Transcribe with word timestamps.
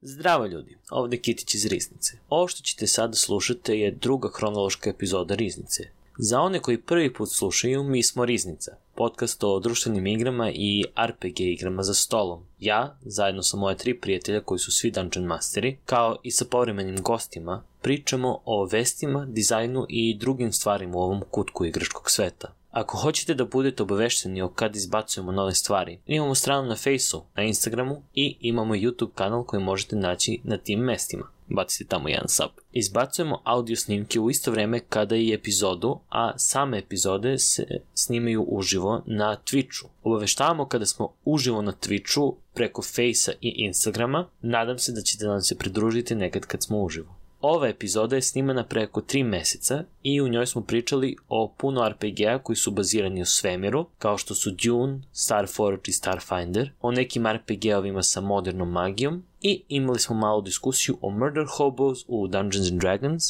Zdravo 0.00 0.46
ljudi, 0.46 0.76
ovde 0.90 1.16
je 1.16 1.20
Kitić 1.20 1.54
iz 1.54 1.66
Riznice. 1.66 2.18
Ovo 2.28 2.48
što 2.48 2.62
ćete 2.62 2.86
sada 2.86 3.14
slušati 3.14 3.72
je 3.72 3.90
druga 3.90 4.28
hronološka 4.34 4.90
epizoda 4.90 5.34
Riznice. 5.34 5.82
Za 6.18 6.40
one 6.40 6.60
koji 6.60 6.80
prvi 6.80 7.14
put 7.14 7.30
slušaju, 7.30 7.84
mi 7.84 8.02
smo 8.02 8.24
Riznica, 8.24 8.76
podcast 8.94 9.44
o 9.44 9.60
društvenim 9.60 10.06
igrama 10.06 10.50
i 10.50 10.84
RPG 11.06 11.40
igrama 11.40 11.82
za 11.82 11.94
stolom. 11.94 12.42
Ja, 12.60 12.96
zajedno 13.02 13.42
sa 13.42 13.56
moje 13.56 13.76
tri 13.76 14.00
prijatelja 14.00 14.40
koji 14.40 14.58
su 14.58 14.72
svi 14.72 14.90
Dungeon 14.90 15.26
Masteri, 15.26 15.78
kao 15.84 16.16
i 16.22 16.30
sa 16.30 16.44
povremenim 16.44 17.02
gostima, 17.02 17.62
pričamo 17.82 18.40
o 18.44 18.64
vestima, 18.64 19.26
dizajnu 19.26 19.86
i 19.88 20.14
drugim 20.18 20.52
stvarima 20.52 20.96
u 20.96 21.02
ovom 21.02 21.22
kutku 21.30 21.64
igračkog 21.64 22.10
sveta. 22.10 22.57
Ako 22.70 22.98
hoćete 22.98 23.34
da 23.34 23.44
budete 23.44 23.82
obavešteni 23.82 24.42
o 24.42 24.48
kad 24.48 24.76
izbacujemo 24.76 25.32
nove 25.32 25.54
stvari, 25.54 25.98
imamo 26.06 26.34
stranu 26.34 26.68
na 26.68 26.76
Faceu, 26.76 27.22
na 27.36 27.42
Instagramu 27.42 28.02
i 28.14 28.36
imamo 28.40 28.74
YouTube 28.74 29.10
kanal 29.14 29.44
koji 29.44 29.62
možete 29.62 29.96
naći 29.96 30.40
na 30.44 30.56
tim 30.56 30.80
mestima. 30.80 31.26
Bacite 31.50 31.88
tamo 31.88 32.08
jedan 32.08 32.28
sub. 32.28 32.50
Izbacujemo 32.72 33.40
audio 33.44 33.76
snimke 33.76 34.20
u 34.20 34.30
isto 34.30 34.50
vreme 34.50 34.80
kada 34.80 35.16
i 35.16 35.32
epizodu, 35.32 35.98
a 36.08 36.38
same 36.38 36.78
epizode 36.78 37.38
se 37.38 37.66
snimaju 37.94 38.42
uživo 38.48 39.02
na 39.06 39.36
Twitchu. 39.44 39.84
Obaveštavamo 40.02 40.68
kada 40.68 40.86
smo 40.86 41.12
uživo 41.24 41.62
na 41.62 41.72
Twitchu 41.72 42.34
preko 42.54 42.82
Facea 42.82 43.34
i 43.40 43.54
Instagrama. 43.56 44.28
Nadam 44.42 44.78
se 44.78 44.92
da 44.92 45.00
ćete 45.00 45.24
nam 45.24 45.40
se 45.40 45.58
pridružiti 45.58 46.14
nekad 46.14 46.46
kad 46.46 46.62
smo 46.62 46.82
uživo. 46.82 47.17
Ova 47.40 47.68
epizoda 47.68 48.16
je 48.16 48.22
snimana 48.22 48.64
preko 48.64 49.00
3 49.00 49.24
meseca 49.24 49.84
i 50.02 50.20
u 50.20 50.28
njoj 50.28 50.46
smo 50.46 50.62
pričali 50.62 51.16
o 51.28 51.54
puno 51.58 51.88
RPG-a 51.88 52.38
koji 52.38 52.56
su 52.56 52.70
bazirani 52.70 53.22
u 53.22 53.26
svemiru, 53.26 53.86
kao 53.98 54.18
što 54.18 54.34
su 54.34 54.50
Dune, 54.50 55.00
Starforge 55.12 55.82
i 55.86 55.92
Starfinder, 55.92 56.70
o 56.80 56.90
nekim 56.90 57.26
RPG-ovima 57.26 58.02
sa 58.02 58.20
modernom 58.20 58.70
magijom 58.70 59.24
i 59.40 59.62
imali 59.68 59.98
smo 59.98 60.16
malu 60.16 60.42
diskusiju 60.42 60.98
o 61.00 61.10
Murder 61.10 61.46
Hobos 61.48 62.04
u 62.08 62.28
Dungeons 62.28 62.70
and 62.70 62.80
Dragons 62.80 63.24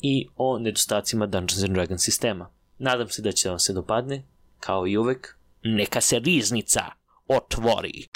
i 0.00 0.28
o 0.36 0.58
nedostacima 0.58 1.26
Dungeons 1.26 1.64
and 1.64 1.74
Dragons 1.74 2.04
sistema. 2.04 2.50
Nadam 2.78 3.08
se 3.08 3.22
da 3.22 3.32
će 3.32 3.48
vam 3.48 3.58
se 3.58 3.72
dopadne, 3.72 4.22
kao 4.60 4.86
i 4.86 4.96
uvek, 4.96 5.36
neka 5.62 6.00
se 6.00 6.18
riznica 6.18 6.82
otvori! 7.28 8.06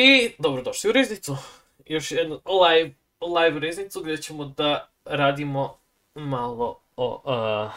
I 0.00 0.30
dobrodošli 0.38 0.90
u 0.90 0.92
Riznicu. 0.92 1.36
Još 1.86 2.12
jednu 2.12 2.40
live, 2.46 2.94
live 3.36 3.60
Riznicu 3.60 4.00
gdje 4.00 4.16
ćemo 4.16 4.44
da 4.44 4.88
radimo 5.04 5.78
malo 6.14 6.80
o 6.96 7.22
uh, 7.24 7.72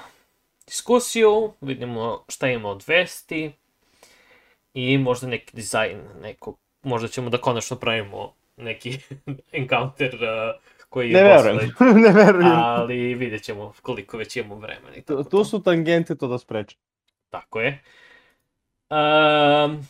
diskusiju, 0.66 1.54
vidimo 1.62 2.26
šta 2.30 2.48
ima 2.48 2.70
od 2.70 2.84
vesti 2.88 3.52
i 4.74 4.98
možda 4.98 5.28
neki 5.28 5.56
dizajn, 5.56 6.02
neko, 6.22 6.56
možda 6.84 7.08
ćemo 7.08 7.30
da 7.30 7.38
konačno 7.38 7.78
pravimo 7.78 8.34
neki 8.58 8.98
encounter 9.52 10.16
uh, 10.16 10.62
koji 10.90 11.10
je 11.10 11.24
Ne 11.24 11.24
verujem, 11.24 11.72
ne 12.08 12.12
verujem. 12.12 12.52
ali 12.56 13.14
vidjet 13.14 13.44
ćemo 13.44 13.74
koliko 13.82 14.18
već 14.18 14.36
imamo 14.36 14.56
vremena. 14.56 14.96
i 14.96 15.02
Tu, 15.02 15.18
tako 15.18 15.30
tu 15.30 15.46
su 15.46 15.64
tangente 15.64 16.16
to 16.16 16.28
da 16.28 16.38
spreče. 16.38 16.78
Tako 17.30 17.62
je. 17.62 17.84
Um, 18.90 19.88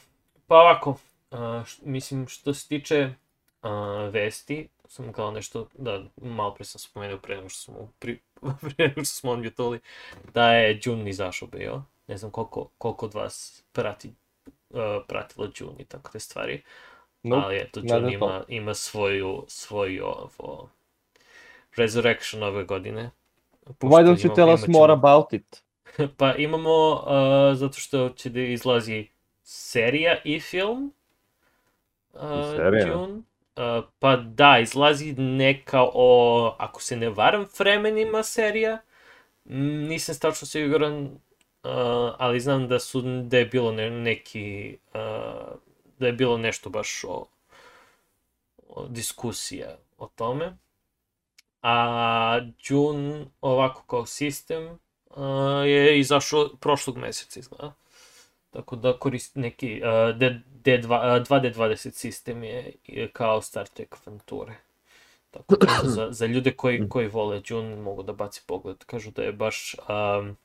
pa 0.48 0.56
ovako, 0.56 0.98
uh, 1.32 1.38
š, 1.66 1.78
mislim 1.86 2.28
što 2.28 2.54
se 2.54 2.68
tiče 2.68 3.14
uh, 3.64 3.70
vesti, 4.14 4.68
sam 4.88 5.14
kao 5.14 5.32
nešto, 5.32 5.68
da 5.78 6.04
malo 6.22 6.54
pre 6.56 6.66
sam 6.66 6.80
spomenuo 6.80 7.18
pre 7.18 7.36
nego 7.36 7.50
što 7.50 7.62
smo, 7.62 7.90
pri, 8.00 8.20
pre 8.62 8.88
nego 8.88 9.04
što 9.06 9.16
smo 9.16 9.32
odmutali, 9.32 9.80
da 10.34 10.54
je 10.54 10.80
June 10.84 11.10
izašao 11.10 11.48
bio. 11.48 11.84
Ne 12.08 12.18
znam 12.18 12.32
koliko, 12.32 12.70
koliko 12.78 13.06
od 13.06 13.14
vas 13.14 13.64
prati, 13.72 14.14
uh, 14.70 14.80
pratilo 15.08 15.48
June 15.60 15.76
i 15.80 15.86
tako 15.86 16.12
te 16.12 16.20
stvari. 16.20 16.64
Nope, 17.24 17.46
Ali 17.46 17.58
eto, 17.58 17.80
ne 17.80 17.88
June 17.90 18.00
znam 18.00 18.20
to. 18.20 18.26
ima, 18.26 18.44
ima 18.48 18.74
svoju, 18.74 19.46
svoju 19.48 20.06
ovo, 20.06 20.70
Resurrection 21.76 22.44
ove 22.44 22.64
godine. 22.64 23.12
Why 23.80 24.04
don't 24.04 24.18
you 24.20 24.36
tell 24.36 24.50
us 24.50 24.62
ćemo- 24.62 24.80
more 24.80 24.94
about 24.94 25.34
it? 25.34 25.64
Pa 26.18 26.36
imamo, 26.36 26.92
uh, 26.94 27.58
zato 27.58 27.80
što 27.80 28.10
će 28.10 28.30
da 28.30 28.40
izlazi 28.42 29.08
serija 29.44 30.22
i 30.24 30.40
film. 30.40 30.94
Uh, 32.14 32.56
serija? 32.56 32.88
June. 32.88 33.22
Uh, 33.56 33.84
pa 34.00 34.16
da, 34.16 34.60
izlazi 34.60 35.14
neka 35.14 35.84
o, 35.94 36.56
ako 36.60 36.82
se 36.82 36.96
ne 36.96 37.10
varam, 37.10 37.46
vremenima 37.60 38.24
serija. 38.24 38.82
Mm, 39.46 39.88
Nisam 39.88 40.16
tačno 40.22 40.48
siguran, 40.48 41.04
uh, 41.04 41.12
ali 42.18 42.40
znam 42.40 42.68
da 42.68 42.80
su, 42.80 43.02
da 43.02 43.38
je 43.38 43.46
bilo 43.46 43.72
ne, 43.72 43.90
neki, 43.90 44.78
uh, 44.88 45.58
da 46.00 46.08
je 46.08 46.14
bilo 46.14 46.38
nešto 46.38 46.70
baš 46.70 47.04
o, 47.04 47.26
o 48.68 48.88
diskusija 48.88 49.78
o 49.98 50.08
tome. 50.08 50.58
A 51.62 52.40
June, 52.70 53.26
ovako 53.42 53.84
kao 53.88 54.06
sistem, 54.06 54.80
uh, 55.10 55.66
je 55.66 56.00
izašao 56.00 56.50
prošlog 56.60 56.98
meseca 56.98 57.40
izgleda. 57.40 57.74
Tako 58.52 58.76
da 58.76 59.00
koristi 59.00 59.40
neki 59.40 59.82
uh, 59.84 60.18
D, 60.18 60.42
D2, 60.64 60.86
uh, 60.86 61.28
2D20 61.28 61.92
sistem 61.92 62.44
je, 62.44 62.74
je 62.88 63.12
kao 63.12 63.42
Star 63.42 63.68
Trek 63.68 63.96
avanture. 64.08 64.56
Tako 65.32 65.56
da 65.56 65.68
za, 65.84 66.08
za 66.12 66.26
ljude 66.26 66.52
koji, 66.52 66.90
koji 66.90 67.08
vole 67.08 67.42
June 67.48 67.76
mogu 67.76 68.04
da 68.04 68.14
baci 68.14 68.44
pogled. 68.48 68.86
Kažu 68.86 69.12
da 69.12 69.24
je 69.24 69.34
baš 69.34 69.76
um, 69.90 70.38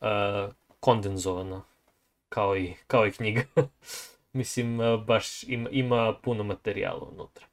uh, 0.00 0.52
kondenzovana 0.80 1.62
kao 2.28 2.56
i, 2.56 2.74
kao 2.86 3.06
i 3.06 3.12
knjiga. 3.12 3.42
Mislim, 4.32 4.80
uh, 4.80 5.04
baš 5.04 5.44
ima, 5.44 5.70
ima 5.70 6.14
puno 6.22 6.44
materijala 6.44 7.08
unutra. 7.12 7.46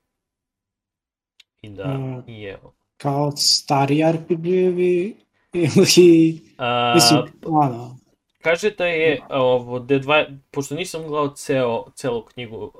I 1.62 1.70
da, 1.70 1.98
Mm. 1.98 2.24
i 2.28 2.44
evo. 2.44 2.74
kao 2.98 3.32
stari 3.38 3.96
RPG-evi 4.04 5.16
ili, 5.54 6.42
A, 6.58 6.96
mislim, 6.96 7.22
ono, 7.46 7.98
Kaže 8.42 8.72
da 8.72 8.86
je 8.86 9.22
ovo 9.30 9.80
D2, 9.80 10.38
pošto 10.52 10.76
nisam 10.76 11.08
gledao 11.08 11.36
ceo, 11.36 11.86
celu 11.96 12.26
knjigu, 12.26 12.58
uh, 12.58 12.72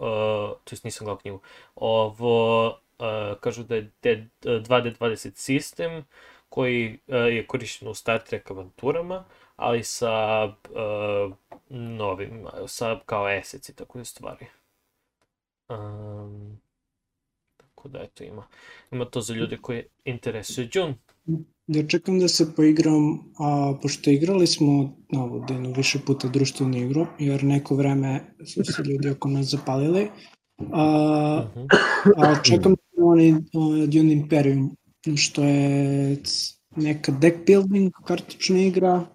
to 0.64 0.72
jest 0.72 0.84
nisam 0.84 1.06
gledao 1.06 1.18
knjigu, 1.22 1.40
ovo, 1.76 2.68
uh, 2.68 3.40
kažu 3.40 3.64
da 3.64 3.76
je 3.76 3.92
D, 4.04 4.28
2D20 4.42 5.32
sistem 5.36 6.06
koji 6.50 7.00
uh, 7.08 7.16
je 7.16 7.48
korišten 7.48 7.88
u 7.88 7.94
Star 7.94 8.24
Trek 8.24 8.52
avanturama, 8.52 9.26
ali 9.56 9.84
sa 9.84 10.44
uh, 10.46 11.34
novim, 11.70 12.48
sa 12.68 13.00
kao 13.06 13.26
assets 13.26 13.70
i 13.70 13.76
tako 13.76 14.06
stvari. 14.06 14.46
Um, 15.70 16.62
tako 17.58 17.90
da 17.90 18.00
eto 18.00 18.24
ima, 18.24 18.48
ima 18.92 19.06
to 19.06 19.22
za 19.22 19.34
ljude 19.34 19.58
koji 19.58 19.84
interesuje 20.06 20.70
June. 20.74 20.96
Ja 21.72 21.84
čekam 21.86 22.20
da 22.20 22.28
se 22.28 22.56
poigram, 22.56 23.04
a 23.38 23.48
pošto 23.82 24.10
igrali 24.10 24.48
smo 24.48 24.74
na 25.10 25.24
ovu 25.24 25.46
denu 25.48 25.74
više 25.74 26.00
puta 26.00 26.28
društvenu 26.28 26.78
igru, 26.80 27.08
jer 27.20 27.44
neko 27.44 27.76
vreme 27.76 28.20
su 28.46 28.64
se 28.66 28.84
ljudi 28.84 29.10
oko 29.10 29.30
nas 29.30 29.46
zapalili, 29.48 30.08
a, 30.72 31.46
Mhm. 31.48 31.66
a 32.18 32.36
čekam 32.44 32.72
da 32.72 33.06
oni 33.06 33.32
uh, 33.32 33.40
Dune 33.86 34.14
Imperium, 34.14 34.76
što 35.16 35.44
je 35.44 36.18
neka 36.76 37.12
deck 37.12 37.38
building 37.48 37.92
kartična 38.06 38.60
igra, 38.60 39.06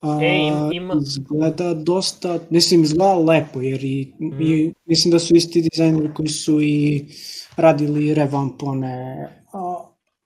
a, 0.00 0.18
E, 0.22 0.36
im- 0.38 0.72
ima- 0.74 0.94
izgleda 0.96 1.74
dosta, 1.74 2.38
mislim 2.50 2.82
izgleda 2.82 3.14
lepo, 3.16 3.60
jer 3.60 3.84
i, 3.84 4.12
i 4.40 4.72
mislim 4.86 5.12
da 5.12 5.18
su 5.18 5.36
isti 5.36 5.62
dizajneri 5.62 6.14
koji 6.14 6.28
su 6.28 6.60
i 6.62 7.04
radili 7.56 8.14
revamp 8.14 8.62
one, 8.62 8.94
a, 9.52 9.84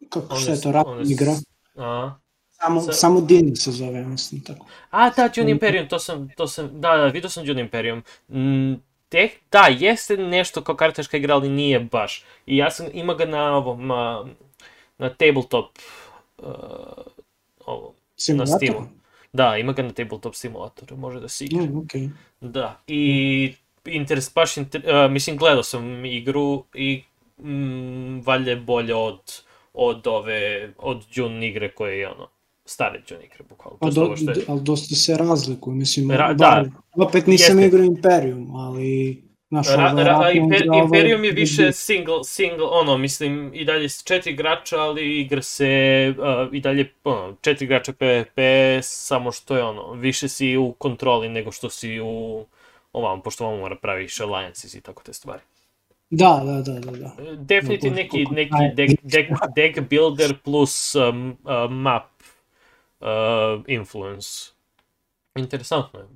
kako 0.08 0.34
One 0.34 0.42
šta 0.42 0.50
je 0.50 0.56
s- 0.56 0.60
to, 0.60 0.72
ratna 0.72 0.92
one 0.92 1.12
igra, 1.12 1.34
A, 1.78 2.18
samo, 2.50 2.80
sa- 2.80 2.92
samo 2.92 3.20
Din 3.20 3.56
se 3.56 3.70
zove, 3.70 4.04
mislim 4.04 4.44
tako. 4.44 4.66
A, 4.90 5.10
da, 5.10 5.28
Dune 5.28 5.50
Imperium, 5.50 5.88
to 5.88 5.98
sam, 5.98 6.28
to 6.36 6.46
sam, 6.46 6.80
da, 6.80 6.96
da, 6.96 7.06
vidio 7.06 7.30
sam 7.30 7.44
Dune 7.46 7.60
Imperium. 7.60 8.02
Mm, 8.28 8.74
te, 9.08 9.28
da, 9.52 9.66
jeste 9.78 10.16
nešto 10.16 10.64
kao 10.64 10.76
kartaška 10.76 11.16
igra, 11.16 11.34
ali 11.34 11.48
nije 11.48 11.80
baš. 11.80 12.24
I 12.46 12.56
ja 12.56 12.70
sam, 12.70 12.86
ima 12.92 13.14
ga 13.14 13.24
na 13.24 13.56
ovom, 13.56 13.90
a, 13.90 14.26
na 14.98 15.14
tabletop, 15.14 15.78
uh, 16.38 16.46
ovo, 17.66 17.94
na? 18.28 18.46
Steamu. 18.46 18.88
Da, 19.32 19.56
ima 19.56 19.72
ga 19.72 19.82
na 19.82 19.92
tabletop 19.92 20.34
simulatoru, 20.34 20.96
može 20.96 21.20
da 21.20 21.28
se 21.28 21.44
igra. 21.44 21.62
Mm, 21.62 21.68
okay. 21.68 22.10
Da, 22.40 22.80
i 22.86 23.54
interes, 23.84 24.34
baš, 24.34 24.56
inter, 24.56 24.82
uh, 24.86 25.10
mislim, 25.10 25.36
gledao 25.36 25.62
sam 25.62 26.04
igru 26.04 26.64
i 26.74 27.02
mm, 27.38 28.20
valjda 28.20 28.50
je 28.50 28.56
bolje 28.56 28.94
od, 28.94 29.42
od 29.80 30.06
ove, 30.06 30.72
od 30.78 31.04
Dune 31.14 31.48
igre 31.48 31.70
koje 31.70 31.98
je 31.98 32.08
ono, 32.08 32.28
stare 32.64 33.02
Dune 33.08 33.24
igre, 33.24 33.44
bukvalno. 33.48 33.78
A 33.80 33.90
do, 33.90 34.16
što 34.16 34.30
je- 34.30 34.44
ali 34.48 34.60
dosta 34.60 34.94
se 34.94 35.16
razlikuju, 35.16 35.74
mislim, 35.74 36.10
Ra- 36.10 36.34
bar- 36.36 36.64
da. 36.96 37.04
opet 37.04 37.26
nisam 37.26 37.58
Jeste. 37.58 37.66
igrao 37.66 37.84
Imperium, 37.86 38.56
ali 38.56 39.22
Znaš, 39.50 39.68
Ra, 39.68 39.76
ra, 39.76 40.02
ratno 40.02 40.30
Imper, 40.30 40.62
Imperium 40.84 41.24
je 41.24 41.32
više 41.32 41.72
single, 41.72 42.24
single, 42.24 42.66
ono, 42.70 42.98
mislim, 42.98 43.50
i 43.54 43.64
dalje 43.64 43.88
četiri 44.04 44.32
igrača, 44.32 44.76
ali 44.78 45.20
igra 45.20 45.42
se 45.42 45.68
uh, 46.18 46.54
i 46.54 46.60
dalje, 46.60 46.92
ono, 47.04 47.36
četiri 47.40 47.64
igrača 47.64 47.92
PvP, 47.92 48.38
samo 48.82 49.32
što 49.32 49.56
je 49.56 49.64
ono, 49.64 49.92
više 49.92 50.28
si 50.28 50.56
u 50.56 50.72
kontroli 50.72 51.28
nego 51.28 51.52
što 51.52 51.70
si 51.70 52.00
u 52.00 52.44
ovam, 52.92 53.22
pošto 53.22 53.46
vam 53.46 53.58
mora 53.58 53.76
praviš 53.76 54.20
alliances 54.20 54.74
i 54.74 54.80
tako 54.80 55.02
te 55.02 55.12
stvari. 55.12 55.42
Da, 56.10 56.42
da, 56.44 56.62
da, 56.62 56.80
da, 56.80 56.90
da. 56.98 57.34
Definitivno 57.36 57.96
Da, 57.96 58.02
neki, 58.02 58.26
neki 58.30 58.54
deck, 58.74 59.02
deck, 59.02 59.28
deck 59.56 59.88
builder 59.90 60.34
plus 60.44 60.94
um, 60.94 61.36
uh, 61.44 61.70
map 61.70 62.02
uh, 63.00 63.64
influence. 63.66 64.28
Interesantno 65.36 66.00
je. 66.00 66.06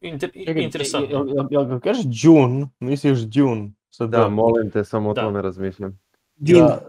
Inter, 0.00 0.30
Čekaj, 0.46 0.62
interesantno. 0.62 1.18
Jel, 1.18 1.28
jel, 1.28 1.46
jel 1.50 1.64
ga 1.64 1.80
kažeš 1.80 2.04
Dune, 2.04 2.68
misliš 2.80 3.18
Dune? 3.18 3.70
Sa 3.90 4.06
Da, 4.06 4.28
molim 4.28 4.70
te, 4.70 4.84
samo 4.84 5.10
o 5.10 5.14
Da. 5.14 5.20
tome 5.22 5.42
razmišljam. 5.42 5.98
Din. 6.36 6.56
Da, 6.56 6.80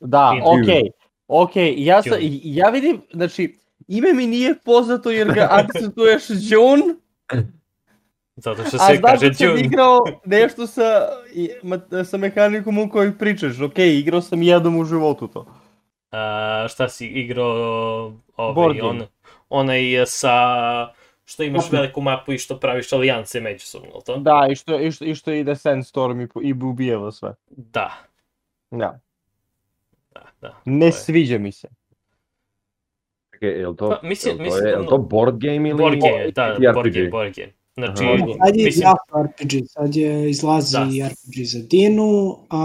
da 0.00 0.30
Dune. 0.44 0.62
okej. 0.62 0.90
Okej, 1.28 1.74
ja, 1.84 2.02
sa, 2.02 2.10
Dune. 2.10 2.40
ja 2.42 2.70
vidim, 2.70 3.00
znači, 3.12 3.58
ime 3.88 4.12
mi 4.12 4.26
nije 4.26 4.54
poznato 4.64 5.10
jer 5.10 5.32
ga 5.34 5.48
akcentuješ 5.60 6.28
Dune, 6.28 6.94
Zato 8.40 8.64
što 8.64 8.76
a 8.76 8.86
se 8.86 8.94
znam 8.96 9.02
kaže 9.02 9.28
da 9.28 9.34
sam 9.34 9.58
igrao 9.58 9.98
nešto 10.24 10.66
sa, 10.66 11.08
sa 12.04 12.16
mehanikom 12.16 12.78
o 12.78 12.88
kojoj 12.88 13.18
pričaš. 13.18 13.60
Okej, 13.60 13.98
igrao 13.98 14.20
sam 14.20 14.42
jednom 14.42 14.76
u 14.76 14.84
životu 14.84 15.28
to. 15.28 15.46
A, 16.10 16.66
šta 16.68 16.88
si 16.88 17.06
igrao 17.06 18.10
Board 18.36 18.56
ovaj, 18.58 18.74
game. 18.74 18.88
on, 18.88 19.02
onaj 19.48 19.82
sa 20.06 20.32
što 21.24 21.42
imaš 21.42 21.64
Mapu. 21.64 21.76
veliku 21.76 22.00
mapu 22.00 22.32
i 22.32 22.38
što 22.38 22.60
praviš 22.60 22.92
alijance 22.92 23.40
međusobno, 23.40 23.88
to? 24.06 24.16
Da, 24.16 24.48
i 24.50 24.54
što, 24.54 24.80
i 24.80 24.92
što, 24.92 25.04
i 25.04 25.14
što 25.14 25.32
ide 25.32 25.56
Sandstorm 25.56 26.20
i, 26.20 26.28
i 26.42 26.52
ubijeva 26.52 27.12
sve. 27.12 27.34
Da, 27.50 27.92
Da. 28.70 28.98
da, 30.14 30.20
da. 30.40 30.60
Ne 30.64 30.86
je. 30.86 30.92
sviđa 30.92 31.38
mi 31.38 31.52
se. 31.52 31.68
Čekaj, 33.32 33.48
je 33.48 33.68
li 33.68 33.76
to, 33.76 33.88
Pa, 33.88 34.06
mislim- 34.08 34.30
jel 34.30 34.38
to, 34.38 34.42
mislim 34.44 34.66
je, 34.66 34.72
da 34.72 34.78
jel 34.78 34.86
to 34.88 34.98
board 34.98 35.36
game 35.38 35.68
ili... 35.68 35.78
Board 35.78 36.00
game, 36.00 36.30
da, 36.30 36.72
board 36.72 36.94
game, 36.94 37.08
board 37.08 37.34
game. 37.36 37.52
Znači, 37.78 38.04
Aha. 38.04 38.16
Sad 38.38 38.56
je 38.56 38.64
mislim, 38.64 38.82
jako 38.82 39.22
RPG, 39.22 39.66
sad 39.66 39.96
je 39.96 40.30
izlazi 40.30 40.72
Da. 40.72 41.08
RPG 41.08 41.44
za 41.44 41.58
Dinu, 41.60 42.10
a, 42.50 42.64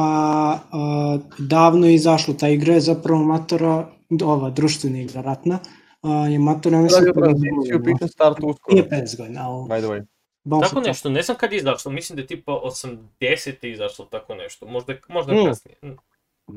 a 0.72 1.18
davno 1.40 1.88
je 1.88 1.96
izašlo, 1.96 2.34
ta 2.34 2.50
igra 2.50 2.74
je 2.74 2.80
zapravo 2.82 3.20
matora, 3.22 3.90
ova 4.24 4.50
društvena 4.50 5.00
igra 5.00 5.22
ratna, 5.22 5.60
a, 6.02 6.10
je 6.10 6.40
matora, 6.40 6.78
ja 6.78 6.82
mislim, 6.82 7.00
Radio 7.00 7.14
50 7.14 7.24
tranziciju 7.24 7.54
godina. 7.74 7.96
piše 7.96 8.08
start 8.08 8.38
uskoro. 8.40 8.76
Nije 8.76 8.90
50 8.92 9.18
godina, 9.18 9.42
ali 9.44 9.64
By 9.64 9.80
the 9.80 9.88
way. 9.88 10.06
baš 10.46 10.70
tako 10.70 10.82
nešto, 10.82 11.10
ne 11.10 11.22
znam 11.22 11.38
kad 11.38 11.52
je 11.52 11.58
izašlo, 11.58 11.92
mislim 11.92 12.16
da 12.16 12.22
je 12.22 12.28
tipa 12.28 12.52
80. 12.54 13.66
izašlo 13.66 14.06
tako 14.06 14.36
nešto, 14.36 14.66
možda, 14.68 14.94
možda 15.10 15.34
Mm. 15.34 15.46
kasnije. 15.46 15.78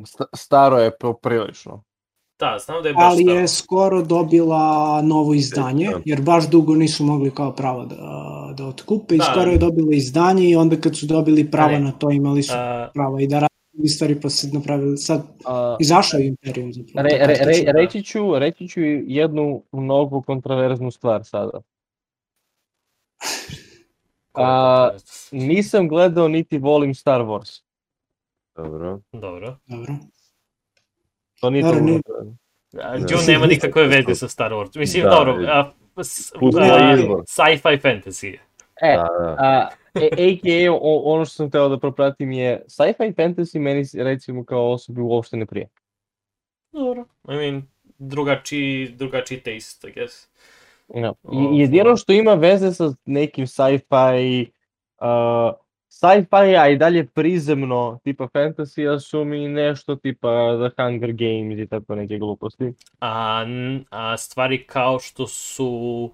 Sta- 0.05 0.25
Staro 0.35 0.79
je 0.79 0.91
poprilično. 0.93 1.82
Da, 2.38 2.59
znam 2.59 2.83
da 2.83 2.88
je 2.88 2.94
baš 2.94 3.05
ali 3.05 3.23
staro. 3.23 3.38
je 3.38 3.49
skoro 3.49 4.03
dobila 4.03 4.62
novo 5.03 5.35
izdanje, 5.35 5.87
Da. 5.87 6.00
jer 6.05 6.23
baš 6.23 6.50
dugo 6.50 6.75
nisu 6.75 7.05
mogli 7.05 7.31
kao 7.31 7.53
pravo 7.53 7.85
da, 7.87 7.97
da 8.56 8.67
otkupe 8.67 9.15
i 9.15 9.19
Da. 9.19 9.25
skoro 9.25 9.50
je 9.50 9.59
dobila 9.59 9.94
izdanje 9.94 10.50
i 10.50 10.56
onda 10.56 10.77
kad 10.77 10.97
su 10.97 11.06
dobili 11.06 11.50
prava 11.50 11.73
ne. 11.73 11.81
na 11.81 11.93
to 11.93 12.11
imali 12.11 12.43
su 12.43 12.53
A, 12.55 12.91
prava 12.94 13.21
i 13.21 13.27
da 13.27 13.38
rade 13.38 13.49
stvari 13.88 14.21
pa 14.21 14.29
se 14.31 14.49
napravili, 14.49 14.97
sad 14.97 15.23
A, 15.44 15.77
izašao 15.81 16.19
je 16.21 16.27
Imperium 16.27 16.73
zapravo. 16.73 17.09
re, 17.09 17.27
re, 17.27 17.33
je 17.35 17.65
re, 17.65 17.73
reći, 17.73 18.03
ću, 18.03 18.38
reći 18.38 18.69
ću 18.69 18.81
jednu 19.06 19.62
mnogo 19.73 20.23
kontroverznu 20.23 20.91
stvar 20.91 21.25
sada. 21.25 21.61
A, 24.35 24.91
Nisam 25.33 25.88
gledao 25.88 26.29
niti 26.29 26.59
volim 26.59 26.94
Star 26.94 27.21
Wars. 27.21 27.62
Dobro. 28.56 29.00
Dobro. 29.12 29.56
Dobro. 29.67 29.94
To 31.41 31.50
nije 31.50 31.62
Dobro, 31.62 31.81
to. 32.06 32.33
A, 32.75 32.99
Da. 32.99 33.06
Dune 33.06 33.23
nema 33.29 33.47
nikakve 33.47 33.83
veze 33.97 34.15
sa 34.15 34.29
Star 34.29 34.53
Wars. 34.53 34.79
Mislim, 34.79 35.03
Da, 35.05 35.11
dobro, 35.11 35.33
a, 35.43 35.73
s- 35.97 36.33
a, 36.61 36.97
sci-fi 37.27 37.79
fantasy. 37.79 38.38
E, 38.83 38.97
Da, 38.97 39.09
da. 39.19 39.37
a, 39.38 39.69
e, 39.94 40.06
a.k.a. 40.06 40.73
o- 40.73 41.03
ono 41.05 41.25
što 41.25 41.35
sam 41.35 41.50
teo 41.50 41.69
da 41.69 41.79
propratim 41.79 42.33
je 42.33 42.62
sci-fi 42.69 43.12
fantasy 43.12 43.59
meni 43.59 43.85
recimo 43.94 44.44
kao 44.44 44.73
osobi 44.73 45.00
uopšte 45.00 45.37
ne 45.37 45.47
prije. 45.47 45.69
Dobro. 46.73 47.05
I 47.25 47.37
mean, 47.37 47.62
drugačiji, 47.99 48.88
drugačiji 48.88 49.41
taste, 49.41 49.88
I 49.88 49.93
guess. 49.93 50.29
No. 50.88 51.15
I 51.53 51.59
jedino 51.59 51.97
što 51.97 52.12
ima 52.12 52.35
veze 52.35 52.73
sa 52.73 52.93
nekim 53.05 53.47
sci-fi 53.47 54.50
uh, 55.00 55.55
sci-fi, 55.97 56.57
a 56.57 56.69
i 56.69 56.77
dalje 56.77 57.07
prizemno 57.07 58.01
tipa 58.05 58.29
fantasy 58.29 59.01
su 59.01 59.25
mi 59.25 59.49
nešto 59.49 59.97
tipa 59.97 60.29
The 60.61 60.83
Hunger 60.83 61.13
Games 61.13 61.59
i 61.59 61.67
tako 61.67 61.95
neke 61.95 62.19
gluposti. 62.19 62.73
A, 63.01 63.45
a 63.91 64.17
stvari 64.17 64.67
kao 64.67 64.99
što 65.01 65.27
su, 65.27 66.11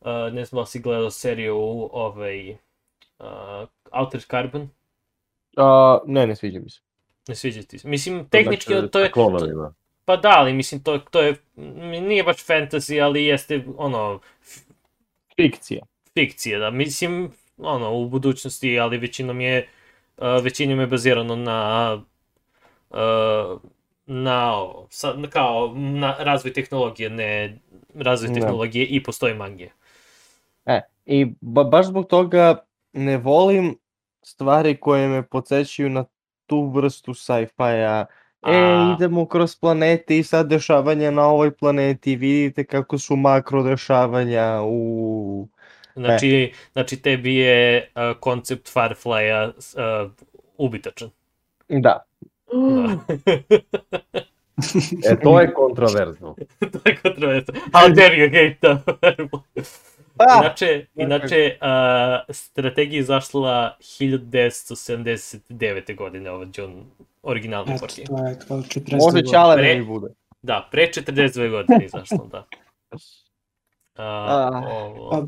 a, 0.00 0.30
ne 0.32 0.44
znam 0.44 0.62
da 0.62 0.66
si 0.66 0.80
gledao 0.80 1.10
seriju 1.10 1.56
ovaj, 1.92 2.56
a, 3.18 3.66
Altered 3.90 4.24
Carbon, 4.30 4.68
Uh, 5.56 5.62
ne, 6.06 6.26
ne 6.26 6.36
sviđa 6.36 6.60
mi 6.60 6.70
se. 6.70 6.80
ne 7.28 7.34
sviđa 7.34 7.62
ti 7.62 7.78
se. 7.78 7.88
Mislim, 7.88 8.28
tehnički 8.28 8.72
Znači, 8.72 8.90
to 8.90 9.00
je, 9.00 9.10
klonovima. 9.10 9.74
pa 10.04 10.16
da, 10.16 10.32
ali 10.36 10.52
mislim, 10.52 10.82
to, 10.82 10.98
to 10.98 11.20
je, 11.22 11.36
nije 12.02 12.22
baš 12.22 12.46
fantasy, 12.46 13.02
ali 13.04 13.24
jeste, 13.24 13.64
ono, 13.76 14.20
Fikcija. 15.36 15.82
fikcije, 16.14 16.58
da, 16.58 16.70
mislim, 16.70 17.32
ono, 17.58 17.92
u 17.94 18.08
budućnosti, 18.08 18.80
ali 18.80 18.98
većinom 18.98 19.40
je, 19.40 19.68
uh, 20.16 20.24
većinom 20.42 20.80
je 20.80 20.86
bazirano 20.86 21.36
na, 21.36 21.92
uh, 22.90 23.60
na, 24.06 24.66
sa, 24.90 25.14
kao, 25.30 25.74
na 25.76 26.16
razvoj 26.18 26.52
tehnologije, 26.52 27.10
ne 27.10 27.58
razvoj 27.94 28.28
Da. 28.28 28.34
tehnologije 28.34 28.86
i 28.86 29.02
postoji 29.02 29.34
magija. 29.34 29.70
E, 30.66 30.80
i 31.06 31.26
ba, 31.40 31.64
baš 31.64 31.86
zbog 31.86 32.06
toga 32.06 32.64
ne 32.92 33.16
volim 33.16 33.78
stvari 34.22 34.76
koje 34.76 35.08
me 35.08 35.22
podsjećaju 35.22 35.90
na 35.90 36.04
tu 36.46 36.66
vrstu 36.66 37.14
sci-fi-a. 37.14 38.06
E, 38.42 38.52
A- 38.52 38.94
idemo 38.96 39.26
kroz 39.26 39.56
planete 39.56 40.18
i 40.18 40.22
sad 40.22 40.48
dešavanja 40.48 41.10
na 41.10 41.26
ovoj 41.26 41.56
planeti, 41.56 42.16
vidite 42.16 42.64
kako 42.64 42.98
su 42.98 43.16
makro 43.16 43.62
dešavanja 43.62 44.60
u... 44.64 45.48
Znači, 45.96 46.52
znači 46.72 46.96
tebi 46.96 47.36
je 47.36 47.90
uh, 47.94 48.16
koncept 48.20 48.74
Firefly-a 48.74 49.48
uh, 49.48 49.52
ubitačan. 50.58 51.10
Da. 51.68 51.78
Da. 51.78 52.04
E, 55.10 55.16
to 55.22 55.40
je 55.40 55.54
kontroverzno. 55.54 56.36
to 56.72 56.78
je 56.84 56.96
kontroverzno. 57.02 57.54
How 57.54 57.94
dare 57.94 58.16
you 58.16 58.30
hate 58.30 58.56
the 58.60 58.76
Firefly? 59.00 59.40
Pa, 60.16 60.40
Inače, 60.44 60.86
inače 60.94 61.58
uh, 61.60 61.66
strategija 62.34 62.96
je 62.96 63.00
izašla 63.00 63.76
1979. 63.80 65.96
godine, 65.96 66.30
ovo 66.30 66.46
John, 66.54 66.84
originalni 67.22 67.74
Eto, 67.74 67.86
game. 67.96 68.06
to 68.06 68.26
je 68.28 68.38
kao 68.48 68.58
40 68.58 69.04
može 69.04 69.22
čale 69.32 69.56
da 69.56 69.62
mi 69.62 69.82
bude. 69.84 70.06
Da, 70.42 70.68
pre 70.70 70.86
42 70.86 71.50
godine 71.50 71.78
je 71.80 71.86
izašlo, 71.86 72.28
da. 72.32 72.44
Uh, 72.92 73.00
A, 73.96 74.62
ovo, 74.70 75.10
Pa, 75.10 75.26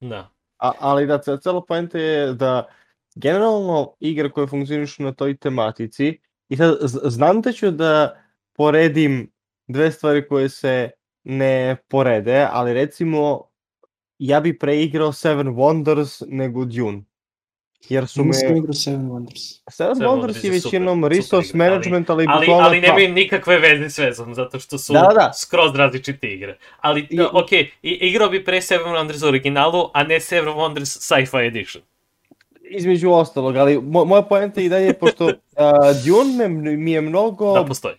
da. 0.00 0.30
A, 0.58 0.72
ali 0.80 1.06
da, 1.06 1.18
ce- 1.18 1.38
cela 1.42 1.64
poenta 1.64 1.98
je 1.98 2.34
da 2.34 2.68
generalno 3.14 3.96
igre 4.00 4.30
koje 4.30 4.46
funkcionišu 4.46 5.02
na 5.02 5.12
toj 5.12 5.36
tematici 5.36 6.20
i 6.48 6.56
sad 6.56 6.76
znam 6.82 7.40
da 7.40 7.52
ću 7.52 7.70
da 7.70 8.22
poredim 8.52 9.32
dve 9.68 9.92
stvari 9.92 10.28
koje 10.28 10.48
se 10.48 10.90
ne 11.24 11.76
porede, 11.88 12.46
ali 12.50 12.74
recimo 12.74 13.40
ja 14.18 14.40
bi 14.40 14.58
preigrao 14.58 15.12
Seven 15.12 15.46
Wonders 15.46 16.24
nego 16.28 16.64
Dune. 16.64 17.02
Jer 17.88 18.06
su 18.06 18.20
me... 18.20 18.26
Nisam 18.26 18.56
igrao 18.56 18.72
Seven 18.74 19.00
Wonders. 19.02 19.60
Seven 19.70 19.94
Seven 19.96 20.10
Wonders 20.10 20.20
Wonders 20.22 20.44
je 20.44 20.52
je 20.52 20.60
super, 20.60 20.78
većinom 20.78 20.98
super 20.98 21.10
resource 21.10 21.50
ali- 21.50 21.58
management, 21.60 22.10
ali, 22.10 22.26
Ali, 22.28 22.40
bukvalno 22.40 22.66
ali 22.66 22.80
pa- 22.80 22.86
nemaju 22.86 23.08
nikakve 23.10 23.58
veze 23.58 23.90
s 23.90 23.98
vezom, 23.98 24.34
zato 24.34 24.58
što 24.58 24.78
su 24.78 24.92
Da, 24.92 25.08
da. 25.14 25.32
skroz 25.34 25.74
različite 25.74 26.26
igre. 26.28 26.58
Ali, 26.78 27.06
I- 27.10 27.16
da, 27.16 27.28
ok, 27.28 27.48
igrao 27.82 28.28
bi 28.28 28.44
pre 28.44 28.62
Seven 28.62 28.86
Wonders 28.86 29.24
u 29.24 29.28
originalu, 29.28 29.90
a 29.94 30.02
ne 30.02 30.20
Seven 30.20 30.54
Wonders 30.54 30.98
Sci-Fi 31.00 31.46
Edition. 31.46 31.82
između 32.72 33.10
ostalog, 33.10 33.56
ali 33.56 33.76
mo- 33.76 34.04
moja 34.04 34.22
poenta 34.22 34.60
i 34.60 34.68
dalje, 34.68 34.92
pošto 34.92 35.24
uh, 35.26 35.32
Dune 36.06 36.48
me, 36.48 36.76
mi 36.76 36.92
je 36.92 37.00
mnogo 37.00 37.54
Da, 37.54 37.64
postoji. 37.64 37.94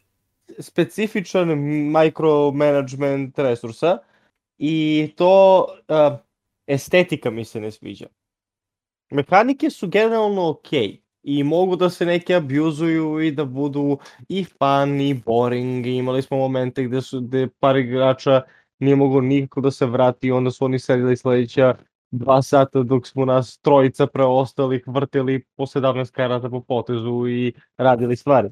specifičan 0.60 1.48
micromanagement 1.92 3.40
resursa 3.40 3.98
i 4.58 5.10
to 5.16 5.66
uh, 5.88 6.18
estetika 6.68 7.30
mi 7.30 7.46
se 7.46 7.60
ne 7.60 7.72
sviđa. 7.72 8.06
Mehanike 9.12 9.70
su 9.70 9.88
generalno 9.88 10.50
ok 10.50 10.74
i 11.24 11.44
mogu 11.44 11.76
da 11.76 11.90
se 11.90 12.06
neke 12.06 12.36
abuzuju 12.36 13.22
i 13.22 13.32
da 13.32 13.46
budu 13.46 13.98
i 14.30 14.44
fun 14.44 15.02
i 15.02 15.14
boring. 15.14 15.86
I 15.86 15.96
imali 15.96 16.22
smo 16.22 16.38
momente 16.38 16.84
gde 16.84 17.02
su 17.02 17.22
gde 17.22 17.48
par 17.60 17.78
igrača 17.78 18.42
nije 18.80 18.96
moglo 18.96 19.22
nikako 19.22 19.62
da 19.62 19.72
se 19.72 19.86
vrati 19.86 20.28
i 20.28 20.32
onda 20.32 20.52
su 20.52 20.66
oni 20.66 20.80
sedili 20.80 21.18
sledeća 21.18 21.76
dva 22.12 22.42
sata 22.42 22.84
dok 22.84 23.08
smo 23.08 23.26
nas 23.26 23.58
trojica 23.58 24.08
preostalih 24.08 24.84
vrtili 24.88 25.46
po 25.56 25.64
17 25.64 26.12
karata 26.12 26.50
po 26.50 26.62
potezu 26.62 27.28
i 27.28 27.54
radili 27.78 28.16
stvari. 28.16 28.50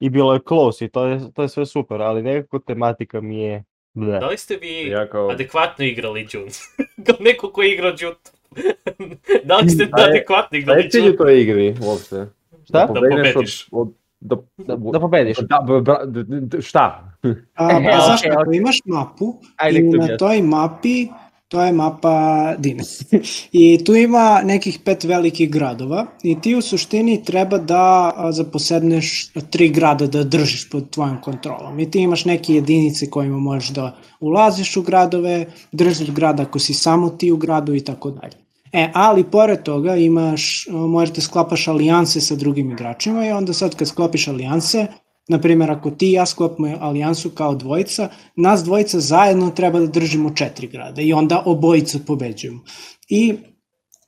I 0.00 0.10
bilo 0.10 0.34
je 0.34 0.40
close 0.48 0.84
i 0.84 0.88
to 0.88 1.06
je, 1.06 1.32
to 1.32 1.42
je 1.42 1.48
sve 1.48 1.66
super, 1.66 2.02
ali 2.02 2.22
nekako 2.22 2.58
tematika 2.58 3.20
mi 3.20 3.38
je... 3.38 3.64
Ble. 3.94 4.18
Da 4.18 4.28
li 4.28 4.38
ste 4.38 4.56
vi 4.56 4.88
Ja 4.88 5.08
kao... 5.08 5.28
adekvatno 5.28 5.84
igrali 5.84 6.28
Dune? 6.32 6.50
Kao 7.06 7.16
neko 7.20 7.52
ko 7.52 7.62
je 7.62 7.74
igrao 7.74 7.92
Dune. 7.92 8.14
da 9.44 9.56
li 9.56 9.70
ste 9.70 9.86
Da 9.86 9.98
je- 9.98 10.08
adekvatno 10.08 10.48
Šta 10.48 10.56
igrali 10.56 10.82
je 10.82 10.90
cilj 10.90 11.00
u 11.00 11.04
Dune? 11.04 11.16
toj 11.16 11.40
igri 11.40 11.74
uopšte? 11.82 12.26
Šta? 12.64 12.78
Da 12.78 12.86
pobediš. 12.86 13.68
Od, 13.70 13.78
od, 13.80 13.92
da, 14.20 14.36
Da, 14.58 14.76
da 14.76 15.00
pobediš. 15.00 15.36
da, 15.38 15.58
bra- 15.60 16.06
d- 16.06 16.22
d- 16.24 16.40
d- 16.42 16.62
šta? 16.62 17.12
A, 17.54 17.70
E, 17.70 17.84
pa, 17.84 18.00
znaš 18.00 18.20
okej, 18.20 18.30
kako, 18.30 18.42
okej. 18.42 18.56
imaš 18.56 18.78
mapu 18.86 19.34
Ajde, 19.56 19.78
i 19.78 19.82
na 19.82 20.16
toj 20.16 20.42
mapi, 20.42 21.08
to 21.48 21.62
je 21.62 21.72
mapa 21.72 22.14
Dine. 22.58 22.82
I 23.52 23.84
tu 23.84 23.94
ima 23.94 24.40
nekih 24.44 24.78
pet 24.78 25.04
velikih 25.04 25.50
gradova 25.50 26.06
i 26.22 26.40
ti 26.40 26.54
u 26.54 26.62
suštini 26.62 27.24
treba 27.24 27.58
da 27.58 27.82
zaposedneš 28.30 29.10
tri 29.42 29.68
grada 29.70 30.06
da 30.06 30.24
držiš 30.24 30.70
pod 30.70 30.90
tvojom 30.90 31.20
kontrolom. 31.20 31.80
I 31.80 31.90
ti 31.90 32.00
imaš 32.00 32.24
neke 32.24 32.54
jedinice 32.54 33.10
kojima 33.10 33.38
možeš 33.38 33.68
da 33.70 33.90
ulaziš 34.20 34.76
u 34.76 34.82
gradove, 34.82 35.44
držiš 35.72 36.10
grad 36.10 36.40
ako 36.40 36.58
si 36.58 36.74
samo 36.74 37.10
ti 37.10 37.30
u 37.30 37.36
gradu 37.36 37.74
i 37.74 37.80
tako 37.80 38.10
dalje. 38.10 38.41
E, 38.72 38.90
ali 38.94 39.24
pored 39.24 39.62
toga 39.62 39.96
imaš, 39.96 40.66
a, 40.68 40.72
možeš 40.72 41.14
da 41.14 41.20
sklapaš 41.20 41.68
alijanse 41.68 42.20
sa 42.20 42.34
drugim 42.34 42.70
igračima 42.70 43.26
i 43.26 43.32
onda 43.32 43.52
sad 43.52 43.76
kad 43.76 43.88
sklopiš 43.88 44.28
alijanse, 44.28 44.86
na 45.28 45.40
primjer 45.40 45.70
ako 45.70 45.90
ti 45.90 46.08
i 46.08 46.12
ja 46.12 46.26
sklopimo 46.26 46.76
alijansu 46.80 47.30
kao 47.30 47.54
dvojica, 47.54 48.08
nas 48.36 48.64
dvojica 48.64 49.00
zajedno 49.00 49.50
treba 49.50 49.80
da 49.80 49.86
držimo 49.86 50.30
četiri 50.34 50.66
grada 50.66 51.02
i 51.02 51.12
onda 51.12 51.42
obojica 51.46 51.98
pobeđujemo. 52.06 52.60
I 53.08 53.34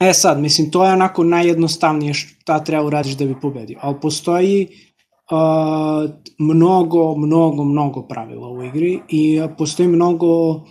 E 0.01 0.13
sad, 0.13 0.41
mislim, 0.41 0.71
to 0.71 0.85
je 0.85 0.93
onako 0.93 1.25
najjednostavnije 1.25 2.15
šta 2.15 2.65
treba 2.65 2.85
uradiš 2.85 3.17
da 3.17 3.25
bi 3.25 3.41
pobedio. 3.41 3.79
Ali 3.83 4.01
postoji 4.03 4.69
uh, 5.31 6.11
mnogo, 6.39 7.17
mnogo, 7.17 7.65
mnogo 7.65 8.03
pravila 8.03 8.49
u 8.49 8.63
igri 8.63 9.01
i 9.09 9.41
postoji 9.59 9.89
mnogo 9.89 10.51
uh, 10.51 10.63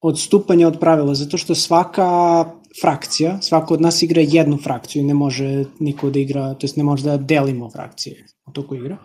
odstupanja 0.00 0.68
od 0.68 0.78
pravila, 0.80 1.14
zato 1.14 1.38
što 1.38 1.54
svaka 1.54 2.44
frakcija, 2.80 3.40
svako 3.42 3.74
od 3.74 3.80
nas 3.80 4.02
igra 4.02 4.22
jednu 4.22 4.56
frakciju 4.56 5.02
i 5.02 5.06
ne 5.06 5.14
može 5.14 5.64
niko 5.80 6.10
da 6.10 6.18
igra, 6.18 6.54
to 6.54 6.64
jest 6.64 6.76
ne 6.76 6.84
može 6.84 7.04
da 7.04 7.16
delimo 7.16 7.70
frakcije 7.70 8.26
u 8.46 8.52
toku 8.52 8.74
igra. 8.74 8.96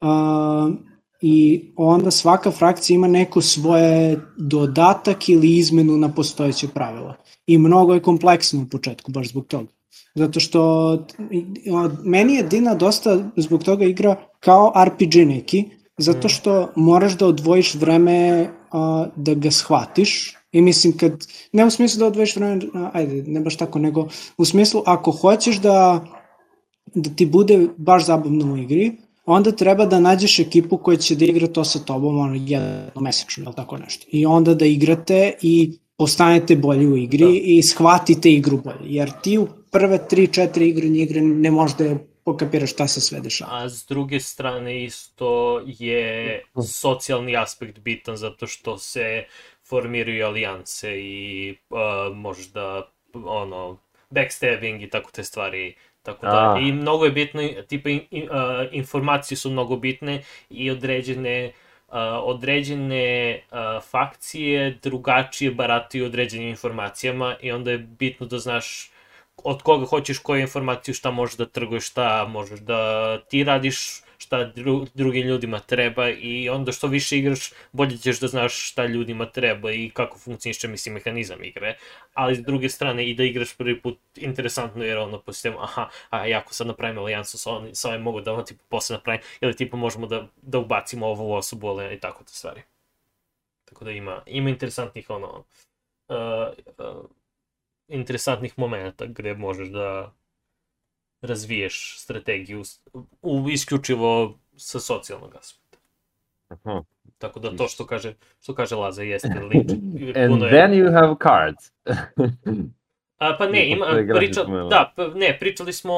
Uh, 0.00 0.74
I 1.22 1.64
onda 1.76 2.10
svaka 2.10 2.50
frakcija 2.50 2.94
ima 2.94 3.08
neko 3.08 3.40
svoje 3.40 4.20
dodatak 4.38 5.28
ili 5.28 5.56
izmenu 5.56 5.96
na 5.96 6.08
postojeće 6.08 6.68
pravila. 6.68 7.16
I 7.46 7.58
mnogo 7.58 7.94
je 7.94 8.02
kompleksno 8.02 8.62
u 8.62 8.68
početku, 8.70 9.12
baš 9.12 9.28
zbog 9.28 9.46
toga. 9.46 9.68
Zato 10.14 10.40
što 10.40 10.60
meni 12.04 12.34
je 12.34 12.42
Dina 12.42 12.74
dosta 12.74 13.30
zbog 13.36 13.64
toga 13.64 13.84
igra 13.84 14.16
kao 14.40 14.72
RPG 14.84 15.16
neki, 15.16 15.64
zato 16.00 16.28
što 16.28 16.72
moraš 16.76 17.16
da 17.18 17.26
odvojiš 17.26 17.74
vreme 17.74 18.48
a, 18.70 19.06
da 19.16 19.34
ga 19.34 19.50
shvatiš 19.50 20.36
i 20.52 20.62
mislim 20.62 20.96
kad, 20.96 21.26
ne 21.52 21.66
u 21.66 21.70
smislu 21.70 21.98
da 21.98 22.06
odvojiš 22.06 22.36
vreme, 22.36 22.60
a, 22.74 22.90
ajde, 22.94 23.22
ne 23.22 23.40
baš 23.40 23.56
tako, 23.56 23.78
nego 23.78 24.08
u 24.38 24.44
smislu 24.44 24.82
ako 24.86 25.10
hoćeš 25.10 25.60
da, 25.60 26.06
da 26.94 27.10
ti 27.10 27.26
bude 27.26 27.68
baš 27.76 28.06
zabavno 28.06 28.52
u 28.52 28.56
igri, 28.56 28.92
onda 29.26 29.52
treba 29.52 29.86
da 29.86 30.00
nađeš 30.00 30.38
ekipu 30.38 30.78
koja 30.78 30.96
će 30.96 31.16
da 31.16 31.24
igra 31.24 31.46
to 31.46 31.64
sa 31.64 31.78
tobom 31.78 32.18
ono, 32.18 32.34
jedno 32.34 33.00
mesečno 33.00 33.44
ili 33.44 33.54
tako 33.54 33.78
nešto. 33.78 34.06
I 34.12 34.26
onda 34.26 34.54
da 34.54 34.66
igrate 34.66 35.32
i 35.42 35.78
postanete 35.96 36.56
bolji 36.56 36.86
u 36.86 36.96
igri 36.96 37.24
Da. 37.24 37.30
i 37.32 37.62
shvatite 37.62 38.32
igru 38.32 38.60
bolje. 38.64 38.94
Jer 38.94 39.10
ti 39.22 39.38
u 39.38 39.48
prve 39.70 39.98
3-4 40.10 40.62
igre 40.62 40.88
igre 40.88 41.20
ne 41.20 41.50
možeš 41.50 41.76
da 41.76 41.96
pokapiraš 42.24 42.72
šta 42.72 42.88
se 42.88 43.00
sve 43.00 43.20
dešava. 43.20 43.50
A 43.52 43.68
s 43.68 43.86
druge 43.86 44.20
strane 44.20 44.84
isto 44.84 45.62
je 45.66 46.42
socijalni 46.68 47.36
aspekt 47.36 47.78
bitan 47.78 48.16
zato 48.16 48.46
što 48.46 48.78
se 48.78 49.24
formiraju 49.68 50.26
alijanse 50.26 51.00
i 51.00 51.54
uh, 51.70 52.16
možeš 52.16 52.46
da 52.46 52.90
ono 53.14 53.78
backstabbing 54.10 54.82
i 54.82 54.90
tako 54.90 55.10
te 55.10 55.24
stvari 55.24 55.74
tako 56.02 56.26
da 56.26 56.54
A. 56.54 56.58
i 56.60 56.72
mnogo 56.72 57.04
je 57.04 57.10
bitno 57.10 57.42
tipa 57.68 57.88
in, 57.88 58.00
in, 58.10 58.22
uh, 58.22 58.66
informacije 58.72 59.38
su 59.38 59.50
mnogo 59.50 59.76
bitne 59.76 60.22
i 60.50 60.70
određene 60.70 61.52
uh, 61.88 61.94
određene 62.22 63.40
uh, 63.50 63.58
fakcije 63.90 64.78
drugačije 64.82 65.50
barataju 65.50 66.06
određenim 66.06 66.48
informacijama 66.48 67.36
i 67.40 67.52
onda 67.52 67.70
je 67.70 67.78
bitno 67.78 68.26
da 68.26 68.38
znaš 68.38 68.90
od 69.44 69.62
koga 69.62 69.86
hoćeš 69.86 70.18
koju 70.18 70.40
informaciju, 70.40 70.94
šta 70.94 71.10
možeš 71.10 71.36
da 71.36 71.46
trguješ, 71.46 71.86
šta 71.90 72.26
možeš 72.26 72.60
da 72.60 73.18
ti 73.20 73.44
radiš, 73.44 74.02
šta 74.18 74.44
dru, 74.44 74.86
drugim 74.94 75.26
ljudima 75.26 75.58
treba 75.58 76.08
i 76.08 76.48
onda 76.48 76.72
što 76.72 76.86
više 76.86 77.18
igraš, 77.18 77.52
bolje 77.72 77.98
ćeš 77.98 78.20
da 78.20 78.28
znaš 78.28 78.70
šta 78.70 78.86
ljudima 78.86 79.26
treba 79.26 79.72
i 79.72 79.90
kako 79.90 80.18
funkcioniše, 80.18 80.68
mislim, 80.68 80.94
mehanizam 80.94 81.44
igre. 81.44 81.76
Ali 82.14 82.36
s 82.36 82.42
druge 82.42 82.68
strane 82.68 83.10
i 83.10 83.14
da 83.14 83.24
igraš 83.24 83.56
prvi 83.56 83.80
put 83.80 83.98
interesantno 84.16 84.84
jer 84.84 84.98
ono 84.98 85.20
po 85.20 85.32
sistemu, 85.32 85.60
aha, 85.60 85.88
a 86.10 86.26
ja 86.26 86.38
ako 86.38 86.54
sad 86.54 86.66
napravim 86.66 86.98
alijansu 86.98 87.38
sa 87.38 87.50
ovim, 87.50 87.74
sa 87.74 87.88
ovim 87.88 88.02
mogu 88.02 88.20
da 88.20 88.32
ono 88.32 88.42
tipa 88.42 88.64
posle 88.68 88.96
napravim, 88.96 89.20
ili 89.40 89.56
tipa 89.56 89.76
možemo 89.76 90.06
da, 90.06 90.26
da 90.42 90.58
ubacimo 90.58 91.06
ovu 91.06 91.32
osobu, 91.32 91.68
ali 91.68 91.94
i 91.94 92.00
tako 92.00 92.24
te 92.24 92.32
stvari. 92.32 92.62
Tako 93.64 93.84
da 93.84 93.90
ima, 93.90 94.22
ima 94.26 94.50
interesantnih 94.50 95.10
ono, 95.10 95.44
uh, 96.08 96.16
uh, 96.78 97.10
interesantnih 97.90 98.58
momenta 98.58 99.06
gde 99.06 99.34
možeš 99.34 99.68
da 99.68 100.12
razviješ 101.20 101.98
strategiju 101.98 102.62
u 103.22 103.50
isključivo 103.50 104.38
sa 104.56 104.80
socijalnog 104.80 105.34
aspekta. 105.36 105.78
Aha. 106.48 106.82
Tako 107.18 107.40
da 107.40 107.56
to 107.56 107.68
što 107.68 107.86
kaže, 107.86 108.14
što 108.42 108.54
kaže 108.54 108.74
Laza 108.74 109.02
jeste 109.02 109.40
liči. 109.54 109.74
And 110.16 110.42
je- 110.42 110.50
then 110.50 110.70
you 110.72 110.92
have 110.92 111.14
cards. 111.22 111.72
A, 113.18 113.36
pa 113.38 113.46
ne, 113.46 113.68
ima, 113.68 113.86
priča, 114.16 114.44
da, 114.70 114.92
pa 114.96 115.08
ne, 115.08 115.36
pričali 115.38 115.72
smo, 115.72 115.92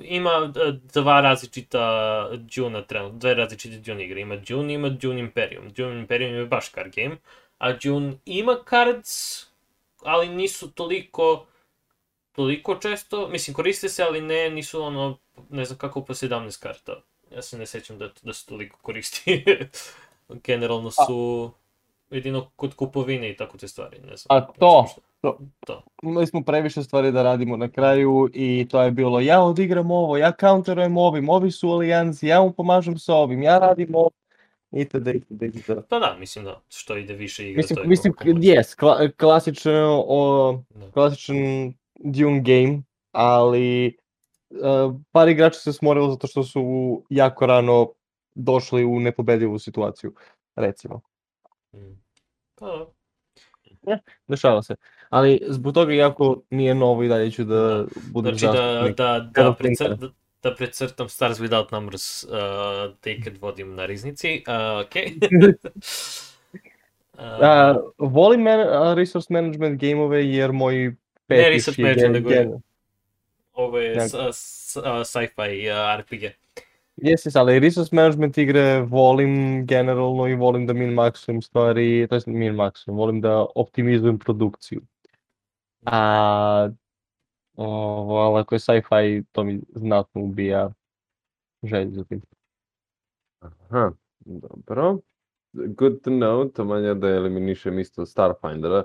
ima 0.00 0.30
e, 0.56 0.72
dva 0.94 1.20
različita 1.20 1.82
Dune 2.56 2.86
trenutno, 2.86 3.18
dve 3.18 3.34
različite 3.34 3.76
Dune 3.76 4.04
igre, 4.04 4.20
ima 4.20 4.36
Dune, 4.36 4.74
ima 4.74 4.88
Dune 4.88 5.20
Imperium. 5.20 5.68
Dune 5.68 5.98
Imperium 6.00 6.34
je 6.34 6.46
baš 6.46 6.70
card 6.70 6.94
game, 6.96 7.16
a 7.58 7.72
Dune 7.72 8.12
ima 8.24 8.56
cards, 8.70 9.42
ali 10.04 10.28
nisu 10.28 10.70
toliko, 10.70 11.46
toliko 12.32 12.74
često, 12.74 13.28
mislim 13.28 13.54
koriste 13.54 13.88
se, 13.88 14.02
ali 14.02 14.20
ne, 14.20 14.50
nisu 14.50 14.82
ono, 14.82 15.18
ne 15.50 15.64
znam 15.64 15.78
kako 15.78 16.04
po 16.04 16.14
17 16.14 16.62
karta. 16.62 17.00
Ja 17.30 17.42
se 17.42 17.58
ne 17.58 17.66
sećam 17.66 17.98
da, 17.98 18.08
da 18.22 18.32
se 18.32 18.46
toliko 18.46 18.78
koristi. 18.82 19.44
Generalno 20.46 20.90
su 20.90 21.50
jedino 22.10 22.50
kod 22.56 22.74
kupovine 22.74 23.30
i 23.30 23.36
tako 23.36 23.58
te 23.58 23.68
stvari, 23.68 23.98
ne 24.10 24.16
znam. 24.16 24.38
A 24.38 24.46
to, 24.46 24.86
to. 25.20 25.38
To. 25.66 25.82
Imali 26.02 26.26
smo 26.26 26.42
previše 26.42 26.82
stvari 26.82 27.12
da 27.12 27.22
radimo 27.22 27.56
na 27.56 27.68
kraju 27.68 28.30
i 28.32 28.66
to 28.70 28.82
je 28.82 28.90
bilo 28.90 29.20
ja 29.20 29.42
odigram 29.42 29.90
ovo, 29.90 30.16
ja 30.16 30.32
counterujem 30.40 30.96
ovim, 30.96 31.28
ovi 31.28 31.50
su 31.50 31.68
u 31.68 31.72
alijansi, 31.72 32.26
ja 32.26 32.40
mu 32.40 32.52
pomažem 32.52 32.98
sa 32.98 33.14
ovim, 33.14 33.42
ja 33.42 33.58
radim 33.58 33.94
ovo. 33.94 34.10
Itd. 34.72 35.06
itd. 35.08 35.42
itd. 35.42 35.70
Pa 35.88 35.98
da, 35.98 36.16
mislim 36.18 36.44
da, 36.44 36.60
što 36.68 36.96
ide 36.96 37.14
više 37.14 37.50
igra, 37.50 37.56
Mislim, 37.56 37.76
to 37.76 37.82
je 37.82 37.88
mislim, 37.88 38.14
jes, 38.40 38.74
kla, 38.74 39.08
klasičan, 39.18 39.84
o, 40.06 40.62
Da. 40.70 40.90
klasičan 40.90 41.36
Dune 41.94 42.40
game, 42.40 42.82
ali 43.12 43.96
uh, 44.50 44.94
par 45.12 45.28
igrača 45.28 45.58
se 45.58 45.72
smorilo 45.72 46.10
zato 46.10 46.26
što 46.26 46.42
su 46.42 47.02
jako 47.10 47.46
rano 47.46 47.92
došli 48.34 48.84
u 48.84 49.00
nepobedivu 49.00 49.58
situaciju, 49.58 50.14
recimo. 50.56 51.00
Mm. 51.74 52.02
Pa 52.54 52.86
da. 53.82 53.98
Dešava 54.26 54.62
se. 54.62 54.74
Ali 55.08 55.40
zbog 55.48 55.74
toga 55.74 55.92
jako 55.92 56.42
nije 56.50 56.74
novo 56.74 57.02
i 57.02 57.08
dalje 57.08 57.30
ću 57.30 57.44
da, 57.44 57.54
Da. 57.54 57.84
budem 58.12 58.34
Znači 58.34 58.56
da, 58.56 58.92
da, 58.96 59.30
da, 59.34 59.56
da, 59.96 60.08
da 60.42 60.54
precrtam 60.54 61.08
Stars 61.08 61.40
Without 61.40 61.70
Numbers, 61.72 62.24
uh, 62.24 62.92
i 63.04 63.20
kad 63.22 63.38
vodim 63.38 63.74
na 63.74 63.86
riznici, 63.86 64.42
uh, 64.48 64.86
ok. 64.86 64.94
A, 67.18 67.74
volim 67.98 68.42
man, 68.42 68.60
resource 68.96 69.26
management 69.30 69.80
gameove 69.80 70.24
jer 70.26 70.52
moj 70.52 70.94
petiš 71.26 71.54
resource 71.54 71.82
je 71.82 71.84
management, 71.84 72.14
nego 72.14 72.58
uh, 73.54 75.04
sci-fi 75.04 75.68
uh, 75.70 76.00
RPG. 76.00 76.32
Jes, 76.96 77.26
jes, 77.26 77.36
ali 77.36 77.58
resource 77.60 77.94
management 77.96 78.38
igre 78.38 78.80
volim 78.80 79.66
generalno 79.66 80.26
i 80.28 80.34
volim 80.34 80.66
da 80.66 80.72
min-maxujem 80.72 81.42
stvari, 81.42 82.06
to 82.08 82.14
jest 82.14 82.26
min-maxujem, 82.26 82.96
volim 82.96 83.20
da 83.20 83.46
optimizujem 83.54 84.18
produkciju. 84.18 84.80
A 85.84 86.68
ovo, 87.56 88.16
ali 88.16 88.40
ako 88.40 88.54
je 88.54 88.58
sci-fi, 88.58 89.24
to 89.32 89.44
mi 89.44 89.60
znatno 89.74 90.20
ubija 90.22 90.70
želju 91.62 91.90
za 91.90 92.04
tim. 92.04 92.22
Aha, 93.40 93.92
dobro. 94.24 94.98
Good 95.52 96.00
to 96.02 96.10
know, 96.10 96.52
to 96.52 96.64
manje 96.64 96.94
da 96.94 97.08
eliminišem 97.08 97.78
isto 97.78 98.06
Starfindera. 98.06 98.84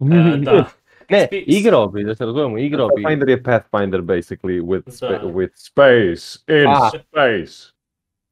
E, 0.00 0.36
da. 0.38 0.64
Ne, 1.10 1.28
Spi- 1.30 1.44
igrao 1.46 1.88
bi, 1.88 2.04
da 2.04 2.14
se 2.14 2.24
razumemo, 2.24 2.58
igrao 2.58 2.88
bi. 2.88 3.02
Pathfinder 3.02 3.28
je 3.28 3.42
Pathfinder 3.42 4.00
basically 4.00 4.60
with, 4.60 4.88
spa- 4.88 5.08
Da. 5.08 5.26
with 5.26 5.52
space, 5.54 6.38
in 6.48 6.66
A. 6.68 6.90
space. 6.90 7.72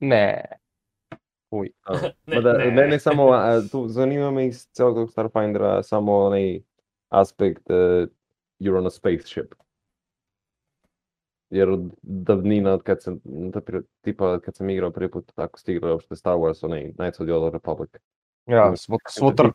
Ne. 0.01 0.45
Uj. 1.51 1.69
Ne, 2.27 2.37
Mada, 2.37 2.53
ne. 2.53 2.71
mene 2.71 2.99
samo, 2.99 3.33
a, 3.33 3.61
tu 3.73 3.89
zanima 3.89 4.31
me 4.31 4.47
iz 4.47 4.67
celog 4.73 4.95
tog 4.95 5.11
Starfindera 5.11 5.83
samo 5.83 6.19
onaj 6.19 6.61
aspekt 7.09 7.71
uh, 7.71 7.77
you're 8.61 8.79
on 8.79 8.87
a 8.87 8.91
spaceship. 8.91 9.55
Jer 11.51 11.71
od 11.71 11.91
davnina, 12.03 12.73
od 12.73 12.83
kad 12.83 13.03
sam, 13.03 13.21
da 13.25 13.61
pri- 13.61 13.83
tipa 14.01 14.41
kad 14.41 14.57
sam 14.57 14.71
igrao 14.71 14.91
prvi 14.91 15.11
put, 15.11 15.33
ako 15.37 15.59
ste 15.59 15.73
igrali 15.73 15.93
uopšte 15.93 16.17
Star 16.17 16.37
Wars, 16.37 16.65
onaj 16.65 16.93
Knights 16.93 17.21
of 17.21 17.27
the 17.27 17.35
Old 17.35 17.53
Republic. 17.53 17.91
Ja, 18.47 18.77
svo, 18.77 18.99
svo 19.09 19.31
trk. 19.31 19.55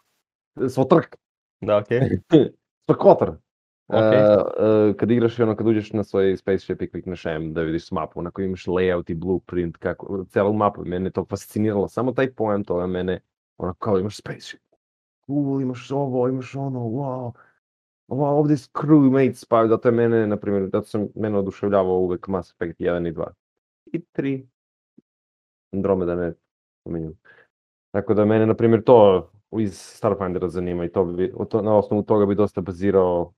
Svotrk, 0.70 1.16
Da, 1.62 1.78
okej. 1.78 2.00
Svakotr. 2.86 3.32
Okej. 3.88 4.24
Uh, 4.24 4.90
uh, 4.90 4.96
kad 4.96 5.12
igraš 5.12 5.40
i 5.40 5.44
ono, 5.44 5.56
kad 5.56 5.68
uđeš 5.68 5.94
na 5.94 6.04
svoj 6.04 6.38
spaceship 6.38 6.82
i 6.82 6.90
klikneš 6.90 7.26
M 7.26 7.54
da 7.54 7.62
vidiš 7.62 7.92
mapu, 7.92 8.22
na 8.22 8.32
kojoj 8.32 8.46
imaš 8.46 8.66
layout 8.66 9.12
i 9.12 9.14
blueprint, 9.14 9.78
kako, 9.78 10.26
celu 10.26 10.54
mapu, 10.54 10.86
mene 10.86 11.12
to 11.12 11.26
fasciniralo, 11.26 11.88
samo 11.88 12.12
taj 12.12 12.32
pojam 12.32 12.64
toga 12.64 12.88
mene, 12.88 13.20
ono, 13.58 13.74
kao 13.74 14.00
imaš 14.00 14.18
spaceship, 14.18 14.62
cool, 15.26 15.62
imaš 15.62 15.92
ovo, 15.92 16.28
imaš 16.28 16.56
ono, 16.56 16.80
wow, 16.80 17.32
ovdje 18.08 18.58
su 18.58 18.70
crewmates, 18.74 19.46
pa 19.50 19.68
zato 19.68 19.88
je 19.88 19.92
mene, 19.92 20.28
na 20.28 20.38
primjer, 20.38 20.70
zato 20.74 20.88
sam 20.88 21.08
mene 21.16 21.38
oduševljavao 21.38 22.00
uvek 22.00 22.28
Mass 22.28 22.52
Effect 22.52 22.80
1 22.80 23.08
i 23.10 23.14
2. 23.14 23.26
I 23.86 24.00
3. 24.00 24.46
Andromeda 25.74 26.16
ne 26.16 26.34
spominjem. 26.82 27.14
Tako 27.92 28.14
da 28.14 28.26
mene, 28.26 28.46
na 28.46 28.54
primjer, 28.54 28.84
to 28.84 29.30
iz 29.60 29.78
Starfindera 29.80 30.50
zanima 30.50 30.86
i 30.86 30.92
to 30.92 31.06
bi, 31.06 31.34
to, 31.50 31.62
na 31.62 31.78
osnovu 31.78 32.04
toga 32.04 32.26
bi 32.26 32.36
dosta 32.36 32.62
bazirao 32.62 33.34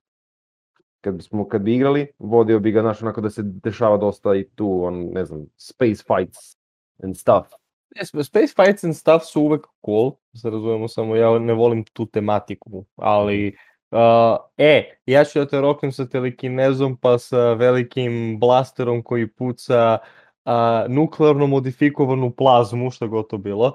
kad 1.01 1.15
bismo, 1.15 1.47
kad 1.47 1.61
bi 1.61 1.75
igrali, 1.75 2.07
vodio 2.19 2.59
bi 2.59 2.71
ga, 2.71 2.81
znaš, 2.81 3.01
onako 3.01 3.21
da 3.21 3.29
se 3.29 3.41
dešava 3.43 3.97
dosta 3.97 4.35
i 4.35 4.49
tu, 4.49 4.83
on, 4.83 5.09
ne 5.13 5.25
znam, 5.25 5.45
space 5.57 6.03
fights 6.07 6.57
and 7.03 7.15
stuff. 7.17 7.47
Ne, 7.95 8.01
sp- 8.05 8.23
Space 8.23 8.53
fights 8.55 8.83
and 8.83 8.95
stuff 8.95 9.23
su 9.23 9.41
uvek 9.41 9.65
cool, 9.85 10.11
se 10.35 10.49
razumemo, 10.49 10.87
samo 10.87 11.15
ja 11.15 11.39
ne 11.39 11.53
volim 11.53 11.83
tu 11.83 12.05
tematiku, 12.05 12.85
ali 12.95 13.55
uh, 13.91 14.37
e, 14.57 14.97
ja 15.05 15.23
ću 15.23 15.39
da 15.39 15.47
te 15.47 15.61
roknem 15.61 15.91
sa 15.91 16.05
telekinezom 16.05 16.97
pa 16.97 17.17
sa 17.17 17.53
velikim 17.53 18.39
blasterom 18.39 19.03
koji 19.03 19.27
puca 19.27 19.97
uh, 20.45 20.51
nuklearno 20.87 21.47
modifikovanu 21.47 22.31
plazmu, 22.31 22.91
što 22.91 23.07
god 23.07 23.29
to 23.29 23.37
bilo. 23.37 23.73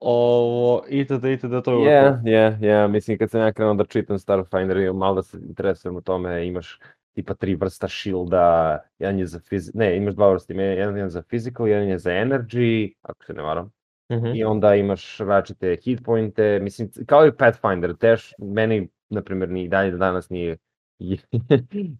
Ovo, 0.00 0.84
itd., 0.88 1.24
itd., 1.24 1.62
to 1.64 1.70
je 1.70 1.76
uvek 1.76 1.88
Je, 2.24 2.32
je, 2.32 2.58
je, 2.60 2.88
mislim 2.88 3.18
kad 3.18 3.30
sam 3.30 3.40
ja 3.40 3.52
krenuo 3.52 3.74
da 3.74 3.84
čitam 3.84 4.18
Starfinder 4.18 4.92
malo 4.92 5.14
da 5.14 5.22
se 5.22 5.38
interesujem 5.48 5.96
o 5.96 6.00
tome, 6.00 6.46
imaš 6.46 6.78
tipa 7.14 7.34
tri 7.34 7.54
vrsta 7.54 7.88
shielda, 7.88 8.78
jedan 8.98 9.18
je 9.18 9.26
za 9.26 9.40
fiz... 9.40 9.70
ne, 9.74 9.96
imaš 9.96 10.14
dva 10.14 10.32
vrsta, 10.32 10.54
jedan 10.54 10.96
je 10.96 11.08
za 11.10 11.22
physical, 11.22 11.66
jedan 11.66 11.88
je 11.88 11.98
za 11.98 12.10
energy, 12.10 12.92
ako 13.02 13.24
se 13.24 13.32
ne 13.32 13.42
varam. 13.42 13.72
Mhm. 14.12 14.26
I 14.34 14.44
onda 14.44 14.74
imaš 14.74 15.18
različite 15.18 15.76
hit 15.84 16.04
pointe, 16.04 16.58
mislim, 16.62 16.90
kao 17.06 17.26
i 17.26 17.32
Pathfinder, 17.32 17.96
teš, 17.96 18.32
meni, 18.38 18.88
na 19.10 19.22
primjer, 19.22 19.50
ni 19.50 19.68
dalje 19.68 19.90
do 19.90 19.98
danas 19.98 20.30
nije 20.30 20.56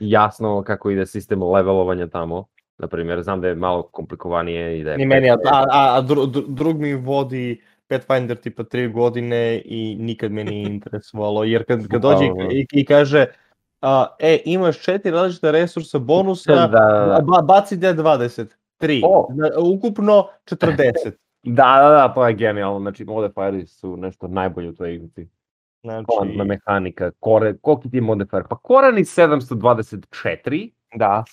jasno 0.01 0.63
kako 0.63 0.91
ide 0.91 1.07
sistem 1.07 1.43
levelovanja 1.43 2.07
tamo. 2.07 2.47
Na 2.79 2.89
primjer, 2.89 3.23
znam 3.23 3.41
da 3.41 3.49
je 3.49 3.55
malo 3.55 3.83
komplikovanije 3.83 4.81
i 4.81 4.85
da 4.85 4.91
je... 4.91 4.99
Ni 4.99 5.07
meni, 5.07 5.31
a, 5.31 5.37
a, 5.53 5.97
a 5.97 6.01
dru, 6.01 6.23
dru- 6.23 6.49
drug 6.49 6.81
mi 6.81 6.95
vodi 6.95 7.63
Pathfinder 7.89 8.37
tipa 8.37 8.63
3 8.63 8.93
godine 8.93 9.63
i 9.65 9.97
nikad 10.01 10.33
me 10.33 10.45
nije 10.45 10.67
interesovalo, 10.75 11.45
jer 11.45 11.65
kad, 11.65 11.89
kad 11.89 12.03
dođe 12.03 12.25
i, 12.51 12.67
i 12.73 12.85
kaže 12.85 13.27
a, 13.81 14.07
e, 14.19 14.39
imaš 14.45 14.83
četiri 14.83 15.11
različite 15.11 15.53
resursa 15.53 15.99
bonusa, 15.99 16.55
Da, 16.55 16.67
da, 16.67 17.21
ba, 17.23 17.43
baci 17.43 17.77
D20, 17.77 18.47
3, 18.81 19.01
O. 19.05 19.29
ukupno 19.75 20.27
40. 20.45 21.13
Da, 21.49 21.79
da, 21.83 21.89
da, 21.89 22.15
to 22.15 22.27
je 22.27 22.35
genijalno, 22.35 22.81
znači 22.81 23.05
modifieri 23.05 23.67
su 23.67 23.97
nešto 23.97 24.29
najbolje 24.29 24.69
u 24.69 24.75
toj 24.75 24.95
igrici. 24.95 25.29
Znači, 25.83 26.06
Kvantna 26.06 26.45
mehanika, 26.45 27.11
kore, 27.20 27.57
koliki 27.57 27.90
ti 27.90 27.96
je 27.96 28.01
modifier? 28.01 28.42
Pa 28.51 28.57
Koran 28.57 28.98
iz 28.98 29.09
724, 29.16 30.70
da. 30.94 31.24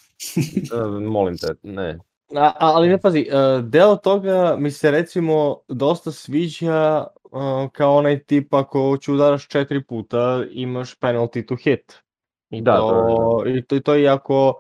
uh, 0.74 1.02
molim 1.14 1.38
te, 1.38 1.48
ne. 1.64 2.00
A, 2.36 2.46
a- 2.46 2.54
ali 2.60 2.90
ne 2.90 2.98
pazi, 2.98 3.20
e, 3.20 3.62
deo 3.62 3.96
toga 3.96 4.56
mi 4.60 4.72
se 4.72 4.92
recimo 4.92 5.58
dosta 5.68 6.12
sviđa 6.12 7.04
e, 7.26 7.30
kao 7.72 7.96
onaj 7.96 8.24
tip 8.24 8.54
ako 8.54 8.98
ću 9.02 9.14
udaraš 9.14 9.48
četiri 9.48 9.84
puta 9.84 10.44
imaš 10.52 11.00
penalty 11.00 11.46
to 11.48 11.56
hit. 11.56 12.04
I 12.50 12.62
Da, 12.62 12.78
to, 12.78 13.44
i 13.48 13.62
to, 13.62 13.76
i 13.76 13.82
to 13.82 13.94
je 13.94 14.04
jako, 14.04 14.54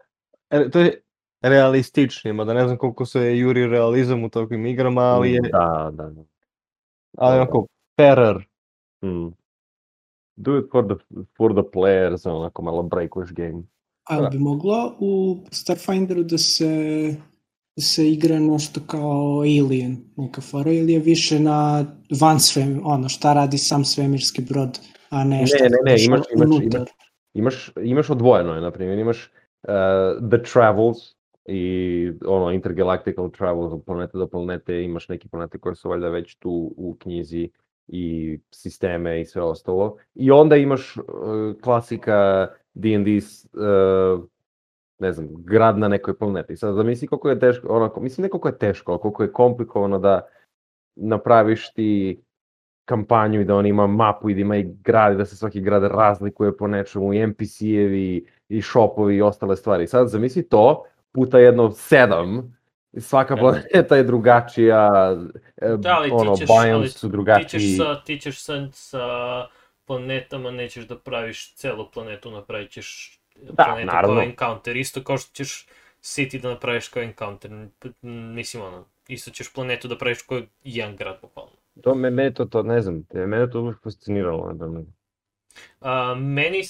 e, 0.49 0.69
to 0.69 0.79
je 0.79 1.01
realističnije, 1.41 2.33
mada 2.33 2.53
ne 2.53 2.65
znam 2.65 2.77
koliko 2.77 3.05
se 3.05 3.37
juri 3.37 3.67
realizam 3.67 4.23
u 4.23 4.29
takvim 4.29 4.65
igrama, 4.65 5.01
ali 5.01 5.31
je, 5.31 5.41
Da, 5.41 5.89
da, 5.93 6.09
da. 6.09 6.21
ali 7.17 7.35
onako 7.35 7.65
fairer. 7.97 8.47
Mm. 9.03 9.27
Do 10.35 10.57
it 10.57 10.65
for 10.71 10.85
the, 10.87 10.95
for 11.37 11.51
the 11.53 11.61
players, 11.73 12.29
onako 12.29 12.61
malo 12.61 12.83
breakuješ 12.83 13.33
game. 13.33 13.63
Ali 14.03 14.27
bi 14.31 14.39
moglo 14.39 14.95
u 14.99 15.37
Starfinderu 15.51 16.23
da 16.23 16.37
se 16.37 17.15
da 17.75 17.81
se 17.81 18.11
igra 18.11 18.39
nešto 18.39 18.81
kao 18.87 19.39
Alien, 19.39 19.97
neka 20.17 20.41
fora, 20.41 20.71
ili 20.71 20.93
je 20.93 20.99
više 20.99 21.39
na 21.39 21.85
van 22.21 22.39
svem, 22.39 22.81
ono, 22.83 23.09
šta 23.09 23.33
radi 23.33 23.57
sam 23.57 23.85
svemirski 23.85 24.41
brod, 24.41 24.79
a 25.09 25.23
ne 25.23 25.47
šta 25.47 25.63
ne, 25.63 25.69
ne, 25.69 25.77
radiš 25.85 26.05
imaš- 26.07 26.21
imaš- 26.35 26.45
unutar. 26.47 26.81
imaš- 26.81 26.89
Imaš, 27.33 27.71
imaš 27.83 28.09
odvojeno 28.09 28.53
je, 28.55 28.61
na 28.61 28.71
primjer, 28.71 28.99
imaš 28.99 29.31
uh, 29.63 29.69
The 30.29 30.43
Travels 30.53 30.97
i 31.45 31.63
ono 32.25 32.51
Intergalactical 32.51 33.29
Travels 33.31 33.73
od 33.73 33.83
planete 33.85 34.17
do 34.17 34.27
planete, 34.27 34.83
imaš 34.83 35.09
neke 35.09 35.27
planete 35.27 35.57
koje 35.57 35.75
su 35.75 35.89
valjda 35.89 36.09
već 36.09 36.35
tu 36.35 36.73
u 36.77 36.95
knjizi 36.99 37.49
i 37.87 38.39
sisteme 38.51 39.21
i 39.21 39.25
sve 39.25 39.41
ostalo. 39.41 39.97
I 40.15 40.31
onda 40.31 40.55
imaš 40.55 40.97
uh, 40.97 41.03
klasika 41.61 42.47
D&D 42.73 43.17
uh, 43.53 44.23
ne 44.99 45.11
znam, 45.11 45.27
grad 45.37 45.77
na 45.77 45.87
nekoj 45.87 46.17
planeti. 46.17 46.57
Sad 46.57 46.75
zamisli 46.75 47.07
koliko 47.07 47.29
je 47.29 47.39
teško, 47.39 47.67
onako, 47.67 47.99
mislim 48.01 48.23
ne 48.23 48.29
koliko 48.29 48.47
je 48.47 48.57
teško, 48.57 48.97
koliko 48.97 49.23
je 49.23 49.31
komplikovano 49.31 49.99
da 49.99 50.27
napraviš 50.95 51.73
ti 51.73 52.21
kampanju 52.85 53.41
i 53.41 53.45
da 53.45 53.55
on 53.55 53.65
ima 53.65 53.87
mapu 53.87 54.29
i 54.29 54.33
da 54.33 54.41
ima 54.41 54.57
i 54.57 54.69
grad 54.83 55.13
i 55.13 55.17
da 55.17 55.25
se 55.25 55.35
svaki 55.35 55.61
grad 55.61 55.83
razlikuje 55.83 56.57
po 56.57 56.67
nečemu 56.67 57.13
i 57.13 57.27
NPC-evi 57.27 58.25
i 58.49 58.61
shopovi 58.61 59.15
i 59.15 59.21
ostale 59.21 59.55
stvari. 59.55 59.87
Sad 59.87 60.07
zamisli 60.07 60.49
to 60.49 60.83
puta 61.11 61.39
jedno 61.39 61.71
sedam 61.71 62.57
svaka 62.97 63.35
Da. 63.35 63.41
planeta 63.41 63.95
je 63.95 64.03
drugačija, 64.03 64.89
e, 65.57 65.69
Da, 65.77 65.89
ali 65.91 66.09
ono, 66.11 66.31
ćeš- 66.33 66.47
biomes 66.65 66.91
su 66.91 66.97
Ti 66.97 67.01
ćeš, 67.01 67.11
drugačiji. 67.11 67.75
sa, 67.77 68.03
ti 68.03 68.19
ćeš 68.19 68.39
sa, 68.39 68.67
sa 68.71 69.07
planetama, 69.85 70.51
nećeš 70.51 70.87
da 70.87 70.97
praviš 70.97 71.55
celu 71.55 71.91
planetu, 71.91 72.31
napravit 72.31 72.71
ćeš 72.71 73.19
Da, 73.41 73.63
planetu 73.63 73.87
naravno. 73.87 74.15
kao 74.15 74.23
encounter, 74.23 74.77
isto 74.77 75.03
kao 75.03 75.17
što 75.17 75.33
ćeš 75.33 75.67
City 76.01 76.41
da 76.41 76.49
napraviš 76.49 76.87
kao 76.87 77.03
encounter, 77.03 77.51
mislim 78.01 78.63
ono, 78.63 78.85
isto 79.07 79.31
ćeš 79.31 79.53
planetu 79.53 79.87
da 79.87 79.97
praviš 79.97 80.21
kao 80.21 80.41
jedan 80.63 80.95
grad 80.95 81.17
bukvalno. 81.21 81.51
To 81.83 81.95
me, 81.95 82.09
mene 82.09 82.33
to, 82.33 82.45
to, 82.45 82.63
ne 82.63 82.81
znam, 82.81 83.03
mene 83.13 83.49
to 83.49 83.61
uvijek 83.61 83.83
fasciniralo. 83.83 84.47
ne 84.49 84.67
znam. 84.67 84.85
A, 85.81 86.15
meni 86.15 86.61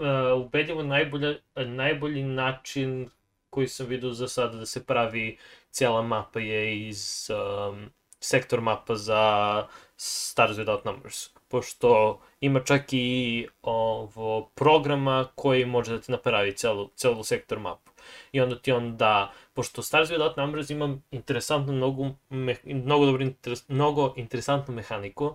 a, 0.00 0.34
ubedljivo 0.36 0.82
najbolja, 0.82 1.34
najbolji 1.56 2.22
način 2.22 3.10
koji 3.58 3.68
sam 3.68 3.86
vidio 3.86 4.12
za 4.12 4.28
sada 4.28 4.56
da 4.56 4.66
se 4.66 4.84
pravi 4.86 5.38
cijela 5.70 6.02
mapa 6.02 6.40
je 6.40 6.88
iz 6.88 7.30
um, 7.30 7.90
sektor 8.20 8.60
mapa 8.60 8.94
za 8.94 9.66
Stars 9.96 10.56
Without 10.56 10.84
Numbers. 10.84 11.30
Pošto 11.48 12.20
ima 12.40 12.60
čak 12.60 12.82
i 12.92 13.46
ovo 13.62 14.50
programa 14.54 15.28
koji 15.34 15.64
može 15.64 15.92
da 15.92 16.00
ti 16.00 16.12
napravi 16.12 16.52
celu, 16.56 16.88
celu 16.96 17.24
sektor 17.24 17.58
mapu. 17.58 17.90
I 18.32 18.40
onda 18.40 18.58
ti 18.58 18.72
on 18.72 18.96
da, 18.96 19.32
pošto 19.54 19.82
Stars 19.82 20.10
Without 20.10 20.36
Numbers 20.36 20.70
ima 20.70 20.96
interesantnu, 21.10 21.72
mnogo, 21.72 22.10
me, 22.28 22.56
mnogo, 22.64 23.06
dobro, 23.06 23.22
interes, 23.22 23.68
mnogo 23.68 24.14
interesantnu 24.16 24.74
mehaniku, 24.74 25.34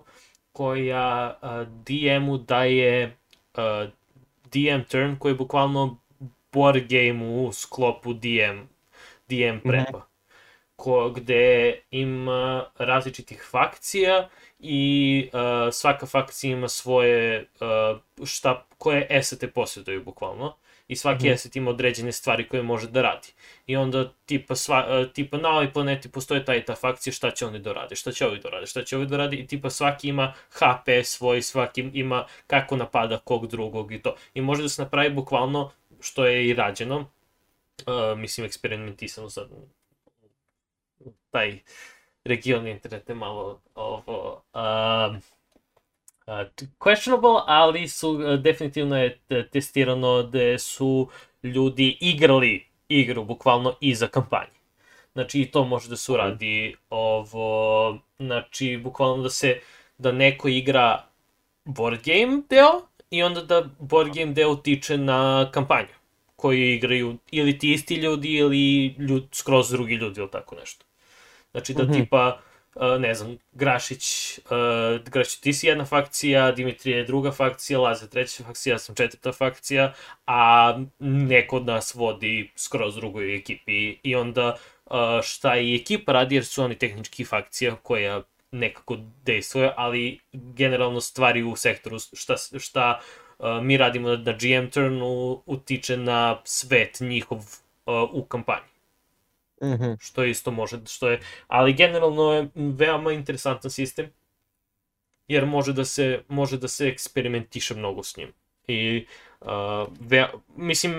koja 0.52 1.38
a, 1.42 1.64
DM-u 1.64 2.38
daje 2.38 3.16
a, 3.54 3.86
DM 4.44 4.82
turn 4.88 5.16
koji 5.18 5.34
bukvalno 5.34 5.98
board 6.54 6.84
game 6.88 7.24
u 7.26 7.52
sklopu 7.52 8.14
DM, 8.14 8.60
DM 9.28 9.58
prepa. 9.66 10.06
Ko, 10.76 11.10
gde 11.10 11.78
ima 11.90 12.66
različitih 12.78 13.46
fakcija 13.50 14.28
i 14.58 15.30
a, 15.32 15.68
svaka 15.72 16.06
fakcija 16.06 16.52
ima 16.52 16.68
svoje 16.68 17.48
a, 17.60 17.98
šta, 18.26 18.66
koje 18.78 19.06
esete 19.10 19.50
posjeduju 19.50 20.04
bukvalno. 20.04 20.56
I 20.88 20.96
svaki 20.96 21.28
Mhm. 21.28 21.34
asset 21.34 21.56
ima 21.56 21.70
određene 21.70 22.12
stvari 22.12 22.48
koje 22.48 22.62
može 22.62 22.88
da 22.90 23.02
radi. 23.02 23.28
I 23.66 23.76
onda 23.76 24.12
tipa, 24.26 24.56
sva, 24.56 24.86
e, 24.88 25.12
tipa 25.12 25.36
na 25.38 25.48
ovoj 25.50 25.72
planeti 25.72 26.12
postoje 26.12 26.44
ta 26.44 26.54
i 26.54 26.64
ta 26.64 26.74
fakcija, 26.74 27.12
šta 27.12 27.30
će 27.30 27.46
oni 27.46 27.58
da 27.58 27.72
rade, 27.72 27.96
šta 27.96 28.12
će 28.12 28.26
ovi 28.26 28.38
da 28.40 28.48
rade, 28.50 28.66
šta 28.66 28.84
će 28.84 28.96
ovi 28.96 29.06
da 29.06 29.16
rade 29.16 29.36
i 29.36 29.46
tipa 29.46 29.70
svaki 29.70 30.08
ima 30.08 30.34
HP 30.50 30.88
svoj, 31.04 31.42
svaki 31.42 31.90
ima 31.94 32.26
kako 32.46 32.76
napada 32.76 33.18
kog 33.18 33.46
drugog 33.46 33.92
i 33.92 34.02
to. 34.02 34.16
I 34.34 34.40
može 34.40 34.62
da 34.62 34.68
se 34.68 34.82
napravi 34.82 35.10
bukvalno 35.10 35.70
što 36.04 36.26
je 36.26 36.48
i 36.48 36.54
rađeno, 36.54 36.98
uh, 36.98 38.18
mislim 38.18 38.46
eksperimentisano 38.46 39.30
sad 39.30 39.48
taj 41.30 41.58
region 42.24 42.66
interneta 42.66 43.12
je 43.12 43.16
malo 43.16 43.60
ovo, 43.74 44.42
uh, 44.54 45.16
t- 46.54 46.66
questionable, 46.78 47.42
ali 47.46 47.88
su 47.88 48.10
uh, 48.10 48.40
definitivno 48.40 48.98
je 48.98 49.18
te- 49.28 49.48
testirano 49.48 50.22
da 50.22 50.58
su 50.58 51.08
ljudi 51.42 51.98
igrali 52.00 52.66
igru 52.88 53.24
bukvalno 53.24 53.76
iza 53.80 54.08
kampanje. 54.08 54.54
Znači 55.12 55.40
i 55.40 55.50
to 55.50 55.64
može 55.64 55.88
da 55.88 55.96
se 55.96 56.12
uradi. 56.12 56.76
Ovo, 56.90 57.98
znači 58.18 58.80
bukvalno 58.84 59.22
da 59.22 59.30
se, 59.30 59.60
da 59.98 60.12
neko 60.12 60.48
igra 60.48 61.04
board 61.64 62.00
game 62.04 62.42
deo 62.50 62.93
i 63.16 63.22
onda 63.22 63.42
da 63.42 63.62
board 63.78 64.14
game 64.14 64.32
deo 64.32 64.50
utiče 64.50 64.98
na 64.98 65.50
kampanju 65.52 65.88
koju 66.36 66.72
igraju 66.72 67.18
ili 67.30 67.58
ti 67.58 67.72
isti 67.72 67.94
ljudi 67.94 68.32
ili 68.32 68.86
ljud, 68.98 69.28
skroz 69.32 69.70
drugi 69.70 69.94
ljudi 69.94 70.20
ili 70.20 70.30
tako 70.30 70.54
nešto. 70.54 70.84
Znači 71.50 71.74
da 71.74 71.82
Mhm. 71.82 71.92
tipa, 71.92 72.40
uh, 72.74 72.82
ne 73.00 73.14
znam, 73.14 73.36
Grašić, 73.52 74.04
uh, 74.38 75.04
Grašić 75.04 75.40
ti 75.40 75.52
si 75.52 75.66
jedna 75.66 75.84
fakcija, 75.84 76.52
Dimitrije 76.52 76.98
je 76.98 77.04
druga 77.04 77.32
fakcija, 77.32 77.80
Laza 77.80 78.06
treća 78.06 78.44
fakcija, 78.44 78.74
ja 78.74 78.78
sam 78.78 78.94
četvrta 78.94 79.32
fakcija, 79.32 79.92
a 80.26 80.78
neko 80.98 81.56
od 81.56 81.66
nas 81.66 81.94
vodi 81.94 82.50
skroz 82.56 82.94
drugoj 82.96 83.36
ekipi 83.36 83.98
i 84.02 84.14
onda 84.14 84.56
uh, 84.86 84.96
šta 85.22 85.56
i 85.56 85.74
ekipa 85.76 86.12
radi 86.12 86.34
jer 86.34 86.44
su 86.44 86.62
oni 86.62 86.78
tehnički 86.78 87.24
fakcija 87.24 87.76
koja 87.76 88.22
nekako 88.54 88.96
dejstvuje, 89.24 89.72
ali 89.76 90.20
generalno 90.32 91.00
stvari 91.00 91.42
u 91.42 91.56
sektoru 91.56 91.98
šta, 91.98 92.36
šta 92.58 93.00
uh, 93.38 93.46
mi 93.62 93.76
radimo 93.76 94.08
na, 94.08 94.32
GM 94.32 94.70
turnu 94.70 95.42
utiče 95.46 95.96
na 95.96 96.40
svet 96.44 97.00
njihov 97.00 97.38
uh, 97.38 98.10
u 98.12 98.24
kampanji 98.24 98.74
Mhm. 99.62 99.92
što 100.00 100.24
isto 100.24 100.50
može, 100.50 100.80
što 100.86 101.08
je, 101.08 101.20
ali 101.46 101.72
generalno 101.72 102.32
je 102.32 102.48
veoma 102.54 103.12
interesantan 103.12 103.70
sistem, 103.70 104.10
jer 105.28 105.46
može 105.46 105.72
da 105.72 105.84
se, 105.84 106.22
može 106.28 106.58
da 106.58 106.68
se 106.68 106.88
eksperimentiše 106.88 107.74
mnogo 107.74 108.02
s 108.02 108.16
njim. 108.16 108.32
I, 108.66 109.06
uh, 109.40 109.48
ve, 110.00 110.28
mislim, 110.56 110.94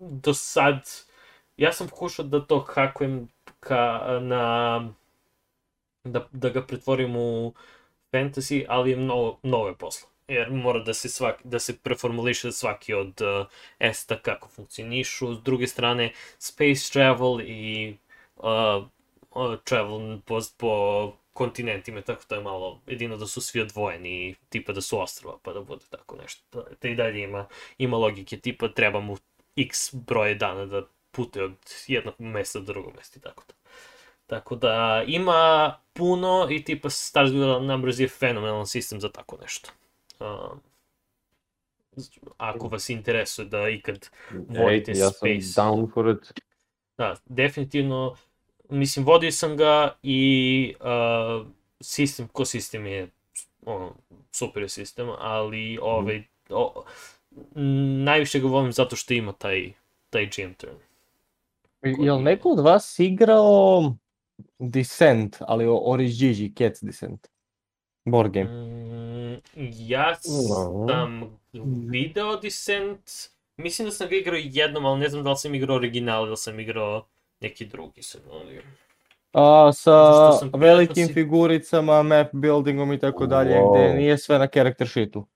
do 0.00 0.34
sad, 0.34 0.90
ja 1.56 1.72
sam 1.72 1.88
pokušao 1.88 2.24
da 2.24 2.46
to 2.46 2.58
hakujem 2.68 3.28
ka, 3.60 4.00
na, 4.22 4.92
da, 6.04 6.28
da 6.32 6.48
ga 6.48 6.66
pretvorim 6.66 7.16
u 7.16 7.54
fantasy, 8.12 8.64
ali 8.68 8.90
je 8.90 8.96
mnogo, 8.96 9.38
mnogo 9.42 9.74
posla. 9.74 10.08
Jer 10.28 10.50
mora 10.50 10.78
da 10.78 10.94
se, 10.94 11.08
svaki, 11.08 11.42
da 11.44 11.58
se 11.58 11.78
preformuliše 11.78 12.52
svaki 12.52 12.94
od 12.94 13.20
uh, 13.20 13.46
esta 13.78 14.18
kako 14.18 14.48
funkcionišu. 14.48 15.34
S 15.34 15.42
druge 15.42 15.66
strane, 15.66 16.12
space 16.38 16.92
travel 16.92 17.40
i 17.40 17.96
uh, 18.36 18.84
travel 19.64 20.20
po, 20.24 20.40
po 20.56 21.12
kontinentima, 21.32 22.02
tako 22.02 22.22
da 22.28 22.36
je 22.36 22.42
malo, 22.42 22.80
jedino 22.86 23.16
da 23.16 23.26
su 23.26 23.40
svi 23.40 23.60
odvojeni, 23.60 24.34
tipa 24.48 24.72
da 24.72 24.80
su 24.80 25.00
ostrava, 25.00 25.38
pa 25.42 25.52
da 25.52 25.60
bude 25.60 25.84
tako 25.90 26.16
nešto. 26.16 26.64
Da, 26.82 26.88
i 26.88 26.94
dalje 26.94 27.22
ima, 27.22 27.46
ima 27.78 27.96
logike, 27.96 28.36
tipa 28.36 28.68
treba 28.68 29.00
mu 29.00 29.16
x 29.56 29.94
broje 29.94 30.34
dana 30.34 30.66
da 30.66 30.82
putuje 31.10 31.44
od 31.44 31.56
jednog 31.86 32.14
mesta 32.18 32.58
do 32.58 32.64
drugog 32.64 32.94
mesta 32.96 33.18
i 33.18 33.22
tako 33.22 33.44
da. 33.48 33.54
Tako 34.30 34.56
da 34.56 35.04
ima 35.06 35.74
puno 35.92 36.46
i 36.50 36.64
tipa 36.64 36.90
Stars 36.90 37.30
Wheel 37.30 37.66
Numbers 37.66 37.98
je 37.98 38.08
fenomenalan 38.08 38.66
sistem 38.66 39.00
za 39.00 39.08
tako 39.08 39.38
nešto. 39.42 39.70
Um, 40.20 40.60
ako 42.36 42.68
vas 42.68 42.90
interesuje 42.90 43.48
da 43.48 43.68
ikad 43.68 44.08
Vodite 44.30 44.92
Ej, 44.92 44.98
ja 44.98 45.10
sam 45.10 45.12
space. 45.12 45.60
down 45.60 45.92
for 45.94 46.08
it. 46.08 46.40
Da, 46.98 47.16
definitivno, 47.26 48.16
mislim, 48.68 49.06
vodio 49.06 49.32
sam 49.32 49.56
ga 49.56 49.96
i 50.02 50.74
uh, 50.80 51.46
sistem, 51.80 52.28
ko 52.28 52.44
sistem 52.44 52.86
je 52.86 53.08
ono, 53.66 53.94
super 54.32 54.68
sistem, 54.68 55.08
ali 55.18 55.78
ovaj, 55.82 56.22
o, 56.50 56.84
m, 57.56 58.04
najviše 58.04 58.40
ga 58.40 58.48
volim 58.48 58.72
zato 58.72 58.96
što 58.96 59.14
ima 59.14 59.32
taj, 59.32 59.72
taj 60.10 60.26
GM 60.26 60.52
turn. 60.52 60.74
Jel 61.82 62.22
neko 62.22 62.48
od 62.48 62.60
vas 62.60 62.98
igrao 62.98 63.94
Descent, 64.58 65.36
ali 65.40 65.66
o 65.66 65.76
Origigi, 65.76 66.54
Cats 66.58 66.82
Descent? 66.82 67.26
Board 68.04 68.32
game. 68.32 68.50
Mm, 68.50 69.40
ja 69.72 70.10
No. 70.48 70.86
sam 70.88 71.38
video 71.90 72.36
Descent, 72.36 73.00
mislim 73.56 73.88
da 73.88 73.92
sam 73.92 74.08
ga 74.08 74.16
igrao 74.16 74.38
jednom, 74.42 74.84
ali 74.86 75.00
ne 75.00 75.08
znam 75.08 75.24
da 75.24 75.30
li 75.30 75.36
sam 75.36 75.54
igrao 75.54 75.76
original 75.76 76.26
ili 76.26 76.36
sam 76.36 76.60
igrao 76.60 77.06
neki 77.40 77.66
drugi 77.66 78.02
sam, 78.02 78.20
ali... 78.32 78.60
A, 79.32 79.72
sa 79.72 80.32
sam 80.32 80.50
velikim 80.54 81.06
si- 81.06 81.12
figuricama, 81.12 82.02
map 82.02 82.28
buildingom 82.32 82.92
i 82.92 82.98
tako 82.98 83.26
dalje, 83.26 83.50
gde 83.50 83.60
Wow. 83.62 83.96
nije 83.96 84.18
sve 84.18 84.38
na 84.38 84.46
character 84.46 84.88
sheetu. 84.88 85.26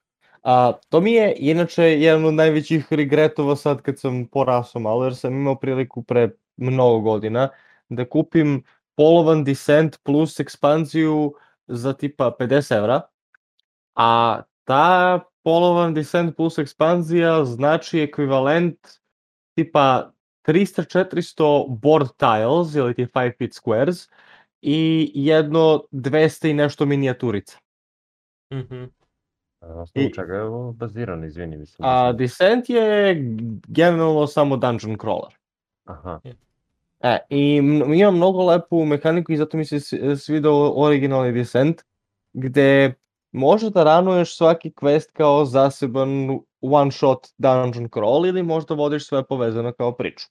A, 0.42 0.72
to 0.88 1.00
mi 1.00 1.12
je 1.12 1.34
inače 1.38 1.82
jedan 1.84 2.24
od 2.24 2.34
najvećih 2.34 2.86
regretova 2.92 3.56
sad 3.56 3.82
kad 3.82 3.98
sam 4.00 4.26
porasao 4.26 4.80
malo, 4.80 5.04
jer 5.04 5.16
sam 5.16 5.32
imao 5.32 5.54
priliku 5.54 6.02
pre 6.02 6.28
mnogo 6.56 7.00
godina 7.00 7.48
da 7.88 8.08
kupim 8.08 8.62
polovan 8.96 9.44
Descent 9.44 9.98
plus 10.02 10.40
ekspanziju 10.40 11.35
za 11.66 11.92
tipa 11.92 12.37
50 12.40 12.76
evra, 12.76 13.00
a 13.94 14.40
ta 14.64 15.20
polovan 15.42 15.94
Descent 15.94 16.37
plus 16.37 16.59
ekspanzija 16.59 17.44
znači 17.44 18.00
ekvivalent 18.00 18.78
tipa 19.57 20.11
300-400 20.46 21.66
board 21.68 22.09
tiles 22.16 22.74
ili 22.74 22.94
ti 22.94 23.07
5 23.07 23.38
feet 23.38 23.52
squares 23.52 24.11
i 24.62 25.11
jedno 25.14 25.85
200 25.92 26.50
i 26.50 26.54
nešto 26.54 26.87
minijaturica. 26.87 27.59
Mhm. 28.52 28.85
A 29.61 29.66
Na 29.66 29.83
osnovu 29.83 30.11
čega 30.14 30.35
je 30.35 30.42
ovo 30.42 30.72
baziran, 30.72 31.24
izvini, 31.24 31.57
mislim. 31.57 31.88
A 31.88 32.02
da 32.02 32.09
sam- 32.09 32.16
Descent 32.16 32.70
je 32.70 33.14
generalno 33.68 34.26
samo 34.26 34.57
dungeon 34.57 34.96
crawler. 34.96 35.35
Aha. 35.85 36.20
E, 37.04 37.18
i 37.30 37.56
ima 37.94 38.10
mnogo 38.10 38.44
lepu 38.44 38.84
mehaniku 38.84 39.32
i 39.32 39.36
zato 39.36 39.56
mi 39.56 39.64
se 39.64 39.80
svidao 40.16 40.72
originalni 40.76 41.32
Descent, 41.32 41.82
gde 42.32 42.94
može 43.32 43.70
da 43.70 43.84
ranuješ 43.84 44.36
svaki 44.36 44.70
quest 44.70 45.12
kao 45.12 45.44
zaseban 45.44 46.38
one 46.60 46.92
shot 46.92 47.26
dungeon 47.38 47.88
crawl 47.88 48.28
ili 48.28 48.42
možda 48.42 48.74
vodiš 48.74 49.08
sve 49.08 49.24
povezano 49.24 49.72
kao 49.72 49.92
priču. 49.92 50.26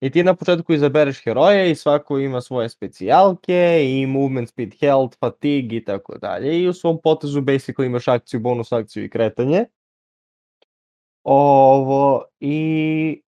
I 0.00 0.10
ti 0.10 0.22
na 0.22 0.34
početku 0.34 0.72
izabereš 0.72 1.24
heroje 1.24 1.70
i 1.70 1.74
svako 1.74 2.18
ima 2.18 2.40
svoje 2.40 2.68
specijalke 2.68 3.80
i 3.84 4.06
movement 4.06 4.48
speed, 4.48 4.74
health, 4.80 5.18
fatigue 5.18 5.78
i 5.78 5.84
tako 5.84 6.18
dalje 6.18 6.60
i 6.62 6.68
u 6.68 6.72
svom 6.72 6.98
potezu 7.02 7.40
basically 7.40 7.86
imaš 7.86 8.08
akciju, 8.08 8.40
bonus 8.40 8.72
akciju 8.72 9.04
i 9.04 9.10
kretanje. 9.10 9.64
Ovo, 11.24 12.24
i 12.40 13.22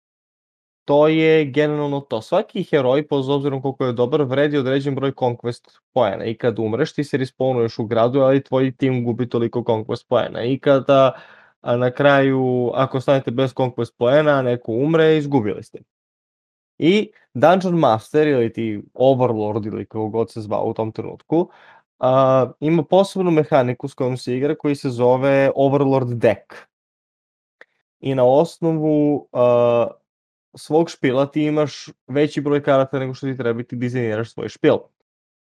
to 0.90 1.08
je 1.08 1.44
generalno 1.44 2.00
to. 2.00 2.22
Svaki 2.22 2.64
heroj, 2.64 3.06
po 3.08 3.16
obzirom 3.16 3.62
koliko 3.62 3.84
je 3.84 3.92
dobar, 3.92 4.22
vredi 4.22 4.58
određen 4.58 4.94
broj 4.94 5.12
conquest 5.12 5.78
poena. 5.92 6.24
I 6.24 6.34
kad 6.34 6.58
umreš, 6.58 6.92
ti 6.92 7.04
se 7.04 7.18
respawnuješ 7.18 7.78
u 7.82 7.84
gradu, 7.86 8.20
ali 8.20 8.42
tvoj 8.44 8.72
tim 8.76 9.04
gubi 9.04 9.28
toliko 9.28 9.60
conquest 9.60 10.06
poena. 10.08 10.42
I 10.42 10.58
kada 10.58 11.12
a 11.60 11.76
na 11.76 11.90
kraju, 11.90 12.70
ako 12.74 13.00
stanete 13.00 13.30
bez 13.30 13.54
conquest 13.54 13.94
poena, 13.98 14.42
neko 14.42 14.72
umre, 14.72 15.16
izgubili 15.16 15.62
ste. 15.62 15.78
I 16.78 17.12
Dungeon 17.34 17.78
Master 17.78 18.28
ili 18.28 18.52
ti 18.52 18.82
Overlord 18.94 19.66
ili 19.66 19.86
kako 19.86 20.08
god 20.08 20.30
se 20.30 20.40
zvao 20.40 20.64
u 20.64 20.74
tom 20.74 20.92
trenutku, 20.92 21.50
a, 21.98 22.50
ima 22.60 22.82
posebnu 22.82 23.30
mehaniku 23.30 23.88
s 23.88 23.94
kojom 23.94 24.16
se 24.16 24.36
igra 24.36 24.54
koji 24.54 24.74
se 24.74 24.90
zove 24.90 25.50
Overlord 25.54 26.08
Deck. 26.08 26.54
I 28.00 28.14
na 28.14 28.24
osnovu 28.24 29.28
a, 29.32 29.86
svog 30.54 30.90
špila 30.90 31.30
ti 31.30 31.42
imaš 31.42 31.88
veći 32.06 32.40
broj 32.40 32.62
karata 32.62 32.98
nego 32.98 33.14
što 33.14 33.26
ti 33.26 33.36
treba 33.36 33.62
ti 33.62 33.76
dizajniraš 33.76 34.32
svoj 34.32 34.48
špil. 34.48 34.76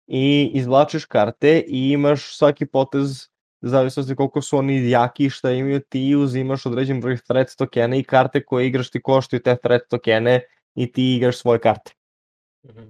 I 0.07 0.51
izvlačiš 0.53 1.05
karte 1.05 1.63
i 1.67 1.89
imaš 1.91 2.37
svaki 2.37 2.65
potez 2.65 3.29
zavisnosti 3.61 4.15
koliko 4.15 4.41
su 4.41 4.57
oni 4.57 4.89
jaki 4.89 5.25
i 5.25 5.29
šta 5.29 5.51
imaju, 5.51 5.79
ti 5.79 6.15
uzimaš 6.15 6.65
određen 6.65 7.01
broj 7.01 7.17
threat 7.17 7.55
tokena 7.57 7.95
i 7.95 8.03
karte 8.03 8.43
koje 8.43 8.67
igraš 8.67 8.91
ti 8.91 9.01
koštaju 9.01 9.41
te 9.41 9.55
threat 9.55 9.81
tokene 9.89 10.41
i 10.75 10.91
ti 10.91 11.15
igraš 11.15 11.37
svoje 11.37 11.59
karte. 11.59 11.93
Mhm. 12.65 12.87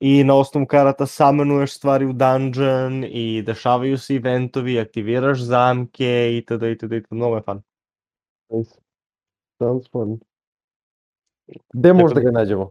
I 0.00 0.24
na 0.24 0.34
osnovu 0.34 0.66
karata 0.66 1.06
samenuješ 1.06 1.76
stvari 1.76 2.06
u 2.06 2.12
dungeon 2.12 3.04
i 3.04 3.42
dešavaju 3.46 3.98
se 3.98 4.14
eventovi, 4.14 4.80
aktiviraš 4.80 5.40
zamke 5.40 6.36
itd. 6.36 6.62
itd. 6.62 6.92
itd. 6.92 7.06
Mnogo 7.10 7.36
je 7.36 7.42
fan. 7.42 7.62
Sounds 9.58 9.90
fun. 9.92 10.20
Gde 11.72 11.92
možda 11.92 12.20
ga 12.20 12.30
nađemo? 12.30 12.70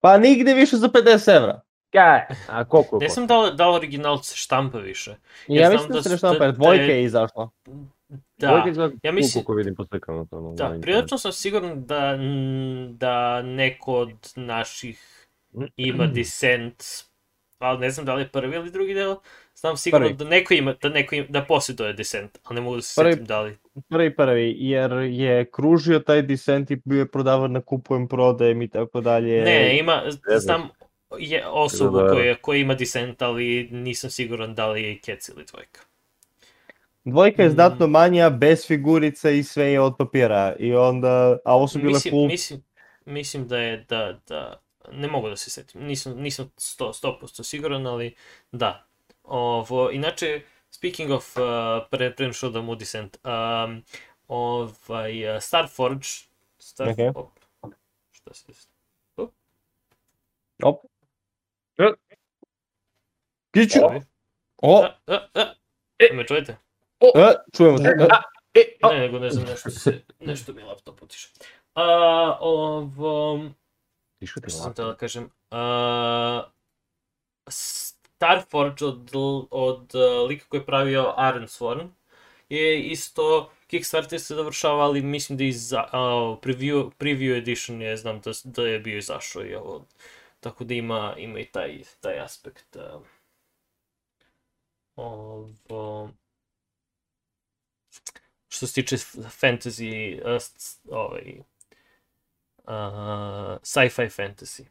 Pa 0.00 0.18
nigde 0.18 0.54
više 0.54 0.76
za 0.76 0.88
50 0.88 1.36
evra. 1.36 1.60
Kaj? 1.92 2.20
A 2.48 2.64
koliko? 2.64 2.96
Ne 2.96 3.06
košta? 3.06 3.14
znam 3.14 3.26
da 3.26 3.38
li, 3.38 3.56
da 3.56 3.68
li 3.68 3.76
original 3.76 4.18
se 4.18 4.36
štampa 4.36 4.78
više. 4.78 5.14
Ja, 5.48 5.60
znam 5.60 5.72
mislim 5.72 5.88
da 5.88 6.00
da 6.00 6.02
se 6.08 6.16
da- 6.16 6.32
napred. 6.32 6.50
da 6.50 6.52
Dvojka 6.54 6.82
je- 6.84 7.04
izašla. 7.04 7.50
Da, 8.38 8.64
ja 9.02 9.12
mislim- 9.12 9.32
koliko 9.34 9.52
vidim 9.54 9.74
po 9.74 9.84
slikama. 9.84 10.26
Da, 10.54 10.78
prilično 10.82 11.18
sam 11.18 11.32
siguran 11.32 11.84
da, 11.84 12.18
da 12.90 13.42
neko 13.42 13.94
od 13.94 14.12
naših 14.36 15.26
ima 15.76 16.06
Descent, 16.06 16.82
ali 17.58 17.78
ne 17.78 17.90
znam 17.90 18.06
da 18.06 18.14
li 18.14 18.22
je 18.22 18.28
prvi 18.28 18.56
ili 18.56 18.70
drugi 18.70 18.94
deo. 18.94 19.20
Znam 19.54 19.76
sigurno 19.76 20.06
Prvi. 20.06 20.16
da 20.16 20.24
neko 20.24 20.54
ima, 20.54 20.74
da 20.82 20.88
neko 20.88 21.14
ima, 21.14 21.26
da 21.28 21.44
posjeduje 21.44 21.92
Descent, 21.92 22.38
ali 22.44 22.54
ne 22.54 22.60
mogu 22.60 22.76
da 22.76 22.82
se 22.82 23.00
Prvi. 23.00 23.12
setim 23.12 23.26
da 23.26 23.40
li. 23.40 23.58
Prvi 23.88 24.16
prvi, 24.16 24.56
jer 24.58 24.92
je 24.92 25.50
kružio 25.50 25.98
taj 25.98 26.22
Descent 26.22 26.70
i 26.70 26.80
bio 26.84 26.98
je 26.98 27.10
prodavan 27.10 27.52
na 27.52 27.60
kupujem, 27.60 28.08
prodajem 28.08 28.62
i 28.62 28.68
tako 28.68 29.00
dalje. 29.00 29.42
Ne, 29.42 29.78
ima, 29.78 30.02
znam. 30.38 30.68
je 31.18 31.46
osobu 31.46 31.96
Da, 31.96 32.02
da. 32.02 32.10
koja, 32.10 32.34
koja 32.34 32.58
ima 32.58 32.74
Descent, 32.74 33.22
ali 33.22 33.68
nisam 33.70 34.10
siguran 34.10 34.54
da 34.54 34.68
li 34.68 34.82
je 34.82 34.98
Kec 34.98 35.28
ili 35.28 35.44
dvojka. 35.44 35.80
Dvojka 37.04 37.42
je 37.42 37.48
Mm. 37.48 37.52
znatno 37.52 37.86
manja, 37.86 38.30
bez 38.30 38.66
figurica 38.66 39.30
i 39.30 39.42
sve 39.42 39.64
je 39.64 39.80
od 39.80 39.94
papira. 39.98 40.56
I 40.58 40.74
onda, 40.74 41.38
a 41.44 41.56
ovo 41.56 41.68
su 41.68 41.78
bile 41.78 41.92
Mislim, 41.92 42.12
full... 42.12 42.26
mislim, 42.26 42.62
mislim 43.04 43.48
da 43.48 43.58
je, 43.58 43.84
da, 43.88 44.20
da, 44.28 44.60
ne 44.92 45.08
mogu 45.08 45.28
da 45.28 45.36
se 45.36 45.50
setim, 45.50 45.80
nisam, 45.82 46.16
nisam 46.16 46.50
100%, 46.56 46.92
100% 47.22 47.42
siguran, 47.44 47.86
ali 47.86 48.14
da. 48.52 48.86
Ovo, 49.24 49.90
inače, 49.90 50.40
speaking 50.70 51.10
of, 51.12 51.36
uh, 51.36 51.42
pre, 51.90 52.16
pre 52.16 52.32
što 52.32 52.50
da 52.50 52.60
mu 52.62 52.74
Descent, 52.74 53.16
um, 53.24 53.82
ovaj, 54.28 55.36
uh, 55.36 55.42
Starforge, 55.42 56.06
Star, 56.58 56.88
Okej. 56.88 57.08
op, 57.14 57.30
šta 58.10 58.34
se 58.34 58.52
Op. 60.62 60.84
E. 61.78 61.84
Kiću! 63.54 63.78
O, 64.62 64.82
A, 64.84 64.96
a, 65.06 65.26
a, 65.34 65.54
me 66.14 66.26
čujete? 66.26 66.56
e, 67.00 67.34
čujemo 67.56 67.78
se. 67.78 67.84
E, 67.84 68.06
E, 68.54 68.88
Ne, 68.92 68.98
nego 69.00 69.18
ne 69.18 69.30
znam, 69.30 69.44
nešto 69.46 69.70
se, 69.70 70.04
nešto 70.20 70.52
mi 70.52 70.62
laptop 70.62 71.02
otiše. 71.02 71.28
A, 71.74 72.38
ovo, 72.40 73.40
Tišu 74.18 74.40
ti 74.40 74.50
Što 74.50 74.58
sam 74.58 74.66
laptop. 74.66 74.76
teo 74.76 74.86
da 74.86 74.96
kažem? 74.96 75.24
Uh, 75.24 76.44
Starforge 78.18 78.84
od, 78.84 79.10
od 79.50 79.94
uh, 79.94 80.28
lika 80.28 80.44
koji 80.48 80.60
je 80.60 80.66
pravio 80.66 81.14
Iron 81.30 81.46
Sworn 81.46 81.88
je 82.48 82.82
isto 82.82 83.50
Kickstarter 83.66 84.20
se 84.20 84.34
završava, 84.34 84.84
ali 84.84 85.02
mislim 85.02 85.38
da 85.38 85.44
i 85.44 85.52
za, 85.52 85.82
uh, 85.82 86.38
preview, 86.42 86.90
preview 86.98 87.38
edition 87.38 87.82
je, 87.82 87.96
znam 87.96 88.20
da, 88.20 88.30
da 88.44 88.62
je 88.62 88.78
bio 88.78 88.98
izašao 88.98 89.44
i 89.44 89.54
ovo. 89.54 89.84
Tako 90.40 90.64
da 90.64 90.74
ima, 90.74 91.14
ima 91.18 91.38
i 91.38 91.44
taj, 91.44 91.82
taj 92.00 92.20
aspekt. 92.20 92.76
Uh, 92.76 93.02
ovo, 94.96 96.10
što 98.48 98.66
se 98.66 98.74
tiče 98.74 98.96
fantasy, 99.40 100.20
uh, 100.36 100.42
ovaj, 100.90 101.38
uh, 102.58 103.58
sci-fi 103.62 104.08
fantasy. 104.08 104.64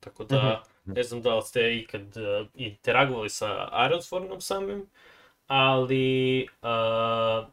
Tako 0.00 0.24
da, 0.24 0.64
ne 0.84 1.02
znam 1.02 1.22
da 1.22 1.34
li 1.36 1.42
ste 1.42 1.76
ikad 1.76 2.16
uh, 2.16 2.46
interagovali 2.54 3.30
sa 3.30 3.68
Ironswornom 3.72 4.40
samim, 4.40 4.86
ali 5.46 6.46
uh, 6.62 7.46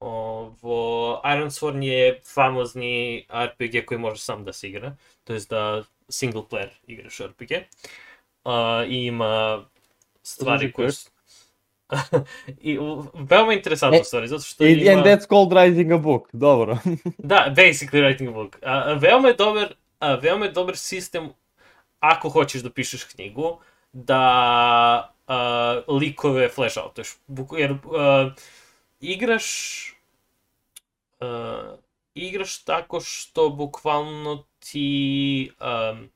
ovo, 0.00 1.20
Ironsworn 1.24 1.82
je 1.82 2.20
famozni 2.34 3.26
RPG 3.44 3.84
koji 3.86 3.98
može 3.98 4.20
sam 4.20 4.44
da 4.44 4.52
se 4.52 4.68
igra, 4.68 4.96
to 5.24 5.32
jest 5.32 5.50
da 5.50 5.82
single 6.08 6.42
player 6.50 6.68
igraš 6.86 7.18
RPG. 7.20 7.52
Uh, 8.44 8.52
i 8.88 9.04
ima 9.06 9.64
stvari 10.22 10.72
koje 10.72 10.92
su... 10.92 11.10
I 12.60 12.78
u- 12.78 13.04
veoma 13.14 13.52
interesantno 13.52 14.00
E, 14.00 14.04
stvari, 14.04 14.28
zato 14.28 14.42
što 14.42 14.64
And, 14.64 14.76
ima... 14.76 14.92
and 14.92 15.02
that's 15.02 15.28
called 15.28 15.48
writing 15.48 15.94
a 15.94 15.98
book. 15.98 16.28
Dobro. 16.32 16.78
Da, 17.18 17.54
basically 17.56 18.00
writing 18.02 18.28
a 18.28 18.32
book. 18.32 18.58
A, 18.62 18.82
a, 18.86 18.92
veoma 18.94 19.28
je 19.28 19.34
dobar, 19.34 19.74
a, 19.98 20.14
veoma 20.14 20.44
je 20.44 20.52
dobar 20.52 20.76
sistem 20.76 21.28
ako 22.00 22.28
hoćeš 22.28 22.62
da 22.62 22.70
pišeš 22.70 23.04
knjigu, 23.04 23.58
da 23.92 24.22
a, 25.26 25.82
likove 25.88 26.48
flash 26.48 26.78
outuješ. 26.78 27.16
Jer 27.58 27.72
a, 27.72 28.30
igraš 29.00 29.46
a, 31.20 31.76
igraš 32.14 32.64
tako 32.64 33.00
što 33.00 33.48
bukvalno 33.48 34.44
ti 34.58 35.50
um, 35.60 36.10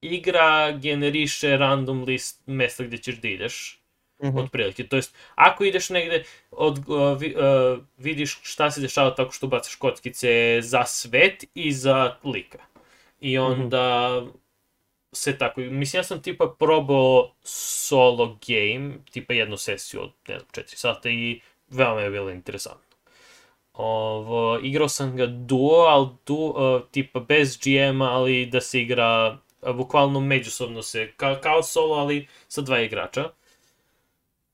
igra 0.00 0.72
generiše 0.72 1.56
random 1.56 2.04
list 2.04 2.42
mesta 2.46 2.84
gde 2.84 2.98
ćeš 2.98 3.16
da 3.16 3.28
ideš 3.28 3.80
Mhm. 4.22 4.38
otprilike. 4.38 4.86
To 4.88 4.96
jest, 4.96 5.14
ako 5.34 5.64
ideš 5.64 5.90
negde, 5.90 6.24
od, 6.50 6.78
uh, 6.88 7.20
vi, 7.20 7.34
uh, 7.36 7.78
vidiš 7.98 8.38
šta 8.42 8.70
se 8.70 8.80
dešava 8.80 9.14
tako 9.14 9.32
što 9.32 9.46
bacaš 9.46 9.74
kockice 9.74 10.58
za 10.62 10.84
svet 10.84 11.44
i 11.54 11.72
za 11.72 12.16
lika. 12.24 12.58
I 13.20 13.38
onda 13.38 14.22
se 15.14 15.38
tako, 15.38 15.60
mislim, 15.60 15.98
ja 15.98 16.04
sam 16.04 16.22
tipa 16.22 16.54
probao 16.58 17.32
solo 17.42 18.38
game, 18.46 18.94
tipa 19.10 19.34
jednu 19.34 19.56
sesiju 19.56 20.02
od, 20.02 20.12
ne 20.28 20.38
znam, 20.38 20.48
4 20.52 20.76
sata 20.76 21.10
i 21.10 21.40
veoma 21.68 22.00
je 22.00 22.10
bilo 22.10 22.30
interesantno. 22.30 22.96
Ovo, 23.72 24.58
igrao 24.62 24.88
sam 24.88 25.16
ga 25.16 25.26
duo, 25.26 25.84
ali 25.88 26.08
du, 26.26 26.34
uh, 26.34 26.82
tipa 26.90 27.20
bez 27.20 27.58
GM-a, 27.58 28.04
ali 28.04 28.46
da 28.46 28.60
se 28.60 28.82
igra 28.82 29.38
uh, 29.62 29.76
bukvalno 29.76 30.20
međusobno 30.20 30.82
se, 30.82 31.12
ka, 31.16 31.40
kao 31.40 31.62
solo, 31.62 31.94
ali 31.96 32.28
sa 32.48 32.60
dva 32.60 32.80
igrača. 32.80 33.30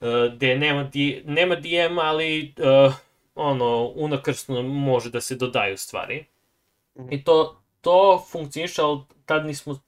Uh, 0.00 0.34
gde 0.34 0.56
nema, 0.56 0.84
di, 0.84 1.22
nema 1.26 1.56
DM, 1.56 1.98
ali 1.98 2.54
uh, 2.58 2.94
ono, 3.34 3.92
unakrsno 3.94 4.62
može 4.62 5.10
da 5.10 5.20
se 5.20 5.34
dodaju 5.34 5.78
stvari. 5.78 6.24
I 7.10 7.24
to, 7.24 7.60
to 7.80 8.24
funkcioniše, 8.30 8.82
ali 8.82 9.00
tad 9.26 9.46
nismo 9.46 9.78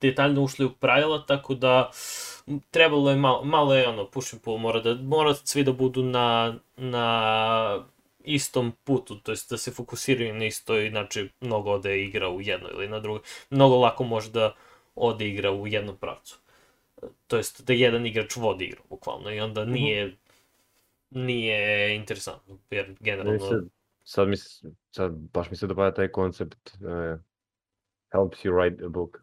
detaljno 0.00 0.42
ušli 0.42 0.64
u 0.64 0.70
pravila, 0.70 1.26
tako 1.26 1.54
da 1.54 1.90
trebalo 2.70 3.10
je 3.10 3.16
malo, 3.16 3.44
malo 3.44 3.74
je 3.74 3.88
ono, 3.88 4.10
push 4.10 4.34
and 4.34 4.42
pull, 4.42 4.58
mora 4.58 4.80
da, 4.80 4.94
mora 4.94 5.34
svi 5.34 5.64
da 5.64 5.72
budu 5.72 6.02
na, 6.02 6.54
na 6.76 7.86
istom 8.24 8.72
putu, 8.84 9.16
to 9.16 9.32
jest 9.32 9.50
da 9.50 9.56
se 9.56 9.70
fokusiraju 9.70 10.34
na 10.34 10.44
isto, 10.44 10.78
inače 10.80 11.28
mnogo 11.40 11.70
ode 11.70 12.02
igra 12.02 12.28
u 12.28 12.40
jedno 12.40 12.68
ili 12.68 12.88
na 12.88 13.00
drugo. 13.00 13.20
Mnogo 13.50 13.76
lako 13.76 14.04
može 14.04 14.30
da 14.30 14.54
ode 14.94 15.28
igra 15.28 15.50
u 15.50 15.66
jednom 15.66 15.96
pravcu. 15.96 16.38
To 17.26 17.36
jest 17.36 17.66
da 17.66 17.72
jedan 17.72 18.06
igrač 18.06 18.36
vodi 18.36 18.64
igru, 18.64 18.82
bukvalno, 18.90 19.30
i 19.30 19.40
onda 19.40 19.64
nije, 19.64 20.16
nije 21.10 21.94
interesantno, 21.96 22.58
jer 22.70 22.96
generalno... 23.00 23.38
se, 23.38 23.54
sad, 24.04 24.28
mi, 24.28 24.36
se- 24.36 24.70
sad 24.90 25.12
baš 25.12 25.50
mi 25.50 25.56
se 25.56 25.66
dopada 25.66 25.94
taj 25.94 26.08
koncept 26.08 26.70
uh, 26.74 27.20
helps 28.12 28.44
you 28.44 28.52
write 28.52 28.84
a 28.86 28.88
book. 28.88 29.21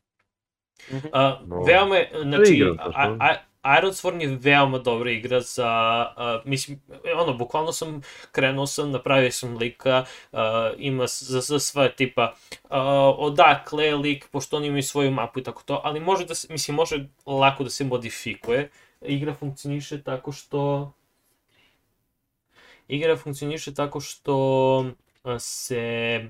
A, 1.14 1.40
No. 1.48 1.64
veoma 1.64 1.96
je, 1.96 2.12
znači, 2.24 2.54
igram 2.54 2.78
to, 2.78 2.92
a, 2.96 3.18
a, 3.20 3.36
Iron 3.80 3.92
Sworn 3.92 4.22
je 4.22 4.38
veoma 4.42 4.78
dobra 4.78 5.12
igra 5.12 5.42
za, 5.42 5.68
a, 5.68 6.42
mislim, 6.46 6.82
ono, 7.16 7.34
bukvalno 7.34 7.72
sam, 7.72 8.02
krenuo 8.32 8.68
sam, 8.68 8.92
napravio 8.92 9.32
sam 9.32 9.58
lika, 9.58 10.06
a, 10.32 10.72
ima 10.78 11.08
za, 11.08 11.42
za 11.42 11.60
sve 11.60 11.96
tipa, 11.96 12.34
a, 12.70 12.84
odakle 13.18 13.86
je 13.86 13.96
lik, 13.96 14.28
pošto 14.32 14.58
oni 14.58 14.68
imaju 14.68 14.84
svoju 14.84 15.12
mapu 15.12 15.40
i 15.40 15.44
tako 15.44 15.64
to, 15.66 15.82
ali 15.84 16.00
može 16.00 16.26
da 16.26 16.36
se, 16.36 16.48
mislim, 16.54 16.76
može 16.76 17.06
lako 17.26 17.64
da 17.64 17.70
se 17.70 17.84
modifikuje. 17.84 18.70
Igra 19.02 19.34
funkcioniše 19.34 20.04
tako 20.04 20.32
što, 20.32 20.92
igra 22.88 23.18
funkcioniše 23.18 23.74
tako 23.74 24.00
što 24.00 24.86
se 25.40 26.22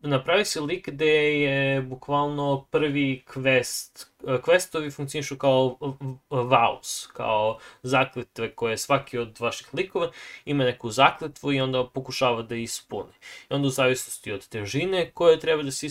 napravi 0.00 0.44
se 0.44 0.60
lik 0.60 0.88
gde 0.88 1.40
je 1.40 1.82
bukvalno 1.82 2.66
prvi 2.70 3.24
quest, 3.34 4.06
questovi 4.22 4.90
funkcionišu 4.90 5.36
kao 5.36 5.78
vows, 6.30 7.06
kao 7.12 7.58
zakletve 7.82 8.54
koje 8.54 8.78
svaki 8.78 9.18
od 9.18 9.40
vaših 9.40 9.74
likova 9.74 10.10
ima 10.44 10.64
neku 10.64 10.90
zakletvu 10.90 11.52
i 11.52 11.60
onda 11.60 11.86
pokušava 11.94 12.42
da 12.42 12.54
ispuni. 12.54 13.12
I 13.50 13.54
onda 13.54 13.68
u 13.68 13.70
zavisnosti 13.70 14.32
od 14.32 14.48
težine 14.48 15.10
koje 15.10 15.40
treba 15.40 15.62
da 15.62 15.70
se 15.70 15.86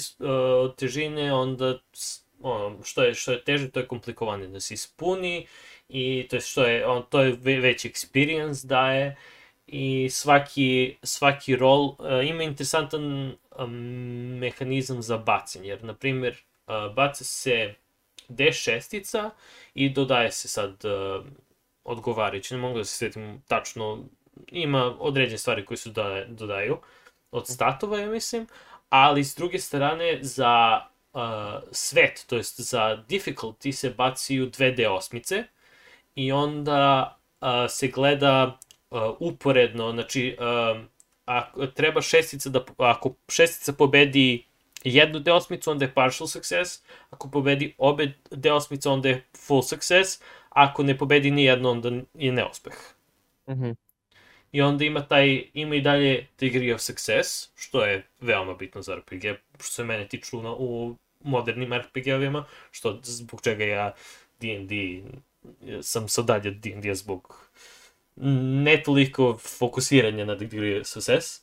od 0.63 0.75
težine 0.75 1.33
onda 1.33 1.79
što 2.83 3.03
je 3.03 3.13
što 3.13 3.31
je 3.31 3.43
teže 3.43 3.71
to 3.71 3.79
je 3.79 3.87
komplikovanije 3.87 4.47
da 4.47 4.59
se 4.59 4.73
ispuni 4.73 5.47
i 5.89 6.27
to 6.29 6.35
je 6.35 6.41
što 6.41 6.63
je 6.63 6.87
on 6.87 7.05
to 7.09 7.21
je 7.21 7.31
ve- 7.31 7.59
veći 7.59 7.89
experience 7.89 8.67
daje 8.67 9.17
i 9.71 10.09
svaki, 10.09 10.97
svaki 11.03 11.55
rol 11.55 11.85
uh, 11.85 11.95
ima 12.25 12.43
interesantan 12.43 13.35
um, 13.59 13.71
mehanizam 14.39 15.01
za 15.01 15.17
bacanje, 15.17 15.67
jer, 15.67 15.83
na 15.83 15.93
primjer, 15.93 16.37
uh, 16.67 16.95
baca 16.95 17.23
se 17.23 17.75
D6-ica 18.29 19.29
i 19.73 19.89
dodaje 19.89 20.31
se 20.31 20.47
sad 20.47 20.85
uh, 20.85 21.25
odgovarajući, 21.83 22.53
ne 22.53 22.59
mogu 22.59 22.77
da 22.77 22.83
se 22.83 22.97
sjetim 22.97 23.41
tačno 23.47 24.03
ima 24.47 24.95
određene 24.99 25.37
stvari 25.37 25.65
koje 25.65 25.77
su 25.77 25.89
da, 25.89 26.25
dodaju 26.27 26.77
od 27.31 27.47
statova, 27.47 27.99
ja 27.99 28.07
mislim, 28.07 28.47
ali 28.89 29.23
s 29.23 29.35
druge 29.35 29.59
strane 29.59 30.19
za 30.21 30.81
uh, 31.13 31.21
svet, 31.71 32.25
to 32.27 32.35
jest 32.35 32.59
za 32.59 33.03
difficulty 33.09 33.71
se 33.71 33.89
baciju 33.89 34.49
2D 34.49 34.89
osmice 34.89 35.43
i 36.15 36.31
onda 36.31 37.17
uh, 37.41 37.47
se 37.69 37.87
gleda 37.87 38.59
uporedno, 39.19 39.91
znači 39.91 40.37
uh, 40.39 40.81
ako 41.25 41.67
treba 41.67 42.01
šestica 42.01 42.49
da, 42.49 42.65
ako 42.77 43.13
šestica 43.29 43.73
pobedi 43.73 44.43
jednu 44.83 45.19
D8, 45.19 45.71
onda 45.71 45.85
je 45.85 45.93
partial 45.93 46.27
success, 46.27 46.83
ako 47.09 47.29
pobedi 47.29 47.75
obe 47.77 48.13
D8, 48.31 48.89
onda 48.89 49.09
je 49.09 49.23
full 49.37 49.61
success, 49.61 50.21
ako 50.49 50.83
ne 50.83 50.97
pobedi 50.97 51.31
ni 51.31 51.43
jedno, 51.43 51.71
onda 51.71 51.91
je 52.13 52.31
neuspeh. 52.31 52.73
Mhm. 53.49 53.71
I 54.51 54.61
onda 54.61 54.85
ima 54.85 55.07
taj, 55.07 55.43
ima 55.53 55.75
i 55.75 55.81
dalje 55.81 56.27
degree 56.39 56.75
of 56.75 56.81
success, 56.81 57.49
što 57.55 57.85
je 57.85 58.07
veoma 58.19 58.53
bitno 58.53 58.81
za 58.81 58.95
RPG, 58.95 59.23
što 59.59 59.71
se 59.71 59.83
mene 59.83 60.07
tiču 60.07 60.41
na, 60.41 60.51
u 60.51 60.95
modernim 61.23 61.73
RPG-ovima, 61.73 62.43
što 62.71 62.99
zbog 63.03 63.41
čega 63.41 63.63
ja 63.63 63.93
D&D 64.39 65.01
sam 65.81 66.09
se 66.09 66.23
dalje 66.23 66.49
od 66.49 66.55
D&D 66.55 66.95
zbog 66.95 67.50
ne 68.15 68.83
toliko 68.83 69.37
fokusiranja 69.37 70.25
na 70.25 70.35
degree 70.35 70.81
of 70.81 70.87
success. 70.87 71.41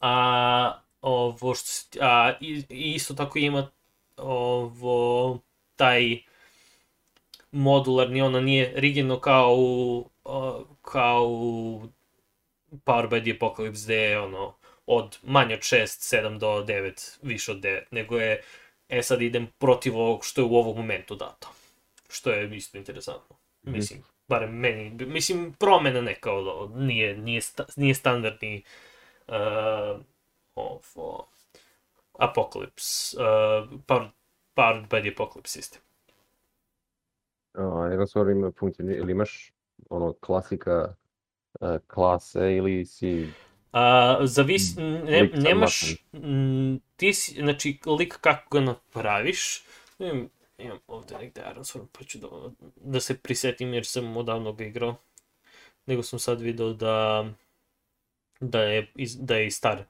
A 0.00 0.80
ovo 1.00 1.54
što 1.54 1.98
a, 2.00 2.32
isto 2.68 3.14
tako 3.14 3.38
ima 3.38 3.70
ovo 4.16 5.38
taj 5.76 6.18
modularni, 7.52 8.22
ono 8.22 8.40
nije 8.40 8.72
rigidno 8.76 9.20
kao 9.20 9.56
u, 9.56 10.10
kao 10.82 11.26
u 11.28 11.82
Power 12.84 13.08
by 13.08 13.22
the 13.22 13.38
Apocalypse 13.38 13.84
gde 13.84 13.96
je 13.96 14.20
ono 14.20 14.54
od 14.86 15.18
manje 15.22 15.54
od 15.54 15.60
6, 15.60 16.16
7 16.16 16.38
do 16.38 16.46
9, 16.46 17.18
više 17.22 17.52
od 17.52 17.58
9, 17.58 17.82
nego 17.90 18.18
je 18.18 18.42
e 18.88 19.02
sad 19.02 19.22
idem 19.22 19.48
protiv 19.58 19.98
ovog 19.98 20.24
što 20.24 20.40
je 20.40 20.44
u 20.44 20.56
ovom 20.56 20.76
momentu 20.76 21.14
dato. 21.14 21.48
Što 22.08 22.30
je 22.30 22.56
isto 22.56 22.78
interesantno. 22.78 23.36
Mhm. 23.66 23.76
Mislim, 23.76 24.02
barem 24.32 24.56
meni, 24.64 25.06
mislim, 25.06 25.52
promena 25.58 26.00
neka 26.00 26.32
od 26.32 26.48
ovo, 26.48 26.66
nije, 26.76 27.16
nije, 27.16 27.40
sta, 27.40 27.66
nije 27.76 27.94
standardni 27.94 28.62
uh, 29.28 30.00
ovo, 30.54 31.28
Apocalypse, 32.18 33.16
uh, 33.16 33.68
powered, 33.86 34.10
powered 34.54 34.88
by 34.88 35.00
the 35.00 35.10
Apocalypse 35.14 35.58
system. 35.60 35.80
A, 37.54 37.90
Erasor 37.92 38.30
ima 38.30 38.52
funkciju, 38.58 38.96
ili 38.98 39.12
imaš 39.12 39.52
ono 39.90 40.12
klasika 40.12 40.94
e, 41.60 41.78
klase 41.86 42.56
ili 42.56 42.84
si... 42.84 43.28
A, 43.72 44.18
zavis, 44.22 44.76
ne, 44.76 45.30
nemaš, 45.34 46.04
m, 46.12 46.80
ti 46.96 47.12
si, 47.14 47.34
znači, 47.40 47.78
lik 47.98 48.18
kako 48.20 48.58
ga 48.58 48.64
napraviš, 48.64 49.64
imam, 50.62 50.78
ovde 50.86 51.18
negde 51.18 51.42
Ironsworm, 51.50 51.86
pa 51.92 52.04
ću 52.04 52.18
da, 52.18 52.28
da 52.76 53.00
se 53.00 53.18
prisetim 53.18 53.74
jer 53.74 53.86
sam 53.86 54.16
odavno 54.16 54.52
ga 54.52 54.64
igrao, 54.64 54.96
nego 55.86 56.02
sam 56.02 56.18
sad 56.18 56.40
video 56.40 56.72
da, 56.72 57.26
da 58.40 58.62
je, 58.62 58.92
da 59.18 59.36
je 59.36 59.46
i 59.46 59.50
star, 59.50 59.84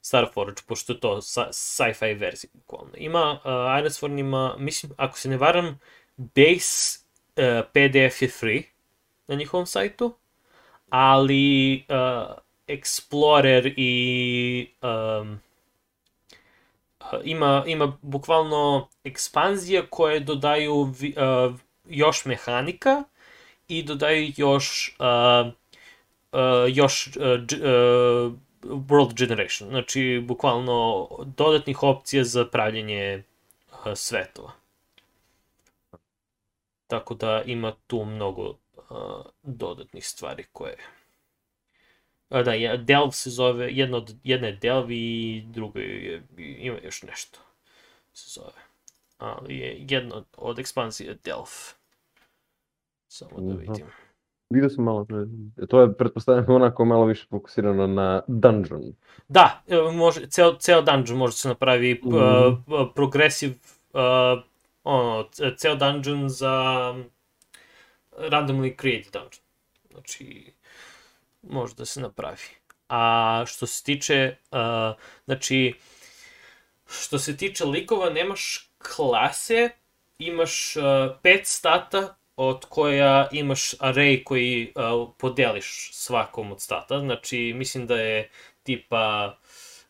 Starforge, 0.00 0.62
pošto 0.66 0.92
je 0.92 1.00
to 1.00 1.20
sci-fi 1.52 2.14
verzija, 2.14 2.50
bukvalno. 2.54 2.90
Ima, 2.96 3.40
uh, 3.44 3.50
Ironsworn 3.50 4.20
ima, 4.20 4.56
mislim, 4.58 4.92
ako 4.96 5.18
se 5.18 5.28
ne 5.28 5.36
varam, 5.36 5.78
base 6.16 6.98
uh, 7.36 7.64
PDF 7.72 8.22
je 8.22 8.28
free 8.28 8.62
na 9.26 9.34
njihovom 9.34 9.66
sajtu, 9.66 10.14
ali 10.88 11.84
uh, 11.88 12.36
Explorer 12.68 13.74
i 13.76 14.70
um, 14.82 15.40
ima, 17.24 17.64
ima 17.66 17.98
bukvalno 18.02 18.88
ekspanzije 19.04 19.86
koje 19.90 20.20
dodaju 20.20 20.82
vi, 20.82 21.14
uh, 21.16 21.54
još 21.88 22.24
mehanika 22.24 23.04
i 23.68 23.82
dodaju 23.82 24.32
još 24.36 24.96
uh, 24.98 25.52
uh, 26.32 26.40
još 26.68 27.06
uh, 27.06 27.12
uh, 27.22 28.32
world 28.62 29.14
generation, 29.14 29.70
znači 29.70 30.24
bukvalno 30.26 31.08
dodatnih 31.36 31.82
opcija 31.82 32.24
za 32.24 32.44
pravljenje 32.44 33.22
uh, 33.72 33.78
svetova. 33.94 34.52
Tako 36.86 37.14
da 37.14 37.42
ima 37.46 37.72
tu 37.86 38.04
mnogo 38.04 38.48
uh, 38.48 38.54
dodatnih 39.42 40.06
stvari 40.06 40.44
koje 40.52 40.76
A, 42.28 42.42
da, 42.42 42.52
je, 42.52 42.76
Delve 42.78 43.12
se 43.12 43.30
zove, 43.30 43.68
jedna, 43.70 43.96
od, 43.96 44.14
jedna 44.24 44.46
je 44.46 44.56
Delve 44.56 44.94
i 44.94 45.42
druga 45.46 45.80
je, 45.80 46.22
ima 46.38 46.76
još 46.84 47.02
nešto 47.02 47.38
se 48.12 48.40
zove. 48.40 48.52
Ali 49.18 49.56
je 49.56 49.76
jedna 49.88 50.22
od 50.36 50.58
ekspansija 50.58 51.14
Delve. 51.24 51.46
Samo 53.08 53.30
da 53.40 53.54
Mhm. 53.54 53.58
vidim. 53.60 53.86
Vidio 54.50 54.70
sam 54.70 54.84
malo, 54.84 55.06
e, 55.62 55.66
to 55.66 55.80
je 55.80 55.92
pretpostavljam 55.94 56.44
onako 56.48 56.84
malo 56.84 57.04
više 57.04 57.26
fokusirano 57.26 57.86
na 57.86 58.22
dungeon. 58.26 58.82
Da, 59.28 59.62
može, 59.94 60.26
ceo, 60.26 60.54
ceo 60.54 60.82
dungeon 60.82 61.18
može 61.18 61.32
se 61.36 61.48
napravi 61.48 62.00
Mhm. 62.04 62.14
uh, 62.16 62.58
progresiv, 62.94 63.50
uh, 63.92 64.42
ono, 64.84 65.28
ceo 65.56 65.74
dungeon 65.76 66.28
za 66.28 66.54
randomly 68.18 68.80
created 68.80 69.12
dungeon. 69.12 69.42
Znači, 69.90 70.52
može 71.42 71.74
da 71.74 71.84
se 71.84 72.00
napravi. 72.00 72.36
A 72.88 73.44
što 73.46 73.66
se 73.66 73.84
tiče, 73.84 74.36
uh, 74.50 74.58
znači, 75.24 75.74
što 76.86 77.18
se 77.18 77.36
tiče 77.36 77.64
likova, 77.64 78.10
nemaš 78.10 78.70
klase, 78.78 79.70
imaš 80.18 80.76
uh, 80.76 80.82
pet 81.22 81.46
stata 81.46 82.16
od 82.36 82.64
koja 82.68 83.28
imaš 83.32 83.74
array 83.78 84.24
koji 84.24 84.72
uh, 84.74 85.10
podeliš 85.18 85.90
svakom 85.92 86.52
od 86.52 86.60
stata. 86.60 86.98
Znači, 86.98 87.52
mislim 87.56 87.86
da 87.86 88.00
je 88.00 88.30
tipa 88.62 89.36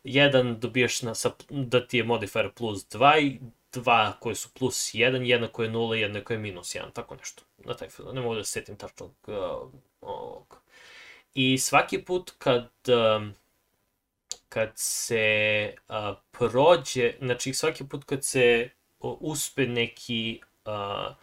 jedan 0.03 0.59
dobijaš 0.59 1.01
na, 1.01 1.15
sa, 1.15 1.31
da 1.49 1.87
ti 1.87 1.97
je 1.97 2.03
modifier 2.03 2.51
plus 2.51 2.85
2 2.87 3.21
i 3.21 3.39
dva 3.73 4.13
koje 4.19 4.35
su 4.35 4.49
plus 4.53 4.93
1, 4.93 5.21
jedna 5.21 5.47
koja 5.47 5.65
je 5.65 5.73
0 5.73 5.97
i 5.97 6.01
jedna 6.01 6.23
koja 6.23 6.35
je 6.35 6.41
minus 6.41 6.75
1, 6.75 6.93
tako 6.93 7.15
nešto. 7.15 7.43
Na 7.57 7.73
taj 7.73 7.89
fazon, 7.89 8.15
ne 8.15 8.21
mogu 8.21 8.35
da 8.35 8.43
se 8.43 8.51
setim 8.51 8.75
tačno 8.75 9.05
uh, 9.05 9.71
ovog. 10.01 10.61
I 11.33 11.57
svaki 11.57 12.01
put 12.05 12.31
kad 12.37 12.69
um, 12.87 13.33
kad 14.49 14.71
se 14.75 15.73
uh, 15.89 15.95
prođe, 16.31 17.13
znači 17.19 17.53
svaki 17.53 17.87
put 17.87 18.03
kad 18.03 18.23
se 18.23 18.69
uh, 18.99 19.17
uspe 19.19 19.67
neki 19.67 20.41
uh, 20.65 21.15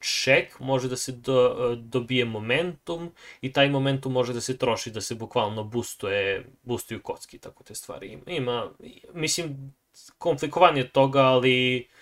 check, 0.00 0.60
može 0.60 0.88
da 0.88 0.96
se 0.96 1.12
do, 1.12 1.74
dobije 1.78 2.24
momentum 2.24 3.12
i 3.40 3.52
taj 3.52 3.70
momentum 3.70 4.12
može 4.12 4.32
da 4.32 4.40
se 4.40 4.58
troši, 4.58 4.90
da 4.90 5.00
se 5.00 5.14
bukvalno 5.14 5.64
boostuje, 5.64 6.46
boostuju 6.62 7.02
kocki, 7.02 7.38
tako 7.38 7.64
te 7.64 7.74
stvari. 7.74 8.18
Ima, 8.26 8.30
ima 8.30 8.70
mislim, 9.12 9.74
komplikovanje 10.18 10.88
toga, 10.88 11.20
ali 11.20 11.88
uh, 11.88 12.01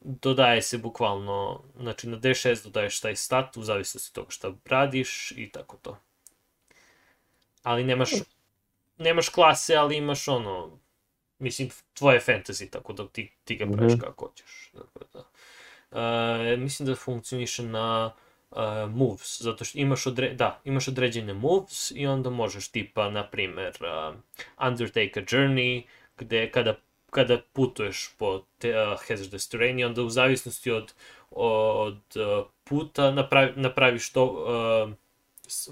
dodaje 0.00 0.62
se 0.62 0.78
bukvalno, 0.78 1.62
znači 1.80 2.08
na 2.08 2.16
D6 2.16 2.64
dodaješ 2.64 3.00
taj 3.00 3.16
stat, 3.16 3.56
u 3.56 3.62
zavisnosti 3.62 4.10
od 4.10 4.14
toga 4.14 4.30
šta 4.30 4.52
radiš 4.64 5.32
i 5.36 5.50
tako 5.52 5.76
to. 5.76 5.98
Ali 7.62 7.84
nemaš, 7.84 8.10
nemaš 8.98 9.28
klase, 9.28 9.76
ali 9.76 9.96
imaš 9.96 10.28
ono, 10.28 10.78
mislim, 11.38 11.70
tvoje 11.94 12.20
fantasy, 12.20 12.70
tako 12.70 12.92
da 12.92 13.08
ti, 13.08 13.32
ti 13.44 13.56
ga 13.56 13.66
praviš 13.72 13.92
Mhm. 13.92 14.00
kako 14.00 14.26
hoćeš. 14.26 14.70
Tako 14.72 15.04
da. 15.12 15.24
Uh, 15.90 16.58
mislim 16.58 16.86
da 16.86 16.94
funkcioniše 16.96 17.62
na 17.62 18.12
uh, 18.50 18.58
moves, 18.90 19.42
zato 19.42 19.64
što 19.64 19.78
imaš, 19.78 20.06
odre, 20.06 20.34
da, 20.34 20.60
imaš 20.64 20.88
određene 20.88 21.34
moves 21.34 21.90
i 21.94 22.06
onda 22.06 22.30
možeš 22.30 22.68
tipa, 22.68 23.10
na 23.10 23.30
primer, 23.30 23.72
uh, 23.80 24.14
undertake 24.66 25.12
a 25.20 25.22
journey, 25.22 25.82
gde 26.18 26.50
kada, 26.50 26.74
kada 27.12 27.38
putuješ 27.52 28.14
po 28.18 28.42
te, 28.58 28.72
uh, 28.72 28.98
hazardous 29.08 29.48
terrain 29.48 29.84
onda 29.84 30.02
u 30.02 30.10
zavisnosti 30.10 30.70
od, 30.70 30.94
od 31.30 32.00
uh, 32.16 32.46
puta 32.64 33.10
napravi, 33.10 33.52
napraviš 33.56 34.12
to, 34.12 34.24
uh, 34.24 34.92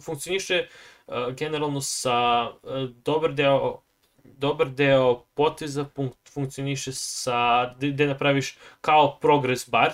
funkcioniše 0.04 0.66
uh, 1.06 1.14
generalno 1.38 1.80
sa 1.80 2.50
uh, 2.62 2.90
dobar 3.04 3.32
deo 3.34 3.80
dobar 4.24 4.68
deo 4.70 5.24
poteza 5.34 5.84
fun 5.94 6.10
funkcioniše 6.32 6.92
sa, 6.92 7.74
gde 7.80 8.06
napraviš 8.06 8.58
kao 8.80 9.18
progress 9.20 9.70
bar 9.70 9.92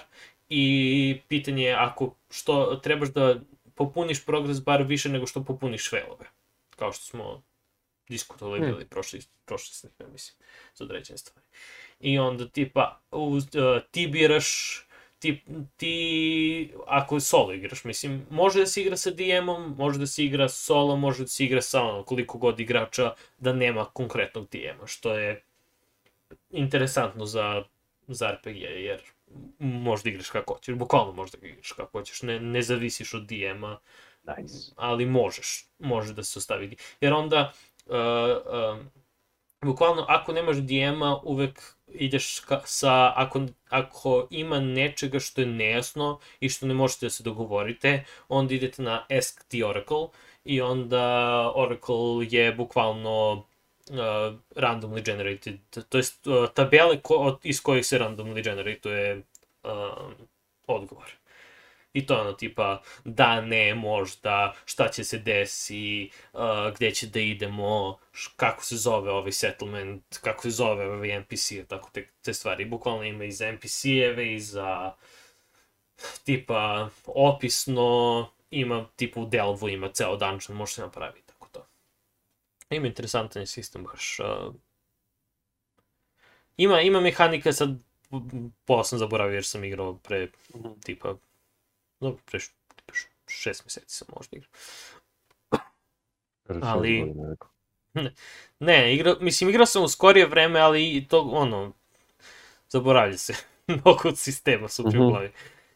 i 0.49 1.21
pitanje 1.29 1.65
je 1.65 1.75
ako 1.75 2.15
što 2.31 2.77
trebaš 2.83 3.09
da 3.09 3.35
popuniš 3.75 4.25
progress 4.25 4.61
bar 4.61 4.83
više 4.83 5.09
nego 5.09 5.27
što 5.27 5.45
popuniš 5.45 5.91
failove. 5.91 6.27
Kao 6.77 6.93
što 6.93 7.05
smo 7.05 7.43
diskutovali 8.09 8.61
Hmm. 8.61 8.71
bili 8.71 8.85
prošli, 8.85 9.21
prošli 9.45 9.75
snime, 9.75 10.13
mislim, 10.13 10.37
za 10.75 10.85
određene 10.85 11.19
stvari. 11.19 11.47
I 12.01 12.19
onda 12.19 12.49
tipa, 12.49 13.01
uz, 13.11 13.45
uh, 13.45 13.83
ti 13.91 14.07
biraš 14.07 14.83
ti, 15.19 15.45
ti, 15.77 16.73
ako 16.87 17.21
solo 17.21 17.53
igraš, 17.53 17.85
mislim, 17.85 18.27
može 18.31 18.61
da 18.61 18.67
se 18.67 18.83
igra 18.83 18.97
sa 18.97 19.11
DM-om, 19.11 19.75
može 19.79 19.99
da 19.99 20.07
se 20.07 20.25
igra 20.25 20.49
solo, 20.49 20.97
može 20.97 21.23
da 21.23 21.29
se 21.29 21.45
igra 21.45 21.63
sa 21.63 21.83
ono, 21.83 22.03
koliko 22.03 22.39
god 22.39 22.61
igrača 22.61 23.15
da 23.39 23.53
nema 23.53 23.85
konkretnog 23.85 24.49
DM-a, 24.51 24.87
što 24.87 25.15
je 25.19 25.43
interesantno 26.51 27.27
za, 27.27 27.65
za 28.09 28.31
RPG, 28.31 28.57
jer 28.57 29.01
možeš 29.59 30.05
da 30.05 30.11
igraš 30.11 30.31
kako 30.31 30.55
hoćeš, 30.55 30.75
bukvalno 30.75 31.13
možeš 31.13 31.33
da 31.33 31.47
igraš 31.47 31.73
kako 31.73 31.99
hoćeš, 31.99 32.23
ne, 32.23 32.41
ne 32.41 32.63
zavisiš 32.63 33.15
od 33.15 33.27
DM-a, 33.27 33.79
Nice. 34.37 34.73
ali 34.77 35.07
možeš, 35.07 35.67
može 35.79 36.15
da 36.15 36.23
se 36.25 36.39
ostavi. 36.39 36.77
Jer 37.01 37.13
onda, 37.13 37.53
uh, 37.87 37.97
uh, 37.97 38.87
bukvalno, 39.65 40.05
ako 40.09 40.33
nemaš 40.33 40.57
DM-a, 40.57 41.21
uvek 41.25 41.77
ideš 41.89 42.41
ka, 42.41 42.61
sa, 42.65 43.13
ako, 43.17 43.47
ako 43.69 44.27
ima 44.31 44.61
nečega 44.61 45.21
što 45.21 45.41
je 45.41 45.47
nejasno 45.47 46.19
i 46.41 46.49
što 46.49 46.67
ne 46.67 46.75
možete 46.75 47.07
da 47.07 47.11
se 47.11 47.23
dogovorite, 47.23 48.05
onda 48.29 48.55
idete 48.55 48.83
na 48.83 49.07
Ask 49.19 49.45
the 49.49 49.65
Oracle 49.65 50.09
i 50.45 50.61
onda 50.61 51.05
Oracle 51.55 52.27
je 52.31 52.53
bukvalno 52.53 53.33
uh, 53.33 53.97
randomly 54.57 55.05
generated, 55.05 55.59
to 55.89 55.99
jest 55.99 56.27
uh, 56.27 56.49
tabele 56.55 57.01
ko, 57.01 57.39
iz 57.43 57.63
kojih 57.63 57.87
se 57.87 57.99
randomly 57.99 58.45
generatuje 58.45 59.23
uh, 59.63 60.13
odgovor. 60.67 61.26
I 61.97 62.07
to 62.07 62.15
je 62.15 62.21
ono 62.21 62.33
tipa 62.33 62.83
da, 63.05 63.41
ne, 63.41 63.75
možda, 63.75 64.55
šta 64.65 64.89
će 64.89 65.05
se 65.05 65.19
desi, 65.19 66.11
uh, 66.33 66.41
gde 66.75 66.91
će 66.91 67.07
da 67.07 67.21
idemo, 67.21 67.99
š, 68.13 68.31
kako 68.37 68.65
se 68.65 68.77
zove 68.77 69.11
ovaj 69.11 69.33
settlement, 69.33 70.19
kako 70.21 70.43
se 70.43 70.51
zove 70.51 70.91
ovaj 70.91 71.21
NPC, 71.21 71.53
tako 71.69 71.91
te, 71.93 72.09
te 72.23 72.35
stvari. 72.35 72.65
Bukvalno 72.65 73.05
ima 73.05 73.25
i 73.25 73.33
za 73.33 73.47
NPC-eve 73.53 74.35
i 74.35 74.41
za 74.41 74.93
tipa 76.25 76.89
opisno, 77.07 78.31
ima 78.51 78.89
tipa 78.97 79.21
u 79.21 79.27
Delvu 79.27 79.69
ima 79.69 79.89
ceo 79.89 80.17
dungeon, 80.17 80.57
može 80.57 80.73
se 80.73 80.83
napraviti, 80.83 81.27
tako 81.27 81.49
to. 81.49 81.67
Ima 82.71 82.87
interesantan 82.87 83.47
sistem 83.47 83.85
baš. 83.85 84.21
Uh, 84.21 84.55
ima, 86.57 86.81
ima 86.81 87.01
mehanika 87.01 87.53
sad, 87.53 87.71
pola 88.65 88.85
sam 88.85 88.99
zaboravio 88.99 89.35
jer 89.35 89.45
sam 89.45 89.65
igrao 89.65 89.99
pre 89.99 90.29
tipa 90.85 91.15
dobro, 92.01 92.23
pre 92.25 92.39
šest 93.27 93.65
meseci 93.65 93.97
sam 93.97 94.09
možda 94.17 94.37
igrao. 94.37 94.51
Ali-. 96.61 97.15
Ne, 98.61 98.95
igra, 98.95 99.15
mislim, 99.21 99.51
igrao 99.51 99.67
sam 99.67 99.83
u 99.85 99.89
skorije 99.89 100.27
vreme, 100.27 100.61
ali 100.61 100.97
i 100.97 101.09
to, 101.09 101.21
ono, 101.21 101.73
zaboravlja 102.69 103.19
se. 103.19 103.35
Mnogo 103.69 104.09
od 104.09 104.19
sistema 104.19 104.69
su 104.69 104.85
mi 104.85 104.99
u 104.99 105.03
Mhm. 105.03 105.09
glavi. 105.09 105.31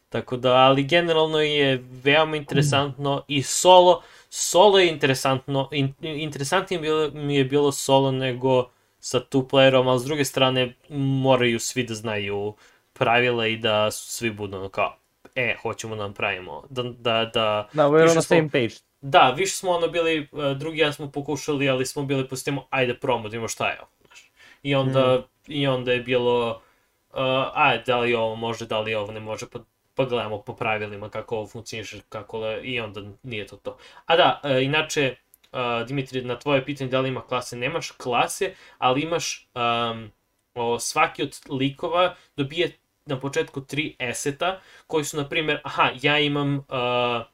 Tako 0.09 0.37
da, 0.37 0.53
ali 0.55 0.83
generalno 0.83 1.39
je 1.41 1.83
veoma 2.03 2.37
interesantno 2.37 3.25
i 3.27 3.43
solo, 3.43 4.03
solo 4.29 4.79
je 4.79 4.89
interesantno, 4.89 5.69
in, 5.71 5.93
interesantnije 6.01 6.81
mi 6.81 6.87
je 6.87 6.91
bilo, 7.09 7.23
mi 7.25 7.35
je 7.35 7.45
bilo 7.45 7.71
solo 7.71 8.11
nego 8.11 8.69
sa 8.99 9.19
two 9.21 9.47
playerom, 9.49 9.89
ali 9.89 9.99
s 9.99 10.03
druge 10.03 10.25
strane 10.25 10.75
moraju 10.89 11.59
svi 11.59 11.83
da 11.83 11.95
znaju 11.95 12.55
pravila 12.93 13.47
i 13.47 13.57
da 13.57 13.91
svi 13.91 14.31
budu 14.31 14.57
ono 14.57 14.69
kao, 14.69 14.97
e, 15.35 15.55
hoćemo 15.61 15.95
da 15.95 16.07
napravimo, 16.07 16.63
da, 16.69 16.83
da, 16.83 17.25
da, 17.33 17.69
Da, 17.73 17.83
we're 17.83 18.01
on 18.01 18.07
the 18.07 18.13
smo- 18.13 18.21
same 18.21 18.49
page. 18.49 18.75
Da, 19.01 19.33
više 19.37 19.55
smo 19.55 19.71
ono 19.71 19.87
bili, 19.87 20.17
e, 20.51 20.53
drugi 20.55 20.79
ja 20.79 20.93
smo 20.93 21.11
pokušali, 21.11 21.69
ali 21.69 21.85
smo 21.85 22.03
bili 22.03 22.27
po 22.27 22.35
sistemu, 22.35 22.63
ajde 22.69 22.97
probamo 22.99 23.29
da 23.29 23.35
imamo 23.35 23.47
šta 23.47 23.67
je 23.69 23.79
ovo. 23.81 23.89
znaš. 24.05 24.31
I 24.63 24.75
onda, 24.75 25.23
I 25.47 25.67
onda 25.67 25.91
je 25.91 25.99
bilo, 25.99 26.61
uh, 27.09 27.17
ajde, 27.53 27.83
da 27.83 27.99
li 27.99 28.13
ovo 28.13 28.35
može, 28.35 28.65
da 28.65 28.79
li 28.79 28.95
ovo 28.95 29.11
ne 29.11 29.19
može, 29.19 29.45
pa, 29.49 29.59
pa 29.95 30.05
gledamo 30.05 30.41
po 30.41 30.55
pravilima 30.55 31.09
kako 31.09 31.37
ovo 31.37 31.47
funkcioniše, 31.47 32.01
kako 32.09 32.37
le, 32.39 32.61
i 32.63 32.79
onda 32.79 33.01
nije 33.23 33.47
to 33.47 33.57
to. 33.57 33.77
A 34.05 34.15
da, 34.15 34.41
e, 34.43 34.63
inače, 34.63 35.15
uh, 35.51 35.59
Dimitri, 35.87 36.21
na 36.21 36.39
tvoje 36.39 36.65
pitanje 36.65 36.89
da 36.89 36.99
li 36.99 37.09
ima 37.09 37.21
klase, 37.21 37.55
nemaš 37.55 37.91
klase, 37.91 38.53
ali 38.77 39.01
imaš 39.01 39.47
um, 39.55 40.11
o, 40.55 40.79
svaki 40.79 41.23
od 41.23 41.39
likova 41.49 42.15
dobije 42.35 42.71
na 43.05 43.19
početku 43.19 43.61
tri 43.61 43.95
eseta 43.99 44.59
koji 44.87 45.03
su, 45.05 45.17
na 45.17 45.29
primjer, 45.29 45.61
aha, 45.63 45.89
ja 46.01 46.19
imam 46.19 46.55
uh, 46.57 47.25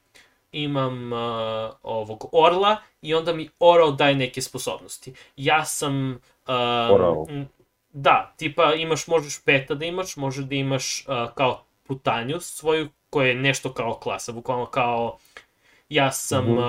imam 0.51 1.13
uh, 1.13 1.19
ovog 1.83 2.29
orla 2.31 2.77
i 3.01 3.13
onda 3.13 3.33
mi 3.33 3.49
orao 3.59 3.91
daje 3.91 4.15
neke 4.15 4.41
sposobnosti. 4.41 5.13
Ja 5.35 5.65
sam... 5.65 6.11
Uh, 6.47 6.95
Orao. 6.95 7.27
Da, 7.89 8.33
tipa 8.37 8.73
imaš, 8.73 9.07
možeš 9.07 9.43
peta 9.45 9.75
da 9.75 9.85
imaš, 9.85 10.15
možeš 10.15 10.45
da 10.45 10.55
imaš 10.55 11.05
uh, 11.07 11.33
kao 11.35 11.63
putanju 11.83 12.39
svoju, 12.39 12.89
koja 13.09 13.27
je 13.27 13.35
nešto 13.35 13.73
kao 13.73 13.93
klasa, 13.93 14.31
bukvalno 14.31 14.65
kao 14.65 15.17
ja 15.89 16.11
sam 16.11 16.43
Mhm. 16.45 16.57
uh, 16.57 16.63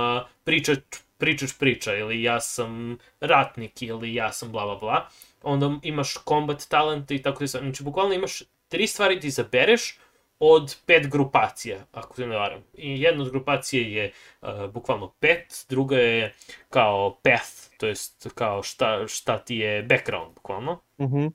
pričač, 0.45 0.79
pričač 1.19 1.51
priča, 1.59 1.95
ili 1.95 2.23
ja 2.23 2.41
sam 2.41 2.99
ratnik, 3.21 3.83
ili 3.83 4.15
ja 4.15 4.33
sam 4.33 4.53
bla 4.53 4.65
bla 4.65 4.77
bla. 4.77 5.09
Onda 5.43 5.71
imaš 5.83 6.15
combat 6.29 6.67
talent 6.69 7.11
i 7.11 7.23
tako 7.23 7.41
da 7.41 7.47
znači 7.47 7.83
bukvalno 7.83 8.15
imaš 8.15 8.43
tri 8.69 8.87
stvari 8.87 9.21
ti 9.21 9.27
izabereš 9.27 9.99
od 10.39 10.77
pet 10.87 11.09
grupacija, 11.11 11.87
ako 11.93 12.17
se 12.17 12.27
ne 12.27 12.37
varam. 12.37 12.63
I 12.75 13.01
jedna 13.03 13.23
od 13.23 13.31
grupacije 13.31 13.93
je 13.93 14.13
uh, 14.41 14.71
bukvalno 14.71 15.13
pet, 15.21 15.67
druga 15.69 15.97
je 15.97 16.35
kao 16.69 17.21
path, 17.23 17.77
to 17.79 17.87
jest 17.87 18.27
kao 18.35 18.63
šta, 18.63 19.07
šta 19.07 19.39
ti 19.39 19.57
je 19.57 19.83
background, 19.83 20.35
bukvalno. 20.35 20.81
Mhm. 21.01 21.27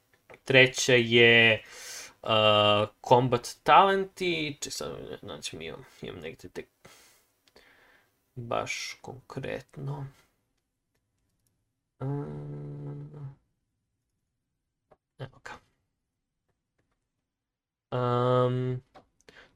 Treća 0.43 0.93
je 0.93 1.63
uh, 2.21 2.29
combat 3.07 3.47
talent 3.63 4.21
i, 4.21 4.57
če 4.61 4.71
sad, 4.71 4.97
znači 5.21 5.57
mi 5.57 5.65
imam, 5.65 5.85
imam 6.01 6.19
negde 6.21 6.49
tek 6.49 6.67
baš 8.35 8.97
konkretno. 9.01 10.07
Um, 11.99 13.35
evo 15.19 15.39
ga. 15.43 15.62
Um, 17.93 18.81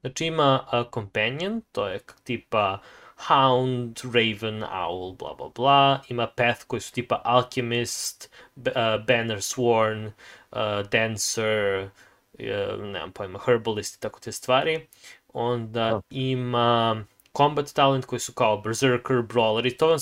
znači 0.02 0.26
ima 0.26 0.68
uh, 0.74 0.92
companion, 0.94 1.62
to 1.72 1.88
je 1.88 2.00
tipa 2.24 2.80
Hound, 3.28 4.00
Raven, 4.04 4.64
Owl, 4.64 5.18
bla 5.18 5.34
bla 5.34 5.50
bla. 5.56 6.02
Ima 6.10 6.28
Path 6.28 6.64
koji 6.68 6.80
su 6.82 6.94
tipa 6.94 7.22
Alchemist, 7.26 8.32
B- 8.56 8.72
uh, 8.72 9.06
Banner 9.06 9.38
Sworn, 9.38 10.12
uh, 10.52 10.90
Dancer, 10.92 11.90
uh, 12.34 12.84
nemam 12.84 13.12
pojma, 13.12 13.40
Herbalist 13.46 13.96
i 13.96 14.00
tako 14.00 14.20
te 14.20 14.32
stvari. 14.32 14.88
Onda 15.34 15.90
Da. 15.90 16.02
ima 16.10 17.06
Combat 17.38 17.74
Talent 17.74 18.06
koji 18.06 18.20
su 18.20 18.34
kao 18.34 18.58
Berserker, 18.58 19.18
Brawler 19.18 19.68
i 19.68 19.78
to 19.78 19.88
vam, 19.88 20.00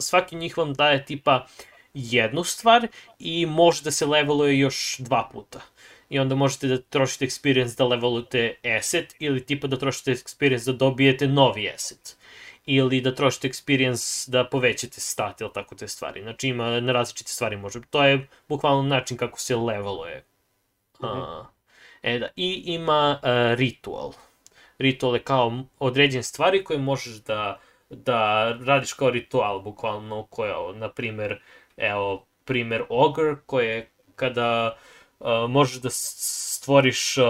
svaki 0.00 0.36
njih 0.36 0.58
vam 0.58 0.74
daje 0.74 1.04
tipa 1.04 1.46
jednu 1.94 2.44
stvar 2.44 2.86
i 3.18 3.46
može 3.46 3.82
da 3.82 3.90
se 3.90 4.06
leveluje 4.06 4.58
još 4.58 4.96
dva 4.98 5.28
puta. 5.32 5.60
I 6.10 6.18
onda 6.18 6.34
možete 6.34 6.66
da 6.66 6.80
trošite 6.82 7.26
experience 7.26 7.78
da 7.78 7.86
levelujete 7.86 8.54
asset 8.78 9.14
ili 9.18 9.46
tipa 9.46 9.66
da 9.66 9.78
trošite 9.78 10.10
experience 10.10 10.66
da 10.66 10.72
dobijete 10.72 11.28
novi 11.28 11.70
asset. 11.70 12.16
Ili 12.66 13.00
da 13.00 13.14
trošite 13.14 13.48
experience 13.48 14.30
da 14.30 14.44
povećate 14.44 15.00
stat 15.00 15.40
ili 15.40 15.50
tako 15.54 15.74
te 15.74 15.88
stvari. 15.88 16.22
Znači 16.22 16.48
ima 16.48 16.80
na 16.80 16.92
različite 16.92 17.32
stvari 17.32 17.56
može. 17.56 17.80
To 17.90 18.04
je 18.04 18.28
bukvalno 18.48 18.82
način 18.82 19.16
kako 19.16 19.40
se 19.40 19.56
leveluje. 19.56 20.24
A, 21.00 21.44
e 22.02 22.18
da, 22.18 22.28
i 22.36 22.62
ima 22.66 23.20
uh, 23.22 23.58
ritual. 23.58 24.12
Ritual 24.78 25.14
je 25.14 25.22
kao 25.22 25.64
određene 25.78 26.22
stvari 26.22 26.64
koje 26.64 26.78
možeš 26.78 27.14
da, 27.14 27.60
da 27.90 28.50
radiš 28.64 28.92
kao 28.92 29.10
ritual, 29.10 29.60
bukvalno 29.60 30.26
koje, 30.30 30.56
ovo, 30.56 30.72
na 30.72 30.88
primer, 30.88 31.40
evo, 31.76 32.26
primer 32.44 32.84
Ogre, 32.88 33.36
koje 33.46 33.90
kada 34.16 34.76
uh, 34.76 34.89
možeš 35.48 35.80
da 35.80 35.88
stvoriš 35.90 37.18
um, 37.18 37.24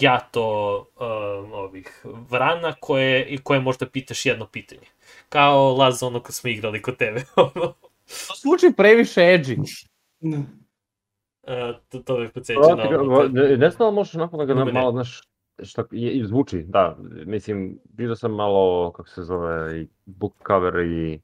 jato 0.00 0.78
um, 0.78 1.52
ovih 1.52 2.04
vrana 2.30 2.74
koje, 2.80 3.24
i 3.24 3.38
koje 3.38 3.60
možda 3.60 3.86
pitaš 3.86 4.26
jedno 4.26 4.46
pitanje. 4.46 4.86
Kao 5.28 5.74
Laza 5.74 6.06
ono 6.06 6.20
kad 6.20 6.34
smo 6.34 6.50
igrali 6.50 6.82
kod 6.82 6.96
tebe. 6.96 7.20
To 8.04 8.34
zvuči 8.42 8.76
previše 8.76 9.20
edgy. 9.20 9.56
Da. 10.20 10.38
Uh, 10.38 11.76
to, 11.88 11.98
to 11.98 12.18
me 12.18 12.28
podsjeća 12.28 12.60
na 12.60 13.00
ono. 13.00 13.28
Ne, 13.28 13.56
ne 13.56 13.70
znam 13.70 13.94
možeš 13.94 14.14
onako 14.14 14.36
da 14.36 14.44
ga 14.44 14.54
ne. 14.54 14.72
malo, 14.72 14.92
znaš, 14.92 15.20
šta, 15.62 15.84
je, 15.90 16.12
i 16.12 16.26
zvuči, 16.26 16.62
da, 16.68 16.96
mislim, 17.26 17.78
vidio 17.94 18.16
sam 18.16 18.34
malo, 18.34 18.92
kako 18.92 19.08
se 19.08 19.22
zove, 19.22 19.80
i 19.80 19.88
book 20.04 20.32
cover 20.46 20.74
i... 20.76 21.20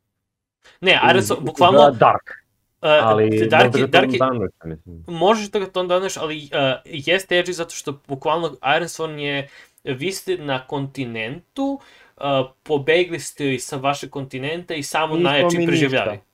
Ne, 0.81 1.01
Ares, 1.03 1.29
bukvalno, 1.41 1.79
Da, 1.79 1.91
dark, 1.91 2.23
uh, 2.31 2.40
ali 2.81 3.49
Dark, 3.49 3.65
možda 3.65 3.81
ga 3.81 3.87
Dark, 3.87 4.11
to 4.11 4.19
danuješ, 4.19 4.53
mislim. 4.65 5.05
možeš 5.07 5.51
da 5.51 5.59
ga 5.59 5.67
to 5.67 5.83
daneš, 5.83 6.17
ali 6.17 6.37
uh, 6.37 6.81
jeste 6.85 7.35
edgy 7.35 7.53
zato 7.53 7.75
što 7.75 8.01
bukvalno 8.09 8.49
Ironsworn 8.49 9.19
je, 9.19 9.49
vi 9.85 10.13
ste 10.13 10.37
na 10.39 10.67
kontinentu, 10.67 11.81
uh, 12.17 12.23
pobegli 12.63 13.21
ste 13.21 13.55
i 13.55 13.59
sa 13.59 13.77
vašeg 13.77 14.11
kontinenta 14.11 14.75
i 14.75 14.83
samo 14.83 15.15
Nismo 15.15 15.31
najjači 15.31 15.57
preživljavaju. 15.67 16.11
ništa. 16.11 16.27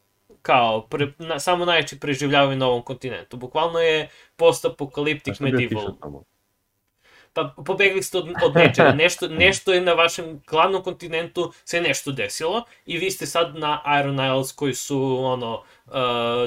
Kao, 0.42 0.86
pre, 0.86 1.12
na, 1.18 1.38
samo 1.38 1.64
najjači 1.64 2.01
preživljavaju 2.01 2.59
na 2.59 2.66
ovom 2.66 2.82
kontinentu. 2.82 3.36
Bukvalno 3.36 3.78
je 3.78 4.09
bio 5.40 5.53
medieval. 5.53 5.86
piše 5.86 6.01
tamo? 6.01 6.22
Pa 7.37 7.55
pobegli 7.64 8.03
ste 8.03 8.18
od, 8.18 8.28
od 8.45 8.55
nečega, 8.55 8.93
nešto, 8.93 9.28
nešto 9.28 9.72
je 9.72 9.80
na 9.80 9.93
vašem 9.93 10.41
glavnom 10.47 10.82
kontinentu 10.82 11.53
se 11.64 11.80
nešto 11.80 12.12
desilo 12.12 12.64
i 12.87 12.99
vi 12.99 13.11
ste 13.11 13.26
sad 13.26 13.57
na 13.57 13.82
Iron 14.01 14.14
Isles 14.14 14.53
koji 14.53 14.74
su 14.74 15.18
ono, 15.24 15.62
uh, 15.87 15.93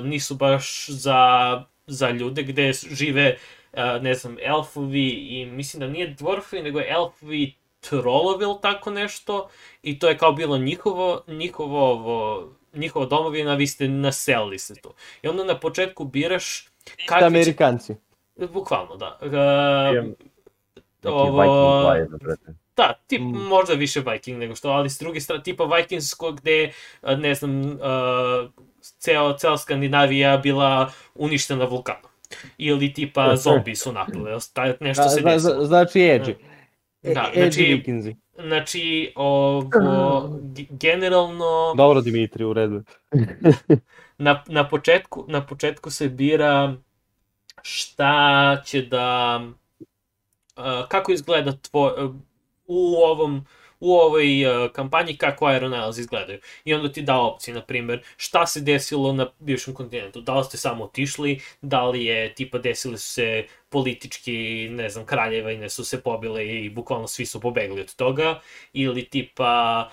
nisu 0.04 0.36
baš 0.36 0.90
za, 0.90 1.64
za 1.88 2.10
ljude 2.10 2.44
gde 2.44 2.72
žive 2.74 3.38
uh, 3.74 3.80
ne 4.02 4.14
znam, 4.14 4.38
elfovi 4.42 5.10
i 5.10 5.46
mislim 5.46 5.80
da 5.80 5.88
nije 5.88 6.08
dvorfovi, 6.08 6.64
nego 6.64 6.80
je 6.80 6.90
elfovi 6.90 7.54
trolovi 7.80 8.44
ili 8.44 8.56
tako 8.62 8.92
nešto 8.92 9.50
i 9.84 10.00
to 10.00 10.10
je 10.10 10.18
kao 10.18 10.32
bilo 10.32 10.58
njihovo, 10.58 11.24
njihovo, 11.28 11.92
ovo, 11.92 12.50
njihova 12.74 13.06
domovina, 13.06 13.56
vi 13.56 13.68
ste 13.68 13.88
naselili 13.88 14.60
se 14.60 14.76
tu. 14.76 14.94
I 15.22 15.28
onda 15.28 15.44
na 15.44 15.60
početku 15.60 16.06
biraš 16.06 16.68
Kakvi 17.06 17.26
Amerikanci. 17.26 17.96
Bukvalno, 18.54 18.96
da. 18.96 19.20
Uh, 19.22 20.29
ovo... 21.04 21.42
Viking. 21.94 22.58
Da, 22.78 22.94
tip, 23.08 23.22
mm. 23.22 23.48
možda 23.50 23.74
više 23.74 24.04
Viking 24.12 24.38
nego 24.38 24.56
što, 24.56 24.70
ali 24.70 24.90
s 24.90 25.00
druge 25.00 25.22
strane, 25.22 25.44
tipa 25.44 25.64
Vikingsko 25.64 26.32
gde, 26.32 26.72
ne 27.18 27.36
znam, 27.36 27.62
uh, 27.66 28.52
ceo, 28.82 29.34
ceo 29.38 29.58
Skandinavija 29.58 30.38
bila 30.38 30.92
uništena 31.16 31.66
vulkanom. 31.66 32.12
Ili 32.58 32.94
tipa 32.94 33.36
zombi 33.36 33.76
su 33.76 33.94
napile, 33.94 34.32
nešto 34.80 35.04
da, 35.04 35.10
se 35.10 35.22
desilo. 35.22 35.66
Znači 35.66 36.00
Edgy. 36.00 36.34
Da, 37.04 37.32
znači, 37.36 37.64
Vikinzi. 37.64 38.16
Znači, 38.38 39.14
ovo, 39.16 39.70
generalno... 40.70 41.74
Dobro, 41.78 42.02
Dimitri, 42.02 42.44
u 42.44 42.54
redu. 42.54 42.84
na, 44.18 44.44
na, 44.48 44.68
početku, 44.70 45.26
na 45.28 45.46
početku 45.46 45.92
se 45.92 46.10
bira 46.10 46.76
šta 47.62 48.62
će 48.66 48.82
da... 48.82 49.42
Kako 50.90 51.12
izgleda 51.12 51.58
tvoj, 51.62 51.92
u 52.66 52.96
ovom 52.96 53.46
u 53.80 53.94
ovoj 53.94 54.46
uh, 54.46 54.72
kampanji 54.72 55.18
kako 55.18 55.46
Aeronauts 55.46 55.98
izgledaju. 55.98 56.40
I 56.66 56.74
onda 56.74 56.92
ti 56.92 57.02
da 57.02 57.18
opcije, 57.18 57.54
na 57.54 57.62
primer, 57.62 58.04
šta 58.18 58.46
se 58.46 58.62
desilo 58.62 59.14
na 59.14 59.30
bivšem 59.40 59.74
kontinentu. 59.74 60.22
Da 60.22 60.38
li 60.38 60.44
ste 60.44 60.58
samo 60.58 60.84
otišli, 60.84 61.42
da 61.62 61.86
li 61.86 62.06
je, 62.06 62.34
tipa, 62.36 62.58
desile 62.58 62.98
su 62.98 63.14
se 63.14 63.46
politički, 63.70 64.68
ne 64.72 64.90
znam, 64.90 65.06
kraljevine 65.06 65.70
su 65.70 65.86
se 65.86 66.02
pobile 66.02 66.48
i 66.48 66.70
bukvalno 66.70 67.08
svi 67.08 67.26
su 67.26 67.40
pobegli 67.40 67.82
od 67.82 67.96
toga, 67.96 68.40
ili 68.74 69.06
tipa 69.06 69.90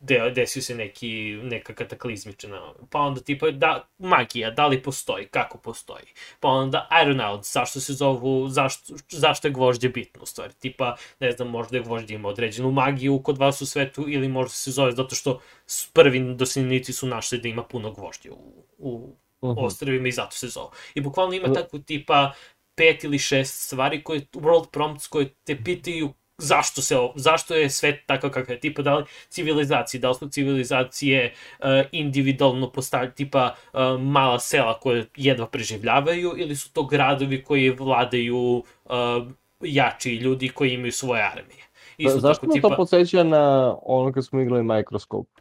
de, 0.00 0.30
desio 0.34 0.62
se 0.62 0.74
neki, 0.74 1.38
neka 1.42 1.74
kataklizmična, 1.74 2.72
pa 2.90 3.00
onda 3.00 3.20
tipa 3.20 3.50
da, 3.50 3.88
magija, 3.98 4.50
da 4.50 4.66
li 4.66 4.82
postoji, 4.82 5.26
kako 5.26 5.58
postoji, 5.58 6.04
pa 6.40 6.48
onda 6.48 6.86
Aeronauts, 6.90 7.52
zašto 7.52 7.80
se 7.80 7.92
zovu, 7.92 8.48
zašto, 8.48 8.94
zašto 9.08 9.48
je 9.48 9.52
gvožđe 9.52 9.88
bitno 9.88 10.22
u 10.22 10.26
stvari, 10.26 10.52
tipa, 10.58 10.96
ne 11.20 11.32
znam, 11.32 11.48
možda 11.48 11.76
je 11.76 11.82
gvožđe 11.82 12.14
ima 12.14 12.28
određenu 12.28 12.70
magiju 12.70 13.22
kod 13.22 13.38
vas 13.38 13.62
u 13.62 13.66
svetu, 13.66 14.04
ili 14.08 14.28
možda 14.28 14.54
se 14.54 14.70
zove 14.70 14.92
zato 14.92 15.14
što 15.14 15.40
prvi 15.92 16.34
doseljenici 16.34 16.92
su 16.92 17.06
našli 17.06 17.38
da 17.38 17.48
ima 17.48 17.62
puno 17.62 17.92
gvožđe 17.92 18.30
u, 18.30 18.64
u 18.78 19.16
Uh 19.40 19.56
-huh. 19.56 19.64
ostrevima 19.64 20.08
i 20.08 20.12
zato 20.12 20.36
se 20.36 20.48
zove. 20.48 20.68
I 20.94 21.00
bukvalno 21.00 21.34
ima 21.34 21.52
takvu 21.52 21.78
tipa 21.78 22.32
pet 22.76 23.04
ili 23.04 23.18
šest 23.18 23.66
stvari 23.66 24.02
koje, 24.04 24.20
world 24.20 24.70
prompts 24.70 25.06
koje 25.06 25.34
te 25.44 25.56
pitaju 25.64 26.12
zašto 26.38 26.82
se 26.82 26.96
zašto 27.14 27.54
je 27.54 27.70
svet 27.70 28.06
takav 28.06 28.30
kakav 28.30 28.54
je, 28.54 28.60
tipa 28.60 28.82
da 28.82 28.94
li 28.94 29.04
civilizacije, 29.28 30.00
da 30.00 30.08
li 30.08 30.14
su 30.14 30.28
civilizacije 30.28 31.32
uh, 31.58 31.66
individualno 31.92 32.72
postavljaju, 32.72 33.12
tipa 33.12 33.54
uh, 33.72 33.80
mala 34.00 34.38
sela 34.38 34.80
koje 34.80 35.06
jedva 35.16 35.46
preživljavaju 35.46 36.34
ili 36.36 36.56
su 36.56 36.72
to 36.72 36.82
gradovi 36.82 37.44
koji 37.44 37.70
vladaju 37.70 38.62
uh, 38.84 38.92
jači 39.60 40.14
ljudi 40.14 40.48
koji 40.48 40.74
imaju 40.74 40.92
svoje 40.92 41.22
armije. 41.22 41.66
Isto 41.96 42.20
zašto 42.20 42.40
tako, 42.40 42.52
tipa... 42.52 42.68
to 42.68 42.76
podsjeća 42.76 43.24
na 43.24 43.74
ono 43.82 44.12
kad 44.12 44.26
smo 44.26 44.40
igrali 44.40 44.62
Microscope? 44.62 45.40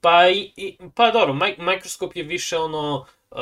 Pa, 0.00 0.28
i, 0.28 0.52
i, 0.56 0.76
pa 0.94 1.10
dobro, 1.10 1.34
Microscope 1.58 2.18
je 2.18 2.24
više 2.24 2.58
ono 2.58 3.06
uh, 3.30 3.38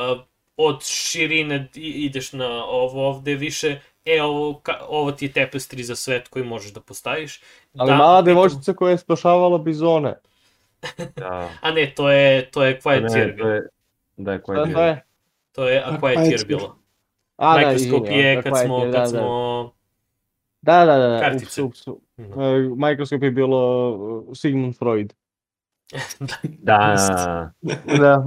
od 0.56 0.84
širine 0.84 1.68
ideš 1.74 2.32
na 2.32 2.64
ovo 2.64 3.08
ovde 3.08 3.34
više, 3.34 3.80
e, 4.04 4.22
ovo, 4.22 4.60
ka, 4.60 4.78
ovo 4.88 5.12
ti 5.12 5.24
je 5.24 5.32
tapestry 5.32 5.82
za 5.82 5.96
svet 5.96 6.28
koji 6.28 6.44
možeš 6.44 6.72
da 6.72 6.80
postaviš. 6.80 7.40
Ali 7.76 7.90
da, 7.90 7.96
mala 7.96 8.22
devojčica 8.22 8.72
koja 8.72 8.90
je 8.90 8.98
spašavala 8.98 9.58
bizone. 9.58 10.14
da. 11.16 11.48
A 11.60 11.70
ne, 11.70 11.92
to 11.96 12.10
je, 12.10 12.50
to 12.50 12.64
je 12.64 12.80
Quiet 12.80 13.12
Tear 13.12 13.32
bilo. 13.32 13.60
Da 14.16 14.32
je 14.32 14.42
Quiet 14.42 14.74
Tear. 14.74 15.00
To 15.52 15.68
je 15.68 15.82
A 15.84 15.98
Quiet 16.00 16.30
Tear 16.30 16.46
bilo. 16.46 16.76
A, 17.36 17.60
da, 17.60 17.66
Microscope 17.66 18.12
je 18.12 18.42
kad 18.42 18.52
smo, 18.64 18.80
kad 18.80 18.92
da, 18.92 19.06
smo... 19.06 19.72
Da, 20.62 20.84
da, 20.84 20.96
da, 20.98 21.08
da. 21.08 21.20
Kartice. 21.20 21.62
Ups, 21.62 21.86
ups. 21.86 22.00
Mm 22.16 22.22
-hmm. 22.22 22.72
uh, 22.72 22.78
Microscope 22.78 23.26
je 23.26 23.30
bilo 23.30 23.90
uh, 23.90 24.36
Sigmund 24.36 24.76
Freud. 24.76 25.14
da. 26.42 26.94
da. 27.62 27.76
da. 27.98 28.24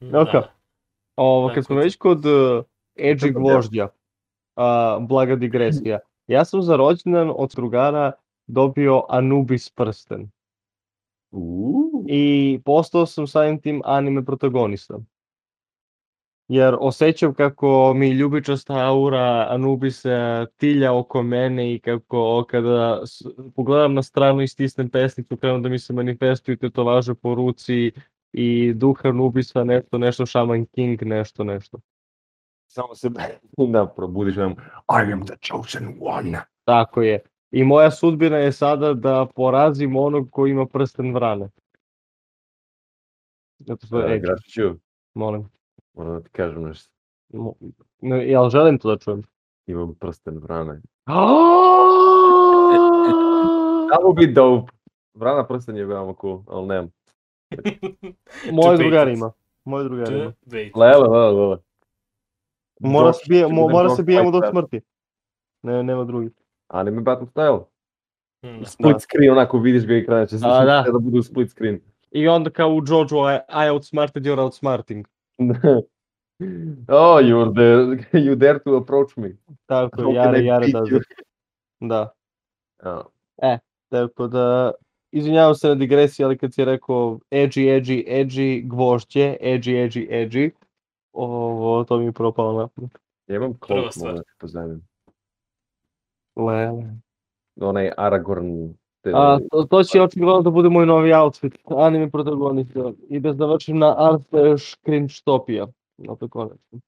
Ok. 0.20 0.57
Ovo, 1.18 1.50
kad 1.54 1.64
smo 1.64 1.76
već 1.76 1.96
kod 1.96 2.26
uh, 2.26 2.64
edgy 2.96 3.32
gvožđa, 3.32 3.88
uh, 4.56 5.06
blaga 5.08 5.36
digresija, 5.36 5.98
ja 6.26 6.44
sam 6.44 6.62
za 6.62 6.76
rođendan 6.76 7.32
od 7.36 7.52
drugara 7.56 8.12
dobio 8.46 9.02
Anubis 9.08 9.70
prsten. 9.70 10.30
Uh. 11.30 12.04
I 12.06 12.60
postao 12.64 13.06
sam 13.06 13.26
samim 13.26 13.60
tim 13.60 13.82
anime 13.84 14.24
protagonista. 14.24 14.98
Jer 16.48 16.76
osjećam 16.80 17.34
kako 17.34 17.92
mi 17.96 18.10
ljubičasta 18.10 18.74
aura 18.74 19.46
Anubisa 19.50 20.46
tilja 20.56 20.94
oko 20.94 21.22
mene 21.22 21.74
i 21.74 21.78
kako 21.78 22.44
kada 22.50 23.02
pogledam 23.56 23.94
na 23.94 24.02
stranu 24.02 24.42
i 24.42 24.48
stisnem 24.48 24.90
pesnicu, 24.90 25.36
krenu 25.36 25.60
da 25.60 25.68
mi 25.68 25.78
se 25.78 25.92
manifestuju 25.92 26.56
tetovaže 26.56 27.14
po 27.14 27.34
ruci 27.34 27.92
i 28.38 28.72
duha 28.74 29.12
Nubisa, 29.12 29.64
nešto, 29.64 29.98
nešto, 29.98 30.26
Shaman 30.26 30.66
King, 30.66 31.02
nešto, 31.02 31.44
nešto. 31.44 31.78
Samo 32.66 32.94
se 32.94 33.08
da 33.72 33.86
probudiš 33.86 34.36
nam, 34.36 34.52
I 34.88 35.12
am 35.12 35.26
the 35.26 35.34
chosen 35.42 35.98
one. 36.00 36.40
Tako 36.64 37.02
je. 37.02 37.20
I 37.50 37.64
moja 37.64 37.90
sudbina 37.90 38.36
je 38.36 38.52
sada 38.52 38.94
da 38.94 39.26
porazim 39.34 39.96
onog 39.96 40.30
ko 40.30 40.46
ima 40.46 40.66
prsten 40.66 41.14
vrane. 41.14 41.48
Zato 43.58 43.86
što 43.86 44.00
je 44.00 44.18
Grafiću. 44.18 44.74
Molim. 45.14 45.48
Moram 45.94 46.14
da 46.14 46.20
ti 46.20 46.30
kažem 46.30 46.62
nešto. 46.62 46.90
Mo, 47.32 47.54
ne, 48.00 48.28
jel 48.30 48.50
želim 48.50 48.78
to 48.78 48.90
da 48.90 48.98
čujem? 48.98 49.22
Imam 49.66 49.94
prsten 49.94 50.38
vrane. 50.38 50.80
That 53.90 54.00
would 54.02 54.16
be 54.16 54.26
dope. 54.32 54.72
Vrana 55.14 55.46
prsten 55.46 55.76
je 55.76 55.86
veoma 55.86 56.14
cool, 56.20 56.42
ali 56.46 56.66
nemam. 56.66 56.97
Moj 58.52 58.76
drugar 58.76 59.08
ima. 59.08 59.32
Moj 59.64 59.84
drugar 59.84 60.12
ima. 60.12 60.32
Lele, 60.74 61.08
lele, 61.08 61.30
lele. 61.30 61.58
Mora 62.80 63.12
se 63.12 63.24
bije, 63.28 63.48
mo, 63.48 63.68
mora 63.68 63.90
se 63.90 64.02
bijemo 64.02 64.30
do 64.30 64.40
smrti. 64.50 64.80
Ne, 65.62 65.82
nema 65.82 66.04
drugi. 66.04 66.30
Anime 66.68 67.00
Battle 67.00 67.26
Style. 67.26 67.58
Hmm. 68.42 68.64
Split 68.64 68.92
da. 68.92 69.00
screen, 69.00 69.32
onako 69.32 69.58
vidiš 69.58 69.86
ga 69.86 69.94
ekrana, 69.94 70.26
će 70.26 70.38
se 70.38 70.46
da, 70.46 70.64
da. 70.64 70.84
da 70.92 70.98
budu 70.98 71.22
split 71.22 71.50
screen. 71.50 71.80
I 72.10 72.28
onda 72.28 72.50
kao 72.50 72.68
u 72.68 72.82
Jojo, 72.86 73.34
I, 73.34 73.38
I 73.66 73.70
outsmarted, 73.70 74.22
you're 74.22 74.42
outsmarting. 74.42 75.06
oh, 76.88 77.20
you're 77.20 77.52
there, 77.54 78.22
you 78.24 78.34
dare 78.34 78.58
to 78.58 78.76
approach 78.76 79.16
me. 79.16 79.36
Tako, 79.66 80.12
jare, 80.12 80.44
jare, 80.44 80.66
da. 80.72 80.84
Da. 81.80 82.12
Oh. 82.82 83.06
E, 83.42 83.58
tako 83.88 84.26
da, 84.26 84.72
izvinjavam 85.12 85.54
se 85.54 85.68
na 85.68 85.74
digresiji, 85.74 86.24
ali 86.24 86.38
kad 86.38 86.54
si 86.54 86.64
rekao 86.64 87.18
edgy, 87.30 87.80
edgy, 87.80 88.04
edgy, 88.08 88.68
gvožđe, 88.68 89.36
edgy, 89.40 89.72
edgy, 89.72 90.08
edgy, 90.10 90.50
ovo, 91.12 91.84
to 91.84 91.98
mi 91.98 92.04
je 92.04 92.12
propalo 92.12 92.52
na. 92.52 92.88
Ja 93.26 93.36
imam 93.36 93.58
klop, 93.58 93.96
mogu 93.96 94.12
da 94.12 94.22
ti 94.22 94.30
pozdravim. 94.38 94.82
Lele. 96.36 96.84
Onaj 97.60 97.90
Aragorn. 97.96 98.74
Te... 99.00 99.12
A, 99.14 99.38
to, 99.50 99.64
to 99.64 99.82
će 99.82 100.02
očigledno 100.02 100.42
da 100.42 100.50
bude 100.50 100.68
moj 100.68 100.86
novi 100.86 101.12
outfit, 101.12 101.58
anime 101.64 102.10
protagonista. 102.10 102.92
I 103.08 103.20
da 103.20 103.32
završim 103.32 103.78
na 103.78 103.94
art 104.12 104.22
još 104.32 104.76
cringe 104.84 105.14
topija. 105.24 105.66
Opet 106.08 106.30
konačno. 106.30 106.80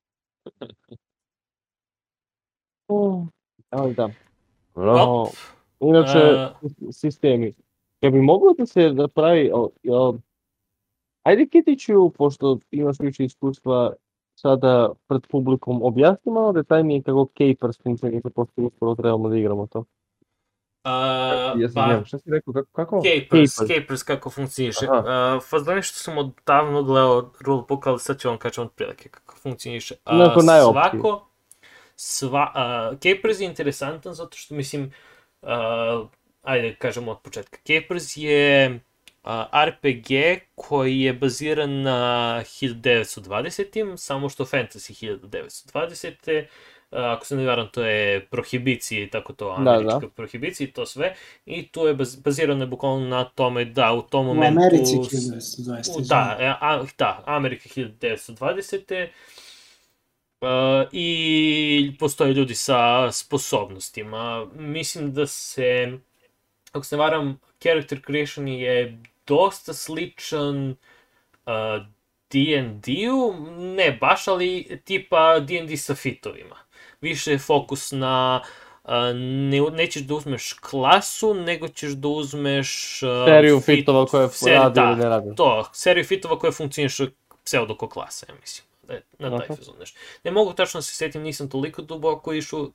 ali 3.70 3.94
da. 3.94 4.08
No. 4.74 5.26
Inače, 5.80 6.18
uh... 6.62 6.70
sistemi. 6.92 7.52
Ja 8.00 8.10
bi 8.10 8.20
moglo 8.20 8.54
da 8.58 8.66
se 8.66 8.92
napravi, 8.92 9.50
o, 9.54 9.70
o, 9.88 10.14
ajde 11.22 11.46
Kitiću, 11.46 12.10
pošto 12.10 12.58
imaš 12.70 12.96
više 13.00 13.24
iskustva 13.24 13.92
sada 14.34 14.90
pred 15.08 15.26
publikom, 15.30 15.82
objasni 15.82 16.32
malo 16.32 16.52
detaljnije 16.52 17.02
kako 17.02 17.28
Capers 17.38 17.82
funkcioniše, 17.82 18.30
pošto 18.34 18.62
uskoro 18.62 18.94
trebamo 18.94 19.28
da 19.28 19.36
igramo 19.36 19.66
to. 19.66 19.84
Uh, 20.84 21.60
ja 21.60 21.68
sam 21.68 21.98
pa, 21.98 22.04
šta 22.04 22.18
si 22.18 22.30
rekao, 22.30 22.54
kako? 22.54 22.68
kako? 22.72 23.02
Capers, 23.02 23.54
Capers, 23.54 23.72
Capers 23.72 24.02
kako 24.02 24.30
funkcioniše. 24.30 24.86
Uh, 24.90 25.42
Fazon 25.50 25.82
što 25.82 25.98
sam 25.98 26.18
odavno 26.18 26.82
gledao 26.82 27.30
rulebook, 27.40 27.86
ali 27.86 27.98
sad 27.98 28.18
ću 28.18 28.28
vam 28.28 28.38
kažem 28.38 28.64
od 28.64 28.72
prilike 28.72 29.08
kako 29.08 29.36
funkcioniše. 29.36 29.94
Uh, 30.06 30.42
svako, 30.72 31.26
sva, 31.96 32.52
uh, 32.54 32.98
Capers 32.98 33.40
je 33.40 33.46
interesantan 33.46 34.14
zato 34.14 34.36
što, 34.36 34.54
mislim, 34.54 34.92
uh, 35.42 35.48
ajde 36.42 36.74
kažemo 36.74 37.10
od 37.10 37.20
početka, 37.20 37.58
Capers 37.66 38.16
je 38.16 38.80
uh, 39.24 39.30
RPG 39.66 40.08
koji 40.54 41.00
je 41.00 41.12
baziran 41.12 41.82
na 41.82 42.40
1920. 42.44 43.96
samo 43.96 44.28
što 44.28 44.44
fantasy 44.44 45.06
1920. 45.06 46.44
Uh, 46.90 46.98
ako 46.98 47.26
se 47.26 47.36
ne 47.36 47.46
varam, 47.46 47.68
to 47.72 47.84
je 47.84 48.26
prohibicije 48.26 49.04
i 49.04 49.10
tako 49.10 49.32
to, 49.32 49.56
Da, 49.58 49.70
američka 49.70 49.98
da. 49.98 50.08
prohibicija 50.08 50.68
i 50.68 50.72
to 50.72 50.86
sve. 50.86 51.14
I 51.46 51.68
tu 51.68 51.86
je 51.86 51.94
baz, 51.94 52.16
bazirano 52.16 52.62
je 52.64 52.66
bukvalno 52.66 53.08
na 53.08 53.24
tome 53.24 53.64
da 53.64 53.92
u 53.92 54.02
tom 54.02 54.28
U 54.28 54.34
momentu... 54.34 54.58
Americi 54.58 54.96
U, 54.96 55.02
1920. 55.02 56.08
da, 56.08 56.36
e, 56.40 56.46
a, 56.60 56.84
da, 56.98 57.22
Amerika 57.26 57.68
1920. 57.68 59.06
Uh, 60.40 60.88
I 60.92 61.96
postoje 61.98 62.32
ljudi 62.34 62.54
sa 62.54 63.12
sposobnostima. 63.12 64.46
Mislim 64.54 65.12
da 65.12 65.26
se, 65.26 65.98
ako 66.72 66.84
se 66.84 66.96
varam, 66.96 67.40
character 67.62 68.00
creation 68.06 68.48
je 68.48 68.98
dosta 69.26 69.74
sličan 69.74 70.70
uh, 70.70 71.86
D&D-u, 72.30 73.34
ne 73.58 73.98
baš, 74.00 74.28
ali 74.28 74.80
tipa 74.84 75.40
D&D 75.40 75.76
sa 75.76 75.94
fitovima. 75.94 76.56
Više 77.00 77.32
je 77.32 77.38
fokus 77.38 77.92
na 77.92 78.42
uh, 78.84 78.90
ne, 79.14 79.60
nećeš 79.72 80.02
da 80.02 80.14
uzmeš 80.14 80.52
klasu, 80.52 81.34
nego 81.34 81.68
ćeš 81.68 81.90
da 81.90 82.08
uzmeš... 82.08 83.02
Uh, 83.02 83.26
Seriju 83.26 83.56
fit- 83.56 83.64
fitova 83.64 84.06
koje 84.06 84.28
ser- 84.28 84.54
radi 84.54 84.74
da, 84.74 84.82
ili 84.82 84.96
ne 84.96 85.08
radi. 85.08 85.34
to, 85.36 85.70
seriju 85.72 86.04
fitova 86.04 86.38
koje 86.38 86.52
funkcionišu 86.52 87.06
pseudo 87.44 87.74
ko 87.74 87.88
klasa, 87.88 88.26
ja 88.28 88.34
mislim. 88.40 88.66
Da 88.82 88.94
je 88.94 89.02
na 89.18 89.38
taj 89.38 89.46
Aha. 89.46 89.56
fazon 89.56 89.74
nešto. 89.80 89.98
Ne 90.24 90.30
mogu 90.30 90.52
tačno 90.52 90.78
da 90.78 90.82
se 90.82 90.94
setim, 90.94 91.22
nisam 91.22 91.50
toliko 91.50 91.82
duboko 91.82 92.32
išao 92.32 92.60
uh, 92.60 92.70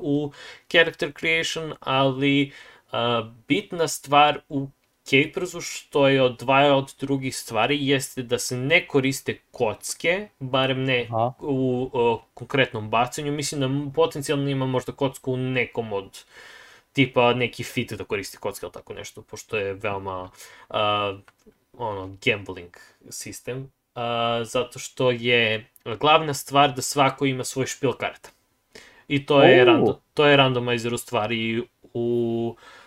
u 0.00 0.32
character 0.68 1.12
creation, 1.20 1.72
ali 1.80 2.46
uh, 2.46 2.71
bitna 3.48 3.88
stvar 3.88 4.40
u 4.48 4.68
Capersu 5.04 5.60
što 5.60 6.08
je 6.08 6.22
odvaja 6.22 6.74
od 6.74 6.94
drugih 7.00 7.36
stvari 7.36 7.86
jeste 7.86 8.22
da 8.22 8.38
se 8.38 8.56
ne 8.56 8.86
koriste 8.86 9.38
kocke, 9.50 10.28
barem 10.38 10.84
ne 10.84 11.06
Aha. 11.10 11.32
u 11.40 11.90
uh, 11.92 12.20
konkretnom 12.34 12.90
bacanju. 12.90 13.32
Mislim 13.32 13.60
da 13.60 13.92
potencijalno 13.94 14.50
ima 14.50 14.66
možda 14.66 14.92
kocku 14.92 15.32
u 15.32 15.36
nekom 15.36 15.92
od 15.92 16.24
tipa 16.92 17.34
neki 17.34 17.64
fit 17.64 17.92
da 17.92 18.04
koristi 18.04 18.36
kocke 18.36 18.66
ili 18.66 18.72
tako 18.72 18.94
nešto, 18.94 19.22
pošto 19.22 19.56
je 19.56 19.74
veoma 19.74 20.22
uh, 20.22 20.76
ono, 21.78 22.16
gambling 22.24 22.76
sistem, 23.10 23.58
uh, 23.94 24.02
zato 24.42 24.78
što 24.78 25.10
je 25.10 25.70
glavna 26.00 26.34
stvar 26.34 26.74
da 26.74 26.82
svako 26.82 27.26
ima 27.26 27.44
svoj 27.44 27.66
špil 27.66 27.92
karta. 27.92 28.30
I 29.08 29.26
to 29.26 29.42
je, 29.42 29.64
random, 29.64 29.94
to 30.14 30.26
je 30.26 30.36
randomizer 30.36 30.94
u 30.94 30.98
stvari 30.98 31.62
u 31.94 32.56
uh, 32.56 32.81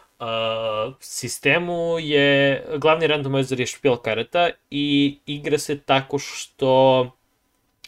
sistemu 1.00 2.00
je, 2.00 2.64
glavni 2.78 3.08
randomizer 3.08 3.60
je 3.60 3.66
špil 3.66 3.98
karata 3.98 4.50
i 4.72 5.18
igra 5.26 5.58
se 5.58 5.80
tako 5.80 6.20
što 6.20 7.12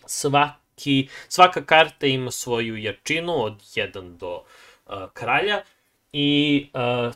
svaki, 0.05 1.07
svaka 1.29 1.65
karta 1.65 2.07
ima 2.07 2.31
svoju 2.31 2.77
jačinu 2.77 3.43
od 3.43 3.61
1 3.61 4.17
do 4.17 4.43
uh, 4.85 4.93
kralja 5.13 5.61
i 6.13 6.69
uh, 6.73 7.13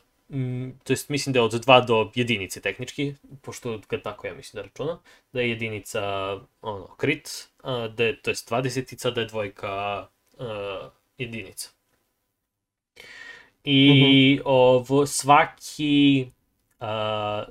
to 0.83 0.93
jest 0.93 1.09
mislim 1.09 1.33
da 1.33 1.39
je 1.39 1.43
od 1.43 1.53
2 1.53 1.85
do 1.85 2.11
jedinice 2.15 2.61
tehnički, 2.61 3.15
pošto 3.41 3.79
ga 3.89 4.01
tako 4.01 4.27
ja 4.27 4.33
mislim 4.33 4.57
da 4.57 4.67
računam, 4.67 4.99
da 5.33 5.41
je 5.41 5.49
jedinica 5.49 6.01
ono, 6.61 6.87
krit, 6.97 7.49
uh, 7.63 7.93
da 7.93 8.03
je, 8.03 8.21
to 8.21 8.31
jest 8.31 8.51
20 8.51 9.11
da 9.11 9.21
je 9.21 9.27
dvojka 9.27 10.07
uh, 10.33 10.45
jedinica. 11.17 11.80
I 13.63 14.39
ovo, 14.45 15.05
svaki 15.05 16.27
uh, 16.79 16.85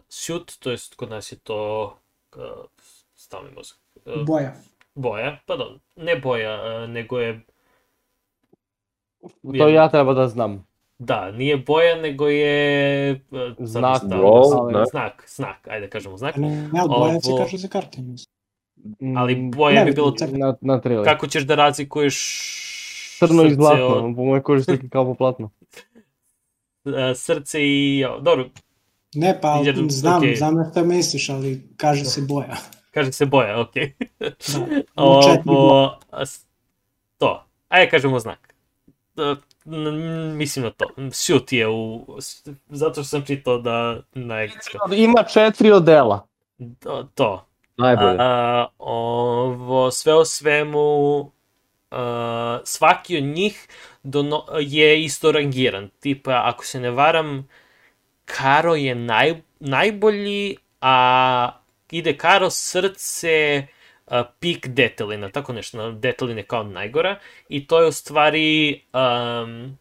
suit, 0.09 0.59
to 0.59 0.71
jest 0.71 0.95
kod 0.95 1.11
nas 1.11 1.33
je 1.33 1.37
to 1.37 1.93
uh, 2.37 2.43
stavni 3.15 3.51
mozak, 3.53 3.79
uh, 3.97 4.25
Boja. 4.27 4.53
boja, 4.95 5.39
pardon, 5.47 5.81
ne 5.97 6.17
boja, 6.17 6.55
uh, 6.83 6.91
nego 6.91 7.19
je 7.19 7.41
To 9.59 9.69
ja 9.69 9.89
treba 9.89 10.15
da 10.15 10.29
znam. 10.29 10.67
Da, 10.99 11.31
nije 11.31 11.57
boja, 11.57 11.97
nego 11.97 12.29
je... 12.29 13.13
uh, 13.31 13.39
Znak, 13.59 13.97
stavio- 13.99 14.21
roll, 14.21 14.73
da. 14.73 14.85
Znak, 14.85 15.25
znak, 15.29 15.69
ajde 15.69 15.87
da 15.87 15.91
kažemo 15.91 16.17
znak. 16.17 16.37
Ne, 16.37 16.49
ne, 16.49 16.81
ali 16.81 16.89
boja 16.91 17.21
se 17.21 17.31
Ovo- 17.31 17.39
kaže 17.39 17.57
za 17.57 17.69
karte. 17.69 18.01
mislim. 18.01 18.35
Ali 19.17 19.35
Mm, 19.35 19.51
boja 19.51 19.81
bi 19.81 19.87
ne, 19.87 19.93
bilo... 19.93 20.11
crno. 20.13 20.39
Na, 20.39 20.57
na 20.63 20.81
trili. 20.81 21.05
Kako 21.05 21.27
ćeš 21.27 21.43
da 21.43 21.55
razlikuješ... 21.55 22.17
Crno 23.19 23.43
i 23.43 23.55
zlatno, 23.55 23.87
od- 23.87 24.17
po 24.17 24.25
mojoj 24.25 24.43
koži 24.43 24.65
slike 24.65 24.89
kao 24.89 25.05
po 25.05 25.15
platno. 25.15 25.51
uh, 26.85 26.93
srce 27.15 27.59
i... 27.63 28.05
Dobro, 28.21 28.45
Ne, 29.15 29.41
pa 29.41 29.61
Jer, 29.65 29.87
znam, 29.89 30.19
okej. 30.19 30.37
znam 30.37 30.55
na 30.55 30.71
šta 30.71 30.83
misliš, 30.83 31.29
ali 31.29 31.69
kaže 31.77 32.05
se 32.05 32.21
boja. 32.21 32.57
kaže 32.95 33.13
se 33.13 33.27
boja, 33.27 33.61
okej. 33.61 33.95
Da. 34.19 34.27
Četiri 35.27 35.43
boje. 35.45 35.59
Ovo... 35.59 35.99
To. 37.19 37.45
Ajde 37.69 37.91
kažemo 37.91 38.19
znak. 38.19 38.55
N- 39.67 40.37
mislim 40.37 40.65
na 40.65 40.71
to. 40.71 40.87
Shoot 41.13 41.53
je 41.53 41.69
u... 41.69 42.07
Zato 42.69 42.93
što 42.93 43.05
sam 43.05 43.25
čitao 43.25 43.59
da 43.59 44.01
na 44.15 44.43
engleskom. 44.43 44.93
Ima 44.93 45.23
četiri 45.23 45.71
odela. 45.71 46.27
To. 46.79 47.09
to. 47.15 47.47
Najbolje. 47.77 48.17
A, 48.19 48.67
ovo, 48.79 49.91
sve 49.91 50.15
o 50.15 50.25
svemu, 50.25 51.31
a, 51.91 52.59
svaki 52.65 53.17
od 53.19 53.25
njih 53.25 53.69
dono, 54.03 54.45
je 54.61 55.05
isto 55.05 55.33
rangiran. 55.33 55.89
Tipa, 56.01 56.43
ako 56.45 56.65
se 56.65 56.81
ne 56.81 56.91
varam, 56.91 57.49
Karo 58.25 58.75
je 58.75 58.95
naj, 58.95 59.35
najbolji, 59.61 60.57
a 60.81 61.61
ide 61.91 62.17
Karo 62.17 62.51
srce, 62.51 63.67
a, 64.07 64.25
pik 64.41 64.69
detelina, 64.69 65.29
tako 65.29 65.53
nešto, 65.53 65.79
na 65.79 65.91
detelin 65.91 66.39
je 66.39 66.45
kao 66.45 66.63
najgora, 66.63 67.19
i 67.49 67.67
to 67.67 67.81
je 67.81 67.89
u 67.89 67.93
stvari 67.93 68.83
um, 68.93 69.79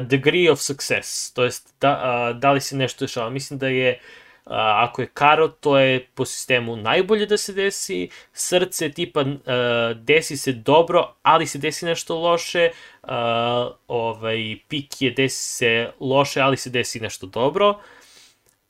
degree 0.00 0.50
of 0.50 0.60
success, 0.60 1.32
to 1.32 1.44
jest 1.44 1.74
da, 1.80 2.32
da 2.38 2.52
li 2.52 2.60
se 2.60 2.76
nešto 2.76 3.04
dešava. 3.04 3.30
Mislim 3.30 3.58
da 3.58 3.68
je 3.68 3.90
a, 3.92 4.23
ako 4.44 5.02
je 5.02 5.08
karo, 5.14 5.48
to 5.48 5.78
je 5.78 6.06
po 6.14 6.24
sistemu 6.24 6.76
najbolje 6.76 7.26
da 7.26 7.36
se 7.36 7.52
desi, 7.52 8.08
srce 8.32 8.88
tipa 8.92 9.20
a, 9.46 9.92
desi 9.96 10.36
se 10.36 10.52
dobro, 10.52 11.14
ali 11.22 11.46
se 11.46 11.58
desi 11.58 11.86
nešto 11.86 12.18
loše, 12.18 12.70
a, 13.02 13.70
ovaj, 13.88 14.56
pik 14.68 15.02
je 15.02 15.10
desi 15.10 15.42
se 15.42 15.90
loše, 16.00 16.40
ali 16.40 16.56
se 16.56 16.70
desi 16.70 17.00
nešto 17.00 17.26
dobro, 17.26 17.80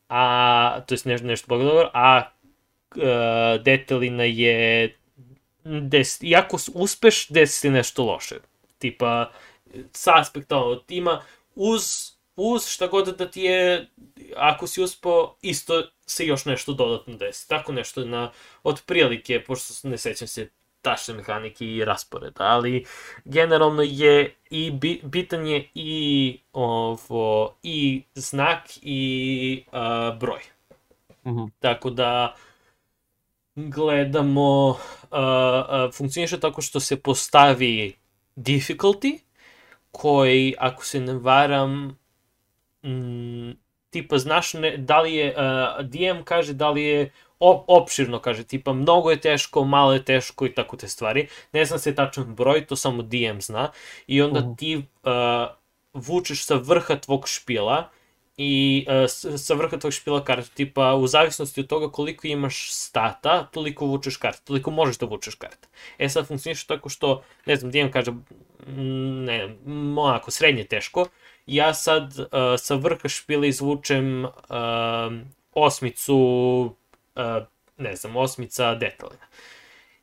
a, 0.08 0.80
to 0.86 0.94
je 0.94 0.98
nešto, 1.04 1.26
nešto 1.26 1.46
boga 1.48 1.64
dobro, 1.64 1.90
a 1.94 2.22
a, 3.02 3.58
detelina 3.64 4.24
je 4.24 4.94
des, 5.64 6.22
iako 6.22 6.58
uspeš, 6.74 7.28
desi 7.28 7.58
se 7.58 7.70
nešto 7.70 8.04
loše. 8.04 8.36
Tipa, 8.78 9.30
sa 9.92 10.20
aspekta 10.20 10.56
ono, 10.58 10.76
tima, 10.76 11.22
uz, 11.54 12.13
uz 12.36 12.66
šta 12.66 12.86
god 12.86 13.16
da 13.18 13.30
ti 13.30 13.42
je, 13.42 13.88
ako 14.36 14.66
si 14.66 14.82
uspeo, 14.82 15.34
isto 15.42 15.82
se 16.06 16.26
još 16.26 16.44
nešto 16.44 16.72
dodatno 16.72 17.16
desi. 17.16 17.48
Tako 17.48 17.72
nešto 17.72 18.04
na, 18.04 18.30
otprilike, 18.62 19.44
pošto 19.44 19.88
ne 19.88 19.98
sećam 19.98 20.28
se 20.28 20.50
tačne 20.82 21.14
mehanike 21.14 21.66
i 21.66 21.84
rasporeda, 21.84 22.44
ali 22.44 22.84
generalno 23.24 23.82
je 23.82 24.34
i 24.50 24.70
bi, 24.70 25.00
bitan 25.04 25.46
je 25.46 25.68
i 25.74 26.38
ovo 26.52 27.54
i 27.62 28.02
znak 28.14 28.62
i 28.82 29.64
a, 29.72 30.16
broj. 30.20 30.40
Mhm. 31.26 31.44
Tako 31.60 31.90
da 31.90 32.34
gledamo 33.56 34.68
uh, 34.68 34.76
uh, 35.10 35.94
funkcioniše 35.94 36.40
tako 36.40 36.62
što 36.62 36.80
se 36.80 37.00
postavi 37.00 37.96
difficulty 38.36 39.18
koji 39.90 40.54
ako 40.58 40.84
se 40.84 41.00
ne 41.00 41.12
varam 41.12 41.98
mm, 42.84 43.50
tipa 43.90 44.18
znaš 44.18 44.54
ne, 44.54 44.76
da 44.76 45.00
li 45.00 45.14
je 45.14 45.34
uh, 45.36 45.86
DM 45.86 46.22
kaže 46.24 46.52
da 46.52 46.70
li 46.70 46.82
je 46.84 47.10
op, 47.38 47.64
opširno 47.68 48.18
kaže 48.18 48.44
tipa 48.44 48.72
mnogo 48.72 49.10
je 49.10 49.20
teško, 49.20 49.64
malo 49.64 49.92
je 49.92 50.04
teško 50.04 50.46
i 50.46 50.54
tako 50.54 50.76
te 50.76 50.88
stvari. 50.88 51.28
Ne 51.52 51.64
znam 51.64 51.78
se 51.78 51.94
tačan 51.94 52.34
broj, 52.34 52.66
to 52.66 52.76
samo 52.76 53.02
DM 53.02 53.40
zna 53.40 53.70
i 54.06 54.22
onda 54.22 54.40
Mhm. 54.40 54.54
ti 54.54 54.76
uh, 54.76 54.82
vučeš 55.94 56.44
sa 56.46 56.54
vrha 56.54 56.96
tvog 56.96 57.28
špila 57.28 57.90
i 58.36 58.86
uh, 58.88 59.10
sa 59.38 59.54
vrha 59.54 59.76
tvog 59.78 59.92
špila 59.92 60.24
kartu, 60.24 60.50
tipa 60.54 60.94
u 60.94 61.06
zavisnosti 61.06 61.60
od 61.60 61.66
toga 61.66 61.90
koliko 61.92 62.26
imaš 62.26 62.72
stata, 62.72 63.48
toliko 63.52 63.86
vučeš 63.86 64.16
kartu, 64.16 64.40
toliko 64.44 64.70
možeš 64.70 64.98
da 64.98 65.06
vučeš 65.06 65.34
kartu. 65.34 65.68
E 65.98 66.08
sad 66.08 66.26
funkcioniše 66.26 66.66
tako 66.66 66.88
što, 66.88 67.22
ne 67.46 67.56
znam, 67.56 67.70
DM 67.72 67.90
kaže, 67.90 68.12
ne, 68.66 69.56
onako, 69.96 70.30
srednje 70.30 70.64
teško, 70.64 71.06
ja 71.46 71.74
sad 71.74 72.18
uh, 72.18 72.26
sa 72.58 72.74
vrha 72.74 73.08
špila 73.08 73.46
izvučem 73.46 74.24
uh, 74.24 74.30
osmicu, 75.52 76.16
uh, 77.16 77.42
ne 77.76 77.96
znam, 77.96 78.16
osmica 78.16 78.74
detalina. 78.74 79.26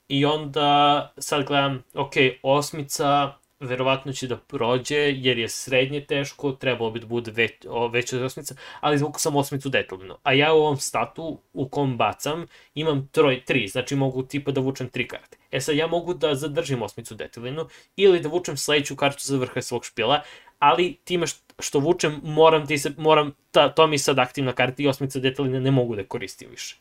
I 0.07 0.25
onda 0.25 1.11
sad 1.17 1.45
gledam, 1.45 1.83
ok, 1.93 2.13
osmica 2.43 3.33
verovatno 3.61 4.13
će 4.13 4.27
da 4.27 4.37
prođe, 4.37 4.97
jer 4.97 5.37
je 5.37 5.49
srednje 5.49 6.05
teško, 6.05 6.51
trebalo 6.51 6.91
bi 6.91 6.99
da 6.99 7.05
bude 7.05 7.31
već, 7.31 7.53
o, 7.69 7.87
veća 7.87 8.17
od 8.17 8.23
osmica, 8.23 8.55
ali 8.79 8.97
zvuku 8.97 9.19
sam 9.19 9.35
osmicu 9.35 9.69
detaljno. 9.69 10.17
A 10.23 10.33
ja 10.33 10.53
u 10.53 10.57
ovom 10.57 10.77
statu 10.77 11.39
u 11.53 11.69
kom 11.69 11.97
bacam 11.97 12.45
imam 12.75 13.07
troj, 13.11 13.45
tri, 13.45 13.67
znači 13.67 13.95
mogu 13.95 14.23
tipa 14.23 14.51
da 14.51 14.61
vučem 14.61 14.89
tri 14.89 15.07
karte. 15.07 15.37
E 15.51 15.61
sad 15.61 15.75
ja 15.75 15.87
mogu 15.87 16.13
da 16.13 16.35
zadržim 16.35 16.81
osmicu 16.81 17.15
detaljno 17.15 17.67
ili 17.95 18.19
da 18.19 18.29
vučem 18.29 18.57
sledeću 18.57 18.95
kartu 18.95 19.23
za 19.23 19.37
vrha 19.37 19.61
svog 19.61 19.85
špila, 19.85 20.21
ali 20.61 20.97
time 21.03 21.25
što 21.59 21.79
vučem 21.79 22.21
moram, 22.23 22.67
ti 22.67 22.77
se, 22.77 22.91
moram 22.97 23.31
ta, 23.51 23.69
to 23.69 23.87
mi 23.87 23.95
je 23.95 23.99
sad 23.99 24.19
aktivna 24.19 24.53
karta 24.53 24.83
i 24.83 24.87
osmica 24.87 25.19
detaljna 25.19 25.59
ne 25.59 25.71
mogu 25.71 25.95
da 25.95 26.03
koristim 26.03 26.49
više. 26.51 26.77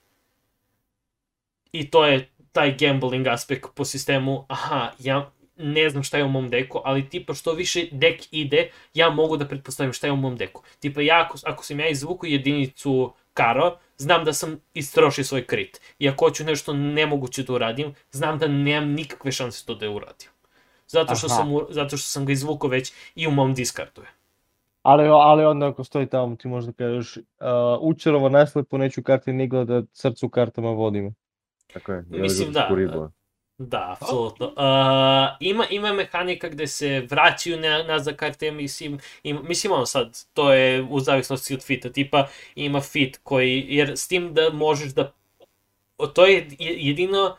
I 1.72 1.90
to 1.90 2.06
je 2.06 2.28
taj 2.52 2.76
gambling 2.78 3.26
aspekt 3.26 3.66
po 3.74 3.84
sistemu, 3.84 4.44
aha, 4.48 4.90
ja 4.98 5.30
ne 5.56 5.90
znam 5.90 6.02
šta 6.02 6.18
je 6.18 6.24
u 6.24 6.28
mom 6.28 6.48
deku, 6.50 6.80
ali 6.84 7.08
tipa 7.08 7.34
što 7.34 7.52
više 7.52 7.86
dek 7.92 8.22
ide, 8.30 8.70
ja 8.94 9.10
mogu 9.10 9.36
da 9.36 9.48
pretpostavim 9.48 9.92
šta 9.92 10.06
je 10.06 10.12
u 10.12 10.16
mom 10.16 10.36
deku. 10.36 10.62
Tipa 10.80 11.00
ja, 11.00 11.24
ako, 11.24 11.38
ako 11.44 11.64
sam 11.64 11.80
ja 11.80 11.88
izvuku 11.88 12.26
jedinicu 12.26 13.12
karo, 13.34 13.78
znam 13.96 14.24
da 14.24 14.32
sam 14.32 14.60
istrošio 14.74 15.24
svoj 15.24 15.46
krit. 15.46 15.80
I 15.98 16.08
ako 16.08 16.24
hoću 16.24 16.44
nešto 16.44 16.72
nemoguće 16.72 17.42
da 17.42 17.52
uradim, 17.52 17.94
znam 18.10 18.38
da 18.38 18.48
nemam 18.48 18.90
nikakve 18.90 19.32
šanse 19.32 19.66
to 19.66 19.74
da 19.74 19.90
uradim. 19.90 20.28
Zato 20.90 21.14
što, 21.14 21.26
Aha. 21.26 21.36
sam, 21.36 21.48
zato 21.70 21.96
što 21.96 22.08
sam 22.08 22.26
ga 22.26 22.32
izvukao 22.32 22.70
već 22.70 22.92
i 23.14 23.26
u 23.26 23.30
mom 23.30 23.54
diskardu 23.54 24.02
je. 24.02 24.08
Ali, 24.82 25.08
ali 25.08 25.44
onda 25.44 25.68
ako 25.68 25.84
stoji 25.84 26.06
tamo 26.06 26.36
ti 26.36 26.48
možda 26.48 26.72
kažeš 26.72 27.16
uh, 27.16 27.22
učerovo 27.80 28.28
naslepo 28.28 28.78
neću 28.78 29.02
karte 29.02 29.32
ni 29.32 29.48
da 29.48 29.82
srcu 29.92 30.28
kartama 30.28 30.70
vodimo. 30.70 31.12
Tako 31.72 31.92
je. 31.92 32.04
Mislim, 32.08 32.52
da. 32.52 32.68
Kuribla. 32.68 33.10
Da, 33.58 33.96
apsolutno. 34.00 34.46
Uh, 34.46 34.52
ima, 35.40 35.64
ima 35.70 35.92
mehanika 35.92 36.48
gde 36.48 36.66
se 36.66 37.06
vraćaju 37.10 37.60
na, 37.60 37.82
nazad 37.82 38.16
karte, 38.16 38.50
mislim, 38.50 38.98
ima, 39.22 39.42
mislim 39.42 39.72
ono 39.72 39.86
sad, 39.86 40.18
to 40.32 40.52
je 40.52 40.82
u 40.90 41.00
zavisnosti 41.00 41.54
od 41.54 41.62
fita, 41.62 41.92
tipa 41.92 42.26
ima 42.54 42.80
fit 42.80 43.20
koji, 43.22 43.66
jer 43.68 43.92
s 43.96 44.08
tim 44.08 44.34
da 44.34 44.50
možeš 44.52 44.94
da, 44.94 45.12
to 46.14 46.26
je 46.26 46.36
je- 46.58 46.76
jedino, 46.78 47.36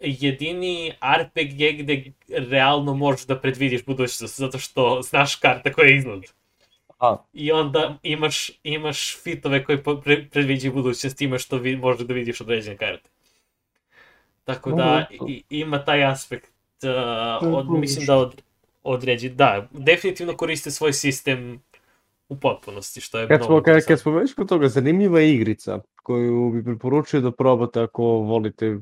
jedini 0.00 0.92
RPG 1.18 1.78
gde 1.78 2.12
realno 2.28 2.94
možeš 2.94 3.26
da 3.26 3.38
predvidiš 3.40 3.84
budućnost, 3.84 4.38
zato 4.38 4.58
što 4.58 5.02
znaš 5.02 5.36
karta 5.36 5.72
koja 5.72 5.88
je 5.88 5.96
iznad. 5.96 6.20
Aha. 6.98 7.24
I 7.32 7.52
onda 7.52 7.98
imaš, 8.02 8.50
imaš 8.62 9.22
fitove 9.22 9.64
koji 9.64 9.78
pre, 10.04 10.28
predviđaju 10.30 10.74
budućnost 10.74 11.18
time 11.18 11.38
što 11.38 11.58
vi, 11.58 11.76
možeš 11.76 12.06
da 12.06 12.14
vidiš 12.14 12.40
određene 12.40 12.76
karte. 12.76 13.10
Tako 14.44 14.70
da 14.72 15.06
Mhm. 15.10 15.24
i, 15.28 15.42
ima 15.50 15.84
taj 15.84 16.04
aspekt, 16.04 16.50
uh, 17.42 17.54
od, 17.56 17.70
mislim 17.70 18.06
da 18.06 18.16
od, 18.16 18.42
određi, 18.82 19.28
da, 19.28 19.68
definitivno 19.70 20.36
koriste 20.36 20.70
svoj 20.70 20.92
sistem 20.92 21.62
u 22.28 22.36
potpunosti, 22.36 23.00
što 23.00 23.18
je 23.18 23.28
Kad 23.28 23.40
mnogo 23.40 23.54
smo, 23.54 23.62
kad, 23.62 23.84
kad 23.84 24.00
smo 24.00 24.12
već 24.12 24.34
kod 24.34 24.48
toga, 24.48 24.68
zanimljiva 24.68 25.20
igrica 25.20 25.80
koju 26.02 26.50
bi 26.50 26.64
preporučio 26.64 27.20
da 27.20 27.30
probate 27.30 27.80
ako 27.80 28.02
volite 28.04 28.78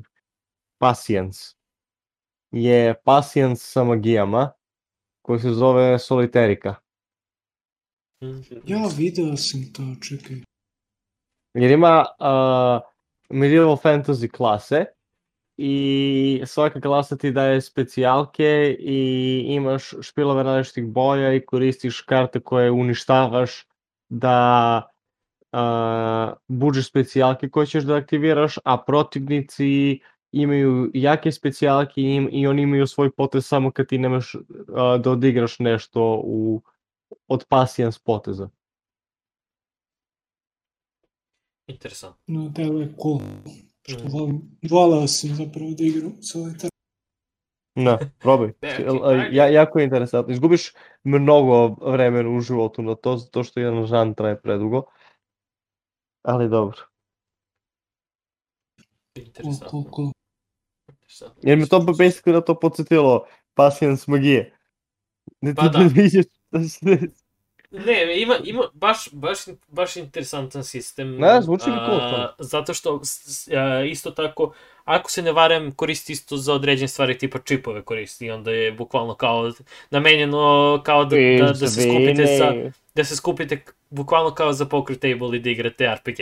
Patience 0.79 1.39
je 2.51 3.01
Patience 3.03 3.63
sa 3.63 3.83
magijama 3.83 4.51
koji 5.21 5.39
se 5.39 5.49
zove 5.49 5.99
Soliterika. 5.99 6.75
Ja 8.65 8.89
video 8.97 9.37
sam 9.37 9.73
to, 9.73 9.83
čekaj. 10.07 10.37
Jer 11.53 11.71
ima 11.71 12.05
uh, 12.19 12.81
medieval 13.29 13.77
fantasy 13.77 14.31
klase 14.31 14.85
i 15.57 16.41
svaka 16.45 16.81
klasa 16.81 17.17
ti 17.17 17.31
daje 17.31 17.61
specijalke 17.61 18.75
i 18.79 19.43
imaš 19.47 19.93
špilove 20.01 20.43
različitih 20.43 20.85
boja 20.85 21.33
i 21.33 21.45
koristiš 21.45 22.01
karte 22.01 22.39
koje 22.39 22.71
uništavaš 22.71 23.67
da 24.09 24.81
uh, 25.51 26.37
buđeš 26.47 26.89
specijalke 26.89 27.49
koje 27.49 27.67
ćeš 27.67 27.83
da 27.83 27.95
aktiviraš, 27.95 28.57
a 28.63 28.77
protivnici 28.77 29.99
imaju 30.31 30.91
jake 30.93 31.31
specijalke 31.31 32.01
i, 32.01 32.15
im, 32.15 32.29
i 32.31 32.47
oni 32.47 32.61
imaju 32.61 32.87
svoj 32.87 33.11
potez 33.11 33.45
samo 33.45 33.71
kad 33.71 33.87
ti 33.87 33.97
nemaš 33.97 34.35
uh, 34.35 34.41
da 35.03 35.11
odigraš 35.11 35.59
nešto 35.59 36.21
u, 36.23 36.61
od 37.27 37.45
pasijans 37.49 37.99
poteza. 37.99 38.49
Interesantno. 41.67 42.17
No, 42.27 42.49
delo 42.49 42.79
je 42.81 42.93
cool. 43.01 43.19
Što 43.81 44.03
Mm. 44.05 44.11
volim, 44.11 44.41
voleo 44.69 45.07
sam 45.07 45.29
zapravo 45.29 45.69
da 45.77 45.83
igram 45.83 46.21
Solitar. 46.23 46.69
Da, 47.75 47.99
probaj. 48.19 48.51
Ne, 48.61 48.75
Či- 48.75 48.85
ok, 48.87 49.01
a, 49.03 49.07
ajde. 49.09 49.35
ja, 49.35 49.47
jako 49.47 49.79
je 49.79 49.85
interesantno. 49.85 50.33
Izgubiš 50.33 50.73
mnogo 51.03 51.67
vremena 51.67 52.29
u 52.29 52.39
životu 52.41 52.81
na 52.81 52.95
to, 52.95 53.17
zato 53.17 53.43
što 53.43 53.59
jedan 53.59 53.85
žan 53.85 54.13
traje 54.13 54.41
predugo. 54.41 54.83
Ali 56.21 56.49
dobro. 56.49 56.77
Cool, 59.15 59.25
Interesantno. 59.25 59.69
cool, 59.71 59.83
cool. 59.95 60.11
Interesantno. 61.25 61.49
Jer 61.49 61.57
me 61.57 61.67
to 61.67 61.79
basically 61.79 62.33
na 62.33 62.41
to 62.41 62.59
podsjetilo 62.59 63.25
Patience 63.53 64.03
magije. 64.07 64.55
Ne 65.41 65.55
Pa 65.55 65.67
da. 65.67 65.79
da 65.79 65.85
vidiš 65.93 66.25
da 66.51 66.63
se. 66.63 66.99
Ne, 67.71 68.21
ima, 68.21 68.35
ima 68.43 68.63
baš, 68.73 69.09
baš, 69.11 69.39
baš 69.67 69.95
interesantan 69.95 70.63
sistem. 70.63 71.17
Ne, 71.17 71.41
zvuči 71.41 71.69
mi 71.69 71.75
cool. 71.75 72.27
Zato 72.39 72.73
što 72.73 73.01
a, 73.57 73.83
isto 73.83 74.11
tako, 74.11 74.53
ako 74.83 75.11
se 75.11 75.21
ne 75.21 75.31
varam, 75.31 75.71
koristi 75.71 76.13
isto 76.13 76.37
za 76.37 76.53
određene 76.53 76.87
stvari, 76.87 77.17
tipa 77.17 77.39
čipove 77.39 77.81
koristi, 77.81 78.25
i 78.25 78.31
onda 78.31 78.51
je 78.51 78.71
bukvalno 78.71 79.15
kao 79.15 79.51
namenjeno 79.89 80.81
kao 80.85 81.05
da, 81.05 81.15
da, 81.15 81.53
da 81.53 81.67
se 81.67 81.81
skupite 81.81 82.37
sa, 82.37 82.53
da 82.95 83.03
se 83.03 83.15
skupite 83.15 83.63
bukvalno 83.89 84.33
kao 84.33 84.53
za 84.53 84.65
poker 84.65 84.95
table 84.95 85.37
i 85.37 85.39
da 85.39 85.49
igrate 85.49 85.95
RPG. 85.95 86.19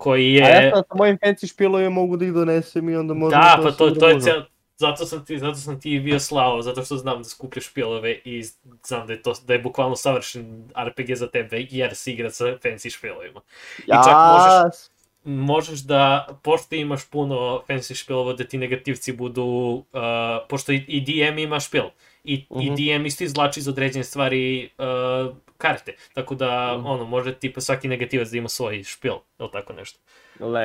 Koji 0.00 0.32
je... 0.32 0.44
A 0.44 0.48
ja 0.48 0.70
sam 0.70 0.82
sa 0.88 0.94
mojim 0.94 1.18
fancy 1.18 1.48
špilovima 1.48 1.90
mogu 1.90 2.16
da 2.16 2.24
ih 2.24 2.32
donesem 2.32 2.88
i 2.88 2.96
onda 2.96 3.14
možemo 3.14 3.42
Da, 3.42 3.60
pa 3.62 3.70
to, 3.70 3.90
sve 3.90 3.98
to 3.98 4.08
je 4.08 4.20
cel... 4.20 4.42
Zato 4.76 5.06
sam 5.06 5.24
ti, 5.24 5.38
zato 5.38 5.54
sam 5.54 5.80
ti 5.80 6.00
bio 6.00 6.20
slao, 6.20 6.62
zato 6.62 6.84
što 6.84 6.96
znam 6.96 7.18
da 7.18 7.24
skupljaš 7.24 7.66
špilove 7.66 8.12
i 8.14 8.42
znam 8.84 9.06
da 9.06 9.12
je 9.12 9.22
to, 9.22 9.34
da 9.46 9.52
je 9.52 9.58
bukvalno 9.58 9.96
savršen 9.96 10.68
RPG 10.78 11.14
za 11.14 11.26
tebe, 11.28 11.66
jer 11.70 11.94
se 11.94 12.12
igra 12.12 12.30
sa 12.30 12.44
fancy 12.44 12.90
špilovima. 12.90 13.40
I 13.78 13.86
čak 13.86 14.14
možeš- 14.28 14.90
Možeš 15.24 15.80
da, 15.80 16.04
pošto 16.42 16.74
imaš 16.74 17.04
puno 17.06 17.34
fancy 17.68 17.94
špilova, 17.94 18.32
da 18.32 18.44
ti 18.44 18.58
negativci 18.58 19.12
budu, 19.12 19.44
uh, 19.92 20.00
pošto 20.48 20.72
i, 20.72 20.84
i 20.88 21.00
DM 21.00 21.38
ima 21.38 21.60
špil, 21.60 21.84
i, 22.24 22.34
i 22.52 22.66
Mhm. 22.66 22.74
DM 22.76 23.06
isto 23.06 23.24
izvlači 23.24 23.60
iz 23.60 23.68
određene 23.68 24.04
stvari 24.04 24.70
uh, 24.78 25.36
karte, 25.58 25.96
tako 26.14 26.34
da, 26.34 26.74
Mhm. 26.76 26.86
ono, 26.86 27.04
može 27.04 27.34
tipa 27.34 27.60
svaki 27.60 27.88
negativac 27.88 28.28
da 28.28 28.36
ima 28.36 28.48
svoj 28.48 28.82
špil, 28.82 29.14
ili 29.38 29.48
tako 29.52 29.72
nešto. 29.72 29.98
Le, 30.40 30.60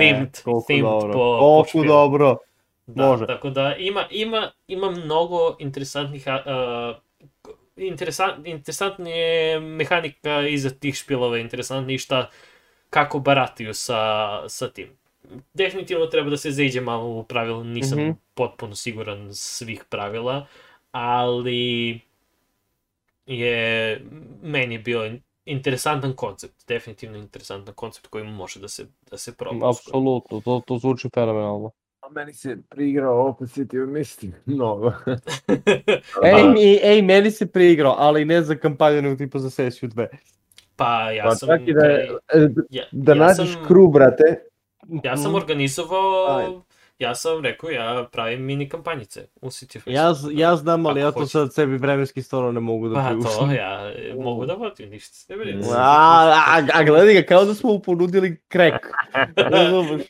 Themed- 0.00 0.42
koliko 0.42 0.64
themed 0.66 0.84
dobro. 0.84 1.12
po- 1.12 1.18
po 1.30 1.38
koliko 1.40 1.68
špilu. 1.68 1.84
dobro. 1.84 2.36
Da, 2.86 3.06
Može. 3.06 3.26
tako 3.26 3.50
da 3.50 3.74
ima, 3.76 4.04
ima, 4.10 4.50
ima 4.68 4.90
mnogo 4.90 5.56
interesantnih 5.58 6.24
uh, 6.26 6.96
interesant, 7.78 8.46
interesantna 8.46 9.10
je 9.10 9.60
mehanika 9.60 10.40
iza 10.42 10.70
tih 10.70 10.94
špilova, 10.94 11.38
interesantnije 11.38 11.98
šta, 11.98 12.30
kako 12.90 13.18
barataju 13.18 13.74
sa, 13.74 13.98
sa 14.48 14.68
tim. 14.68 14.88
Definitivno 15.54 16.06
treba 16.06 16.30
da 16.30 16.36
se 16.36 16.50
zađe 16.50 16.80
malo 16.80 17.08
u 17.08 17.24
pravilo, 17.24 17.64
nisam 17.64 17.98
Mhm. 17.98 18.10
potpuno 18.34 18.74
siguran 18.74 19.28
svih 19.32 19.84
pravila, 19.84 20.46
ali 20.92 22.00
je 23.26 24.00
meni 24.42 24.78
bio 24.78 25.12
interesantan 25.44 26.12
koncept, 26.12 26.54
definitivno 26.68 27.18
interesantan 27.18 27.74
koncept 27.74 28.06
koji 28.06 28.24
može 28.24 28.60
da 28.60 28.68
se, 28.68 28.86
da 29.10 29.18
se 29.18 29.32
proba. 29.34 29.70
Apsolutno, 29.70 30.40
to, 30.40 30.62
to 30.66 30.78
zvuči 30.78 31.08
fenomenalno. 31.14 31.70
A 32.00 32.08
meni 32.10 32.32
se 32.32 32.56
priigrao 32.68 33.28
opet 33.28 33.48
City 33.48 33.82
of 33.82 33.90
Misty. 33.90 34.30
Mnogo. 34.46 34.92
Ej, 36.26 36.48
mi, 36.48 36.78
ej, 36.82 37.02
meni 37.02 37.30
se 37.30 37.46
priigrao, 37.46 37.94
ali 37.98 38.24
ne 38.24 38.42
za 38.42 38.54
kampanju, 38.54 39.02
nego 39.02 39.16
tipa 39.16 39.38
za 39.38 39.50
sesiju 39.50 39.88
2. 39.88 40.06
pa 40.76 41.10
ja 41.10 41.24
Pa 41.24 41.34
sam... 41.34 41.48
čak 41.48 41.60
i 41.68 41.72
da, 41.74 41.86
e, 41.86 42.10
ja, 42.70 42.84
da 42.92 43.12
ja 43.12 43.18
nađeš 43.18 43.52
sam- 43.52 43.64
kru, 43.66 43.88
brate. 43.88 44.22
Ja 45.04 45.16
sam 45.16 45.34
organizovao, 45.34 46.36
Ajde. 46.36 46.60
ja 46.98 47.14
sam 47.14 47.44
rekao, 47.44 47.70
ja 47.70 48.08
pravim 48.12 48.42
mini 48.44 48.68
kampanjice 48.68 49.26
u 49.40 49.46
City 49.46 49.78
of 49.78 49.82
Ja, 49.86 50.14
ja 50.32 50.56
znam, 50.56 50.86
ali 50.86 51.00
Ako 51.00 51.06
ja 51.06 51.12
to 51.12 51.18
hoćeš. 51.20 51.32
sad 51.32 51.54
sebi 51.54 51.76
vremenski 51.76 52.22
stvarno 52.22 52.52
ne 52.52 52.60
mogu 52.60 52.88
da 52.88 52.94
Pa 52.94 53.08
priuštim. 53.08 53.48
to, 53.48 53.54
ja 53.54 53.92
e, 53.96 54.14
mogu 54.14 54.46
da 54.46 54.54
vodim, 54.54 54.90
ništa 54.90 55.14
se 55.14 55.32
ne 55.32 55.38
brini. 55.38 55.62
Mm. 55.62 55.70
A, 55.72 56.42
a, 56.46 56.66
a 56.74 56.82
gledaj 56.84 57.14
ga, 57.14 57.22
kao 57.22 57.44
da 57.44 57.54
smo 57.54 57.70
mu 57.72 57.80
ponudili 57.82 58.40
krek. 58.48 58.86
Razumeš? 59.52 60.02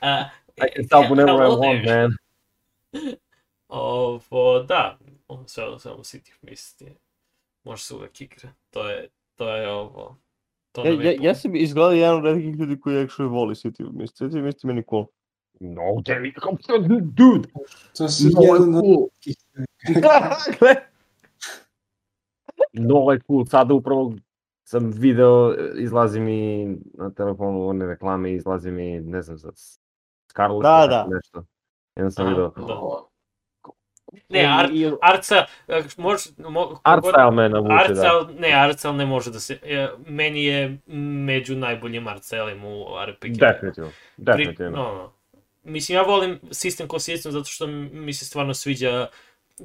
A, 0.00 0.24
I 0.56 0.74
can 0.76 0.84
stop 0.86 1.04
whenever 1.04 1.34
I 1.34 1.50
want, 1.50 1.86
man. 1.86 2.16
Ovo, 3.68 4.62
da, 4.62 4.98
sve 5.46 5.78
samo 5.78 5.96
City 5.96 6.32
of 6.32 6.42
Mist 6.42 6.82
je, 6.82 6.96
može 7.64 7.82
se 7.82 7.94
uvek 7.94 8.20
igra. 8.20 8.48
To 8.70 8.88
je, 8.90 9.08
to 9.36 9.56
je 9.56 9.70
ovo, 9.70 10.16
to 10.72 10.86
Ja, 10.86 10.92
ja, 11.02 11.16
ja 11.20 11.34
sam 11.34 11.56
izgledao 11.56 11.92
jedan 11.92 12.16
od 12.16 12.24
redkih 12.24 12.54
ljudi 12.54 12.80
koji 12.80 12.96
actually 12.96 13.28
voli 13.28 13.54
City 13.54 13.88
of 13.88 13.92
Mist. 13.92 14.16
City 14.16 14.38
of 14.38 14.44
Mist 14.44 14.64
je 14.64 14.68
meni 14.68 14.82
cool. 14.90 15.06
No, 15.60 15.82
Danny, 15.82 16.32
come 16.42 17.00
dude. 17.00 17.48
To 17.96 18.08
su 18.08 18.24
No, 18.34 18.42
jedan 18.42 18.74
od 18.74 18.84
cool. 18.84 19.08
Mnogo 22.72 23.10
je 23.12 23.20
cool, 23.20 23.46
sada 23.46 23.74
upravo 23.74 24.12
sam 24.64 24.90
video, 24.90 25.54
izlazi 25.76 26.20
mi 26.20 26.66
na 26.94 27.10
telefonu 27.10 27.66
one 27.66 27.86
reklame, 27.86 28.32
izlazi 28.32 28.70
mi, 28.70 29.00
ne 29.00 29.22
znam, 29.22 29.38
za 29.38 29.50
Scarlett 30.30 30.62
Da, 30.62 30.86
da. 30.86 31.08
nešto. 31.14 31.44
Jedan 31.96 32.12
sam 32.12 32.26
Aha, 32.26 32.34
video. 32.34 32.48
da. 32.66 33.09
Ne, 34.28 34.44
Ar, 34.44 34.70
Arca, 35.02 35.46
e, 35.68 35.82
može, 35.96 36.30
mo, 36.38 36.80
style 36.84 37.34
me 37.34 37.48
navuče, 37.48 37.94
da. 37.94 38.28
Ne, 38.38 38.52
Arcel 38.52 38.96
ne 38.96 39.06
može 39.06 39.30
da 39.30 39.40
se, 39.40 39.58
e, 39.62 39.88
meni 40.06 40.44
je 40.44 40.78
među 41.26 41.56
najboljim 41.56 42.08
Arcelem 42.08 42.64
u 42.64 42.86
RPG. 43.06 43.38
Definitivno, 43.38 43.90
Pri, 44.16 44.24
definitivno. 44.24 44.70
no, 44.70 44.94
no. 44.94 45.12
Mislim, 45.64 45.96
ja 45.96 46.02
volim 46.02 46.40
sistem 46.50 46.88
ko 46.88 46.98
sistem 46.98 47.32
zato 47.32 47.44
što 47.44 47.66
mi 47.66 48.12
se 48.12 48.24
stvarno 48.24 48.54
sviđa 48.54 49.06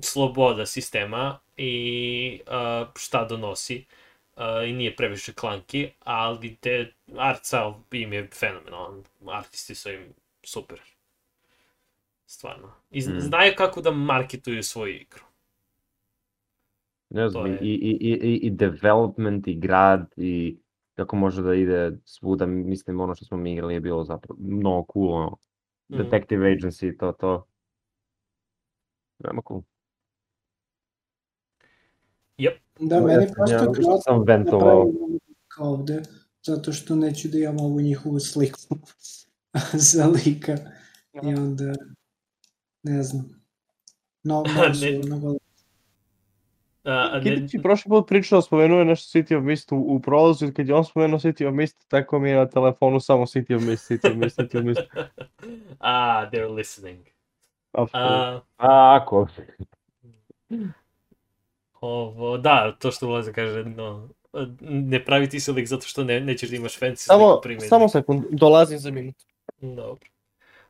sloboda 0.01 0.65
sistema 0.65 1.39
i 1.57 2.41
uh, 2.47 2.87
šta 2.95 3.25
donosi 3.25 3.85
uh, 4.35 4.43
i 4.67 4.73
nije 4.73 4.95
previše 4.95 5.33
klanki, 5.33 5.89
ali 6.03 6.55
te 6.55 6.91
style 7.15 7.73
im 7.91 8.13
je 8.13 8.29
fenomenalan. 8.33 9.03
Artisti 9.27 9.75
su 9.75 9.91
im 9.91 10.13
super. 10.43 10.94
Stvarno. 12.25 12.71
I 12.91 12.99
Mm. 12.99 13.19
znaju 13.19 13.53
kako 13.57 13.81
da 13.81 13.91
marketuju 13.91 14.63
svoju 14.63 14.95
igru. 14.95 15.23
Ne 17.09 17.29
znam, 17.29 17.45
je- 17.45 17.59
i, 17.61 17.73
i, 17.73 17.97
i, 18.01 18.35
i 18.37 18.49
development, 18.49 19.47
i 19.47 19.55
grad, 19.55 20.13
i 20.17 20.57
kako 20.93 21.15
može 21.15 21.41
da 21.41 21.53
ide 21.53 21.97
svuda, 22.05 22.45
mislim, 22.45 22.99
ono 22.99 23.15
što 23.15 23.25
smo 23.25 23.37
mi 23.37 23.53
igrali 23.53 23.73
je 23.73 23.79
bilo 23.79 24.03
zapravo 24.03 24.39
mnogo 24.41 24.85
cool, 24.93 25.11
ono, 25.11 25.37
Mm. 25.89 25.97
Detective 25.97 26.45
Agency, 26.47 26.97
to, 26.97 27.11
to. 27.11 27.45
Veoma 29.19 29.41
cool. 29.47 29.61
Da, 32.79 32.95
Ja 32.95 33.01
meni 33.01 33.27
prosto 33.33 33.55
ja 33.55 33.65
grad 33.65 34.03
sam 34.03 34.23
ventovao. 34.23 34.85
napravio 34.85 35.19
kao 35.47 35.65
ovde, 35.67 36.01
zato 36.43 36.71
što 36.73 36.95
neću 36.95 37.27
da 37.27 37.37
imam 37.37 37.59
ovu 37.59 37.81
njihovu 37.81 38.19
sliku 38.19 38.59
za 39.93 40.05
lika. 40.07 40.55
I 41.23 41.33
onda, 41.35 41.73
ne 42.85 43.03
znam. 43.03 43.41
No, 44.23 44.43
mnogo 44.53 44.73
su, 44.73 44.85
Ne. 44.85 44.97
mnogo 45.05 45.37
A, 46.83 47.19
ne, 47.23 47.47
je 47.51 47.61
prošli 47.61 47.89
put 47.89 48.07
pričao, 48.07 48.41
spomenuo 48.41 48.79
je 48.79 48.85
nešto 48.85 49.19
City 49.19 49.37
of 49.37 49.43
Mist 49.43 49.71
u, 49.71 49.75
u 49.77 49.99
prolazu 49.99 50.47
i 50.47 50.53
kad 50.53 50.67
je 50.67 50.75
on 50.75 50.85
spomenuo 50.85 51.19
City 51.19 51.47
of 51.47 51.53
Mist, 51.53 51.87
tako 51.87 52.19
mi 52.19 52.29
je 52.29 52.35
na 52.35 52.49
telefonu 52.49 52.99
samo 52.99 53.25
City 53.25 53.55
of 53.55 53.63
Mist, 53.63 53.91
City 53.91 54.11
of 54.11 54.17
Mist, 54.17 54.39
City 54.39 54.59
of 54.59 54.65
Mist. 54.65 54.81
ah, 55.79 56.29
they're 56.31 56.53
listening. 56.55 56.99
Apsolutno. 57.71 58.41
A, 58.57 58.99
ako, 59.01 59.27
ovo, 61.81 62.37
da, 62.37 62.75
to 62.79 62.91
što 62.91 63.07
ulaze 63.07 63.33
kaže, 63.33 63.63
no, 63.63 64.09
ne 64.61 65.05
pravi 65.05 65.29
ti 65.29 65.39
se 65.39 65.51
lik 65.51 65.67
zato 65.67 65.87
što 65.87 66.03
ne, 66.03 66.19
nećeš 66.19 66.49
da 66.49 66.55
imaš 66.55 66.79
fancy 66.79 66.95
Samo, 66.95 67.29
sliku 67.29 67.41
primjeni. 67.41 67.67
samo 67.67 67.89
sekund, 67.89 68.23
dolazim 68.31 68.79
za 68.79 68.91
minut. 68.91 69.15
Dobro. 69.61 70.09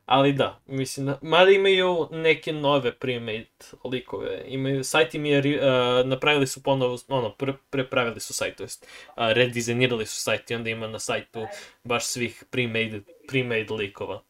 Ali 0.05 0.33
da, 0.33 0.59
mislim, 0.67 1.05
da- 1.05 1.19
mada 1.21 1.51
imaju 1.51 2.07
neke 2.11 2.53
nove 2.53 2.91
pre-made 2.99 3.73
likove. 3.91 4.43
Imaju, 4.47 4.83
sajt 4.83 5.15
im 5.15 5.25
je, 5.25 5.39
uh, 5.39 6.07
napravili 6.07 6.47
su 6.47 6.63
ponovo, 6.63 6.97
ono, 7.07 7.31
pre, 7.35 7.53
prepravili 7.69 8.19
su 8.19 8.33
sajt, 8.33 8.55
to 8.55 8.63
jest, 8.63 8.87
uh, 9.07 9.13
redizajnirali 9.17 10.05
su 10.05 10.21
sajt 10.21 10.51
i 10.51 10.55
onda 10.55 10.69
ima 10.69 10.87
na 10.87 10.99
sajtu 10.99 11.47
baš 11.83 12.05
svih 12.05 12.43
pre-made, 12.51 13.01
pre-made 13.27 13.73
likova. 13.73 14.21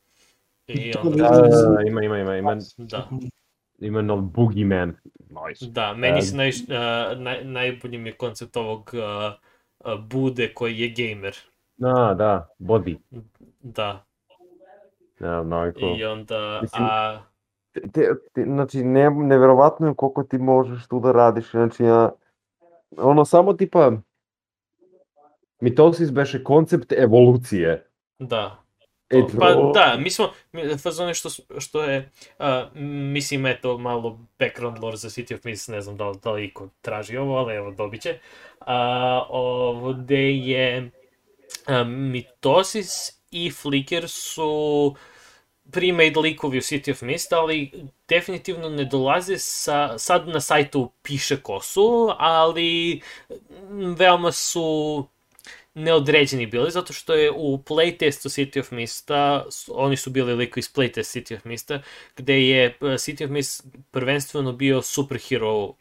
I 0.68 0.92
To 0.92 1.00
onda, 1.00 1.24
da, 1.24 1.30
da, 1.30 1.76
da, 1.76 1.82
ima, 1.88 2.04
ima, 2.04 2.20
ima, 2.20 2.36
ima, 2.38 2.56
da, 2.78 3.10
ima 3.80 4.02
nov 4.02 4.20
Boogeyman. 4.20 4.94
Nice. 5.30 5.66
da, 5.66 5.94
meni 5.94 6.22
se 6.22 6.36
naj, 6.36 6.50
uh, 6.50 7.20
naj, 7.20 7.44
najbolji 7.44 7.98
mi 7.98 8.10
je 8.10 8.14
koncept 8.14 8.58
ovog 8.58 8.92
uh, 8.94 9.34
uh, 9.94 10.00
bude 10.00 10.54
koji 10.54 10.80
je 10.80 10.94
gamer. 10.98 11.36
Da, 11.78 12.16
da, 12.18 12.48
Body. 12.60 12.98
Da, 13.62 14.06
Je 15.20 15.74
cool. 15.80 16.00
i 16.00 16.06
onda, 16.06 16.60
Mislim, 16.62 16.84
a, 16.84 17.20
Te, 17.72 17.82
te, 17.94 18.10
te, 18.34 18.44
znači, 18.44 18.84
ne, 18.84 19.10
neverovatno 19.10 19.88
je 19.88 19.94
koliko 19.96 20.24
ti 20.24 20.38
možeš 20.38 20.88
tu 20.88 21.00
da 21.00 21.12
radiš, 21.12 21.52
znači, 21.52 21.84
ja, 21.84 22.12
ono, 22.98 23.26
samo 23.26 23.54
tipa, 23.54 23.92
mitosis 25.60 26.12
beše 26.12 26.44
koncept 26.44 26.92
evolucije. 26.92 27.88
da, 28.20 28.62
E, 29.10 29.22
Pa 29.40 29.54
to- 29.54 29.72
da, 29.74 29.98
mi 30.00 30.10
smo, 30.12 30.30
mi- 30.52 30.78
fazon 30.78 31.08
je 31.08 31.14
što, 31.14 31.30
što 31.60 31.84
je, 31.84 32.10
a, 32.40 32.66
mislim, 33.12 33.46
eto, 33.46 33.78
malo 33.78 34.20
background 34.40 34.78
lore 34.84 34.98
za 34.98 35.10
City 35.10 35.36
of 35.36 35.44
Mist, 35.44 35.70
ne 35.70 35.82
znam 35.82 35.98
da 35.98 36.10
li, 36.10 36.18
da 36.24 36.32
li 36.32 36.46
iko 36.46 36.70
traži 36.82 37.18
ovo, 37.18 37.38
ali 37.38 37.56
evo, 37.56 37.72
dobit 37.72 38.02
će. 38.02 38.20
A, 38.60 39.26
ovde 39.30 40.32
je 40.32 40.92
a, 41.68 41.84
Mitosis 41.84 43.15
i 43.36 43.52
Flicker 43.52 44.10
su 44.10 44.96
pre-made 45.72 46.20
likovi 46.20 46.58
u 46.58 46.62
City 46.62 46.92
of 46.92 47.02
Mist, 47.02 47.34
ali 47.34 47.72
definitivno 48.08 48.70
ne 48.70 48.86
dolaze 48.86 49.38
sa, 49.38 49.98
sad 49.98 50.28
na 50.28 50.40
sajtu 50.40 50.92
piše 51.02 51.42
ko 51.42 51.62
su, 51.62 52.10
ali 52.18 53.02
veoma 53.98 54.32
su 54.32 55.06
neodređeni 55.74 56.46
bili, 56.46 56.72
zato 56.72 56.94
što 56.94 57.14
je 57.14 57.32
u 57.32 57.58
playtestu 57.58 58.30
City 58.30 58.60
of 58.60 58.72
Mista, 58.72 59.46
oni 59.68 59.98
su 59.98 60.10
bili 60.10 60.36
liko 60.36 60.60
iz 60.60 60.74
playtest 60.74 61.20
City 61.20 61.38
of 61.38 61.46
Mista, 61.46 61.82
gde 62.18 62.48
je 62.48 62.78
uh, 62.82 62.90
City 62.90 63.26
of 63.26 63.32
Mist 63.32 63.64
prvenstveno 63.92 64.52
bio 64.52 64.82
superhero 64.82 65.64
uh, 65.64 65.76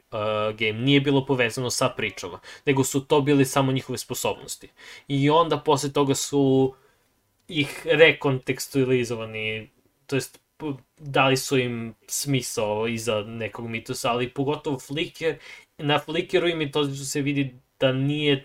game, 0.59 0.72
nije 0.72 1.00
bilo 1.00 1.26
povezano 1.26 1.70
sa 1.70 1.88
pričama, 1.88 2.40
nego 2.66 2.84
su 2.84 3.05
to 3.05 3.20
bili 3.20 3.44
samo 3.44 3.72
njihove 3.72 3.98
sposobnosti. 3.98 4.68
I 5.09 5.30
onda 5.30 5.59
posle 5.59 5.92
toga 5.92 6.14
su 6.14 6.74
ih 7.49 7.86
rekontekstualizovani, 7.86 9.70
to 10.07 10.16
jest 10.16 10.40
dali 10.99 11.36
su 11.36 11.59
im 11.59 11.95
smisao 12.07 12.88
iza 12.88 13.20
nekog 13.20 13.68
mitosa, 13.68 14.11
ali 14.11 14.30
pogotovo 14.30 14.78
Flicker, 14.78 15.38
na 15.78 15.99
Flickeru 15.99 16.49
i 16.49 16.55
mitozisu 16.55 17.07
se 17.07 17.20
vidi 17.22 17.55
da 17.80 17.92
nije 17.92 18.45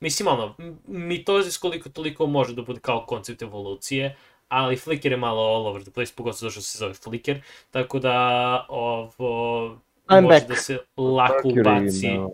Mislim, 0.00 0.28
ono, 0.28 0.54
mitozis 0.86 1.58
koliko 1.58 1.88
toliko 1.88 2.26
može 2.26 2.54
da 2.54 2.62
bude 2.62 2.80
kao 2.80 3.06
koncept 3.06 3.42
evolucije, 3.42 4.16
ali 4.48 4.76
Flicker 4.76 5.12
je 5.12 5.18
malo 5.18 5.42
all 5.42 5.66
over 5.66 5.82
the 5.82 5.90
place, 5.90 6.12
pogotovo 6.16 6.38
zato 6.38 6.50
što 6.50 6.62
se 6.62 6.78
zove 6.78 6.94
Flicker, 6.94 7.42
tako 7.70 7.98
da 7.98 8.66
ovo 8.68 9.76
I'm 10.08 10.22
može 10.22 10.38
back. 10.38 10.48
da 10.48 10.54
se 10.54 10.78
lako 10.96 11.48
Mercury, 11.48 11.82
ubaci. 11.82 12.08
da. 12.08 12.28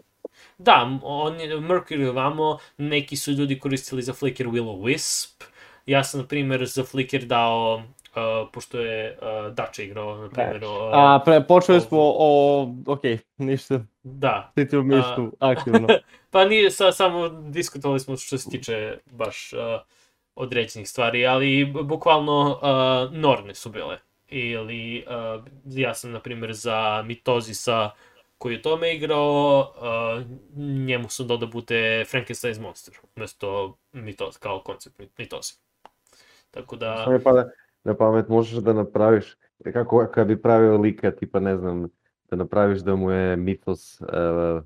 Da, 0.58 0.98
on 1.02 1.40
je, 1.40 1.56
Mercury 1.56 2.08
ovamo, 2.08 2.58
neki 2.78 3.16
su 3.16 3.32
ljudi 3.32 3.58
koristili 3.58 4.02
za 4.02 4.12
Flicker 4.12 4.46
Willow 4.46 4.80
Wisp, 4.80 5.44
ja 5.86 6.04
sam, 6.04 6.20
na 6.20 6.26
primjer, 6.26 6.66
za 6.66 6.84
Flicker 6.84 7.24
dao, 7.24 7.74
uh, 7.76 8.48
pošto 8.52 8.80
je 8.80 9.18
uh, 9.22 9.54
Dače 9.54 9.84
igrao, 9.84 10.16
na 10.16 10.28
primjer, 10.28 10.64
uh, 10.64 10.70
A, 10.92 11.20
pre, 11.24 11.46
počeli 11.46 11.80
smo 11.80 11.98
o, 12.00 12.62
ok, 12.86 13.02
ništa, 13.36 13.80
da, 14.02 14.52
City 14.56 14.78
of 14.78 14.84
Mistu, 14.84 15.36
aktivno. 15.38 15.88
Pa 16.30 16.44
nije, 16.44 16.70
sa, 16.70 16.92
samo 16.92 17.28
diskutovali 17.28 18.00
smo 18.00 18.16
što 18.16 18.38
se 18.38 18.50
tiče 18.50 18.98
baš 19.10 19.52
uh, 19.52 19.58
određenih 20.34 20.88
stvari, 20.88 21.26
ali 21.26 21.64
bukvalno 21.82 22.50
uh, 22.50 23.14
Norne 23.14 23.54
su 23.54 23.70
bile. 23.70 23.98
Ili, 24.28 25.04
uh, 25.06 25.44
ja 25.64 25.94
sam, 25.94 26.12
na 26.12 26.20
primjer, 26.20 26.52
za 26.52 27.02
Mitozisa 27.06 27.90
koji 28.38 28.54
je 28.54 28.62
tome 28.62 28.94
igrao, 28.94 29.60
uh, 29.76 30.24
njemu 30.60 31.08
sam 31.08 31.26
dodao 31.26 31.46
da 31.46 31.52
bude 31.52 32.04
Frankenstein's 32.12 32.60
Monster, 32.60 32.94
umesto 33.16 33.76
Mitoz, 33.92 34.38
kao 34.38 34.60
koncept 34.60 34.98
mit- 34.98 35.08
Mitoza. 35.18 35.54
Tako 36.56 36.76
da, 36.76 36.96
Samo 37.04 37.12
je 37.12 37.22
pada 37.22 37.50
na 37.84 37.94
pamet, 37.94 38.28
možeš 38.28 38.58
da 38.58 38.72
napraviš, 38.72 39.36
kako 39.72 40.06
kad 40.14 40.26
bi 40.26 40.42
pravio 40.42 40.76
lika, 40.76 41.10
tipa 41.10 41.40
ne 41.40 41.56
znam, 41.56 41.88
da 42.30 42.36
napraviš 42.36 42.78
da 42.78 42.96
mu 42.96 43.10
je 43.10 43.36
mitos 43.36 44.00
uh, 44.00 44.06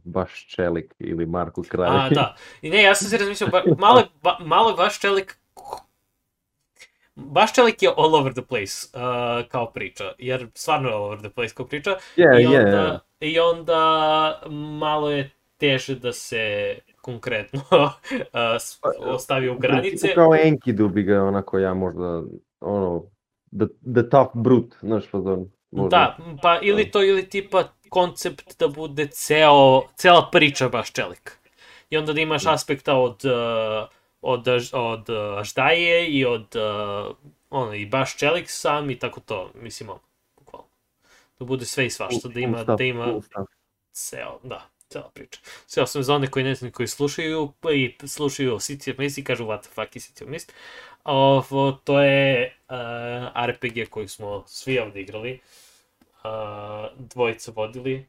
baš 0.05 0.47
čelik 0.47 0.95
ili 0.99 1.27
Marko 1.27 1.63
Kralj. 1.69 1.89
a 1.89 2.09
da, 2.09 2.37
i 2.63 2.71
ne, 2.71 2.83
ja 2.83 2.95
sam 2.95 3.09
se 3.09 3.19
razmišljao, 3.19 3.51
ba, 3.51 3.63
malo, 3.79 4.03
ba, 4.23 4.37
malo 4.41 4.77
baš 4.77 5.01
čelik 5.01 5.37
Baš 7.15 7.55
čelik 7.55 7.83
je 7.83 7.91
all 7.97 8.15
over 8.15 8.33
the 8.33 8.43
place 8.43 8.89
uh, 8.95 9.49
kao 9.49 9.73
priča, 9.73 10.13
jer 10.19 10.47
stvarno 10.55 10.89
je 10.89 10.95
all 10.95 11.05
over 11.05 11.19
the 11.19 11.31
place 11.31 11.55
kao 11.55 11.67
priča. 11.67 11.97
Je, 12.17 12.43
I 12.43 12.47
onda, 12.47 13.01
I 13.21 13.41
onda 13.41 14.43
malo 14.79 15.11
je 15.11 15.31
teže 15.57 15.95
da 15.95 16.13
se 16.13 16.75
konkretno 17.03 17.61
uh, 17.73 17.91
s- 18.59 18.79
ostavi 18.99 19.49
u 19.49 19.59
granice. 19.59 20.15
Kao 20.15 20.35
Enkidu 20.35 20.89
bi 20.89 21.03
ga 21.03 21.23
onako 21.23 21.59
ja 21.59 21.75
možda, 21.75 22.23
ono, 22.61 23.03
the, 23.51 23.67
the 23.95 24.09
tough 24.09 24.31
brute, 24.35 24.77
znaš, 24.81 25.05
fazon. 25.07 25.51
Možda. 25.71 25.89
Da, 25.91 26.17
pa 26.43 26.59
ili 26.63 26.91
to 26.91 27.03
ili 27.03 27.29
tipa 27.29 27.65
koncept 27.89 28.59
da 28.59 28.69
bude 28.69 29.07
ceo, 29.07 29.83
cela 29.95 30.29
priča 30.33 30.69
baš 30.69 30.93
čelik. 30.93 31.37
I 31.91 31.97
onda 31.97 32.13
da 32.13 32.21
imaš 32.21 32.47
aspekta 32.47 32.95
od, 32.95 33.25
uh, 33.25 33.89
od, 34.23 34.45
Aš- 34.45 34.71
od 34.75 35.09
uh, 35.09 35.39
Aždaje 35.39 36.09
i 36.09 36.25
od 36.25 36.47
ono, 37.51 37.75
i 37.75 37.87
baš 37.87 38.17
čelik 38.17 38.45
sam 38.49 38.91
i 38.91 38.99
tako 38.99 39.21
to, 39.21 39.51
mislim 39.55 39.89
ono, 39.89 40.01
bukvalno. 40.39 40.67
Da 41.39 41.45
bude 41.45 41.65
sve 41.65 41.87
i 41.87 41.91
svašta, 41.91 42.29
da 42.29 42.41
ima, 42.41 42.59
da 42.67 42.85
ima 42.85 43.07
ceo, 43.93 44.39
da, 44.43 44.63
cela 44.91 45.11
priča. 45.15 45.41
Sve 45.67 45.83
osam 45.83 46.03
za 46.03 46.15
one 46.15 46.27
koji 46.27 46.45
ne 46.45 46.55
znaju, 46.55 46.73
koji 46.73 46.87
slušaju 46.89 47.53
pa 47.61 47.73
i 47.73 47.97
slušaju 48.07 48.57
City 48.57 48.93
of 48.93 48.99
Mist 48.99 49.19
i 49.19 49.25
kažu 49.25 49.45
what 49.45 49.63
the 49.63 49.71
fuck 49.75 49.97
is 49.97 50.11
City 50.11 50.25
of 50.25 50.31
Mist. 50.31 50.53
Ovo, 51.05 51.73
to 51.73 52.03
je 52.03 52.57
uh, 52.69 53.47
RPG 53.47 53.89
koji 53.91 54.09
smo 54.09 54.45
svi 54.47 54.79
ovde 54.79 55.01
igrali, 55.01 55.41
uh, 56.25 56.31
dvojica 56.99 57.53
vodili, 57.57 58.07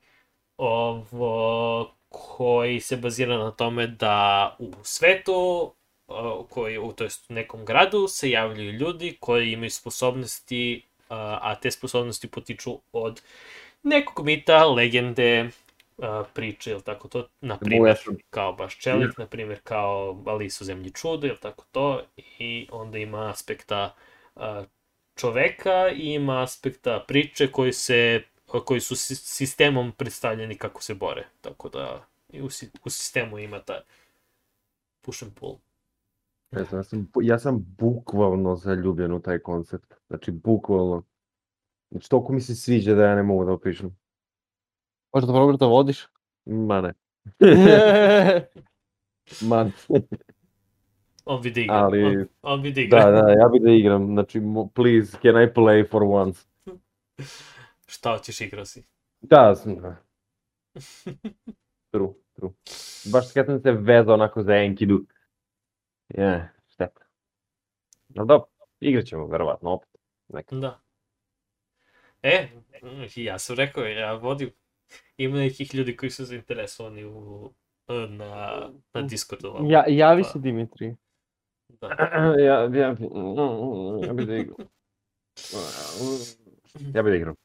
ovo, 0.58 1.92
koji 2.10 2.80
se 2.80 2.98
bazira 2.98 3.38
na 3.38 3.52
tome 3.52 3.88
da 3.88 4.56
u 4.60 4.72
svetu, 4.84 5.74
uh, 6.08 6.46
koji, 6.50 6.78
u, 6.78 6.94
to 6.94 7.04
jest 7.04 7.30
nekom 7.30 7.66
gradu, 7.66 8.08
se 8.08 8.30
javljaju 8.30 8.72
ljudi 8.72 9.18
koji 9.20 9.52
imaju 9.52 9.72
sposobnosti, 9.72 10.84
uh, 11.00 11.18
a 11.18 11.56
te 11.62 11.72
sposobnosti 11.72 12.28
potiču 12.28 12.80
od 12.92 13.22
nekog 13.84 14.26
mita, 14.26 14.66
legende, 14.66 15.50
uh, 16.02 16.28
priče, 16.34 16.72
ili 16.72 16.82
tako 16.82 17.08
to, 17.08 17.28
na 17.42 17.58
primjer, 17.60 17.98
sam- 18.06 18.18
kao 18.30 18.54
baš 18.54 18.78
čelik, 18.78 19.18
na 19.18 19.28
primjer, 19.28 19.60
kao 19.64 20.24
Alice 20.26 20.64
u 20.64 20.66
zemlji 20.66 20.92
čuda, 20.92 21.28
ili 21.28 21.40
tako 21.40 21.66
to, 21.72 22.02
i 22.40 22.68
onda 22.72 22.98
ima 22.98 23.30
aspekta 23.30 23.96
uh, 24.36 24.42
čoveka 25.16 25.90
i 25.90 26.14
ima 26.14 26.44
aspekta 26.44 27.06
priče 27.08 27.52
koji 27.52 27.74
se 27.74 28.24
koji 28.66 28.80
su 28.80 28.96
si- 28.96 29.16
sistemom 29.16 29.92
predstavljeni 29.92 30.58
kako 30.58 30.84
se 30.84 30.96
bore. 30.96 31.28
Tako 31.42 31.70
da 31.70 32.06
i 32.30 32.42
u, 32.42 32.46
u 32.86 32.90
sistemu 32.90 33.40
ima 33.40 33.60
taj 33.60 33.80
push 35.02 35.24
and 35.24 35.34
pull. 35.34 35.58
Ne 36.52 36.64
znam, 36.64 36.80
ja 36.80 36.84
sam, 36.84 37.08
bu- 37.14 37.22
ja 37.24 37.40
sam 37.40 37.66
bukvalno 37.78 38.56
zaljubljen 38.56 39.12
u 39.14 39.22
taj 39.22 39.40
koncept. 39.40 39.94
Znači, 40.08 40.32
bukvalno. 40.32 41.04
Znači, 41.92 42.10
toliko 42.10 42.34
mi 42.34 42.42
se 42.42 42.56
sviđa 42.56 42.96
da 42.96 43.04
ja 43.04 43.16
ne 43.16 43.24
mogu 43.24 43.46
da 43.46 43.52
opišem. 43.52 43.98
Možda 45.14 45.28
da 45.28 45.34
probaš 45.34 45.58
da 45.58 45.66
vodiš? 45.66 46.08
Ma 46.46 46.82
ne. 46.82 46.94
Ma 49.50 49.64
ne. 49.64 49.72
On 51.26 51.42
bi 51.42 51.52
da 51.52 51.62
igra. 51.62 51.76
Ali- 51.76 52.04
On, 52.06 52.28
on 52.42 52.62
bi 52.62 52.72
da 52.72 52.82
igra. 52.82 53.06
Da, 53.06 53.12
da, 53.22 53.32
ja 53.32 53.48
bih 53.48 53.62
da 53.62 53.72
igram. 53.72 54.08
Znači, 54.08 54.42
please, 54.74 55.18
can 55.22 55.44
I 55.44 55.48
play 55.48 55.90
for 55.90 56.04
once? 56.04 56.48
Šta 57.94 58.18
hoćeš 58.18 58.42
igrao 58.42 58.66
si? 58.66 58.84
Da, 59.22 59.56
sam, 59.56 59.76
da. 59.76 59.96
True, 61.92 62.14
true. 62.34 62.52
Baš 63.12 63.26
kad 63.34 63.46
sam 63.46 63.60
se 63.62 63.72
vezao 63.72 64.14
onako 64.14 64.44
za 64.44 64.56
Enkidu. 64.56 65.06
Je, 66.10 66.50
šteta. 66.68 67.02
No 68.10 68.26
dobro, 68.26 68.48
igrat 68.80 69.06
ćemo 69.06 69.28
verovatno 69.28 69.70
opet. 69.72 69.90
Nekad. 70.28 70.60
Da. 70.60 70.80
E, 72.24 72.48
ja 73.16 73.40
sam 73.40 73.56
rekao, 73.56 73.84
ja 73.84 74.14
vodim. 74.14 74.52
Ima 75.24 75.38
nekih 75.38 75.76
ljudi 75.76 75.98
koji 75.98 76.10
su 76.10 76.26
zainteresovani 76.26 77.06
u, 77.06 77.50
na, 78.10 78.62
na 78.94 79.02
Discordu. 79.02 79.58
Ja, 79.64 79.84
javi 79.88 80.24
Pa. 80.24 80.30
se 80.30 80.40
Dimitri. 80.40 80.96
Da. 81.70 81.88
ja, 82.40 82.62
ja, 82.64 82.96
ja 84.04 84.14
bih 84.14 84.28
da 84.28 84.36
igram. 84.36 84.68
Ja 86.94 87.02
bih 87.04 87.12
da 87.12 87.16
igram. 87.16 87.36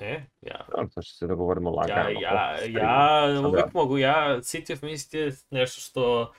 E, 0.00 0.24
ja, 0.40 0.66
Znači 0.92 1.10
se 1.14 1.26
dogovorimo 1.26 1.70
ja, 1.70 1.74
lagano. 1.74 2.20
ja, 2.20 2.58
ja 2.58 2.58
stream. 2.58 3.46
uvek 3.46 3.74
mogu, 3.74 3.98
ja, 3.98 4.38
City 4.38 4.72
of 4.72 4.82
Mist 4.82 5.14
je 5.14 5.32
nešto 5.50 5.80
što 5.80 6.32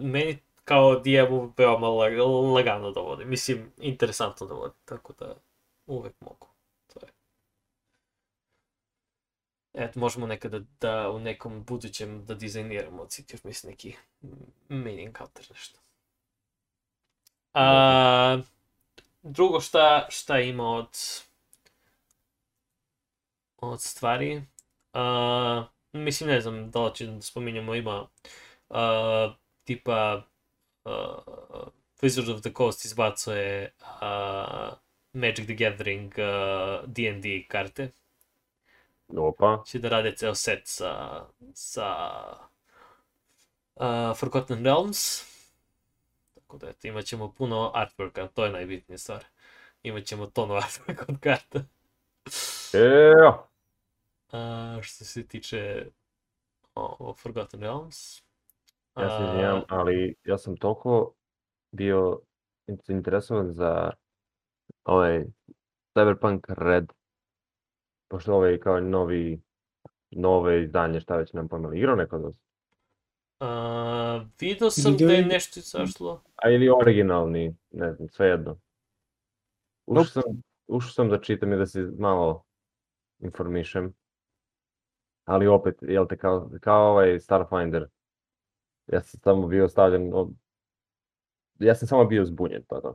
meni 0.00 0.38
kao 0.64 1.00
DM-u 1.00 1.52
veoma 1.58 1.86
lag- 1.86 2.52
lagano 2.54 2.90
da 2.90 3.00
vodim. 3.00 3.28
Mislim, 3.28 3.72
interesantno 3.78 4.46
da 4.46 4.54
vodim, 4.54 4.76
tako 4.84 5.12
da 5.12 5.34
uvek 5.86 6.20
mogu. 6.20 6.46
To 6.86 7.00
je. 7.06 7.12
Eto, 9.74 10.00
možemo 10.00 10.26
nekada 10.26 10.60
da 10.80 11.10
u 11.10 11.18
nekom 11.18 11.64
budućem 11.64 12.24
da 12.24 12.34
dizajniramo 12.34 13.02
od 13.02 13.08
City 13.08 13.34
of 13.34 13.44
Mist 13.44 13.64
neki 13.64 13.94
mini 14.68 15.04
encounter 15.04 15.46
nešto. 15.50 15.80
A, 17.54 18.38
drugo 19.22 19.60
šta, 19.60 20.06
šta 20.10 20.38
ima 20.38 20.70
od 20.70 20.88
od 23.56 23.82
stvari. 23.82 24.42
Uh, 24.92 25.64
mislim, 25.92 26.30
ne 26.30 26.40
znam 26.40 26.70
da 26.70 26.84
li 26.84 26.94
će 26.94 27.06
da 27.06 27.22
spominjamo, 27.22 27.74
ima 27.74 28.06
uh, 28.68 29.34
tipa 29.64 30.22
uh, 30.84 30.92
Wizard 32.02 32.34
of 32.34 32.40
the 32.40 32.52
Coast 32.56 32.84
izbacuje 32.84 33.72
uh, 33.80 34.72
Magic 35.12 35.44
the 35.46 35.54
Gathering 35.54 36.14
D&D 36.86 37.44
karte. 37.48 37.90
Opa, 39.08 39.62
Će 39.66 39.78
da 39.78 39.88
rade 39.88 40.12
ceo 40.16 40.34
set 40.34 40.60
sa, 40.64 41.24
sa 41.54 41.86
uh, 43.74 44.16
Forgotten 44.16 44.64
Realms. 44.64 45.22
Tako 46.34 46.58
da, 46.58 46.68
eto, 46.68 46.88
imat 46.88 47.04
ćemo 47.04 47.32
puno 47.32 47.72
artworka, 47.74 48.28
to 48.28 48.44
je 48.44 48.50
najbitnija 48.50 48.98
stvar. 48.98 49.24
Imat 49.82 50.04
ćemo 50.04 50.26
tono 50.26 50.54
artworka 50.64 51.04
od 51.08 51.20
karta. 51.20 51.64
ejo. 52.72 53.46
A, 54.32 54.78
što 54.82 55.04
se 55.04 55.26
tiče 55.26 55.86
o, 56.74 56.96
o 56.98 57.14
Forgotten 57.14 57.60
Realms. 57.60 58.22
Ja 58.96 59.18
se 59.18 59.24
izvinjam, 59.24 59.62
ali 59.68 60.14
ja 60.24 60.38
sam 60.38 60.56
toliko 60.56 61.14
bio 61.72 62.20
interesovan 62.88 63.52
za 63.52 63.90
ovaj 64.84 65.24
Cyberpunk 65.94 66.40
Red, 66.48 66.92
pošto 68.14 68.34
ovaj 68.34 68.58
kao 68.58 68.80
novi, 68.80 69.40
nove 70.10 70.62
izdanje, 70.62 71.00
šta 71.00 71.16
već 71.16 71.32
nam 71.32 71.48
pojmali, 71.48 71.78
igrao 71.78 71.96
neko 71.96 72.16
od? 72.16 72.38
A, 73.40 74.24
video 74.40 74.70
sam 74.70 74.92
Video 74.92 75.08
da 75.08 75.14
je 75.14 75.20
je- 75.20 75.26
nešto 75.26 75.60
izašlo. 75.60 76.22
A 76.34 76.50
ili 76.50 76.68
originalni, 76.70 77.56
ne 77.70 77.92
znam, 77.92 78.08
svejedno. 78.08 78.58
Ušao 79.86 80.00
Nope. 80.00 80.10
sam, 80.10 80.22
ušao 80.66 80.90
sam 80.90 81.08
da 81.08 81.20
čitam 81.20 81.52
i 81.52 81.56
da 81.56 81.66
se 81.66 81.80
malo 81.98 82.44
informišem. 83.18 83.94
Ali 85.24 85.46
opet, 85.46 85.78
jel 85.82 86.06
te, 86.06 86.16
kao, 86.16 86.50
kao 86.60 86.90
ovaj 86.90 87.20
Starfinder, 87.20 87.86
ja 88.86 89.02
sam 89.02 89.20
samo 89.20 89.46
bio 89.46 89.68
stavljen, 89.68 90.10
od... 90.14 90.30
ja 91.58 91.74
sam 91.74 91.88
samo 91.88 92.04
bio 92.04 92.24
zbunjen, 92.24 92.64
pa 92.68 92.80
da. 92.80 92.94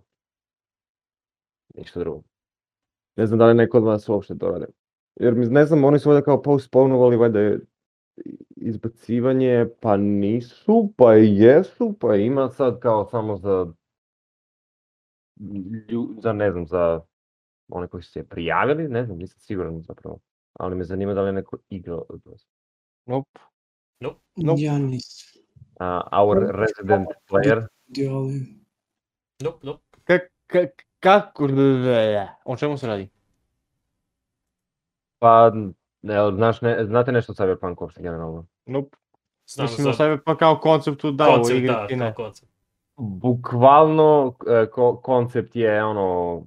Ništa 1.75 1.99
drugo. 1.99 2.23
Ne 3.15 3.25
znam 3.25 3.39
da 3.39 3.45
li 3.45 3.53
neko 3.53 3.77
od 3.77 3.83
vas 3.83 4.09
uopšte 4.09 4.37
to 4.37 4.51
rade. 4.51 4.65
Jer 5.15 5.35
mi, 5.35 5.45
ne 5.45 5.65
znam, 5.65 5.83
oni 5.83 5.99
su 5.99 6.09
ovdje 6.09 6.23
kao 6.23 6.41
postponovali 6.41 7.17
valjda 7.17 7.39
je 7.39 7.59
izbacivanje, 8.55 9.67
pa 9.81 9.97
nisu, 9.97 10.93
pa 10.97 11.17
i 11.17 11.35
jesu, 11.35 11.95
pa 11.99 12.15
ima 12.15 12.49
sad 12.49 12.79
kao 12.79 13.05
samo 13.05 13.37
za, 13.37 13.73
lju, 15.89 16.09
za 16.17 16.33
ne 16.33 16.51
znam, 16.51 16.67
za 16.67 17.01
one 17.69 17.87
koji 17.87 18.03
su 18.03 18.11
se 18.11 18.23
prijavili, 18.23 18.87
ne 18.87 19.05
znam, 19.05 19.17
nisam 19.17 19.39
siguran 19.39 19.81
zapravo. 19.81 20.19
Ali 20.53 20.75
me 20.75 20.83
zanima 20.83 21.13
da 21.13 21.21
li 21.21 21.27
je 21.27 21.33
neko 21.33 21.57
igrao 21.69 22.05
od 22.09 22.21
vas. 22.25 22.47
Nope. 23.05 23.39
Nope. 23.99 24.19
Nope. 24.35 24.61
Ja 24.61 24.77
nisam 24.77 25.29
Uh, 25.79 26.03
our 26.11 26.51
resident 26.51 27.07
player. 27.29 27.67
Nope, 29.39 29.59
nope. 29.63 29.79
Ka, 30.03 30.19
ka, 30.47 30.67
kako... 30.99 31.47
O 32.43 32.57
čemu 32.57 32.77
se 32.77 32.87
radi? 32.87 33.09
Pa 35.19 35.51
ne, 36.01 36.31
znaš, 36.35 36.61
ne, 36.61 36.85
znate 36.85 37.11
nešto 37.11 37.31
o 37.31 37.35
Cyberpunku 37.35 37.81
uopšte 37.81 38.01
generalno? 38.01 38.45
Nope. 38.65 38.97
Znam 39.47 39.65
Mislim 39.65 39.83
za 39.83 39.89
da 39.89 39.95
sebe 39.95 40.17
pa 40.25 40.37
kao 40.37 40.59
konceptu 40.59 41.11
da 41.11 41.29
u 41.29 41.33
koncept, 41.35 41.57
igri 41.57 41.67
da, 41.67 41.87
ne. 41.95 42.13
koncept. 42.13 42.51
Bukvalno 42.97 44.35
e, 44.47 44.65
ko, 44.65 44.97
koncept 44.97 45.55
je 45.55 45.83
ono 45.83 46.41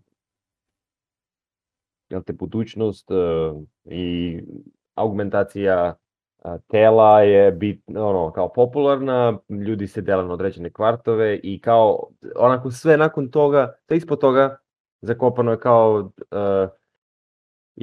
jel 2.11 2.23
te 2.23 2.33
budućnost 2.33 3.11
e, 3.11 3.15
i 3.85 4.41
augmentacija 4.95 5.95
a, 6.43 6.59
tela 6.59 7.23
je 7.23 7.53
bit, 7.53 7.83
ono, 7.89 8.33
kao 8.33 8.53
popularna, 8.53 9.39
ljudi 9.67 9.87
se 9.87 10.01
dele 10.01 10.25
na 10.25 10.33
određene 10.33 10.71
kvartove 10.71 11.41
i 11.43 11.61
kao 11.61 12.07
onako 12.37 12.71
sve 12.71 12.97
nakon 12.97 13.31
toga, 13.31 13.75
sve 13.87 13.97
ispod 13.97 14.21
toga 14.21 14.57
zakopano 15.01 15.51
je 15.51 15.61
kao 15.61 15.99
uh, 15.99 16.71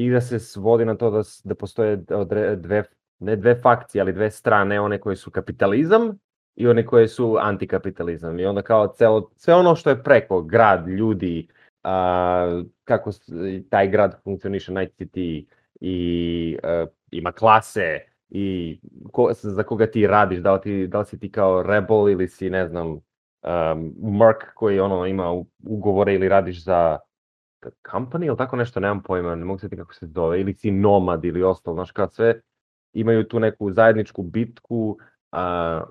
igra 0.05 0.21
se 0.21 0.39
svodi 0.39 0.85
na 0.85 0.95
to 0.95 1.09
da, 1.11 1.21
da 1.43 1.55
postoje 1.55 1.95
dve, 2.55 2.83
ne 3.19 3.35
dve 3.35 3.55
fakcije, 3.61 4.01
ali 4.01 4.13
dve 4.13 4.31
strane, 4.31 4.79
one 4.81 4.99
koje 4.99 5.15
su 5.15 5.31
kapitalizam 5.31 6.19
i 6.55 6.67
one 6.67 6.85
koje 6.85 7.07
su 7.07 7.37
antikapitalizam. 7.39 8.39
I 8.39 8.45
onda 8.45 8.61
kao 8.61 8.87
celo, 8.87 9.31
sve 9.35 9.55
ono 9.55 9.75
što 9.75 9.89
je 9.89 10.03
preko, 10.03 10.41
grad, 10.41 10.87
ljudi, 10.87 11.47
a, 11.83 12.61
kako 12.83 13.11
taj 13.69 13.87
grad 13.87 14.23
funkcioniše, 14.23 14.71
City 14.71 15.45
i 15.81 16.57
a, 16.63 16.85
ima 17.11 17.31
klase 17.31 17.99
i 18.29 18.79
ko, 19.11 19.29
za 19.33 19.63
koga 19.63 19.87
ti 19.91 20.07
radiš, 20.07 20.39
da 20.39 20.53
li, 20.53 20.61
ti, 20.61 20.87
da 20.87 20.99
li 20.99 21.05
si 21.05 21.19
ti 21.19 21.31
kao 21.31 21.63
rebel 21.63 22.09
ili 22.09 22.27
si, 22.27 22.49
ne 22.49 22.67
znam, 22.67 22.87
um, 22.89 23.93
merc 24.19 24.37
koji 24.55 24.79
ono 24.79 25.05
ima 25.05 25.43
ugovore 25.63 26.15
ili 26.15 26.29
radiš 26.29 26.63
za 26.63 26.97
Company 27.91 28.25
ili 28.25 28.37
tako 28.37 28.55
nešto, 28.55 28.79
nemam 28.79 29.03
pojma, 29.03 29.35
ne 29.35 29.45
mogu 29.45 29.59
se 29.59 29.69
kako 29.69 29.93
se 29.93 30.07
zove, 30.07 30.41
ili 30.41 30.53
si 30.53 30.71
Nomad 30.71 31.25
ili 31.25 31.43
ostalo, 31.43 31.75
znaš 31.75 31.91
kao 31.91 32.09
sve 32.09 32.41
imaju 32.93 33.27
tu 33.27 33.39
neku 33.39 33.71
zajedničku 33.71 34.23
bitku 34.23 34.97
a, 35.31 35.83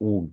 u, 0.00 0.28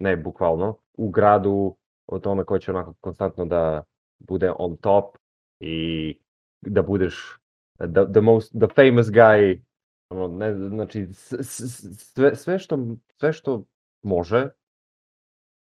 ne 0.00 0.16
bukvalno, 0.16 0.76
u 0.94 1.10
gradu 1.10 1.76
o 2.06 2.18
tome 2.18 2.44
ko 2.44 2.58
će 2.58 2.70
onako 2.70 2.94
konstantno 3.00 3.44
da 3.44 3.82
bude 4.18 4.52
on 4.58 4.76
top 4.76 5.16
i 5.60 6.18
da 6.60 6.82
budeš 6.82 7.38
the, 7.78 8.12
the 8.12 8.20
most, 8.20 8.52
the 8.58 8.68
famous 8.74 9.06
guy, 9.06 9.62
ono, 10.08 10.28
ne, 10.28 10.54
znači, 10.54 11.08
sve, 11.12 12.36
sve, 12.36 12.58
što, 12.58 12.78
sve 13.18 13.32
što 13.32 13.64
može 14.02 14.48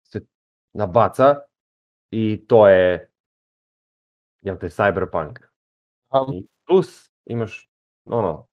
se 0.03 0.21
nabaca 0.73 1.37
i 2.11 2.45
to 2.49 2.69
je, 2.69 3.10
jel 4.43 4.59
te, 4.59 4.67
cyberpunk. 4.69 5.39
Um, 6.13 6.35
I 6.35 6.47
plus 6.67 7.11
imaš, 7.27 7.71
ono, 8.05 8.47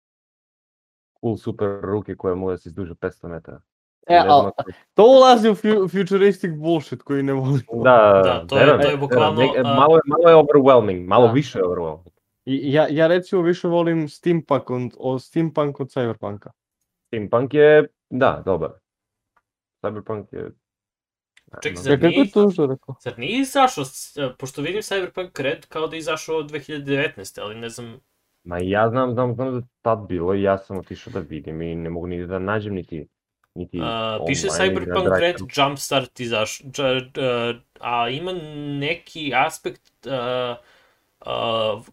cool 1.22 1.38
super 1.38 1.68
ruke 1.82 2.16
koje 2.16 2.36
mogu 2.36 2.52
da 2.52 2.58
se 2.58 2.70
izduže 2.70 2.94
500 2.94 3.28
metara. 3.28 3.62
E, 4.08 4.18
ako- 4.18 4.52
to 4.94 5.04
ulazi 5.04 5.50
u 5.50 5.56
fu- 5.56 5.88
futuristic 5.90 6.52
bullshit 6.54 7.02
koji 7.02 7.24
ne 7.24 7.34
volim. 7.34 7.62
Da, 7.84 8.22
Da, 8.24 8.46
to 8.48 8.58
je- 8.60 8.82
to 8.82 8.90
je 8.90 8.98
bukvalno, 8.98 9.42
a- 9.42 9.64
malo, 9.76 9.96
je, 9.96 10.02
malo 10.06 10.30
je 10.30 10.36
overwhelming, 10.36 11.08
malo 11.08 11.28
Da. 11.28 11.34
više 11.34 11.64
overwhelming. 11.64 12.14
I 12.46 12.74
ja, 12.74 12.88
ja 12.90 13.08
recimo 13.08 13.42
više 13.42 13.68
volim 13.68 14.10
steampunk 14.10 14.70
od, 14.70 14.82
od 14.98 15.22
steampunk 15.24 15.80
od 15.80 15.88
cyberpunka. 15.88 16.50
Steampunk 17.08 17.54
je, 17.54 17.88
da, 18.10 18.42
dobar. 18.46 18.72
Cyberpunk 19.84 20.26
je... 20.34 20.52
Ček, 21.64 21.76
no, 21.76 21.82
zar 21.82 22.04
Ja, 22.04 22.10
nije- 22.10 22.24
rekao? 22.70 22.96
Zar 23.02 23.20
nije 23.20 23.40
izašao, 23.40 23.84
e, 24.18 24.30
pošto 24.38 24.62
vidim 24.62 24.82
Cyberpunk 24.82 25.42
Red 25.42 25.66
kao 25.66 25.88
da 25.88 25.96
je 25.96 26.00
izašao 26.00 26.44
2019. 26.44 27.42
ali 27.42 27.56
ne 27.56 27.70
znam, 27.70 28.00
Ma 28.44 28.58
ja 28.62 28.90
znam, 28.90 29.14
znam, 29.14 29.36
znam 29.36 29.52
da 29.52 29.58
je 29.58 29.64
tad 29.82 30.00
bilo 30.08 30.34
i 30.34 30.42
ja 30.42 30.58
sam 30.58 30.78
otišao 30.78 31.14
da 31.14 31.20
vidim 31.20 31.62
i 31.62 31.76
ne 31.76 31.90
mogu 31.90 32.08
ni 32.08 32.28
da 32.28 32.40
nađem 32.40 32.74
niti... 32.74 33.08
niti 33.56 33.80
a, 33.84 34.20
piše 34.28 34.48
na 34.48 34.54
Cyberpunk 34.54 35.20
Red. 35.20 35.36
Jumpstart 35.58 36.20
izašao, 36.20 36.68
dž- 36.68 37.60
a 37.80 38.10
ima 38.10 38.32
neki 38.80 39.32
aspekt 39.36 40.06
e, 40.06 40.10
e, 40.10 40.56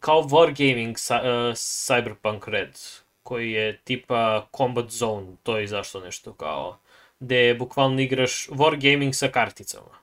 kao 0.00 0.22
Wargaming 0.22 0.94
sa- 0.96 1.22
e, 1.24 1.52
Cyberpunk 1.54 2.48
Red, 2.50 2.78
koji 3.22 3.52
je 3.52 3.80
tipa 3.84 4.46
Combat 4.56 4.90
Zone, 4.90 5.26
to 5.42 5.58
je 5.58 5.64
izašlo 5.64 6.00
nešto 6.00 6.32
kao, 6.32 6.78
gde 7.24 7.54
bukvalno 7.54 8.00
igraš 8.00 8.48
Wargaming 8.48 9.12
sa 9.12 9.28
karticama. 9.28 9.98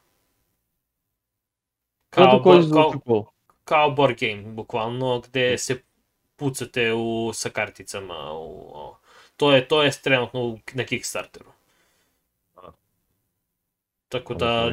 Kao 2.09 2.39
bo- 2.39 2.61
zvuči 2.61 2.97
cool. 3.05 3.24
kao 3.63 3.91
board 3.91 4.19
game, 4.19 4.41
bukvalno, 4.41 5.19
gde 5.19 5.57
se 5.57 5.82
pucate 6.36 6.93
u, 6.93 7.32
sa 7.34 7.49
karticama. 7.49 8.34
U, 8.34 8.72
o, 8.74 8.97
to, 9.38 9.51
je, 9.55 9.67
to 9.67 9.84
je 9.84 9.91
trenutno 10.03 10.59
na 10.74 10.84
Kickstarteru. 10.84 11.51
Tako 14.09 14.34
da, 14.34 14.72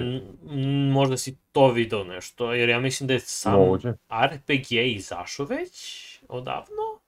možda 0.92 1.16
si 1.16 1.36
to 1.52 1.70
video 1.70 2.04
nešto, 2.04 2.52
jer 2.52 2.68
ja 2.68 2.80
mislim 2.80 3.06
da 3.06 3.14
je 3.14 3.20
sam 3.20 3.52
Moguće. 3.52 3.92
RPG 4.32 4.72
izašao 4.72 5.46
već 5.46 6.08
odavno. 6.28 7.00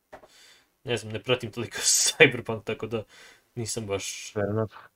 Ne 0.84 0.96
znam, 0.96 1.12
ne 1.12 1.22
pratim 1.22 1.52
toliko 1.52 1.78
Cyberpunk, 2.06 2.64
tako 2.64 2.86
da 2.86 3.02
nisam 3.54 3.86
baš... 3.86 4.32
Fair 4.32 4.48
enough. 4.48 4.89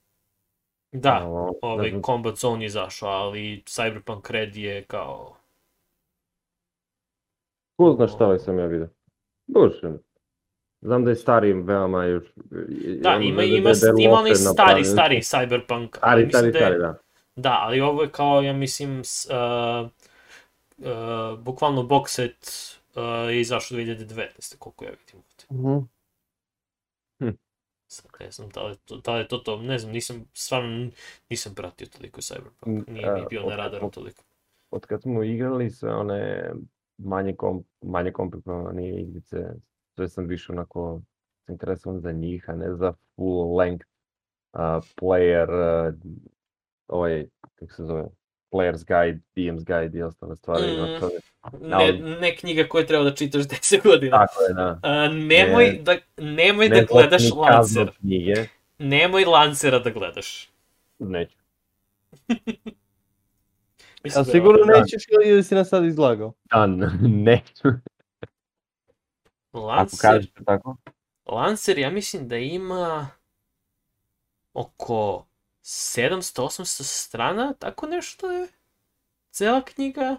Da, 0.94 1.24
Ovo, 1.26 1.46
ne 1.46 1.52
ovaj 1.62 1.90
znam, 1.90 2.02
Combat 2.02 2.36
Zone 2.36 2.64
je 2.64 2.66
izašao, 2.66 3.08
ali 3.08 3.62
Cyberpunk 3.66 4.30
Red 4.30 4.56
je 4.56 4.84
kao... 4.84 5.36
Ko 7.76 7.92
zna 7.92 8.08
šta 8.08 8.28
li 8.28 8.38
sam 8.38 8.58
ja 8.58 8.66
vidio? 8.66 8.88
Duše. 9.46 9.90
Znam 10.80 11.04
da 11.04 11.10
je 11.10 11.16
stari 11.16 11.52
veoma 11.52 12.04
još... 12.04 12.24
Da, 13.00 13.14
ima, 13.14 13.42
da- 13.42 13.48
da- 13.48 13.54
ima, 13.56 13.70
da 13.70 14.02
ima 14.02 14.18
onaj 14.18 14.34
stari, 14.34 14.84
stari 14.84 15.16
Cyberpunk. 15.16 15.96
Stari, 15.96 16.28
stari, 16.28 16.52
da 16.52 16.58
stari, 16.58 16.78
da. 16.78 16.98
Da, 17.36 17.58
ali 17.60 17.80
ovo 17.80 18.02
je 18.02 18.10
kao, 18.10 18.42
ja 18.42 18.52
mislim, 18.52 19.04
s, 19.04 19.26
uh, 19.30 19.90
uh, 20.78 21.38
bukvalno 21.38 21.82
box 21.82 22.06
set 22.08 22.50
uh, 22.96 23.02
je 23.30 23.40
izašao 23.40 23.78
2019. 23.78 24.58
koliko 24.58 24.84
ja 24.84 24.90
vidim 24.90 25.14
ovde. 25.20 25.62
Mhm. 25.68 25.84
Sad 27.94 28.10
ne 28.20 28.30
znam 28.30 28.48
da 28.48 28.62
li, 28.62 28.72
je 28.72 28.76
to, 28.84 28.96
da 28.96 29.14
li 29.14 29.20
je 29.20 29.28
to 29.28 29.38
to, 29.38 29.62
ne 29.62 29.78
znam, 29.78 29.92
nisam, 29.92 30.24
stvarno 30.32 30.90
nisam 31.30 31.54
pratio 31.54 31.86
toliko 31.86 32.20
Cyberpunk, 32.20 32.88
nije 32.88 33.14
mi 33.14 33.20
a, 33.20 33.26
bio 33.30 33.42
na 33.42 33.56
radaru 33.56 33.90
toliko. 33.90 34.22
Od 34.70 34.86
kad 34.86 35.02
smo 35.02 35.22
igrali 35.22 35.70
sve 35.70 35.94
one 35.94 36.52
manje, 36.98 37.34
kom, 37.36 37.64
manje 37.82 38.12
komplikovane 38.12 39.00
igrice, 39.00 39.36
sve 39.94 40.08
sam 40.08 40.26
više 40.26 40.52
onako 40.52 41.00
zainteresovan 41.46 42.00
za 42.00 42.12
njih, 42.12 42.50
a 42.50 42.52
ne 42.52 42.74
za 42.74 42.92
full 43.16 43.56
length 43.56 43.86
uh, 44.52 44.60
player, 45.00 45.48
uh, 45.88 45.94
ovaj, 46.88 47.26
kako 47.54 47.72
se 47.72 47.84
zove, 47.84 48.04
player's 48.52 48.84
guide, 48.86 49.20
DM's 49.36 49.64
guide 49.64 49.98
i 49.98 50.02
ostale 50.02 50.36
stvari. 50.36 50.62
Mm. 50.62 50.96
Mm. 50.96 51.00
To, 51.00 51.10
Ne, 51.54 51.92
ne 51.92 52.36
knjiga 52.36 52.68
koju 52.68 52.86
treba 52.86 53.04
da 53.04 53.14
čitaš 53.14 53.42
10 53.62 53.82
godina. 53.82 54.18
tako 54.18 54.42
je, 54.42 54.54
da. 54.54 54.78
A, 54.82 55.08
nemoj, 55.08 55.64
Ne. 55.66 55.78
da, 55.78 55.96
nemoj 56.18 56.68
da 56.68 56.74
Ne 56.74 56.84
gledaš 56.84 57.22
zlatni 57.22 57.46
kazno 57.48 57.80
Lancer. 57.80 57.96
knjige, 57.98 58.34
Nemoj 58.78 59.24
Lancera 59.24 59.78
da 59.78 59.90
gledaš. 59.90 60.48
neću. 60.98 61.36
Mislim 64.04 64.20
A 64.20 64.24
da 64.24 64.24
sigurno 64.24 64.60
ovo- 64.62 64.80
nećeš 64.80 65.02
ili 65.24 65.42
si 65.42 65.54
nas 65.54 65.68
sad 65.68 65.84
izlagao? 65.84 66.32
Dan, 66.44 66.78
neću. 67.24 67.68
Ako 69.52 69.60
Lancer, 69.60 69.98
kažete 70.02 70.44
tako. 70.44 70.76
Lancer, 71.26 71.78
ja 71.78 71.90
mislim 71.90 72.28
da 72.28 72.36
ima 72.36 73.08
oko 74.54 75.26
700-800 75.62 76.64
strana, 76.82 77.52
tako 77.52 77.86
nešto 77.86 78.30
je. 78.30 78.48
Cela 79.30 79.62
knjiga. 79.62 80.16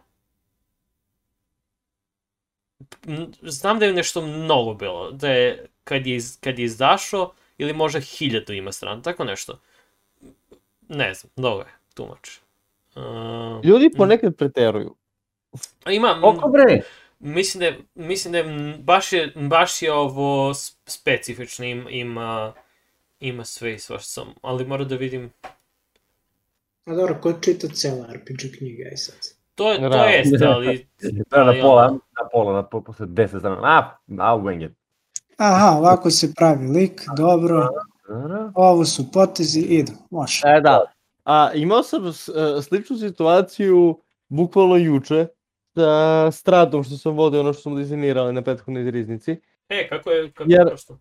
Znam 3.42 3.80
da 3.80 3.86
je 3.86 3.94
nešto 3.94 4.22
mnogo 4.22 4.74
bilo, 4.74 5.12
da 5.12 5.30
je 5.30 5.66
kad 5.84 6.08
je, 6.08 6.16
iz, 6.16 6.38
kad 6.42 6.60
je 6.60 6.66
izašao, 6.66 7.34
ili 7.58 7.74
možda 7.74 8.00
hiljadu 8.00 8.54
ima 8.54 8.72
strana, 8.72 9.02
tako 9.02 9.24
nešto. 9.24 9.60
Ne 10.90 11.14
znam, 11.14 11.32
mnogo 11.36 11.60
je, 11.60 11.68
much. 11.98 12.40
Uh, 12.96 13.66
Ljudi 13.66 13.90
ponekad 13.98 14.36
preteruju. 14.36 14.96
ima, 15.90 16.20
Koliko 16.22 16.50
bre? 16.50 16.82
Mislim 17.20 17.60
da 17.60 17.66
je, 17.66 17.80
mislim 17.96 18.32
da 18.32 18.38
je 18.38 18.78
baš 18.80 19.14
je, 19.14 19.32
baš 19.36 19.82
je 19.82 19.94
ovo 19.94 20.54
specifično, 20.86 21.66
im, 21.66 21.88
ima, 21.90 22.54
ima 23.20 23.46
sve 23.46 23.74
i 23.74 23.80
svašta 23.80 24.08
sam, 24.08 24.34
ali 24.42 24.66
moram 24.66 24.88
da 24.88 24.96
vidim, 24.96 25.32
A 26.86 26.94
dobro, 26.94 27.16
ko 27.22 27.34
čita 27.42 27.68
cela 27.68 28.14
RPG 28.14 28.58
knjiga 28.58 28.90
i 28.94 28.98
sad? 28.98 29.35
To, 29.56 29.72
je, 29.72 29.78
to 29.78 29.90
Realno. 29.90 30.06
jeste, 30.06 30.46
ali, 30.46 30.88
Da, 31.32 31.44
na 31.44 31.54
pola, 31.62 31.88
na 31.88 32.30
pola, 32.32 32.54
na 32.54 32.64
pola, 32.64 32.84
posle 32.84 33.08
10 33.08 33.40
strana. 33.40 33.92
A, 34.10 34.36
wing 34.36 34.66
it. 34.66 34.72
Aha, 35.38 35.78
ovako 35.80 36.10
se 36.10 36.34
pravi 36.34 36.68
lik, 36.68 37.02
dobro, 37.18 37.70
Da, 38.10 38.52
ovo 38.56 38.86
su 38.86 39.12
potezi, 39.12 39.60
idu, 39.60 39.92
može. 40.12 40.42
E, 40.48 40.62
da. 40.62 40.82
A 41.26 41.52
imao 41.54 41.84
sam 41.84 42.14
s- 42.14 42.30
e, 42.30 42.62
sličnu 42.62 42.98
situaciju 42.98 44.00
bukvalno 44.30 44.76
juče 44.76 45.28
sa 45.76 45.92
stradom 46.32 46.84
što 46.84 46.98
sam 46.98 47.14
vodio 47.14 47.40
ono 47.40 47.54
što 47.54 47.62
smo 47.62 47.76
dizajnirali 47.76 48.34
na 48.34 48.42
prethodnoj 48.42 48.92
riznici. 48.92 49.42
e, 49.70 49.88
kako 49.90 50.10
je, 50.12 50.32
kako 50.32 50.50
Jer- 50.50 50.60
je 50.60 50.66
prosto? 50.68 51.00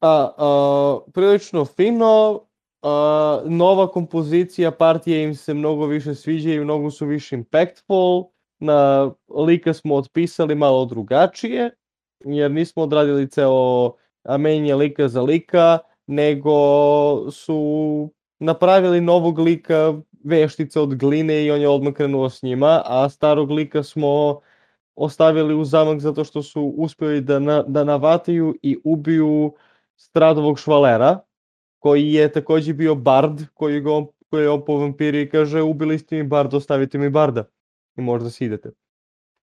A, 0.00 0.30
a, 0.38 0.98
prilično 1.12 1.64
fino, 1.66 2.40
a, 2.82 3.42
nova 3.44 3.90
kompozicija 3.90 4.70
partije 4.70 5.24
im 5.24 5.34
se 5.34 5.54
mnogo 5.54 5.86
više 5.86 6.14
sviđa 6.14 6.52
i 6.52 6.60
mnogo 6.60 6.90
su 6.90 7.06
više 7.06 7.36
impactful. 7.36 8.24
Na 8.58 9.10
lika 9.46 9.74
smo 9.74 9.94
otpisali 9.94 10.54
malo 10.54 10.84
drugačije, 10.84 11.70
jer 12.24 12.50
nismo 12.50 12.82
odradili 12.82 13.30
ceo 13.30 13.92
menje 14.38 14.74
lika 14.74 15.08
za 15.08 15.22
lika, 15.22 15.78
nego 16.06 16.52
su 17.30 18.10
napravili 18.38 19.00
novog 19.00 19.38
lika 19.38 19.94
veštica 20.24 20.82
od 20.82 20.94
gline 20.94 21.44
i 21.44 21.50
on 21.50 21.60
je 21.60 21.68
odmah 21.68 21.94
krenuo 21.94 22.30
s 22.30 22.42
njima, 22.42 22.82
a 22.84 23.08
starog 23.08 23.50
lika 23.50 23.82
smo 23.82 24.40
ostavili 24.96 25.54
u 25.54 25.64
zamak 25.64 26.00
zato 26.00 26.24
što 26.24 26.42
su 26.42 26.74
uspeli 26.76 27.20
da, 27.20 27.38
na, 27.38 27.62
da 27.62 27.84
navataju 27.84 28.54
i 28.62 28.78
ubiju 28.84 29.52
Stradovog 29.96 30.58
švalera, 30.58 31.20
koji 31.82 32.12
je 32.12 32.32
takođe 32.32 32.72
bio 32.72 32.94
bard, 32.94 33.40
koji, 33.54 33.80
ga 33.80 33.92
on, 33.92 34.06
koji 34.30 34.42
je 34.42 34.50
on 34.50 34.64
povampirio 34.64 35.20
i 35.20 35.28
kaže 35.28 35.62
ubili 35.62 35.98
ste 35.98 36.16
mi 36.16 36.22
barda, 36.22 36.56
ostavite 36.56 36.98
mi 36.98 37.10
barda 37.10 37.44
i 37.96 38.00
možda 38.00 38.30
si 38.30 38.44
idete. 38.44 38.70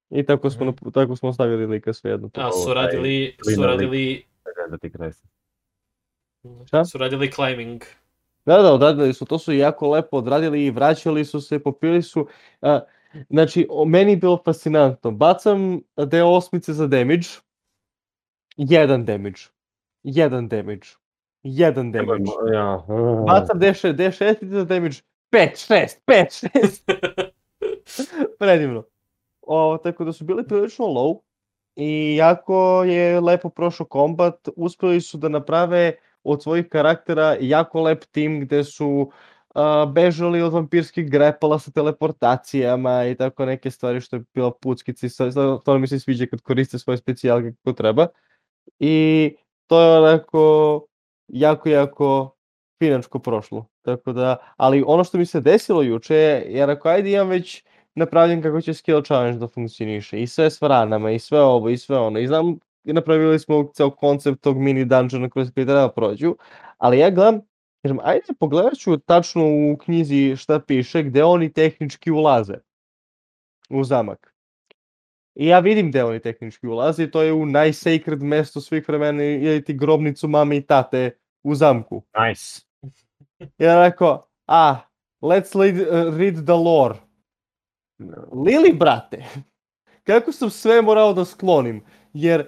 I 0.09 0.25
tako 0.25 0.49
smo, 0.49 0.71
mm 0.71 0.91
tako 0.93 1.15
smo 1.15 1.29
ostavili 1.29 1.65
lika 1.65 1.93
svejedno. 1.93 2.29
A, 2.33 2.51
su 2.51 2.69
ovaj, 2.69 2.75
radili, 2.75 3.35
su 3.55 3.63
radili, 3.63 4.23
da 4.69 4.77
ti 4.77 4.91
kresi. 4.91 5.27
Šta? 6.65 6.85
su 6.85 6.97
radili 6.97 7.31
climbing. 7.31 7.83
Da, 8.45 8.61
da, 8.61 8.73
odradili 8.73 9.13
su, 9.13 9.25
to 9.25 9.39
su 9.39 9.53
jako 9.53 9.89
lepo 9.89 10.17
odradili 10.17 10.65
i 10.65 10.71
vraćali 10.71 11.25
su 11.25 11.41
se, 11.41 11.59
popili 11.59 12.01
su. 12.01 12.27
A, 12.61 12.79
Znači, 13.29 13.67
o, 13.69 13.85
meni 13.85 14.11
je 14.11 14.17
bilo 14.17 14.41
fascinantno. 14.45 15.11
Bacam 15.11 15.81
deo 16.07 16.27
osmice 16.27 16.73
za 16.73 16.87
damage, 16.87 17.27
jedan 18.57 19.05
damage, 19.05 19.41
jedan 20.03 20.47
damage, 20.47 20.87
jedan 21.43 21.91
damage. 21.91 22.31
Ja. 22.53 22.85
Bacam 23.27 23.59
D6, 23.59 23.93
D6 23.93 24.45
za 24.45 24.65
damage, 24.65 24.97
5, 25.31 25.55
6, 25.55 25.99
5, 26.07 26.49
6. 27.85 28.29
Predivno. 28.39 28.83
O, 29.41 29.77
tako 29.83 30.03
da 30.03 30.13
su 30.13 30.25
bili 30.25 30.47
prilično 30.47 30.85
low 30.85 31.19
i 31.75 32.15
jako 32.15 32.83
je 32.83 33.19
lepo 33.19 33.49
prošao 33.49 33.85
kombat, 33.85 34.49
uspeli 34.55 35.01
su 35.01 35.17
da 35.17 35.29
naprave 35.29 35.93
od 36.23 36.43
svojih 36.43 36.69
karaktera 36.69 37.37
jako 37.39 37.81
lep 37.81 38.05
tim 38.05 38.41
gde 38.41 38.63
su 38.63 39.11
uh, 39.55 39.91
bežali 39.93 40.41
od 40.41 40.53
vampirskih 40.53 41.11
grepala 41.11 41.59
sa 41.59 41.71
teleportacijama 41.71 43.05
i 43.05 43.15
tako 43.15 43.45
neke 43.45 43.71
stvari 43.71 44.01
što 44.01 44.15
je 44.15 44.23
bila 44.33 44.51
puckica 44.51 45.07
i 45.27 45.31
to 45.65 45.79
mi 45.79 45.87
se 45.87 45.99
sviđa 45.99 46.25
kad 46.25 46.41
koriste 46.41 46.79
svoje 46.79 46.97
specijalke 46.97 47.51
kako 47.51 47.73
treba. 47.73 48.07
I 48.79 49.35
to 49.67 49.81
je 49.81 49.97
onako 49.97 50.85
jako, 51.30 51.69
jako 51.69 52.35
finačko 52.80 53.19
prošlo. 53.19 53.65
Tako 53.81 54.14
da, 54.14 54.38
ali 54.57 54.84
ono 54.88 55.03
što 55.03 55.18
mi 55.18 55.26
se 55.26 55.41
desilo 55.41 55.81
juče 55.81 56.15
je, 56.15 56.45
jer 56.47 56.69
ako 56.69 56.89
ajde 56.89 57.11
imam 57.11 57.27
već 57.27 57.64
napravljen 57.95 58.41
kako 58.41 58.61
će 58.61 58.73
skill 58.73 59.01
challenge 59.01 59.39
da 59.39 59.47
funkcioniše 59.47 60.22
i 60.22 60.27
sve 60.27 60.49
s 60.51 60.61
vranama 60.61 61.11
i 61.11 61.19
sve 61.19 61.41
ovo 61.41 61.69
i 61.69 61.77
sve 61.77 61.97
ono 61.99 62.19
i 62.19 62.27
znam 62.27 62.60
napravili 62.84 63.39
smo 63.39 63.72
ceo 63.73 63.89
koncept 63.89 64.41
tog 64.41 64.57
mini 64.57 64.85
dungeona 64.85 65.30
koji 65.30 65.51
koji 65.53 65.65
treba 65.65 65.81
da 65.81 65.91
prođu, 65.91 66.35
ali 66.77 66.99
ja 66.99 67.10
gledam, 67.10 67.41
kažem, 67.81 67.99
ajde 68.03 68.34
pogledat 68.39 68.73
ću 68.77 68.97
tačno 68.97 69.45
u 69.45 69.77
knjizi 69.77 70.35
šta 70.35 70.60
piše, 70.60 71.03
gde 71.03 71.23
oni 71.23 71.53
tehnički 71.53 72.11
ulaze 72.11 72.56
u 73.69 73.84
zamak. 73.84 74.34
I 75.35 75.47
ja 75.47 75.60
vidim 75.60 75.89
gde 75.89 76.03
oni 76.03 76.19
tehnički 76.19 76.68
ulaze 76.68 77.03
i 77.03 77.11
to 77.11 77.22
je 77.22 77.34
u 77.34 77.45
najsacred 77.45 78.23
mesto 78.23 78.61
svih 78.61 78.88
vremena 78.88 79.23
ili 79.23 79.64
ti 79.64 79.73
grobnicu 79.73 80.27
mame 80.27 80.57
i 80.57 80.61
tate 80.61 81.11
u 81.43 81.56
zamku. 81.56 82.03
Nice. 82.27 82.61
Ja 83.57 83.84
rekao, 83.84 84.27
ah, 84.45 84.76
let's 85.22 85.60
read, 85.60 85.76
uh, 85.80 86.18
read 86.18 86.45
the 86.45 86.53
lore. 86.53 86.95
Lili, 88.45 88.73
brate, 88.73 89.26
kako 90.07 90.31
sam 90.31 90.49
sve 90.49 90.81
morao 90.81 91.14
da 91.14 91.26
sklonim, 91.26 91.85
jer 92.14 92.47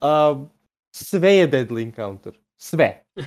uh, 0.00 0.46
sve 0.90 1.36
je 1.36 1.50
deadly 1.50 1.82
encounter. 1.82 2.32
Sve. 2.56 3.04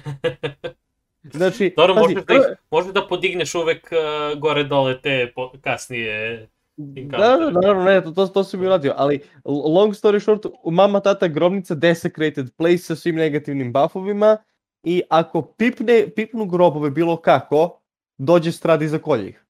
Znači, 1.34 1.74
Dobro, 1.78 1.96
pazi, 1.96 2.04
možeš 2.04 2.26
da, 2.26 2.34
ih, 2.34 2.42
možeš 2.72 2.94
da 2.94 3.08
podigneš 3.08 3.56
uvek 3.56 3.92
uh, 3.92 4.40
gore-dole 4.40 5.02
te 5.02 5.32
po, 5.36 5.52
kasnije 5.62 6.48
Da, 6.78 7.18
da, 7.18 7.52
naravno, 7.52 7.84
ne, 7.84 8.04
to, 8.04 8.12
to, 8.12 8.28
to 8.28 8.44
sam 8.44 8.60
mi 8.60 8.66
uradio, 8.66 8.94
ali 8.98 9.22
long 9.46 9.94
story 9.94 10.20
short, 10.20 10.46
mama, 10.66 11.00
tata, 11.00 11.28
grobnica, 11.28 11.76
desecrated 11.76 12.56
place 12.58 12.78
sa 12.78 12.96
svim 12.96 13.16
negativnim 13.16 13.74
buffovima 13.74 14.38
i 14.84 15.02
ako 15.10 15.42
pipne, 15.42 16.10
pipnu 16.16 16.46
grobove 16.46 16.90
bilo 16.90 17.18
kako, 17.18 17.80
dođe 18.18 18.52
stradi 18.52 18.88
za 18.88 19.00
kolje 19.00 19.30
ih. 19.30 19.46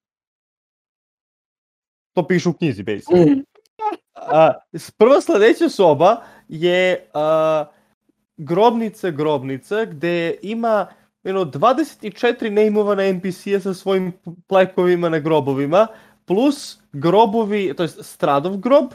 To 2.14 2.26
piše 2.26 2.48
u 2.48 2.52
knjizi, 2.52 2.82
basically. 2.82 3.42
A, 4.14 4.52
prva 4.96 5.20
sledeća 5.20 5.68
soba 5.68 6.22
je 6.48 7.08
a, 7.14 7.64
grobnica 8.36 9.10
grobnica 9.10 9.84
gde 9.84 10.38
ima 10.42 10.86
know, 11.24 11.44
24 11.44 12.50
neimovana 12.50 13.02
NPC-a 13.02 13.60
sa 13.60 13.74
svojim 13.74 14.12
plekovima 14.46 15.08
na 15.08 15.18
grobovima, 15.18 15.86
plus 16.24 16.78
grobovi, 17.00 17.74
to 17.76 17.82
je 17.82 17.88
Stradov 17.88 18.56
grob, 18.56 18.92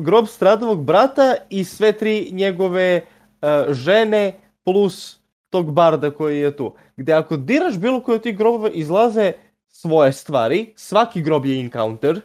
grob 0.00 0.26
Stradovog 0.26 0.84
brata 0.84 1.34
i 1.50 1.64
sve 1.64 1.92
tri 1.92 2.28
njegove 2.32 3.00
uh, 3.00 3.74
žene 3.74 4.40
plus 4.64 5.20
tog 5.50 5.72
barda 5.72 6.10
koji 6.10 6.40
je 6.40 6.56
tu. 6.56 6.74
Gde 6.96 7.12
ako 7.12 7.36
diraš 7.36 7.78
bilo 7.78 8.00
koje 8.02 8.16
od 8.16 8.22
tih 8.22 8.36
grobova 8.36 8.70
izlaze 8.70 9.32
svoje 9.68 10.12
stvari, 10.12 10.72
svaki 10.76 11.22
grob 11.22 11.46
je 11.46 11.60
encounter, 11.60 12.20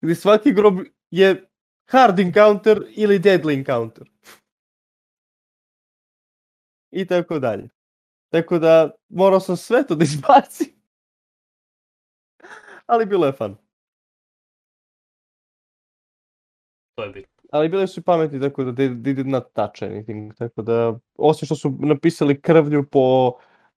gde 0.00 0.14
svaki 0.14 0.52
grob 0.52 0.78
je 1.10 1.48
hard 1.90 2.18
encounter 2.18 2.82
ili 2.90 3.18
deadly 3.18 3.54
encounter. 3.58 4.06
I 6.90 7.06
tako 7.06 7.38
dalje. 7.38 7.68
Tako 8.28 8.58
da 8.58 8.90
morao 9.08 9.40
sam 9.40 9.56
sve 9.56 9.86
to 9.86 9.94
da 9.94 10.04
izbacim. 10.04 10.81
Ali 12.92 13.06
bilo 13.06 13.26
je 13.26 13.32
fun. 13.32 13.56
To 16.94 17.04
je 17.04 17.10
bitno. 17.10 17.42
Ali 17.52 17.68
bili 17.68 17.88
su 17.88 18.00
i 18.00 18.02
pametni 18.02 18.40
tako 18.40 18.64
da 18.64 18.72
they, 18.72 18.88
they 19.02 19.14
did 19.14 19.26
not 19.26 19.44
touch 19.52 19.82
anything. 19.82 20.34
Tako 20.38 20.62
da, 20.62 20.98
osim 21.16 21.46
što 21.46 21.54
su 21.54 21.76
napisali 21.78 22.40
krvlju 22.40 22.88
po 22.90 23.26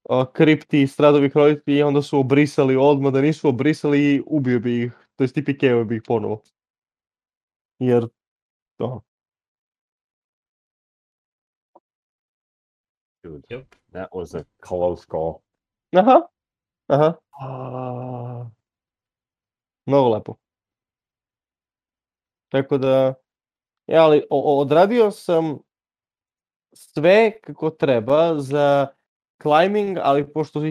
uh, 0.03 0.25
kripti 0.33 0.87
stradovih 0.87 1.35
roditelji, 1.35 1.83
onda 1.83 2.01
su 2.01 2.19
obrisali 2.19 2.75
odmah, 2.75 3.13
da 3.13 3.21
nisu 3.21 3.49
obrisali, 3.49 4.23
ubio 4.27 4.59
bi 4.59 4.83
ih, 4.83 4.91
to 5.15 5.23
jest 5.23 5.37
i 5.37 5.45
pikeo 5.45 5.83
bi 5.83 5.95
ih 5.95 6.01
ponovo. 6.07 6.41
Jer, 7.79 8.07
to. 8.77 9.01
Dude, 13.23 13.47
Yep. 13.49 13.65
that 13.91 14.09
was 14.13 14.35
a 14.35 14.45
close 14.67 15.05
call. 15.11 15.33
Aha, 15.93 16.27
aha. 16.87 17.19
A... 17.41 18.64
Mnogo 19.85 20.09
lepo. 20.09 20.35
Tako 22.49 22.77
da, 22.77 23.13
ja, 23.87 24.03
ali 24.03 24.23
o, 24.29 24.61
odradio 24.61 25.11
sam 25.11 25.57
sve 26.73 27.41
kako 27.41 27.69
treba 27.69 28.39
za 28.39 28.87
climbing, 29.41 29.97
ali 30.01 30.33
pošto 30.33 30.59
uh, 30.59 30.67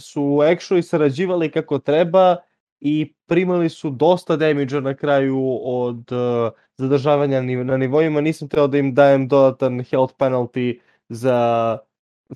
su 0.00 0.20
actually 0.22 0.82
sarađivali 0.82 1.50
kako 1.50 1.78
treba 1.78 2.36
i 2.80 3.14
primali 3.26 3.68
su 3.68 3.90
dosta 3.90 4.36
damage 4.36 4.80
na 4.80 4.94
kraju 4.94 5.58
od 5.62 6.12
uh, 6.12 6.52
zadržavanja 6.76 7.42
na 7.42 7.76
nivoima, 7.76 8.20
nisam 8.20 8.48
teo 8.48 8.66
da 8.66 8.78
im 8.78 8.94
dajem 8.94 9.28
dodatan 9.28 9.84
health 9.84 10.14
penalty 10.18 10.80
za 11.08 11.78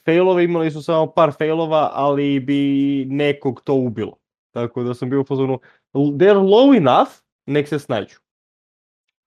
failove, 0.05 0.45
imali 0.45 0.71
su 0.71 0.83
samo 0.83 1.12
par 1.12 1.33
failova, 1.39 1.91
ali 1.93 2.41
bi 2.41 3.05
nekog 3.09 3.61
to 3.65 3.75
ubilo. 3.75 4.16
Tako 4.51 4.83
da 4.83 4.95
sam 4.95 5.11
bio 5.11 5.21
u 5.21 5.25
fazonu, 5.25 5.59
they're 6.01 6.41
low 6.41 6.77
enough, 6.77 7.11
nek 7.47 7.69
se 7.69 7.79
snađu. 7.79 8.16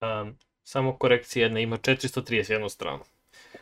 Um, 0.01 0.37
samo 0.63 0.97
korekcija 0.97 1.43
jedna, 1.43 1.59
ima 1.59 1.77
431 1.77 2.69
stranu. 2.69 3.03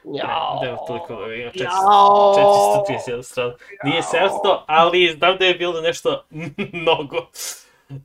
Jao. 0.04 0.60
Da, 0.64 0.78
toliko 0.88 1.16
da 1.16 1.34
ima 1.34 1.52
400, 1.52 1.64
Jao. 1.64 2.84
431 3.08 3.24
stranu. 3.24 3.54
Nije 3.84 4.02
700, 4.02 4.64
ali 4.68 5.16
znam 5.18 5.38
da 5.38 5.46
je 5.46 5.56
bilo 5.56 5.82
nešto 5.82 6.26
mnogo 6.82 7.18
uh, 7.18 7.96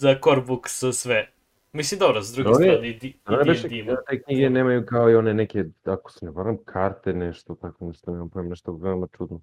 za 0.00 0.16
core 0.24 0.40
book 0.40 0.68
sa 0.68 0.92
sve. 0.92 1.32
Mislim, 1.72 1.98
dobro, 1.98 2.22
s 2.22 2.32
druge 2.32 2.54
strane, 2.54 2.74
i, 2.74 2.80
ne 2.80 2.88
i 2.88 2.92
D&D 2.92 3.76
ima. 3.76 3.96
te 4.08 4.22
knjige 4.22 4.50
nemaju 4.50 4.86
kao 4.86 5.10
i 5.10 5.14
one 5.14 5.34
neke, 5.34 5.64
ako 5.84 6.12
se 6.12 6.24
ne 6.24 6.30
varam, 6.30 6.58
karte, 6.64 7.12
nešto 7.12 7.54
tako, 7.54 7.84
nešto, 7.84 8.10
nemam 8.10 8.30
pojem, 8.30 8.48
nešto 8.48 8.72
veoma 8.72 9.06
čudno. 9.16 9.40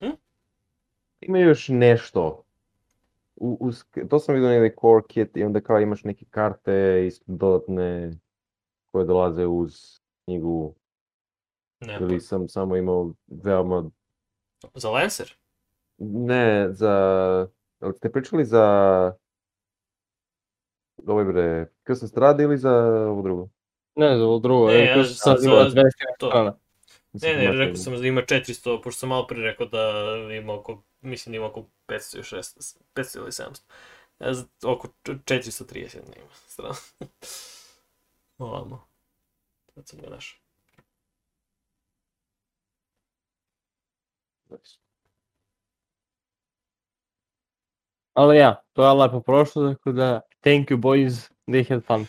Hm? 0.00 0.10
Ima 1.20 1.38
još 1.38 1.68
nešto. 1.68 2.44
U, 3.42 3.56
uz, 3.60 3.84
to 4.10 4.18
sam 4.18 4.34
vidio 4.34 4.50
negde 4.50 4.74
core 4.80 5.02
kit 5.08 5.36
i 5.36 5.44
onda 5.44 5.60
kao 5.60 5.80
imaš 5.80 6.04
neke 6.04 6.24
karte 6.30 6.72
i 7.06 7.10
dodatne 7.26 8.12
koje 8.92 9.04
dolaze 9.04 9.46
uz 9.46 9.74
knjigu 10.24 10.74
Ne, 11.80 11.98
ili 12.00 12.20
sam 12.20 12.48
samo 12.48 12.76
imao 12.76 13.12
veoma 13.44 13.90
za 14.74 14.90
Lancer? 14.90 15.36
Ne, 15.98 16.72
za... 16.72 16.92
Jel 17.80 17.92
ste 17.92 18.12
pričali 18.12 18.44
za... 18.44 18.62
Ovo 21.06 21.24
bre, 21.24 21.66
Krsan 21.82 22.08
strada 22.08 22.42
ili 22.42 22.58
za 22.58 22.72
ovo 23.08 23.22
drugo? 23.22 23.48
Ne, 23.96 24.18
za 24.18 24.24
ovo 24.24 24.38
drugo, 24.38 24.66
Ne, 24.66 24.74
ja 24.78 24.96
ja, 24.96 25.02
za- 25.04 25.14
sad 25.14 25.38
za- 25.38 25.46
ima 25.48 25.56
200 25.56 25.82
to. 26.18 26.26
strana. 26.28 26.56
Ne, 27.12 27.36
ne, 27.36 27.52
rekao 27.52 27.76
sam 27.76 28.00
da 28.00 28.06
ima 28.06 28.22
400, 28.22 28.82
pošto 28.82 28.98
sam 28.98 29.08
malo 29.08 29.26
pre 29.26 29.42
rekao 29.42 29.66
da 29.66 29.92
ima 30.40 30.54
oko, 30.54 30.82
mislim 31.00 31.32
da 31.32 31.36
ima 31.36 31.46
oko 31.46 31.66
500 31.88 32.14
ili 32.14 32.24
600, 32.24 32.78
500 32.94 33.18
ili 33.18 33.30
700. 33.32 33.60
Ja, 34.18 34.34
z- 34.34 34.46
oko 34.64 34.88
430 35.04 35.96
ne 36.08 36.16
ima 36.16 36.34
strana. 36.46 36.74
Ovamo. 38.38 38.88
Sad 39.74 39.88
sam 39.88 39.98
ga 40.00 40.10
našao. 40.10 40.38
Ali 48.12 48.36
ja, 48.36 48.62
to 48.72 48.86
je 48.86 48.92
lepo 48.92 49.20
prošlo, 49.20 49.74
tako 49.74 49.92
da 49.92 50.20
thank 50.40 50.68
you 50.68 50.76
boys, 50.76 51.30
they 51.46 51.68
had 51.68 51.84
fun. 51.84 52.06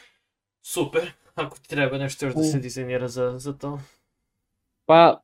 Super, 0.61 1.11
ako 1.35 1.57
ti 1.57 1.69
treba 1.69 1.97
nešto 1.97 2.25
još 2.25 2.35
da 2.35 2.43
se 2.43 2.59
dizajnira 2.59 3.07
za, 3.07 3.39
za 3.39 3.53
to. 3.53 3.79
Pa, 4.85 5.21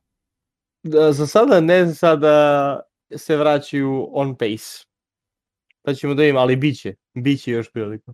da, 0.82 1.12
za 1.12 1.26
sada 1.26 1.60
ne, 1.60 1.94
sada 1.94 2.80
se 3.16 3.36
vraćaju 3.36 4.08
on 4.12 4.36
pace. 4.36 4.84
Sad 5.84 5.96
ćemo 5.96 6.14
da 6.14 6.24
imamo, 6.24 6.40
ali 6.40 6.56
bit 6.56 6.80
će. 6.80 6.94
Bit 7.14 7.42
će 7.42 7.50
još 7.50 7.72
prilika. 7.72 8.12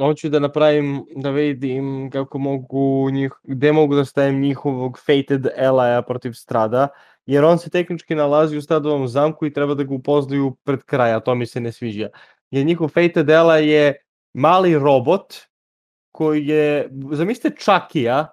Hoću 0.00 0.28
da 0.28 0.38
napravim, 0.38 1.04
da 1.16 1.30
vidim 1.30 2.10
kako 2.12 2.38
mogu 2.38 3.10
njih, 3.10 3.32
gde 3.42 3.72
mogu 3.72 3.94
da 3.94 4.04
stavim 4.04 4.40
njihovog 4.40 4.98
Fated 4.98 5.46
Ally 5.58 6.02
protiv 6.06 6.32
Strada, 6.32 6.88
jer 7.26 7.44
on 7.44 7.58
se 7.58 7.70
tehnički 7.70 8.14
nalazi 8.14 8.56
u 8.56 8.62
Stradovom 8.62 9.08
zamku 9.08 9.46
i 9.46 9.52
treba 9.52 9.74
da 9.74 9.82
ga 9.82 9.94
upoznaju 9.94 10.56
pred 10.64 10.82
kraja, 10.82 11.20
to 11.20 11.34
mi 11.34 11.46
se 11.46 11.60
ne 11.60 11.72
sviđa. 11.72 12.08
Jer 12.50 12.66
njihov 12.66 12.88
Fated 12.88 13.26
Ally 13.26 13.58
je 13.58 13.94
mali 14.34 14.78
robot 14.78 15.34
koji 16.12 16.46
je, 16.46 16.88
zamislite 17.12 17.56
Chucky-a, 17.56 18.26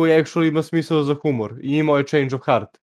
koji 0.00 0.12
actually 0.12 0.48
ima 0.48 0.62
smisao 0.62 1.02
za 1.02 1.14
humor 1.22 1.54
i 1.62 1.76
imao 1.76 1.98
je 1.98 2.06
Change 2.06 2.36
of 2.36 2.42
Heart. 2.44 2.78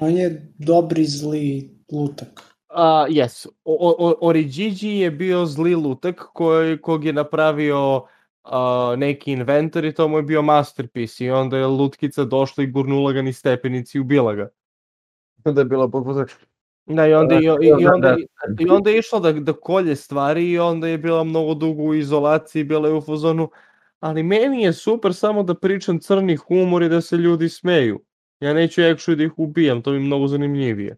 On 0.00 0.16
je 0.16 0.52
dobri 0.58 1.04
zli 1.04 1.70
lutak. 1.92 2.42
Uh, 2.70 2.76
yes, 3.08 3.46
o, 3.64 3.94
o, 3.98 4.14
Origigi 4.20 4.88
je 4.88 5.10
bio 5.10 5.46
zli 5.46 5.74
lutak 5.74 6.20
koji, 6.34 6.78
kog 6.78 7.04
je 7.04 7.12
napravio 7.12 7.96
uh, 7.96 8.98
neki 8.98 9.32
inventor 9.32 9.84
i 9.84 9.94
to 9.94 10.08
mu 10.08 10.16
je 10.16 10.22
bio 10.22 10.42
masterpiece 10.42 11.24
i 11.24 11.30
onda 11.30 11.56
je 11.56 11.66
lutkica 11.66 12.24
došla 12.24 12.64
i 12.64 12.66
gurnula 12.66 13.12
ga 13.12 13.22
ni 13.22 13.32
stepenici 13.32 13.98
i 13.98 14.00
ubila 14.00 14.34
ga. 14.34 14.48
Onda 15.44 15.60
je 15.64 15.64
bila 15.64 15.88
potpuno... 15.90 16.26
Da, 16.86 17.06
i 17.06 17.14
onda, 17.14 17.34
i, 17.34 17.38
i, 17.38 17.66
i 17.80 17.84
Da, 17.84 17.94
onda, 17.94 18.16
da. 18.48 18.62
i 18.62 18.68
onda 18.68 18.90
je 18.90 18.98
išla 18.98 19.20
da, 19.20 19.32
da 19.32 19.52
kolje 19.52 19.96
stvari 19.96 20.50
i 20.50 20.58
onda 20.58 20.88
je 20.88 20.98
bila 20.98 21.24
mnogo 21.24 21.54
dugo 21.54 21.82
u 21.82 21.94
izolaciji, 21.94 22.64
bila 22.64 22.88
je 22.88 22.94
u 22.94 23.00
fazonu, 23.00 23.50
ali 24.02 24.22
meni 24.22 24.62
je 24.62 24.72
super 24.72 25.14
samo 25.14 25.42
da 25.42 25.54
pričam 25.54 25.98
crni 26.00 26.36
humor 26.36 26.82
i 26.82 26.88
da 26.88 27.00
se 27.00 27.16
ljudi 27.16 27.48
smeju. 27.48 28.00
Ja 28.40 28.54
neću 28.54 28.80
actually 28.80 29.14
da 29.16 29.24
ih 29.24 29.32
ubijam, 29.36 29.82
to 29.82 29.90
mi 29.90 29.96
je 29.96 30.00
mnogo 30.00 30.26
zanimljivije. 30.26 30.96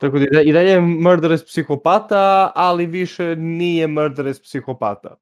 Tako 0.00 0.18
da 0.18 0.24
i 0.24 0.28
da- 0.32 0.42
i 0.42 0.52
dalje 0.52 0.70
je 0.70 0.80
murderous 0.80 1.44
psihopata, 1.44 2.52
ali 2.54 2.86
više 2.86 3.36
nije 3.36 3.86
murderous 3.86 4.42
psihopata. 4.42 5.16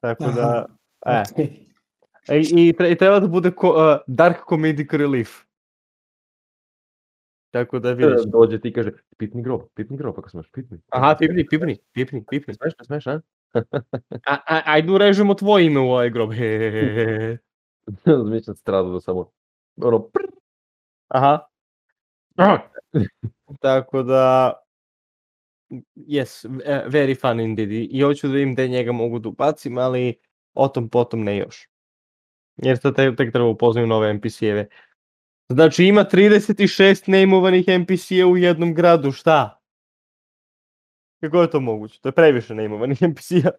Tako 0.00 0.24
da, 0.24 0.66
e, 1.06 1.22
okej. 1.32 1.66
e, 2.28 2.40
i, 2.40 2.72
tre- 2.78 2.92
i 2.92 2.96
treba 2.98 3.20
da 3.20 3.26
bude 3.26 3.50
ko, 3.50 3.68
uh, 3.70 4.00
dark 4.06 4.36
comedic 4.48 4.92
relief. 4.92 5.30
Tako 7.54 7.78
da 7.78 7.92
vidjet 7.92 8.22
ćemo. 8.22 8.32
Dođe 8.32 8.60
ti 8.60 8.72
kaže, 8.72 8.90
pitni 9.16 9.42
grob, 9.42 9.60
pitni 9.74 9.96
grob, 9.96 10.14
ako 10.18 10.30
smeš, 10.30 10.50
pitni. 10.52 10.78
Aha, 10.88 11.16
pipni, 11.18 11.46
pipni, 11.46 11.78
pipni, 11.92 12.24
pipni. 12.30 12.54
Smeš, 12.54 12.72
ne 12.78 12.84
smeš, 12.84 13.06
a? 13.06 13.20
A, 14.26 14.34
a, 14.46 14.62
ajde 14.64 14.92
urežemo 14.92 15.34
tvoje 15.34 15.66
ime 15.66 15.80
u 15.80 15.90
ovaj 15.90 16.10
grob. 16.10 16.30
Zmišljam 18.26 18.56
stradu 18.56 18.92
da 18.92 19.00
samo, 19.00 19.30
ono, 19.76 19.98
prr, 20.02 20.26
Aha. 21.08 21.46
Tako 23.60 24.02
da, 24.02 24.52
yes, 25.96 26.44
e, 26.64 26.84
very 26.88 27.20
fun 27.20 27.40
indeed. 27.40 27.72
I 27.72 28.00
hoću 28.00 28.28
da 28.28 28.32
vidim 28.32 28.54
gde 28.54 28.68
njega 28.68 28.92
mogu 28.92 29.18
da 29.18 29.28
ubacim, 29.28 29.78
ali 29.78 30.14
o 30.54 30.68
tom 30.68 30.88
potom 30.88 31.24
ne 31.24 31.36
još. 31.36 31.68
Jer 32.56 32.78
sad 32.78 32.96
tek, 32.96 33.16
tek 33.16 33.32
treba 33.32 33.48
upoznaju 33.48 33.86
nove 33.86 34.14
NPC-eve. 34.14 34.66
Znači 35.48 35.84
ima 35.84 36.04
36 36.04 37.08
neimovanih 37.08 37.64
NPC-a 37.68 38.26
u 38.26 38.36
jednom 38.36 38.74
gradu, 38.74 39.12
šta? 39.12 39.60
Kako 41.20 41.42
je 41.42 41.50
to 41.50 41.60
moguće? 41.60 42.00
To 42.00 42.08
je 42.08 42.12
previše 42.12 42.54
neimovanih 42.54 43.02
NPC-a. 43.02 43.50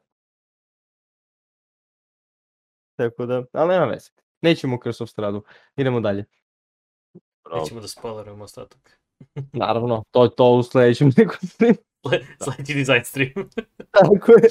Tako 2.96 3.26
da, 3.26 3.44
ali 3.52 3.70
nema 3.74 3.86
veze. 3.86 4.10
Nećemo 4.42 4.80
Curse 4.84 5.04
of 5.04 5.10
Stradu. 5.10 5.44
Idemo 5.76 6.00
dalje. 6.00 6.26
Nećemo 7.56 7.82
da 7.82 7.88
spoilerujemo 7.88 8.44
ostatak. 8.44 9.00
Naravno, 9.54 10.04
to 10.12 10.28
to 10.28 10.52
u 10.52 10.64
sledećem 10.64 11.12
nekom 11.18 11.48
streamu. 11.50 11.78
Sledeći 12.44 12.74
design 12.74 13.04
stream. 13.06 13.50
Tako 13.92 14.32
je. 14.32 14.50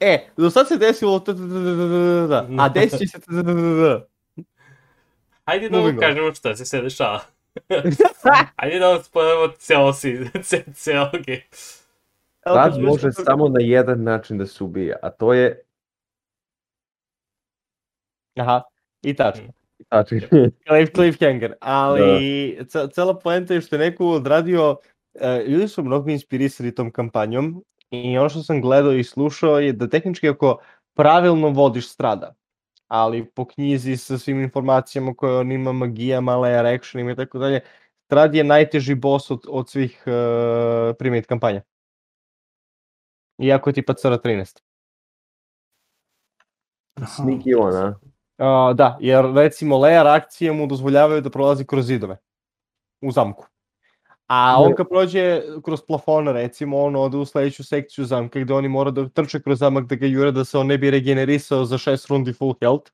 E, 0.00 0.28
do 0.36 0.50
sad 0.50 0.68
se 0.68 0.76
desilo 0.76 1.20
t- 1.20 1.32
a 2.58 2.68
desit 2.68 2.98
će 2.98 3.06
se 3.06 3.20
t- 3.20 3.26
Hajde 5.50 5.68
da 5.68 5.78
vam 5.78 5.86
on. 5.86 5.96
kažemo 5.98 6.34
šta 6.34 6.56
se 6.56 6.64
sve 6.64 6.80
dešava. 6.80 7.20
Hajde 8.56 8.78
da 8.78 8.88
vam 8.88 9.02
spoilerujemo 9.02 9.52
ceo 9.58 9.92
si, 9.92 10.18
ce, 10.42 10.64
ceo 10.74 11.10
game. 11.12 11.42
Smo 12.72 12.86
može 12.86 13.12
samo 13.12 13.48
na 13.48 13.60
jedan 13.60 14.02
način 14.02 14.38
da 14.38 14.46
se 14.46 14.64
ubije, 14.64 14.96
a 15.02 15.10
to 15.10 15.34
je, 15.34 15.62
Aha, 18.38 18.62
i 19.02 19.14
tačno. 19.14 19.44
znači, 19.88 20.20
Cliff, 20.68 20.92
cliffhanger, 20.94 21.54
ali 21.60 22.58
ce- 22.68 22.88
cela 22.92 23.18
poenta 23.18 23.54
je 23.54 23.60
što 23.60 23.76
je 23.76 23.80
neko 23.80 24.06
odradio, 24.06 24.76
e, 25.14 25.44
ljudi 25.46 25.68
su 25.68 25.84
mnogo 25.84 26.10
inspirisani 26.10 26.74
tom 26.74 26.90
kampanjom 26.92 27.64
i 27.90 28.18
ono 28.18 28.28
što 28.28 28.42
sam 28.42 28.60
gledao 28.60 28.92
i 28.92 29.04
slušao 29.04 29.58
je 29.58 29.72
da 29.72 29.88
tehnički 29.88 30.28
ako 30.28 30.60
pravilno 30.94 31.48
vodiš 31.48 31.88
strada, 31.88 32.34
ali 32.90 33.24
po 33.24 33.44
knjizi 33.44 33.96
sa 33.96 34.18
svim 34.18 34.40
informacijama 34.42 35.14
koje 35.14 35.38
on 35.38 35.52
ima, 35.52 35.72
magijama, 35.72 36.32
layer 36.32 36.74
actionima 36.74 37.12
i 37.12 37.16
tako 37.16 37.38
dalje, 37.38 37.60
strad 38.06 38.34
je 38.34 38.44
najteži 38.44 38.94
boss 38.94 39.30
od, 39.30 39.46
od 39.48 39.68
svih 39.68 40.02
uh, 40.06 40.96
primit 40.98 41.26
kampanja. 41.26 41.62
Iako 43.38 43.70
je 43.70 43.74
tipa 43.74 43.94
CR 43.94 44.08
13. 44.08 44.60
Aha. 46.96 47.06
sneaky 47.06 47.54
one, 47.58 47.78
a? 47.78 47.94
Uh, 48.40 48.76
da, 48.76 48.96
jer 49.00 49.24
recimo 49.34 49.76
layer 49.76 50.16
akcije 50.16 50.52
mu 50.52 50.66
dozvoljavaju 50.66 51.20
da 51.20 51.30
prolazi 51.30 51.66
kroz 51.66 51.86
zidove 51.86 52.16
u 53.00 53.12
zamku. 53.12 53.46
A 54.32 54.56
on 54.58 54.74
kad 54.74 54.88
prođe 54.88 55.42
kroz 55.64 55.80
plafone, 55.82 56.32
recimo, 56.32 56.78
on 56.78 56.96
ode 56.96 57.16
u 57.16 57.24
sledeću 57.24 57.64
sekciju 57.64 58.04
zamka 58.04 58.40
gde 58.40 58.54
oni 58.54 58.68
mora 58.68 58.90
da 58.90 59.08
trče 59.08 59.42
kroz 59.42 59.58
zamak 59.58 59.84
da 59.84 59.94
ga 59.94 60.06
jure 60.06 60.30
da 60.32 60.44
se 60.44 60.58
on 60.58 60.66
ne 60.66 60.78
bi 60.78 60.90
regenerisao 60.90 61.64
za 61.64 61.78
šest 61.78 62.06
rundi 62.06 62.32
full 62.32 62.54
health. 62.60 62.90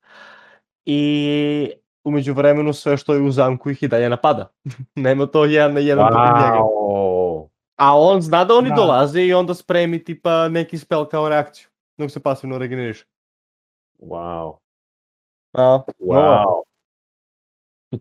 I 0.85 1.71
umeđu 2.03 2.33
vremenu 2.33 2.73
sve 2.73 2.97
što 2.97 3.13
je 3.13 3.21
u 3.21 3.31
zamku 3.31 3.69
ih 3.69 3.83
i 3.83 3.87
dalje 3.87 4.09
napada. 4.09 4.51
Nema 4.95 5.25
to 5.25 5.45
jedan 5.45 5.73
na 5.73 5.79
jedan 5.79 6.07
protiv 6.07 6.35
njega. 6.45 6.59
Wow. 6.59 7.47
A 7.75 7.97
on 7.99 8.21
zna 8.21 8.45
da 8.45 8.53
oni 8.55 8.69
Da. 8.69 8.75
dolaze 8.75 9.21
i 9.21 9.33
onda 9.33 9.53
spremi 9.53 10.03
tipa 10.03 10.47
neki 10.49 10.77
spell 10.77 11.05
kao 11.05 11.29
reakciju. 11.29 11.67
Dok 11.97 12.11
se 12.11 12.23
pasivno 12.23 12.57
regeneriše. 12.57 13.05
Wow. 13.99 14.57
A, 15.53 15.61
no, 15.63 15.85
Wow. 15.99 16.61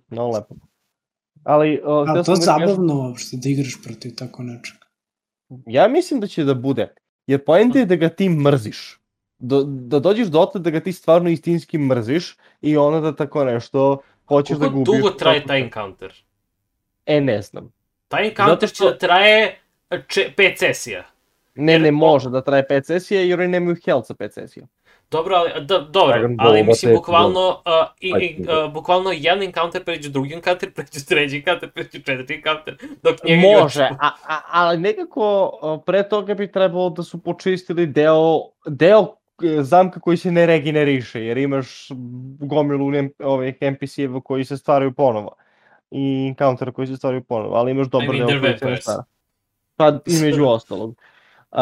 no 0.08 0.30
lepo. 0.30 0.54
Ali, 1.46 1.80
o, 1.84 2.00
A 2.00 2.10
hteo 2.10 2.22
to 2.24 2.32
je 2.32 2.36
da 2.36 2.42
zabavno 2.42 2.94
uopšte 2.98 3.36
da 3.36 3.48
igraš 3.48 3.82
protiv 3.84 4.12
tako 4.16 4.42
nečeg. 4.42 4.76
Ja 5.66 5.88
mislim 5.88 6.20
da 6.20 6.26
će 6.26 6.44
da 6.44 6.54
bude. 6.54 6.94
Jer 7.26 7.44
poenta 7.44 7.78
je 7.78 7.86
da 7.86 7.96
ga 7.96 8.08
ti 8.08 8.28
mrziš. 8.28 9.00
Do, 9.38 9.62
da 9.64 9.98
dođeš 9.98 10.28
dotle 10.28 10.60
da 10.60 10.70
ga 10.70 10.80
ti 10.80 10.92
stvarno 10.92 11.30
istinski 11.30 11.78
mrziš 11.78 12.36
i 12.62 12.76
onda 12.76 13.00
da 13.00 13.16
tako 13.16 13.44
nešto 13.44 13.98
hoćeš 14.28 14.56
da 14.56 14.66
Koliko 14.66 14.84
gubiš. 14.84 14.96
dugo 14.96 15.10
traje 15.10 15.44
taj 15.44 15.60
encounter? 15.60 16.12
E, 17.06 17.20
ne 17.20 17.42
znam. 17.42 17.72
Taj 18.08 18.28
encounter 18.28 18.68
što- 18.68 18.84
će 18.84 18.90
da 18.90 18.98
traje 18.98 19.58
če, 20.08 20.32
5 20.36 20.58
sesija. 20.58 21.04
Ne, 21.54 21.72
Jer- 21.72 21.80
ne 21.82 21.90
može 21.92 22.30
da 22.30 22.40
traje 22.40 22.66
5 22.70 22.84
sesija 22.84 23.20
jer 23.20 23.40
oni 23.40 23.48
nemaju 23.48 23.76
health 23.84 24.06
sa 24.06 24.14
5 24.14 24.32
sesija. 24.32 24.66
Dobro, 25.10 25.34
ali, 25.36 25.64
da, 25.66 25.78
dobro, 25.78 26.18
Dragon 26.18 26.36
ali 26.38 26.62
mislim, 26.62 26.94
bukvalno, 26.94 27.48
uh, 27.48 27.88
i, 28.00 28.12
i, 28.20 28.44
dobro. 28.44 28.66
uh, 28.66 28.72
bukvalno 28.72 29.10
jedan 29.12 29.42
encounter 29.42 29.84
pređe 29.84 30.08
drugi 30.08 30.34
encounter, 30.34 30.72
pređe 30.72 31.04
treći 31.04 31.36
encounter, 31.36 31.70
pređe 31.70 31.98
u 31.98 32.02
četvrti 32.02 32.34
encounter, 32.34 32.76
dok 33.02 33.24
njega 33.24 33.42
Može, 33.42 33.80
još- 33.80 33.96
a, 34.00 34.10
a, 34.28 34.40
ali 34.50 34.78
nekako 34.78 35.82
pre 35.86 36.08
toga 36.08 36.34
bi 36.34 36.52
trebalo 36.52 36.90
da 36.90 37.02
su 37.02 37.22
počistili 37.22 37.86
deo, 37.86 38.40
deo 38.66 39.16
e, 39.42 39.62
zamka 39.62 40.00
koji 40.00 40.16
se 40.16 40.32
ne 40.32 40.46
regeneriše, 40.46 41.20
jer 41.24 41.38
imaš 41.38 41.88
gomilu 42.40 42.90
ovih 43.18 43.54
NPC-eva 43.60 44.20
koji 44.20 44.44
se 44.44 44.56
stvaraju 44.56 44.92
ponovo 44.92 45.34
i 45.90 46.26
encountera 46.28 46.72
koji 46.72 46.86
se 46.86 46.96
stvaraju 46.96 47.24
ponovo, 47.24 47.54
ali 47.54 47.70
imaš 47.70 47.86
dobar 47.86 48.14
I 48.14 48.18
mean, 48.18 48.26
deo 48.26 48.40
koji 48.40 48.58
se 48.58 48.66
ne 48.66 48.76
stvara. 48.76 49.04
Pa 49.76 49.98
između 50.06 50.46
ostalog. 50.56 50.90
Uh, 51.50 51.58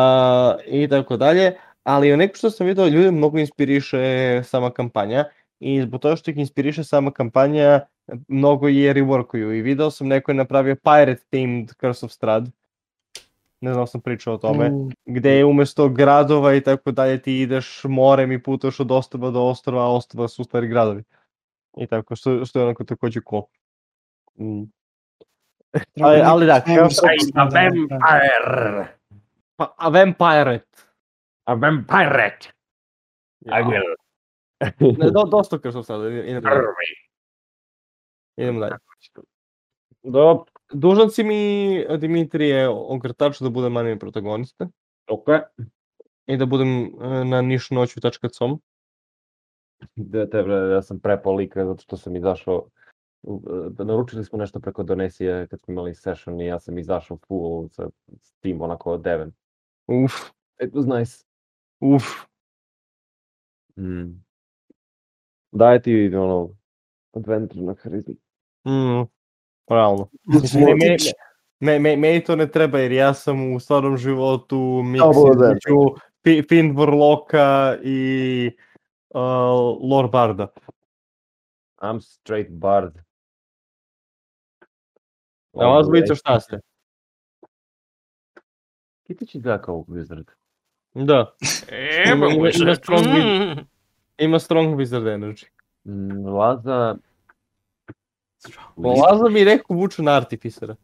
I 0.66 0.88
tako 0.88 1.16
dalje, 1.16 1.56
ali 1.84 2.16
neko 2.16 2.36
što 2.36 2.50
sam 2.50 2.66
vidio, 2.66 2.86
ljudi 2.86 3.10
mnogo 3.10 3.38
inspiriše 3.38 4.42
sama 4.44 4.70
kampanja 4.70 5.24
i 5.60 5.82
zbog 5.82 6.00
toga 6.00 6.16
što 6.16 6.30
ih 6.30 6.38
inspiriše 6.38 6.84
sama 6.84 7.10
kampanja, 7.10 7.80
mnogo 8.28 8.68
je 8.68 8.94
reworkuju 8.94 9.58
i 9.58 9.62
video 9.62 9.90
sam 9.90 10.08
neko 10.08 10.30
je 10.30 10.34
napravio 10.34 10.76
pirate 10.76 11.22
themed 11.30 11.70
Curse 11.80 12.06
of 12.06 12.12
Strad. 12.12 12.50
Ne 13.60 13.72
znam, 13.72 13.86
sam 13.86 14.00
pričao 14.00 14.34
o 14.34 14.38
tome. 14.38 14.70
U, 14.70 14.90
Gde 15.04 15.30
je 15.30 15.44
umesto 15.44 15.88
gradova 15.88 16.54
i 16.54 16.60
tako 16.60 16.90
dalje 16.90 17.22
ti 17.22 17.40
ideš 17.40 17.80
morem 17.84 18.32
i 18.32 18.42
putaš 18.42 18.80
od 18.80 18.90
ostrva 18.90 19.30
do 19.30 19.42
ostrva, 19.42 19.82
a 19.82 19.88
ostrva 19.88 20.28
su 20.28 20.42
u 20.42 20.44
stvari 20.44 20.68
gradovi. 20.68 21.02
I 21.76 21.86
tako, 21.86 22.16
što, 22.16 22.44
što 22.44 22.58
je 22.58 22.64
onako 22.64 22.84
takođe 22.84 23.20
cool. 23.30 23.42
Mm. 24.38 24.62
Ali, 26.00 26.20
ali 26.24 26.46
da, 26.46 26.62
person 26.66 27.08
a 27.34 27.44
da. 27.44 27.60
Vampire. 27.60 28.86
Pa, 29.56 29.74
a 29.76 29.88
vampire. 29.88 30.60
A 31.44 31.54
vampire. 31.54 32.38
I 33.46 33.62
will. 33.62 33.94
Ne, 34.98 35.10
do, 35.10 35.24
dosta 35.30 35.58
kršo 35.58 35.82
sad, 35.82 36.00
idemo 36.12 36.40
dalje. 36.40 36.62
Dalje. 38.60 38.76
Dobro, 40.02 40.44
Dužan 40.72 41.10
si 41.10 41.24
mi, 41.24 41.84
Dimitrije, 41.98 42.68
ogrtač 42.68 43.40
da 43.40 43.50
budem 43.50 43.76
anime 43.76 43.98
protagonista 43.98 44.68
ok. 45.08 45.28
i 46.26 46.36
da 46.36 46.46
budem 46.46 46.68
e, 46.68 47.24
na 47.24 47.42
nišnoću.com. 47.42 48.60
Da, 49.96 50.30
te, 50.30 50.42
bre, 50.42 50.54
ja 50.54 50.82
sam 50.82 51.00
prepao 51.00 51.34
lika 51.34 51.64
zato 51.64 51.82
što 51.82 51.96
sam 51.96 52.16
izašao 52.16 52.68
da 53.70 53.84
naručili 53.84 54.24
smo 54.24 54.38
nešto 54.38 54.60
preko 54.60 54.82
Donesije 54.82 55.46
kad 55.46 55.60
smo 55.60 55.72
imali 55.72 55.94
session 55.94 56.40
i 56.40 56.46
ja 56.46 56.60
sam 56.60 56.78
izašao 56.78 57.18
full 57.26 57.68
sa 57.68 57.88
s 58.20 58.32
tim 58.40 58.62
onako 58.62 58.96
deven. 58.96 59.32
Uf, 59.86 60.12
It 60.60 60.72
was 60.72 60.86
nice. 60.86 61.24
Uf. 61.80 62.04
Mm. 63.76 64.24
Daje 65.52 65.82
ti 65.82 66.14
ono 66.14 66.50
adventure 67.12 67.62
na 67.62 67.74
harizmu. 67.82 68.14
Mm, 68.64 69.06
realno. 69.70 70.08
Meni, 70.54 70.96
me, 71.60 71.78
me, 71.78 71.96
meni 71.96 72.24
to 72.24 72.36
ne 72.36 72.50
treba 72.50 72.78
jer 72.78 72.92
ja 72.92 73.14
sam 73.14 73.54
u 73.54 73.60
stvarnom 73.60 73.96
životu 73.96 74.82
da. 75.38 75.54
Fi- 76.24 76.42
Finn 76.48 76.76
Warlocka 76.76 77.78
i 77.82 78.50
uh, 79.14 79.90
Lord 79.90 80.10
Barda. 80.10 80.48
I'm 81.82 82.00
straight 82.00 82.50
bard. 82.50 82.98
A 85.52 85.66
vas 85.66 85.86
dvojica 85.86 86.14
šta 86.14 86.40
ste? 86.40 86.60
Kitić 89.06 89.34
izgleda 89.34 89.62
kao 89.62 89.84
wizard. 89.88 90.30
Da, 90.94 91.34
Evo, 92.06 92.26
Ima- 92.26 92.34
ima- 92.34 92.50
ima 92.56 92.74
strong 92.74 93.06
Mm. 93.06 93.60
ima 94.18 94.38
strong 94.38 94.76
wizard 94.76 95.06
energy. 95.08 95.44
Mm, 95.84 96.26
Laza... 96.26 96.96
Laza 98.76 99.28
mi 99.30 99.44
rekao 99.44 99.76
vuče 99.76 100.02
na 100.02 100.12
artificera. 100.12 100.76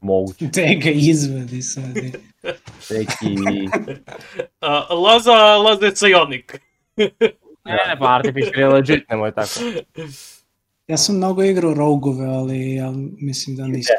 Moguće. 0.00 0.50
Te 0.50 0.78
ga 0.82 0.90
izvadi 0.90 1.62
sad. 1.62 1.94
Neki... 2.90 3.36
A, 4.60 4.94
Laza, 4.94 5.32
Laza 5.56 5.86
je 5.86 5.94
cajonik. 5.94 6.60
Ne, 6.96 7.10
ne, 7.88 7.96
pa 7.98 8.14
artificer 8.14 8.58
je 8.58 8.68
legit, 8.68 9.08
nemoj 9.10 9.34
tako. 9.34 9.60
Ja 10.86 10.96
sam 10.96 11.16
mnogo 11.16 11.42
igrao 11.42 11.74
rogove, 11.74 12.26
ali 12.26 12.74
ja 12.74 12.92
mislim 13.20 13.56
da 13.56 13.66
nisam. 13.66 13.94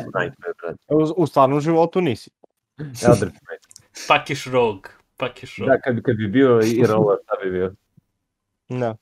U, 0.89 1.13
u 1.17 1.27
stvarnom 1.27 1.61
životu 1.61 2.01
nisi. 2.01 2.29
Elder 3.07 3.29
Knight. 3.29 3.64
Pakiš 4.07 4.45
rog. 4.45 4.89
Pakiš 5.17 5.57
rog. 5.57 5.69
Da, 5.69 5.79
kad, 5.79 6.01
kad 6.01 6.15
bi 6.17 6.27
bio 6.27 6.59
i 6.65 6.83
roller, 6.89 7.17
šta 7.23 7.35
bi 7.43 7.51
bio? 7.51 7.73
Da. 8.69 8.95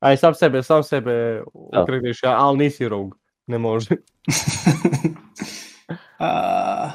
Aj, 0.00 0.16
sam 0.16 0.34
sebe, 0.34 0.62
sam 0.62 0.82
sebe 0.82 1.42
Da. 1.72 1.82
ukreneš, 1.82 2.20
ali 2.24 2.58
nisi 2.58 2.88
rogue. 2.88 3.18
Ne 3.46 3.58
može. 3.58 3.90
A, 6.18 6.90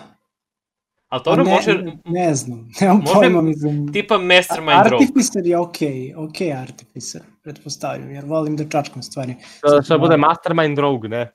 Ali 1.10 1.22
dobro, 1.26 1.44
ne, 1.44 1.52
može, 1.52 1.84
Ne 2.06 2.36
znam, 2.36 2.70
nemam 2.82 2.98
može 2.98 3.14
pojma, 3.14 3.42
mislim. 3.42 3.94
tipa 3.94 4.18
Mastermind 4.18 4.88
rog. 4.88 5.02
Artificer 5.02 5.46
je 5.46 5.58
okej, 5.58 6.14
okej 6.18 6.54
Artificer, 6.54 7.22
pretpostavljam, 7.44 8.12
jer 8.12 8.26
volim 8.26 8.56
da 8.58 8.70
čačkam 8.70 9.02
stvari. 9.02 9.36
Da, 9.64 9.82
šta 9.82 9.98
bude 9.98 10.18
mastermind 10.18 10.80
rogue, 10.80 11.10
ne? 11.10 11.32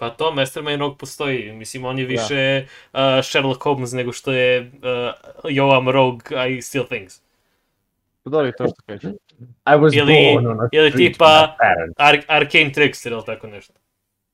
Pa 0.00 0.10
to, 0.10 0.32
Mastermind 0.32 0.80
rog 0.80 0.98
postoji. 0.98 1.52
Mislim, 1.52 1.84
on 1.84 1.98
je 1.98 2.04
više 2.04 2.66
uh, 2.92 3.00
Sherlock 3.22 3.62
Holmes 3.62 3.92
nego 3.92 4.12
što 4.12 4.32
je 4.32 4.60
uh, 4.60 4.70
yo, 5.44 5.64
I'm 5.64 5.90
rogue, 5.90 6.48
I 6.50 6.62
steal 6.62 6.86
things. 6.86 7.20
Pa 8.24 8.30
dobro, 8.30 8.52
to 8.52 8.66
što 8.66 8.82
kažeš. 8.86 9.12
I 9.66 9.76
was 9.76 9.98
Ili- 9.98 10.32
born 10.34 10.46
on 10.46 10.60
a 10.60 10.68
ili 10.72 10.90
street 10.90 11.12
tipa-. 11.12 11.56
Ar 11.96 12.20
Arcane 12.28 12.72
Trickster 12.72 13.12
ili 13.12 13.24
tako 13.26 13.46
nešto. 13.46 13.72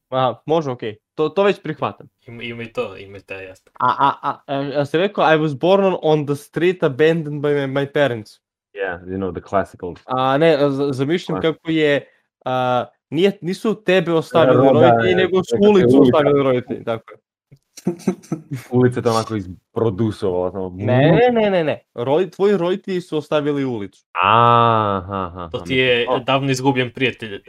Aha, 0.08 0.42
može, 0.46 0.70
okej. 0.70 0.96
To, 1.14 1.28
to 1.28 1.42
već 1.42 1.62
prihvatam. 1.62 2.08
Ima, 2.26 2.42
ima 2.42 2.62
i 2.62 2.72
to, 2.72 2.96
ima 2.96 3.18
i 3.18 3.20
taj 3.20 3.44
jasno. 3.44 3.72
A, 3.80 3.94
a, 3.98 4.30
a, 4.30 4.40
a, 4.46 4.54
ja 4.62 4.84
sam 4.84 5.00
rekao, 5.00 5.34
I 5.34 5.38
was 5.38 5.58
born 5.58 5.84
on, 5.84 5.96
on 6.02 6.26
the 6.26 6.34
street 6.34 6.82
abandoned 6.82 7.42
by 7.42 7.66
my, 7.66 7.66
my 7.66 7.92
parents. 7.92 8.40
Yeah, 8.74 9.00
you 9.06 9.16
know, 9.16 9.32
the 9.32 9.42
classical. 9.48 9.94
A 10.04 10.38
ne, 10.38 10.58
zamišljam 10.90 11.40
kako 11.40 11.70
je, 11.70 12.08
a, 12.44 12.84
nije, 13.10 13.38
nisu 13.40 13.74
tebe 13.74 14.12
ostavili 14.12 14.56
Da, 14.56 14.62
da, 14.62 14.70
roditelji, 14.70 15.14
da, 15.14 15.20
nego 15.20 15.44
su 15.44 15.56
ulicu 15.70 16.02
ostavili 16.02 16.42
roditelji, 16.42 16.84
tako 16.84 17.12
je. 17.12 17.18
Ulica 18.70 19.02
to 19.02 19.10
onako 19.10 19.36
izprodusovala. 19.36 20.50
Samo... 20.52 20.72
Ne, 20.76 21.12
ne, 21.12 21.40
ne, 21.40 21.50
ne, 21.50 21.64
ne. 21.64 21.82
Rodi, 21.94 22.30
tvoji 22.30 22.56
roditelji 22.56 23.00
su 23.00 23.18
ostavili 23.18 23.64
ulicu. 23.64 24.04
Aha, 24.22 25.30
aha. 25.30 25.48
To 25.52 25.58
ti 25.58 25.74
je 25.74 26.06
O, 26.08 26.18
davno 26.18 26.50
izgubljen 26.50 26.90
prijatelj. 26.90 27.34
Uh, 27.34 27.40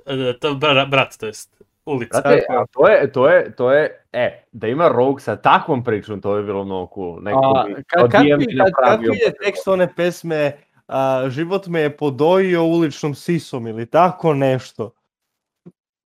to 0.41 0.55
bra, 0.55 0.85
brat, 0.85 1.17
to 1.19 1.25
jest 1.25 1.63
ulica. 1.85 2.21
Brate, 2.21 2.45
a 2.49 2.65
to 2.71 2.87
je, 2.87 3.11
to 3.11 3.29
je, 3.29 3.55
to 3.55 3.71
je, 3.71 4.05
e, 4.13 4.43
da 4.51 4.67
ima 4.67 4.87
Rogue 4.87 5.21
sa 5.21 5.35
takvom 5.35 5.83
pričom, 5.83 6.21
to 6.21 6.37
je 6.37 6.43
bilo 6.43 6.65
mnogo 6.65 6.91
cool. 6.93 7.21
Neko 7.21 7.53
A, 7.55 7.63
bi, 7.63 7.83
ka, 7.83 8.03
od 8.03 8.11
kako, 8.11 8.23
je, 8.23 8.37
bi 8.37 8.45
ka, 8.45 8.63
kako 8.63 8.81
napravio 8.81 9.11
je 9.11 9.33
tekst 9.43 9.67
one 9.67 9.93
pesme 9.95 10.51
a, 10.87 11.29
Život 11.29 11.67
me 11.67 11.81
je 11.81 11.97
podojio 11.97 12.63
uličnom 12.63 13.15
sisom 13.15 13.67
ili 13.67 13.85
tako 13.85 14.33
nešto? 14.33 14.91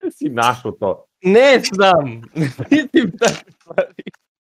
si 0.18 0.30
našao 0.30 0.72
to. 0.72 1.06
Ne 1.24 1.62
znam, 1.74 2.22
vidim 2.72 3.12
takve 3.20 3.52
stvari. 3.52 4.04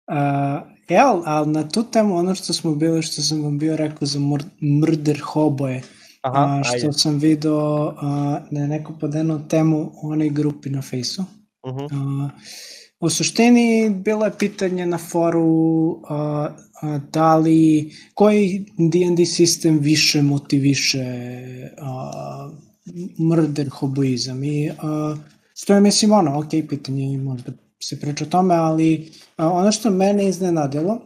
Uh, 0.08 0.76
evo, 0.90 1.24
ali 1.26 1.52
na 1.52 1.70
tu 1.70 1.84
temu 1.84 2.18
ono 2.18 2.36
što 2.36 2.54
smo 2.54 2.76
bili, 2.76 3.04
što 3.04 3.22
sam 3.22 3.44
vam 3.44 3.58
bio 3.58 3.76
rekao 3.76 4.06
za 4.08 4.20
mur, 4.20 4.44
Murder 4.60 5.20
Hoboje, 5.20 5.84
Aha, 6.22 6.60
a, 6.60 6.64
što 6.64 6.76
ajde. 6.76 6.94
sam 6.94 7.18
video 7.18 7.94
a, 8.02 8.40
da 8.52 8.60
je 8.60 8.68
neko 8.68 8.94
podenuo 9.00 9.40
temu 9.40 9.92
u 10.04 10.10
onoj 10.10 10.30
grupi 10.30 10.70
na 10.70 10.82
Fejsu. 10.82 11.22
Uh 11.64 11.82
A, 11.92 12.30
u 13.00 13.10
suštini 13.10 13.90
bilo 13.90 14.26
je 14.26 14.38
pitanje 14.40 14.86
na 14.86 14.98
foru 14.98 16.02
a, 16.10 16.50
a, 16.82 17.00
da 17.14 17.36
li, 17.36 17.92
koji 18.14 18.66
D&D 18.78 19.26
sistem 19.26 19.80
više 19.80 20.22
motiviše 20.22 21.06
a, 21.78 22.52
murder 23.18 23.70
hoboizam 23.70 24.44
i 24.44 24.72
a, 24.82 25.16
što 25.58 25.74
je 25.74 25.82
mislim 25.82 26.12
ono, 26.12 26.40
ok, 26.40 26.50
pitanje 26.70 27.14
i 27.14 27.18
možda 27.18 27.52
se 27.84 28.00
priča 28.00 28.24
o 28.24 28.28
tome, 28.28 28.56
ali 28.56 29.12
a, 29.38 29.50
ono 29.50 29.72
što 29.72 29.90
mene 29.90 30.28
iznenadilo 30.28 31.02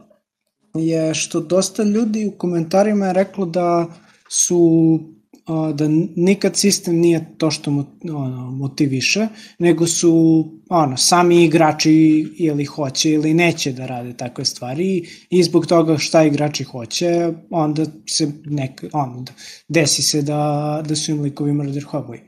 je 0.73 1.13
što 1.13 1.39
dosta 1.39 1.83
ljudi 1.83 2.25
u 2.25 2.31
komentarima 2.31 3.07
je 3.07 3.13
reklo 3.13 3.45
da 3.45 3.87
su 4.29 4.99
a, 5.45 5.71
da 5.73 5.85
nikad 6.15 6.55
sistem 6.55 6.95
nije 6.95 7.35
to 7.37 7.51
što 7.51 7.71
mo, 7.71 7.85
ono, 8.03 8.51
motiviše, 8.51 9.27
nego 9.59 9.87
su 9.87 10.45
ono, 10.69 10.97
sami 10.97 11.43
igrači 11.43 11.93
ili 12.37 12.65
hoće 12.65 13.11
ili 13.11 13.33
neće 13.33 13.71
da 13.71 13.85
rade 13.85 14.13
takve 14.13 14.45
stvari 14.45 15.07
i 15.29 15.43
zbog 15.43 15.65
toga 15.65 15.97
šta 15.97 16.23
igrači 16.23 16.63
hoće, 16.63 17.33
onda 17.49 17.85
se 18.07 18.31
nek, 18.45 18.83
ono, 18.93 19.25
desi 19.67 20.03
se 20.03 20.21
da, 20.21 20.83
da 20.87 20.95
su 20.95 21.11
im 21.11 21.21
likovi 21.21 21.53
murder 21.53 21.83
hoboji. 21.83 22.19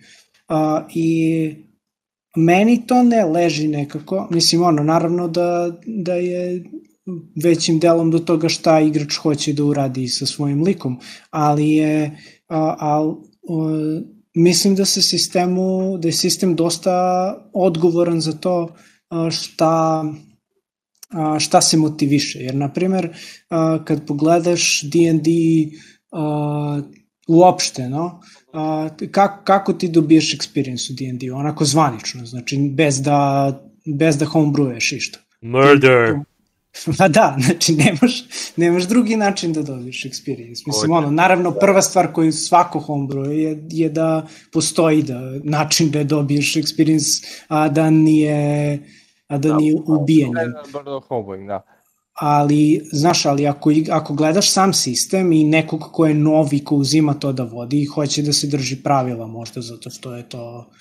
Uh, 0.49 0.85
I 0.95 1.70
meni 2.35 2.87
to 2.87 3.03
ne 3.03 3.25
leži 3.25 3.67
nekako, 3.67 4.27
mislim 4.31 4.63
ono, 4.63 4.83
naravno 4.83 5.27
da, 5.27 5.77
da 5.85 6.13
je 6.13 6.63
većim 7.43 7.79
delom 7.79 8.11
do 8.11 8.19
toga 8.19 8.49
šta 8.49 8.79
igrač 8.79 9.15
hoće 9.15 9.53
da 9.53 9.63
uradi 9.63 10.07
sa 10.07 10.25
svojim 10.25 10.63
likom, 10.63 10.99
ali 11.29 11.69
je 11.69 12.17
a, 12.47 12.75
al, 12.79 13.15
o, 13.47 13.69
mislim 14.35 14.75
da 14.75 14.85
se 14.85 15.01
sistemu, 15.01 15.97
da 15.97 16.07
je 16.07 16.11
sistem 16.11 16.55
dosta 16.55 17.37
odgovoran 17.53 18.21
za 18.21 18.33
to 18.33 18.75
a, 19.09 19.31
šta 19.31 20.05
a, 21.09 21.39
šta 21.39 21.61
se 21.61 21.77
motiviše. 21.77 22.39
Jer, 22.39 22.55
na 22.55 22.73
primer, 22.73 23.09
a, 23.49 23.83
kad 23.85 24.07
pogledaš 24.07 24.81
D&D 24.83 25.29
a, 26.11 26.81
uopšte, 27.27 27.89
no, 27.89 28.21
a, 28.53 28.89
kako, 29.11 29.43
kako 29.43 29.73
ti 29.73 29.87
dobiješ 29.87 30.37
experience 30.37 30.91
u 30.91 30.95
D&D? 30.95 31.31
Onako 31.31 31.65
zvanično, 31.65 32.25
znači 32.25 32.57
bez 32.73 33.01
da, 33.01 33.51
bez 33.85 34.17
da 34.17 34.25
homebrewuješ 34.25 34.95
išta. 34.95 35.19
Murder. 35.41 36.15
Pa 36.97 37.07
da, 37.07 37.35
znači 37.39 37.75
nemaš, 37.75 38.23
nemaš 38.55 38.83
drugi 38.83 39.15
način 39.15 39.53
da 39.53 39.61
dobiješ 39.61 40.03
experience. 40.03 40.63
Mislim, 40.67 40.91
ono, 40.91 41.11
naravno, 41.11 41.51
prva 41.51 41.81
stvar 41.81 42.13
koju 42.13 42.31
svako 42.31 42.79
homebrew 42.79 43.29
je, 43.29 43.63
je 43.69 43.89
da 43.89 44.27
postoji 44.53 45.03
da, 45.03 45.19
način 45.43 45.91
da 45.91 46.03
dobiješ 46.03 46.53
experience, 46.53 47.25
a 47.47 47.69
da 47.69 47.89
nije, 47.89 48.79
a 49.27 49.37
da 49.37 49.57
nije 49.57 49.75
ubijanje. 49.87 50.33
Hoboing, 51.07 51.47
da. 51.47 51.70
Ali, 52.21 52.81
znaš, 52.91 53.25
ali 53.25 53.47
ako, 53.47 53.71
ako 53.89 54.13
gledaš 54.13 54.51
sam 54.51 54.73
sistem 54.73 55.31
i 55.31 55.43
nekog 55.43 55.89
ko 55.91 56.05
je 56.05 56.13
novi, 56.13 56.59
ko 56.63 56.75
uzima 56.75 57.13
to 57.13 57.31
da 57.33 57.43
vodi 57.43 57.81
i 57.81 57.85
hoće 57.85 58.21
da 58.21 58.33
se 58.33 58.47
drži 58.47 58.75
pravila 58.75 59.27
možda 59.27 59.61
zato 59.61 59.89
što 59.89 60.15
je 60.15 60.29
to, 60.29 60.71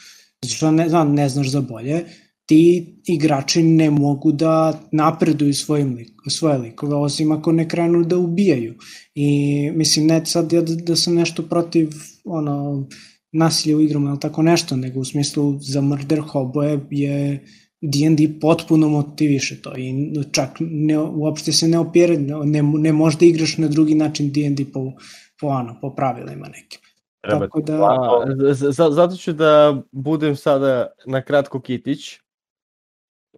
zato 0.42 0.54
što 0.54 0.70
ne, 0.70 0.88
znam, 0.88 1.14
ne 1.14 1.28
znaš 1.28 1.48
za 1.50 1.60
bolje, 1.60 2.04
ti 2.46 2.94
igrači 3.06 3.62
ne 3.62 3.90
mogu 3.90 4.32
da 4.32 4.80
napreduju 4.92 5.54
svojim 5.54 5.94
lik, 5.94 6.12
svoje 6.28 6.58
likove, 6.58 6.96
osim 6.96 7.32
ako 7.32 7.52
ne 7.52 7.68
krenu 7.68 8.04
da 8.04 8.18
ubijaju. 8.18 8.74
I 9.14 9.70
mislim, 9.74 10.06
ne 10.06 10.26
sad 10.26 10.52
ja 10.52 10.60
da, 10.62 10.74
da 10.74 10.96
sam 10.96 11.14
nešto 11.14 11.42
protiv 11.42 11.90
ono, 12.24 12.86
nasilje 13.32 13.76
u 13.76 13.80
igrama 13.80 14.10
ili 14.10 14.20
tako 14.20 14.42
nešto, 14.42 14.76
nego 14.76 15.00
u 15.00 15.04
smislu 15.04 15.58
za 15.60 15.80
murder 15.80 16.20
hoboje 16.20 16.80
je 16.90 17.44
D&D 17.81 18.40
potpuno 18.40 18.89
motiviše 18.89 19.62
to 19.62 19.73
i 19.77 19.93
čak 20.32 20.51
ne, 20.61 20.98
uopšte 20.98 21.52
se 21.52 21.69
ne 21.69 21.78
opire, 21.78 22.16
ne, 22.19 22.62
ne 22.62 22.93
možda 22.93 23.27
igraš 23.27 23.59
na 23.59 23.69
drugi 23.69 23.94
način 23.94 24.32
D&D 24.32 24.65
po, 24.73 24.93
po, 25.40 25.48
ano, 25.48 25.78
po 25.81 25.94
pravilima 25.94 26.48
nekim. 26.48 26.81
Treba 27.20 27.40
Tako 27.40 27.61
da, 27.61 27.74
A, 27.74 28.90
zato 28.90 29.16
ću 29.16 29.32
da 29.32 29.82
budem 29.93 30.36
sada 30.36 30.86
na 31.07 31.23
kratko 31.23 31.61
kitić 31.61 32.19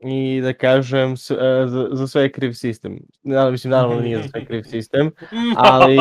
i 0.05 0.41
da 0.43 0.53
kažem 0.53 1.17
s- 1.17 1.31
e, 1.31 1.37
za, 1.67 1.89
za 1.93 2.07
sve 2.07 2.23
je 2.23 2.33
kriv 2.33 2.53
sistem. 2.53 2.99
Naravno, 3.23 3.51
mislim, 3.51 3.71
naravno 3.71 4.01
nije 4.01 4.23
za 4.23 4.29
sve 4.29 4.45
kriv 4.47 4.63
sistem, 4.63 5.11
ali, 5.57 5.97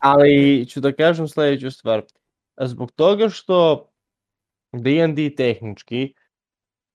ali 0.00 0.66
ću 0.68 0.80
da 0.80 0.92
kažem 0.92 1.28
sledeću 1.28 1.70
stvar. 1.70 2.02
Zbog 2.60 2.92
toga 2.92 3.28
što 3.28 3.88
D&D 4.72 5.34
tehnički 5.36 6.14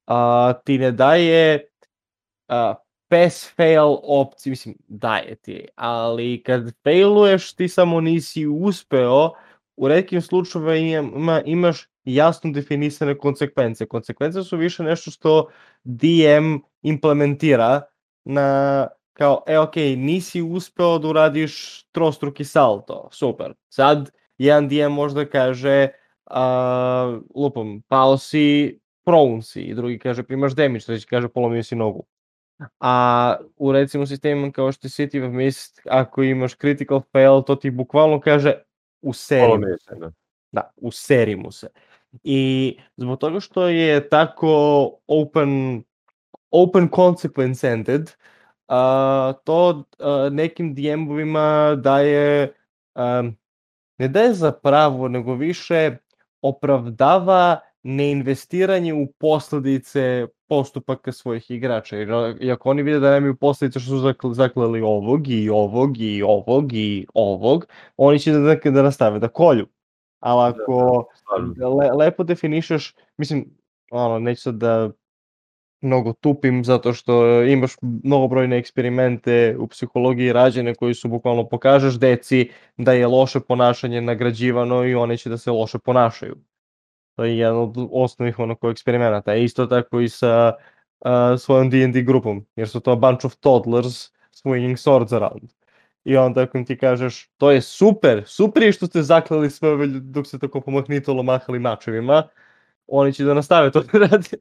a, 0.07 0.53
ti 0.65 0.77
ne 0.77 0.91
daje 0.91 1.67
a, 2.47 2.75
pass 3.07 3.53
fail 3.55 3.97
opciju, 4.03 4.51
mislim, 4.51 4.75
daje 4.88 5.35
ti, 5.35 5.67
ali 5.75 6.43
kad 6.43 6.71
failuješ 6.84 7.53
ti 7.53 7.67
samo 7.67 8.01
nisi 8.01 8.47
uspeo, 8.47 9.31
u 9.77 9.88
redkim 9.88 10.21
slučajevima 10.21 11.41
imaš 11.45 11.89
jasno 12.03 12.51
definisane 12.51 13.17
konsekvence. 13.17 13.85
Konsekvence 13.85 14.43
su 14.43 14.57
više 14.57 14.84
nešto 14.84 15.11
što 15.11 15.49
DM 15.84 16.55
implementira 16.81 17.81
na 18.25 18.88
kao, 19.13 19.43
e, 19.47 19.59
ok, 19.59 19.75
nisi 19.97 20.41
uspeo 20.41 20.99
da 20.99 21.07
uradiš 21.07 21.84
trostruki 21.91 22.43
salto, 22.43 23.09
super. 23.11 23.53
Sad, 23.69 24.11
jedan 24.38 24.67
DM 24.67 24.91
možda 24.91 25.25
kaže, 25.25 25.88
a, 26.25 27.19
lupom, 27.35 27.84
pao 27.88 28.17
si, 28.17 28.79
prone 29.07 29.41
si, 29.41 29.61
i 29.61 29.73
drugi 29.73 29.99
kaže 29.99 30.23
primaš 30.23 30.55
damage, 30.55 30.85
treći 30.85 31.07
kaže 31.07 31.27
polomio 31.27 31.63
si 31.63 31.75
nogu. 31.75 32.03
A 32.79 33.35
u 33.57 33.71
recimo 33.71 34.05
sistemima 34.05 34.51
kao 34.51 34.71
što 34.71 34.88
je 34.88 34.89
City 34.89 35.27
of 35.27 35.34
Mist, 35.34 35.81
ako 35.89 36.23
imaš 36.23 36.55
critical 36.55 37.01
fail, 37.11 37.41
to 37.41 37.55
ti 37.55 37.71
bukvalno 37.71 38.19
kaže 38.19 38.53
u 39.01 39.11
Polomio 39.29 39.77
se, 39.77 39.95
da. 39.95 40.11
da, 40.51 40.71
useri 40.75 41.35
mu 41.35 41.51
se. 41.51 41.67
I 42.23 42.77
zbog 42.97 43.19
toga 43.19 43.39
što 43.39 43.67
je 43.67 44.09
tako 44.09 44.91
open, 45.07 45.84
open 46.51 46.89
consequence 46.89 47.73
ended, 47.73 48.11
a, 48.67 49.34
to 49.43 49.84
a, 49.99 50.29
nekim 50.31 50.75
DM-ovima 50.75 51.75
daje, 51.75 52.53
a, 52.95 53.23
ne 53.97 54.07
daje 54.07 54.34
za 54.34 54.51
pravo, 54.51 55.07
nego 55.07 55.35
više 55.35 55.97
opravdava 56.41 57.59
neinvestiranje 57.88 58.93
u 58.93 59.07
posledice 59.19 60.27
postupaka 60.47 61.11
svojih 61.11 61.51
igrača. 61.51 61.97
Jer 61.97 62.09
i 62.39 62.51
ako 62.51 62.69
oni 62.69 62.84
vide 62.84 62.99
da 62.99 63.11
nemaju 63.11 63.35
posledice 63.35 63.80
što 63.80 63.89
su 63.89 63.97
zakl- 63.97 64.34
zaklali 64.34 64.81
ovog 64.81 65.27
i 65.27 65.49
ovog 65.49 65.97
i 65.97 66.22
ovog 66.22 66.73
i 66.73 67.07
ovog, 67.14 67.68
oni 67.97 68.19
će 68.19 68.31
da, 68.31 68.39
da, 68.39 68.72
da 68.72 68.81
nastave 68.81 69.19
da 69.19 69.27
kolju. 69.27 69.68
Ali 70.19 70.49
ako 70.49 71.05
Stvarno. 71.15 71.76
le, 71.76 71.91
lepo 71.91 72.23
definišeš, 72.23 72.95
mislim, 73.18 73.45
ono, 73.91 74.19
neću 74.19 74.41
sad 74.41 74.55
da 74.55 74.91
mnogo 75.81 76.14
tupim 76.14 76.64
zato 76.64 76.93
što 76.93 77.43
imaš 77.43 77.76
mnogobrojne 77.81 78.57
eksperimente 78.57 79.55
u 79.59 79.68
psihologiji 79.68 80.34
rađene 80.34 80.76
koji 80.76 80.93
su 80.93 81.07
bukvalno 81.07 81.47
pokažeš 81.49 81.99
deci 81.99 82.49
da 82.77 82.91
je 82.91 83.07
loše 83.07 83.39
ponašanje 83.39 84.01
nagrađivano 84.01 84.85
i 84.85 84.95
oni 84.95 85.18
će 85.18 85.30
da 85.30 85.38
se 85.38 85.51
loše 85.51 85.80
ponašaju. 85.80 86.35
To 87.18 87.23
je 87.26 87.38
jedan 87.38 87.57
od 87.57 87.76
osnovnih 87.91 88.39
onako 88.39 88.69
eksperimenata. 88.69 89.34
E, 89.34 89.44
Isto 89.44 89.65
tako 89.65 89.99
i 89.99 90.10
sa 90.10 90.53
uh, 90.99 91.39
svojom 91.39 91.69
D&D 91.69 92.02
grupom, 92.02 92.45
jer 92.56 92.69
su 92.69 92.80
to 92.80 92.91
a 92.91 92.95
bunch 92.95 93.26
of 93.26 93.35
toddlers 93.35 94.11
swinging 94.31 94.77
swords 94.77 95.15
around. 95.15 95.49
I 96.03 96.18
onda 96.18 96.41
ako 96.41 96.57
im 96.57 96.65
ti 96.65 96.77
kažeš, 96.77 97.30
to 97.38 97.52
je 97.52 97.61
super, 97.61 98.23
super 98.26 98.64
je 98.64 98.72
što 98.72 98.85
ste 98.85 99.03
zaklali 99.03 99.49
sve 99.49 99.69
ove 99.69 99.85
ljude 99.85 99.99
dok 99.99 100.27
ste 100.27 100.39
tako 100.39 100.61
pomahnitolo 100.61 101.23
mahali 101.23 101.60
mačevima, 101.60 102.27
oni 102.88 103.14
će 103.14 103.23
da 103.23 103.34
nastave 103.34 103.72
to 103.72 103.81
da 103.91 103.99
rade. 103.99 104.38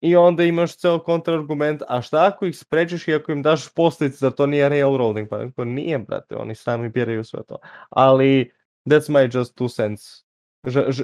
I 0.00 0.16
onda 0.16 0.44
imaš 0.44 0.76
ceo 0.76 0.98
kontrargument, 0.98 1.82
a 1.88 2.02
šta 2.02 2.26
ako 2.26 2.46
ih 2.46 2.58
sprečiš 2.58 3.08
i 3.08 3.14
ako 3.14 3.32
im 3.32 3.42
daš 3.42 3.74
posledice, 3.74 4.18
zar 4.18 4.32
to 4.32 4.46
nije 4.46 4.68
railroading? 4.68 5.28
Pa 5.28 5.50
to 5.56 5.64
nije, 5.64 5.98
brate, 5.98 6.36
oni 6.36 6.54
sami 6.54 6.88
biraju 6.88 7.24
sve 7.24 7.42
to. 7.48 7.58
Ali, 7.90 8.52
that's 8.88 9.08
my 9.08 9.38
just 9.38 9.56
two 9.56 9.68
cents. 9.68 10.24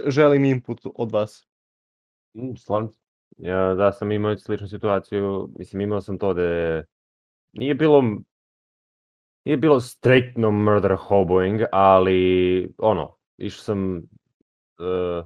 Želim 0.06 0.44
input 0.44 0.80
od 0.94 1.12
vas. 1.12 1.46
Mm, 2.34 2.54
Stvarno. 2.56 2.92
Ja, 3.36 3.74
da 3.74 3.92
sam 3.92 4.12
imao 4.12 4.38
sličnu 4.38 4.68
situaciju, 4.68 5.48
mislim 5.58 5.80
imao 5.80 6.00
sam 6.00 6.18
to 6.18 6.34
da 6.34 6.42
je, 6.42 6.84
nije 7.52 7.74
bilo 7.74 8.02
nije 9.46 9.56
bilo 9.56 9.80
striktno 9.80 10.50
murder 10.50 10.96
hoboing, 10.96 11.60
ali 11.72 12.74
ono, 12.78 13.16
išao 13.36 13.62
sam 13.62 13.96
uh, 14.78 15.24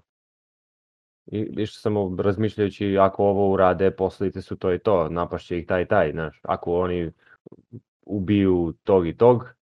išao 1.32 1.81
sam 1.81 2.20
razmišljajući 2.20 2.98
ako 2.98 3.24
ovo 3.24 3.52
urade, 3.52 3.90
posledice 3.90 4.43
su 4.43 4.56
to 4.56 4.72
i 4.72 4.78
to, 4.78 5.09
napašće 5.09 5.59
ih 5.59 5.66
taj 5.66 5.82
i 5.82 5.86
taj, 5.86 6.12
znaš, 6.12 6.40
ako 6.43 6.81
oni 6.81 7.12
ubiju 8.02 8.74
tog 8.85 9.06
i 9.09 9.16
tog, 9.16 9.55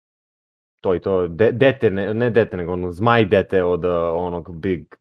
to 0.82 0.96
i 0.96 1.00
to, 1.00 1.28
de, 1.28 1.52
dete, 1.52 1.90
ne, 1.90 2.14
ne 2.14 2.30
dete, 2.30 2.58
nego 2.58 2.74
ono, 2.74 2.92
zmaj 2.92 3.26
dete 3.26 3.64
od 3.64 3.86
uh, 3.86 3.92
onog 4.14 4.56
big 4.60 4.96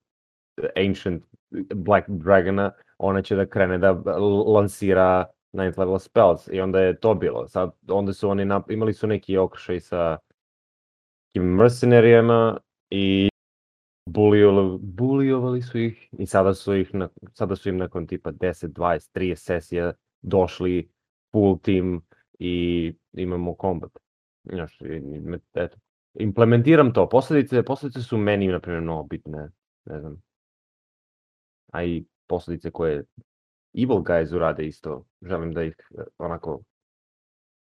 ancient 0.77 1.25
Black 1.75 2.09
Dragona, 2.09 2.73
ona 2.99 3.23
će 3.23 3.37
da 3.37 3.47
krene 3.47 3.79
da 3.79 3.89
l- 4.07 4.53
lansira 4.55 5.25
ninth 5.53 5.79
level 5.79 5.99
spells 5.99 6.49
i 6.53 6.61
onda 6.61 6.81
je 6.81 7.01
to 7.01 7.15
bilo. 7.15 7.49
Sad, 7.49 7.71
onda 7.89 8.13
su 8.13 8.29
oni 8.29 8.45
nap- 8.45 8.73
imali 8.73 8.95
su 8.95 9.07
neki 9.07 9.37
okršaj 9.37 9.81
sa 9.81 10.19
tim 11.33 11.45
mercenarijama 11.45 12.59
i 12.91 13.29
bulijovali, 14.11 14.79
bulijovali 14.83 15.63
su 15.63 15.79
ih 15.79 16.09
i 16.19 16.27
sada 16.27 16.55
su, 16.55 16.75
ih 16.75 16.95
na, 16.95 17.09
sada 17.33 17.57
su 17.57 17.69
im 17.69 17.77
nakon 17.77 18.07
tipa 18.07 18.33
10, 18.33 18.69
20, 18.69 19.11
30 19.15 19.35
sesija 19.35 19.93
došli 20.23 20.89
full 21.33 21.59
team 21.59 22.01
i 22.39 22.95
imamo 23.13 23.55
kombat. 23.55 24.06
Znaš, 24.53 24.79
eto, 25.55 25.77
implementiram 26.15 26.93
to. 26.93 27.09
Posledice, 27.09 27.63
posledice 27.63 28.03
su 28.03 28.17
meni, 28.17 28.49
na 28.49 28.61
primjer, 28.61 28.83
mnogo 28.83 29.03
bitne. 29.03 29.51
Ne 29.85 30.01
znam. 30.01 30.23
A 31.73 31.85
i 31.85 32.05
posledice 32.27 32.71
koje 32.71 33.05
Evil 33.75 34.03
Guys 34.03 34.35
urade 34.35 34.67
isto. 34.67 35.05
Želim 35.23 35.55
da 35.55 35.63
ih 35.63 35.77
e, 35.99 36.03
onako, 36.19 36.63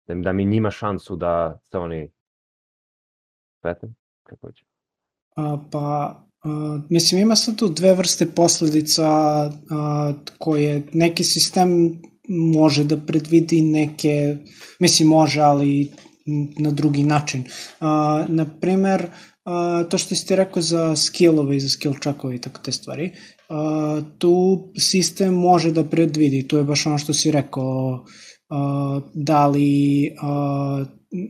da, 0.06 0.15
da 0.15 0.32
mi 0.32 0.44
njima 0.44 0.70
šansu 0.70 1.16
da 1.16 1.61
se 1.70 1.78
oni 1.78 2.11
Pete? 3.62 3.86
Kako 4.23 4.52
će? 4.52 4.65
A, 5.36 5.59
pa, 5.73 6.24
a, 6.43 6.81
mislim, 6.90 7.20
ima 7.20 7.36
sad 7.36 7.59
tu 7.59 7.69
dve 7.69 7.94
vrste 7.94 8.27
posledica 8.36 9.05
a, 9.05 10.12
koje 10.39 10.82
neki 10.93 11.24
sistem 11.24 11.69
može 12.28 12.85
da 12.85 12.97
predvidi 13.06 13.62
neke, 13.62 14.36
mislim 14.81 15.09
može, 15.09 15.40
ali 15.40 15.90
na 16.59 16.70
drugi 16.70 17.02
način. 17.02 17.44
A, 17.80 18.24
naprimer, 18.28 19.06
a, 19.44 19.84
to 19.90 19.98
što 19.98 20.14
ste 20.14 20.36
rekao 20.36 20.62
za 20.62 20.96
skillove 20.96 21.56
i 21.56 21.60
za 21.60 21.68
skill 21.68 21.94
checkove 22.02 22.36
i 22.36 22.40
tako 22.40 22.60
te 22.64 22.72
stvari, 22.72 23.10
a, 23.48 24.01
tu 24.18 24.59
sistem 24.78 25.34
može 25.34 25.72
da 25.72 25.84
predvidi, 25.84 26.48
to 26.48 26.59
je 26.59 26.64
baš 26.64 26.86
ono 26.86 26.98
što 26.98 27.14
si 27.14 27.30
rekao, 27.30 28.05
a, 28.51 29.01
da 29.14 29.46
li 29.46 30.12
a, 30.22 30.84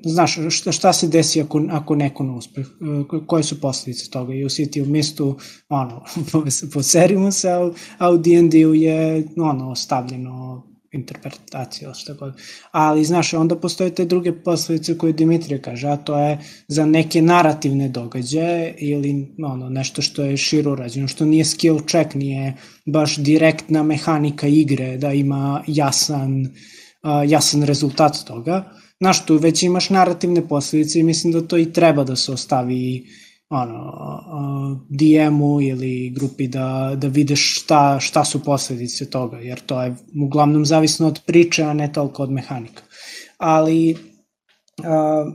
znaš, 0.04 0.38
šta, 0.50 0.72
šta 0.72 0.92
se 0.92 1.08
desi 1.08 1.40
ako, 1.40 1.62
ako 1.70 1.94
neko 1.94 2.24
ne 2.24 2.32
uspe, 2.32 2.62
ko- 3.08 3.24
koje 3.26 3.42
su 3.42 3.60
posledice 3.60 4.10
toga 4.10 4.34
i 4.34 4.44
u 4.44 4.48
City 4.48 4.82
of 4.82 4.88
Mistu, 4.88 5.36
ono, 5.68 6.02
po 6.74 6.82
seriju 6.82 7.32
se, 7.32 7.50
a, 7.50 7.60
u- 7.66 7.74
a 7.98 8.10
u 8.10 8.18
D&D-u 8.18 8.74
je, 8.74 9.28
ono, 9.36 9.74
stavljeno 9.74 10.66
interpretacija, 10.94 11.92
ili 12.08 12.18
god. 12.18 12.34
Ali, 12.70 13.04
znaš, 13.04 13.34
onda 13.34 13.56
postoje 13.56 13.94
te 13.94 14.04
druge 14.04 14.32
posledice 14.32 14.98
koje 14.98 15.12
Dimitrije 15.12 15.62
kaže, 15.62 15.88
a 15.88 15.96
to 15.96 16.18
je 16.18 16.38
za 16.68 16.86
neke 16.86 17.22
narativne 17.22 17.88
događaje 17.88 18.74
ili 18.78 19.34
ono, 19.44 19.68
nešto 19.68 20.02
što 20.02 20.24
je 20.24 20.36
širo 20.36 20.72
urađeno, 20.72 21.08
što 21.08 21.24
nije 21.24 21.44
skill 21.44 21.80
check, 21.88 22.14
nije 22.14 22.54
baš 22.86 23.16
direktna 23.16 23.82
mehanika 23.82 24.46
igre, 24.46 24.96
da 24.96 25.12
ima 25.12 25.62
jasan, 25.66 26.40
uh, 26.40 27.30
jasan 27.30 27.62
rezultat 27.62 28.16
toga. 28.26 28.64
Znaš, 29.00 29.26
tu 29.26 29.36
već 29.36 29.62
imaš 29.62 29.90
narativne 29.90 30.48
posledice 30.48 31.00
i 31.00 31.02
mislim 31.02 31.32
da 31.32 31.46
to 31.46 31.58
i 31.58 31.72
treba 31.72 32.04
da 32.04 32.16
se 32.16 32.32
ostavi 32.32 33.06
ono, 33.50 33.82
uh, 33.86 34.78
DM-u 34.88 35.62
ili 35.62 36.10
grupi 36.10 36.48
da, 36.48 36.92
da 36.96 37.08
vidiš 37.08 37.62
šta, 37.62 38.00
šta 38.00 38.24
su 38.24 38.44
posledice 38.44 39.10
toga, 39.10 39.38
jer 39.38 39.60
to 39.60 39.82
je 39.82 39.94
uglavnom 40.24 40.66
zavisno 40.66 41.06
od 41.06 41.20
priče, 41.26 41.62
a 41.62 41.72
ne 41.72 41.92
toliko 41.92 42.22
od 42.22 42.30
mehanika. 42.30 42.82
Ali 43.38 43.92
uh, 43.92 45.32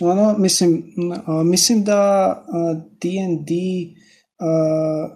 ono, 0.00 0.38
mislim, 0.38 0.84
a, 1.26 1.42
mislim 1.42 1.84
da 1.84 2.32
D&D 3.02 3.54
a, 4.38 5.08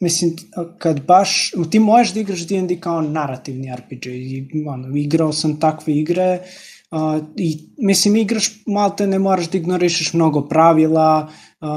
mislim, 0.00 0.36
kad 0.78 1.00
baš, 1.06 1.52
ti 1.70 1.78
možeš 1.78 2.14
da 2.14 2.20
igraš 2.20 2.46
D&D 2.46 2.80
kao 2.80 3.00
narativni 3.00 3.76
RPG 3.76 4.06
i 4.06 4.64
ono, 4.68 4.96
igrao 4.96 5.32
sam 5.32 5.60
takve 5.60 5.94
igre 5.94 6.40
uh, 6.42 6.69
i 7.36 7.58
mislim 7.78 8.16
igraš 8.16 8.50
malte 8.66 9.06
ne 9.06 9.18
moraš 9.18 9.50
da 9.50 9.58
ignorišeš 9.58 10.12
mnogo 10.12 10.48
pravila 10.48 11.28
uh, 11.60 11.68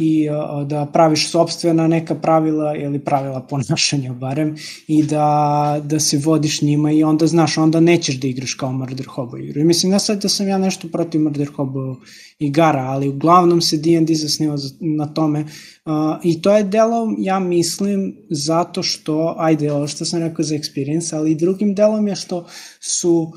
i 0.00 0.28
uh, 0.30 0.68
da 0.68 0.86
praviš 0.86 1.30
sobstvena 1.30 1.86
neka 1.86 2.14
pravila 2.14 2.76
ili 2.76 2.98
pravila 2.98 3.40
ponašanja 3.40 4.12
barem 4.12 4.56
i 4.86 5.02
da, 5.02 5.80
da 5.84 6.00
se 6.00 6.18
vodiš 6.18 6.62
njima 6.62 6.92
i 6.92 7.04
onda 7.04 7.26
znaš, 7.26 7.58
onda 7.58 7.80
nećeš 7.80 8.20
da 8.20 8.26
igraš 8.26 8.54
kao 8.54 8.72
Murder 8.72 9.06
Hobo 9.06 9.36
igru. 9.36 9.60
I 9.60 9.64
mislim, 9.64 9.92
ne 9.92 9.98
sad 9.98 10.22
da 10.22 10.28
sam 10.28 10.48
ja 10.48 10.58
nešto 10.58 10.88
protiv 10.88 11.20
Murder 11.20 11.48
Hobo 11.56 11.96
igara, 12.38 12.82
ali 12.82 13.08
uglavnom 13.08 13.60
se 13.60 13.76
D&D 13.76 14.14
zasniva 14.14 14.56
na 14.80 15.06
tome 15.06 15.40
uh, 15.40 15.92
i 16.22 16.42
to 16.42 16.56
je 16.56 16.64
delom, 16.64 17.16
ja 17.18 17.38
mislim, 17.38 18.16
zato 18.30 18.82
što, 18.82 19.34
ajde, 19.38 19.72
ovo 19.72 19.86
što 19.86 20.04
sam 20.04 20.20
rekao 20.20 20.44
za 20.44 20.54
experience, 20.54 21.16
ali 21.16 21.30
i 21.30 21.34
drugim 21.34 21.74
delom 21.74 22.08
je 22.08 22.16
što 22.16 22.46
su 22.80 23.32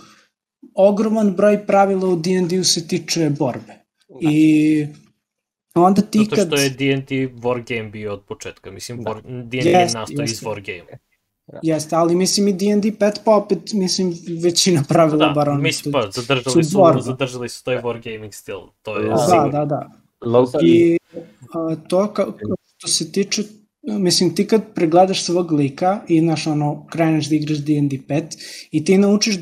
ogroman 0.78 1.36
broj 1.36 1.66
pravila 1.66 2.10
u 2.10 2.16
D&D-u 2.16 2.64
se 2.64 2.88
tiče 2.88 3.30
borbe. 3.30 3.74
I 4.22 4.88
onda 5.76 6.02
ti 6.02 6.20
Zato 6.30 6.48
što 6.48 6.56
je 6.56 6.70
D&D 6.70 7.16
wargame 7.42 7.92
bio 7.92 8.14
od 8.14 8.24
početka. 8.24 8.72
Mislim, 8.72 9.04
da. 9.04 9.14
D&D 9.24 9.70
je 9.70 9.90
nastao 9.94 10.24
iz 10.24 10.42
wargame. 10.42 10.98
Da. 11.48 11.60
Jeste, 11.64 11.96
ali 11.96 12.16
mislim 12.16 12.48
i 12.48 12.54
D&D 12.54 12.92
5 12.92 13.18
pa 13.26 13.36
opet, 13.36 13.74
mislim, 13.74 14.14
većina 14.44 14.84
pravila 14.90 15.28
da, 15.28 15.34
bar 15.34 15.50
ono 15.50 15.62
mislim, 15.62 15.92
pa, 15.92 16.08
zadržali 16.12 16.64
su, 16.64 16.72
su 16.72 17.02
zadržali 17.02 17.50
su 17.50 17.64
taj 17.64 17.82
wargaming 17.82 18.32
stil, 18.32 18.60
to 18.82 18.98
je 18.98 19.10
da, 19.10 19.18
sigurno. 19.18 19.52
Da, 19.52 19.66
da, 19.66 19.66
da. 19.66 20.60
I 20.62 20.98
a, 21.54 21.76
to 21.88 22.14
ka, 22.14 22.26
što 22.78 22.88
se 22.88 23.12
tiče 23.12 23.44
mislim, 23.88 24.36
ti 24.36 24.48
kad 24.48 24.62
pregledaš 24.74 25.24
svog 25.24 25.52
lika 25.52 26.02
i, 26.08 26.20
znaš, 26.20 26.48
ono, 26.48 26.86
kreneš 26.90 27.30
da 27.30 27.36
igraš 27.36 27.58
D&D 27.58 27.98
5 28.08 28.24
i 28.72 28.86
ti 28.86 28.98
naučiš 28.98 29.36
uh, 29.36 29.42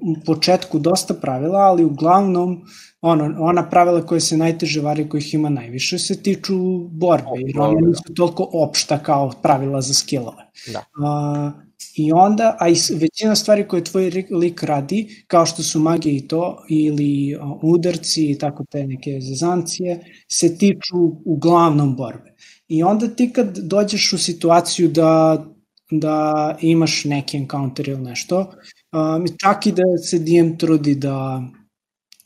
u 0.00 0.16
početku 0.26 0.78
dosta 0.78 1.14
pravila, 1.14 1.58
ali 1.58 1.84
uglavnom 1.84 2.62
ono, 3.00 3.36
ona 3.38 3.70
pravila 3.70 4.06
koje 4.06 4.20
se 4.20 4.36
najteže 4.36 4.80
vari, 4.80 5.08
kojih 5.08 5.34
ima 5.34 5.48
najviše, 5.48 5.98
se 5.98 6.22
tiču 6.22 6.78
borbe, 6.78 7.38
jer 7.46 7.60
one 7.60 7.80
nisu 7.88 8.14
toliko 8.16 8.50
opšta 8.52 8.98
kao 8.98 9.32
pravila 9.42 9.80
za 9.80 9.94
skillove. 9.94 10.50
Da. 10.72 10.78
Uh, 10.78 11.52
I 11.96 12.12
onda, 12.12 12.56
a 12.60 12.68
i 12.68 12.74
većina 12.94 13.36
stvari 13.36 13.68
koje 13.68 13.84
tvoj 13.84 14.10
lik 14.30 14.62
radi, 14.62 15.24
kao 15.26 15.46
što 15.46 15.62
su 15.62 15.80
magije 15.80 16.16
i 16.16 16.28
to, 16.28 16.64
ili 16.68 17.36
uh, 17.36 17.58
udarci 17.62 18.30
i 18.30 18.38
tako 18.38 18.64
te 18.70 18.86
neke 18.86 19.20
zezancije, 19.20 20.00
se 20.28 20.58
tiču 20.58 20.96
uglavnom 21.24 21.96
borbe. 21.96 22.34
I 22.68 22.82
onda 22.82 23.08
ti 23.08 23.32
kad 23.32 23.58
dođeš 23.58 24.12
u 24.12 24.18
situaciju 24.18 24.88
da, 24.88 25.44
da 25.90 26.56
imaš 26.60 27.04
neki 27.04 27.36
encounter 27.36 27.88
ili 27.88 28.02
nešto, 28.02 28.38
um, 28.38 29.26
čak 29.42 29.66
i 29.66 29.72
da 29.72 29.82
se 30.10 30.18
DM 30.18 30.56
trudi 30.58 30.94
da, 30.94 31.42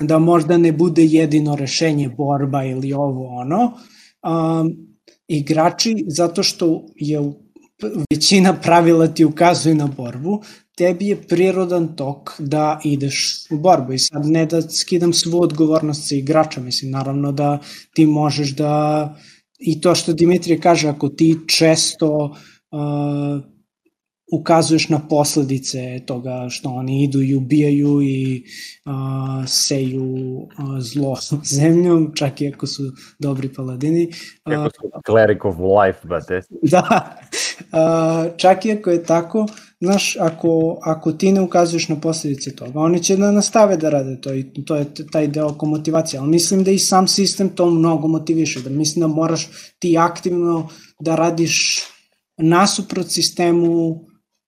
da 0.00 0.18
možda 0.18 0.58
ne 0.58 0.72
bude 0.72 1.04
jedino 1.04 1.56
rešenje 1.56 2.08
borba 2.08 2.64
ili 2.64 2.92
ovo 2.92 3.26
ono, 3.26 3.72
um, 4.22 4.92
igrači, 5.28 6.04
zato 6.08 6.42
što 6.42 6.86
je 6.96 7.32
većina 8.10 8.54
pravila 8.54 9.06
ti 9.06 9.24
ukazuje 9.24 9.74
na 9.74 9.86
borbu, 9.86 10.42
tebi 10.76 11.06
je 11.06 11.22
prirodan 11.22 11.96
tok 11.96 12.30
da 12.38 12.80
ideš 12.84 13.46
u 13.50 13.58
borbu. 13.58 13.92
I 13.92 13.98
sad 13.98 14.26
ne 14.26 14.46
da 14.46 14.62
skidam 14.62 15.12
svu 15.12 15.42
odgovornost 15.42 16.08
sa 16.08 16.14
igrača, 16.14 16.60
mislim 16.60 16.90
naravno 16.90 17.32
da 17.32 17.58
ti 17.94 18.06
možeš 18.06 18.56
da 18.56 19.16
i 19.64 19.80
to 19.80 19.94
što 19.94 20.12
Dimitrije 20.12 20.60
kaže, 20.60 20.88
ako 20.88 21.08
ti 21.08 21.38
često 21.48 22.36
uh, 22.70 23.52
ukazuješ 24.32 24.88
na 24.88 25.00
posledice 25.08 26.00
toga 26.06 26.46
što 26.50 26.68
oni 26.68 27.04
idu 27.04 27.22
i 27.22 27.34
ubijaju 27.34 28.02
i 28.02 28.44
uh, 28.86 28.92
seju 29.46 30.14
uh, 30.14 30.48
zlo 30.78 31.16
zemljom, 31.56 32.12
čak 32.14 32.40
i 32.40 32.48
ako 32.48 32.66
su 32.66 32.82
dobri 33.18 33.52
paladini. 33.54 34.08
Uh, 34.46 34.52
su 34.54 34.90
cleric 35.06 35.44
of 35.44 35.56
life, 35.58 36.08
brate. 36.08 36.40
Da, 36.72 37.16
uh, 37.58 38.36
čak 38.36 38.66
i 38.66 38.72
ako 38.72 38.90
je 38.90 39.04
tako, 39.04 39.46
znaš, 39.82 40.16
ako, 40.20 40.78
ako 40.82 41.12
ti 41.12 41.32
ne 41.32 41.40
ukazuješ 41.40 41.88
na 41.88 42.00
posledice 42.00 42.56
toga, 42.56 42.80
oni 42.80 43.02
će 43.02 43.16
da 43.16 43.30
nastave 43.30 43.76
da 43.76 43.90
rade 43.90 44.20
to 44.20 44.34
i 44.34 44.44
to 44.64 44.76
je 44.76 44.86
taj 45.12 45.26
deo 45.28 45.48
oko 45.48 45.66
motivacije, 45.66 46.20
ali 46.20 46.28
mislim 46.30 46.64
da 46.64 46.70
i 46.70 46.78
sam 46.78 47.08
sistem 47.08 47.48
to 47.48 47.66
mnogo 47.70 48.08
motiviše, 48.08 48.60
da 48.60 48.70
mislim 48.70 49.00
da 49.00 49.06
moraš 49.06 49.48
ti 49.78 49.96
aktivno 49.98 50.68
da 51.00 51.16
radiš 51.16 51.82
nasuprot 52.36 53.06
sistemu 53.10 54.00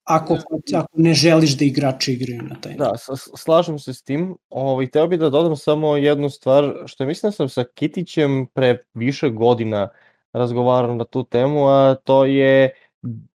ako, 0.04 0.38
ako 0.74 0.88
ne 0.96 1.14
želiš 1.14 1.56
da 1.58 1.64
igrači 1.64 2.12
igraju 2.12 2.42
na 2.42 2.60
taj 2.60 2.74
Da, 2.74 2.92
slažem 3.36 3.78
se 3.78 3.94
s 3.94 4.02
tim. 4.02 4.36
Ovaj, 4.50 4.90
teo 4.90 5.06
bih 5.06 5.18
da 5.18 5.30
dodam 5.30 5.56
samo 5.56 5.96
jednu 5.96 6.30
stvar, 6.30 6.74
što 6.86 7.02
je 7.02 7.08
mislim 7.08 7.28
da 7.28 7.32
sam 7.32 7.48
sa 7.48 7.64
Kitićem 7.74 8.46
pre 8.54 8.84
više 8.94 9.30
godina 9.30 9.88
razgovarao 10.32 10.94
na 10.94 11.04
tu 11.04 11.24
temu, 11.24 11.66
a 11.68 11.94
to 12.04 12.24
je 12.24 12.70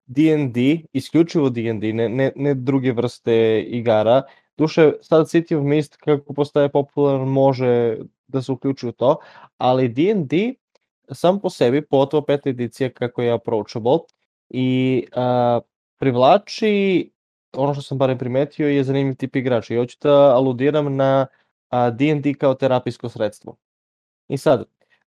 D&D, 0.10 0.88
isključivo 0.94 1.49
D&D, 1.49 1.94
ne, 1.94 2.10
ne, 2.10 2.31
ne 2.36 2.53
druge 2.53 2.91
vrste 2.91 3.61
igara. 3.61 4.23
Duše, 4.57 4.91
sad 5.02 5.26
City 5.26 5.56
of 5.56 5.64
Mist, 5.64 5.98
kako 5.98 6.34
postaje 6.34 6.69
popularan, 6.69 7.27
može 7.27 7.98
da 8.27 8.41
se 8.41 8.52
uključi 8.52 8.88
u 8.88 8.91
to, 8.91 9.18
ali 9.57 9.88
D&D 9.88 10.53
sam 11.11 11.40
po 11.40 11.49
sebi, 11.49 11.81
pogotovo 11.81 12.26
peta 12.26 12.49
edicija 12.49 12.90
kako 12.90 13.22
je 13.22 13.31
approachable, 13.31 13.99
i 14.49 15.06
a, 15.15 15.60
privlači, 15.99 17.11
ono 17.53 17.73
što 17.73 17.81
sam 17.81 17.98
barem 17.98 18.18
primetio, 18.18 18.68
je 18.68 18.84
zanimljiv 18.84 19.15
tip 19.15 19.36
igrača. 19.36 19.73
I 19.73 19.77
hoću 19.77 19.98
da 20.02 20.36
aludiram 20.36 20.95
na 20.95 21.27
D&D 21.94 22.34
kao 22.34 22.53
terapijsko 22.53 23.10
sredstvo. 23.10 23.56
I 24.27 24.38
sad, 24.38 24.65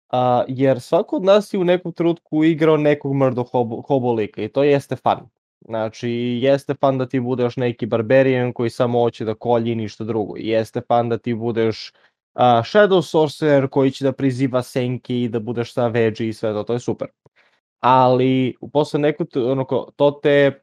a, 0.10 0.44
jer 0.48 0.82
svako 0.82 1.16
od 1.16 1.24
nas 1.24 1.54
je 1.54 1.60
u 1.60 1.64
nekom 1.64 1.94
trenutku 1.94 2.44
igrao 2.44 2.78
nekog 2.78 3.16
mrdo 3.16 3.44
hobo, 3.44 3.82
hobo 3.82 4.14
lika 4.14 4.42
i 4.42 4.48
to 4.48 4.64
jeste 4.64 4.96
fan. 4.96 5.30
Znači, 5.66 6.10
jeste 6.42 6.74
fan 6.74 6.98
da 6.98 7.06
ti 7.06 7.20
budeš 7.20 7.58
neki 7.58 7.86
barbarian 7.86 8.54
koji 8.54 8.70
samo 8.70 9.00
hoće 9.00 9.26
da 9.26 9.34
kolji 9.34 9.76
ništa 9.76 10.04
drugo. 10.04 10.34
Jeste 10.38 10.82
fan 10.88 11.10
da 11.10 11.18
ti 11.18 11.34
budeš 11.34 11.92
uh, 12.34 12.42
Shadow 12.42 13.02
Sorcerer 13.02 13.68
koji 13.68 13.92
će 13.92 14.04
da 14.04 14.12
priziva 14.12 14.64
senki 14.64 15.24
i 15.24 15.30
da 15.30 15.40
budeš 15.40 15.74
sa 15.74 15.88
veđi 15.88 16.28
i 16.28 16.34
sve 16.34 16.54
to, 16.54 16.64
to 16.64 16.74
je 16.74 16.80
super. 16.80 17.08
Ali, 17.80 18.56
posle 18.74 19.00
neko, 19.00 19.26
onako, 19.36 19.92
to 19.96 20.12
te 20.12 20.62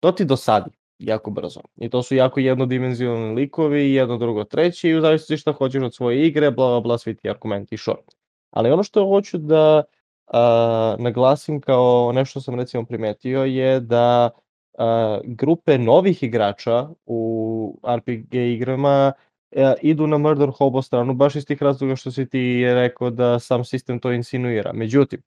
to 0.00 0.12
ti 0.12 0.24
dosadi 0.24 0.70
jako 0.98 1.30
brzo. 1.30 1.60
I 1.76 1.90
to 1.90 2.02
su 2.02 2.14
jako 2.14 2.40
jednodimenzionalni 2.40 3.34
likovi, 3.34 3.94
jedno, 3.94 4.16
drugo, 4.18 4.44
treće 4.44 4.90
i 4.90 4.96
u 4.96 5.00
zavisnosti 5.00 5.36
šta 5.36 5.52
hoćeš 5.52 5.82
od 5.82 5.94
svoje 5.94 6.26
igre, 6.26 6.50
bla, 6.50 6.68
bla, 6.68 6.80
bla, 6.80 6.98
svi 6.98 7.16
ti 7.16 7.30
argumenti 7.30 7.74
i 7.74 7.78
short. 7.78 8.19
Ali 8.50 8.70
ono 8.70 8.82
što 8.82 9.06
hoću 9.06 9.38
da 9.38 9.82
a, 10.26 10.96
naglasim 10.98 11.60
kao 11.60 12.12
nešto 12.14 12.40
sam 12.40 12.54
recimo 12.54 12.84
primetio 12.84 13.44
je 13.44 13.80
da 13.80 14.30
a, 14.78 15.20
grupe 15.24 15.78
novih 15.78 16.22
igrača 16.22 16.88
u 17.06 17.80
RPG 17.96 18.34
igrama 18.34 19.12
a, 19.56 19.74
idu 19.82 20.06
na 20.06 20.18
Murder 20.18 20.50
Hobo 20.58 20.82
stranu 20.82 21.14
baš 21.14 21.36
iz 21.36 21.46
tih 21.46 21.62
razloga 21.62 21.96
što 21.96 22.10
si 22.10 22.28
ti 22.28 22.64
rekao 22.64 23.10
da 23.10 23.38
sam 23.38 23.64
sistem 23.64 23.98
to 23.98 24.12
insinuira. 24.12 24.72
Međutim, 24.72 25.22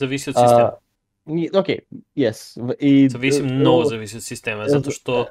Zavisi 0.00 0.30
od 0.30 0.36
sistema. 0.36 0.72
A, 1.54 1.58
ok, 1.60 1.66
yes. 2.16 2.74
I, 2.80 3.08
zavisi 3.08 3.42
mnogo 3.42 3.84
zavisi 3.84 4.16
od 4.16 4.22
sistema, 4.22 4.68
zato 4.68 4.90
što 4.90 5.26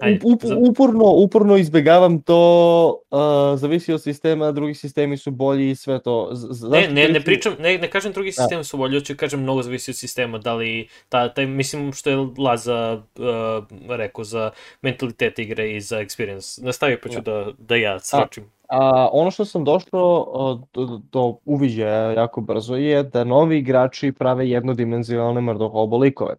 Ajde, 0.00 0.20
up, 0.24 0.40
uporno, 0.68 1.04
uporno 1.04 1.56
izbegavam 1.56 2.22
to, 2.22 3.02
uh, 3.10 3.58
zavisi 3.58 3.92
od 3.92 4.02
sistema, 4.02 4.52
drugi 4.52 4.74
sistemi 4.74 5.16
su 5.16 5.30
bolji 5.30 5.70
i 5.70 5.74
sve 5.74 6.02
to. 6.02 6.28
Z 6.32 6.68
ne, 6.70 6.88
ne, 6.88 7.08
ne 7.08 7.20
pričam, 7.20 7.54
ne, 7.58 7.78
ne 7.78 7.90
kažem 7.90 8.12
drugi 8.12 8.30
da. 8.30 8.32
sistemi 8.32 8.64
su 8.64 8.76
bolji, 8.76 8.98
hoću 8.98 9.16
kažem 9.16 9.40
mnogo 9.40 9.62
zavisi 9.62 9.90
od 9.90 9.96
sistema, 9.96 10.38
da 10.38 10.54
li, 10.54 10.88
ta, 11.08 11.34
taj, 11.34 11.46
mislim 11.46 11.92
što 11.92 12.10
je 12.10 12.16
Laza 12.38 13.02
uh, 13.18 13.96
rekao 13.96 14.24
za 14.24 14.50
mentalitet 14.82 15.38
igre 15.38 15.76
i 15.76 15.80
za 15.80 15.96
experience. 15.96 16.64
Nastavi 16.64 17.00
pa 17.00 17.08
ću 17.08 17.20
da, 17.20 17.32
da, 17.32 17.52
da 17.58 17.76
ja 17.76 17.98
sročim. 18.00 18.44
A, 18.68 19.08
ono 19.12 19.30
što 19.30 19.44
sam 19.44 19.64
došlo 19.64 20.26
do, 20.74 21.00
do 21.12 21.36
uviđaja 21.44 22.12
jako 22.12 22.40
brzo 22.40 22.76
je 22.76 23.02
da 23.02 23.24
novi 23.24 23.58
igrači 23.58 24.12
prave 24.12 24.48
jednodimenzionalne 24.48 25.40
mrdohobo 25.40 25.98
likove. 25.98 26.34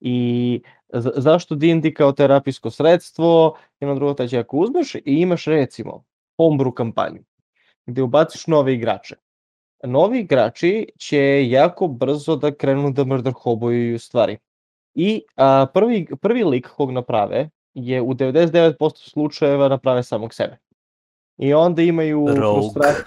I 0.00 0.60
zašto 1.00 1.54
D&D 1.54 1.94
kao 1.94 2.12
terapijsko 2.12 2.70
sredstvo, 2.70 3.56
jedno 3.80 3.94
drugo 3.94 4.14
tađe, 4.14 4.38
ako 4.38 4.56
uzmeš 4.56 4.94
i 4.94 5.02
imaš 5.04 5.44
recimo 5.44 6.04
homebrew 6.38 6.74
kampanju, 6.74 7.22
gde 7.86 8.02
ubaciš 8.02 8.46
nove 8.46 8.74
igrače, 8.74 9.16
novi 9.84 10.20
igrači 10.20 10.86
će 10.98 11.48
jako 11.48 11.88
brzo 11.88 12.36
da 12.36 12.54
krenu 12.54 12.90
da 12.90 13.04
murder 13.04 13.32
hobuju 13.32 13.98
stvari. 13.98 14.38
I 14.94 15.22
a, 15.36 15.66
prvi, 15.74 16.06
prvi 16.20 16.44
lik 16.44 16.68
kog 16.68 16.90
naprave 16.90 17.48
je 17.74 18.00
u 18.02 18.14
99% 18.14 19.10
slučajeva 19.10 19.68
naprave 19.68 20.02
samog 20.02 20.34
sebe. 20.34 20.58
I 21.38 21.54
onda 21.54 21.82
imaju 21.82 22.26
frustracije. 22.28 23.04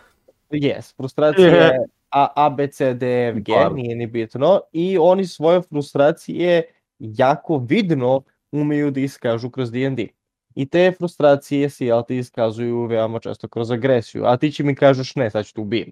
Yes, 0.51 0.95
frustracije 0.95 1.71
A, 2.09 2.27
A, 2.35 2.49
B, 2.49 2.67
C, 2.67 2.93
D, 2.93 3.07
E, 3.07 3.29
F, 3.29 3.35
G, 3.35 3.53
Bar. 3.53 3.73
nije 3.73 3.95
ni 3.95 4.07
bitno. 4.07 4.61
I 4.71 4.97
oni 4.97 5.25
svoje 5.25 5.61
frustracije 5.61 6.63
jako 6.99 7.57
vidno 7.57 8.21
umeju 8.51 8.91
da 8.91 8.99
iskažu 8.99 9.49
kroz 9.49 9.71
D&D. 9.71 10.07
I 10.55 10.65
te 10.65 10.91
frustracije 10.97 11.69
se, 11.69 11.85
jel 11.85 12.03
ti, 12.07 12.17
iskazuju 12.17 12.85
veoma 12.85 13.19
često 13.19 13.47
kroz 13.47 13.71
agresiju. 13.71 14.25
A 14.25 14.37
ti 14.37 14.51
će 14.51 14.63
mi 14.63 14.75
kažeš, 14.75 15.15
ne, 15.15 15.29
sad 15.29 15.45
ću 15.45 15.53
te 15.53 15.61
ubijem. 15.61 15.91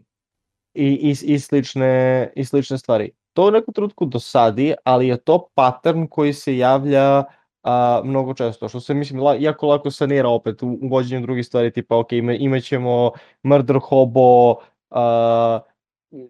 I, 0.73 0.87
i, 0.87 1.33
i, 1.33 1.39
slične, 1.39 2.31
I 2.35 2.45
slične 2.45 2.77
stvari. 2.77 3.11
To 3.33 3.47
u 3.47 3.51
nekom 3.51 3.73
trenutku 3.73 4.05
dosadi, 4.05 4.73
ali 4.83 5.07
je 5.07 5.17
to 5.17 5.47
pattern 5.55 6.07
koji 6.07 6.33
se 6.33 6.57
javlja 6.57 7.23
a, 7.63 8.01
mnogo 8.03 8.33
često, 8.33 8.69
što 8.69 8.79
se 8.79 8.93
mislim 8.93 9.19
la, 9.19 9.35
jako 9.35 9.67
lako 9.67 9.91
sanira 9.91 10.29
opet 10.29 10.63
u 10.63 10.79
uvođenju 10.81 11.21
drugih 11.21 11.45
stvari, 11.45 11.71
tipa 11.71 11.97
ok, 11.97 12.11
ima, 12.11 12.33
imaćemo 12.33 13.11
Murder 13.43 13.79
Hobo, 13.79 14.55
a, 14.89 15.59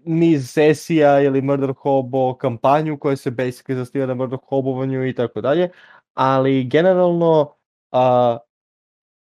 niz 0.06 0.50
sesija 0.50 1.22
ili 1.22 1.42
Murder 1.42 1.74
Hobo 1.78 2.34
kampanju 2.38 3.00
koja 3.00 3.16
se 3.16 3.32
basically 3.32 3.76
zastiva 3.76 4.06
na 4.06 4.14
Murder 4.14 4.40
Hobovanju 4.48 5.08
i 5.08 5.16
tako 5.16 5.42
dalje, 5.42 5.70
ali 6.14 6.64
generalno 6.64 7.54
a, 7.92 8.38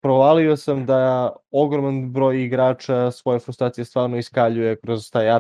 provalio 0.03 0.57
sam 0.57 0.87
da 0.87 1.33
ogroman 1.51 2.13
broj 2.13 2.45
igrača 2.45 3.11
svoje 3.11 3.39
frustracije 3.39 3.85
stvarno 3.85 4.17
iskaljuje 4.17 4.77
kroz 4.77 5.11
taj 5.11 5.39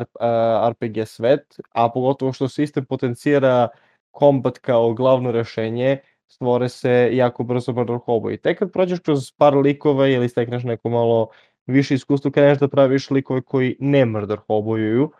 RPG 0.70 1.06
svet, 1.06 1.60
a 1.72 1.90
pogotovo 1.90 2.32
što 2.32 2.48
sistem 2.48 2.84
potencijera 2.84 3.68
kombat 4.10 4.58
kao 4.58 4.94
glavno 4.94 5.32
rešenje, 5.32 5.98
stvore 6.28 6.68
se 6.68 7.10
jako 7.12 7.44
brzo 7.44 7.72
murder 7.72 7.98
hobo. 8.06 8.30
I 8.30 8.36
tek 8.36 8.58
kad 8.58 8.72
prođeš 8.72 8.98
kroz 8.98 9.32
par 9.36 9.54
likova 9.54 10.08
ili 10.08 10.28
stekneš 10.28 10.62
neko 10.64 10.88
malo 10.88 11.28
više 11.66 11.94
iskustvo, 11.94 12.30
kreneš 12.30 12.58
da 12.58 12.68
praviš 12.68 13.10
likove 13.10 13.42
koji 13.42 13.76
ne 13.80 14.04
murder 14.06 14.38
hobojuju 14.46 15.10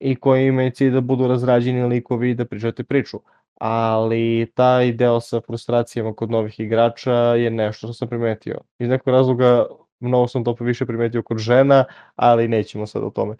i 0.00 0.16
koji 0.16 0.46
imaju 0.46 0.70
cilj 0.70 0.90
da 0.90 1.00
budu 1.00 1.28
razrađeni 1.28 1.82
likovi 1.82 2.30
i 2.30 2.34
da 2.34 2.44
pričate 2.44 2.84
priču. 2.84 3.20
Ali 3.60 4.52
taj 4.54 4.92
deo 4.92 5.20
sa 5.20 5.40
frustracijama 5.40 6.14
kod 6.14 6.30
novih 6.30 6.60
igrača 6.60 7.14
je 7.14 7.50
nešto 7.50 7.86
što 7.86 7.94
sam 7.94 8.08
primetio. 8.08 8.58
Iz 8.78 8.88
nekog 8.88 9.08
razloga 9.08 9.66
mnogo 10.00 10.28
sam 10.28 10.44
to 10.44 10.56
više 10.60 10.86
primetio 10.86 11.22
kod 11.22 11.38
žena, 11.38 11.84
ali 12.16 12.48
nećemo 12.48 12.86
sad 12.86 13.02
o 13.04 13.10
tome. 13.10 13.36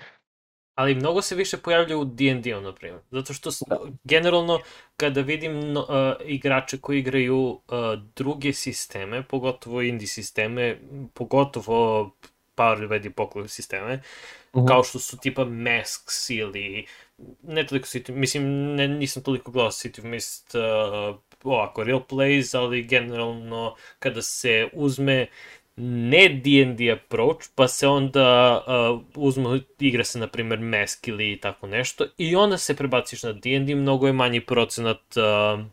Ali 0.74 0.94
mnogo 0.94 1.22
se 1.22 1.34
više 1.34 1.56
pojavlja 1.56 1.96
u 1.96 2.04
D&D-u, 2.04 2.60
na 2.60 2.74
primjer. 2.74 3.00
Zato 3.10 3.32
što 3.32 3.50
Da. 3.66 3.78
generalno, 4.04 4.60
kada 4.96 5.20
vidim 5.20 5.72
no, 5.72 5.80
uh, 5.80 6.28
igrače 6.28 6.78
koji 6.78 6.98
igraju 6.98 7.36
uh, 7.38 7.60
druge 8.16 8.52
sisteme, 8.52 9.22
pogotovo 9.22 9.82
indie 9.82 10.08
sisteme, 10.08 10.78
pogotovo 11.14 12.10
Power 12.56 12.88
Red 12.88 13.04
i 13.04 13.10
Poklon 13.10 13.48
sisteme, 13.48 14.02
Mhm. 14.54 14.66
kao 14.66 14.84
što 14.84 14.98
su 14.98 15.18
tipa 15.18 15.44
Masks 15.44 16.30
ili 16.30 16.86
ne 17.42 17.66
toliko 17.66 17.86
City, 17.86 18.12
mislim, 18.12 18.74
ne, 18.74 18.88
nisam 18.88 19.22
toliko 19.22 19.50
gledao 19.50 19.70
City 19.70 19.98
of 20.00 20.04
Mist 20.04 20.54
uh, 20.54 21.16
ovako, 21.44 21.84
real 21.84 22.00
plays, 22.08 22.58
ali 22.58 22.82
generalno 22.82 23.76
kada 23.98 24.22
se 24.22 24.68
uzme 24.72 25.26
ne 25.76 26.28
D&D 26.28 26.92
approach, 26.92 27.46
pa 27.54 27.68
se 27.68 27.88
onda 27.88 28.60
uh, 28.66 29.02
uzme, 29.14 29.60
igra 29.78 30.04
se 30.04 30.18
na 30.18 30.26
primer 30.26 30.58
Mask 30.60 31.08
ili 31.08 31.38
tako 31.42 31.66
nešto 31.66 32.06
i 32.18 32.36
onda 32.36 32.58
se 32.58 32.76
prebaciš 32.76 33.22
na 33.22 33.32
D&D, 33.32 33.74
mnogo 33.74 34.06
je 34.06 34.12
manji 34.12 34.40
procenat 34.40 35.00
uh, 35.16 35.64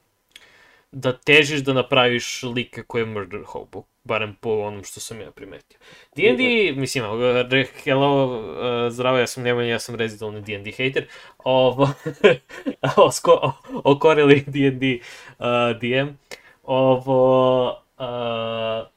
da 0.91 1.18
težiš 1.18 1.60
da 1.60 1.74
napraviš 1.74 2.44
like 2.44 2.84
koje 2.84 3.02
je 3.02 3.06
Murder 3.06 3.41
Hobo, 3.45 3.84
barem 4.07 4.35
po 4.41 4.49
onom 4.49 4.84
što 4.84 4.99
sam 4.99 5.21
ja 5.21 5.31
primetio. 5.31 5.79
D&D, 6.15 6.71
mislim, 6.75 7.05
uh, 7.05 7.67
hello, 7.84 8.25
uh, 8.25 8.91
zdravo, 8.91 9.17
ja 9.17 9.27
sam 9.27 9.43
Nemanja, 9.43 9.69
ja 9.69 9.79
sam 9.79 9.95
rezidelni 9.95 10.41
D&D 10.41 10.71
hater, 10.71 11.07
ovo, 11.38 11.89
osko, 13.07 13.53
okorili 13.84 14.43
D&D 14.47 14.99
uh, 15.39 15.45
DM, 15.81 16.07
ovo, 16.63 17.69
uh, 17.97 18.88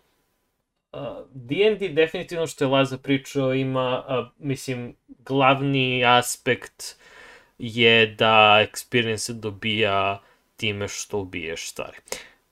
Uh, 0.92 1.00
D&D 1.34 1.88
definitivno 1.88 2.46
što 2.46 2.64
je 2.64 2.68
Laza 2.68 2.98
pričao 2.98 3.54
ima, 3.54 4.04
uh, 4.08 4.26
mislim, 4.38 4.96
glavni 5.08 6.04
aspekt 6.04 6.96
je 7.58 8.06
da 8.06 8.66
experience 8.70 9.32
dobija 9.32 10.20
time 10.56 10.88
što 10.88 11.18
ubiješ 11.18 11.68
stvari. 11.68 11.96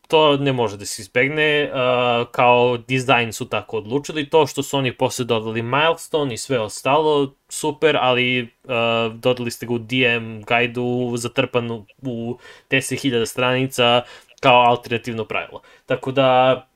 To 0.09 0.37
ne 0.37 0.53
može 0.53 0.77
da 0.77 0.87
se 0.87 1.03
izbegne, 1.03 1.71
uh, 1.73 2.29
kao 2.31 2.77
dizajn 2.77 3.33
su 3.33 3.49
tako 3.49 3.77
odlučili, 3.77 4.31
to 4.31 4.47
što 4.47 4.63
su 4.63 4.79
oni 4.79 4.93
posle 4.97 5.25
dodali 5.25 5.63
milestone 5.63 6.35
i 6.35 6.39
sve 6.39 6.61
ostalo, 6.61 7.35
super, 7.49 7.97
ali 8.01 8.43
uh, 8.43 9.15
dodali 9.15 9.51
ste 9.51 9.67
ga 9.67 9.75
u 9.75 9.79
DM 9.79 10.41
gajdu 10.47 11.15
zatrpanu 11.17 11.87
u 12.03 12.39
10.000 12.71 13.27
stranica 13.27 14.03
kao 14.41 14.61
alternativno 14.61 15.25
pravilo. 15.25 15.63
Tako 15.87 16.13
da, 16.13 16.69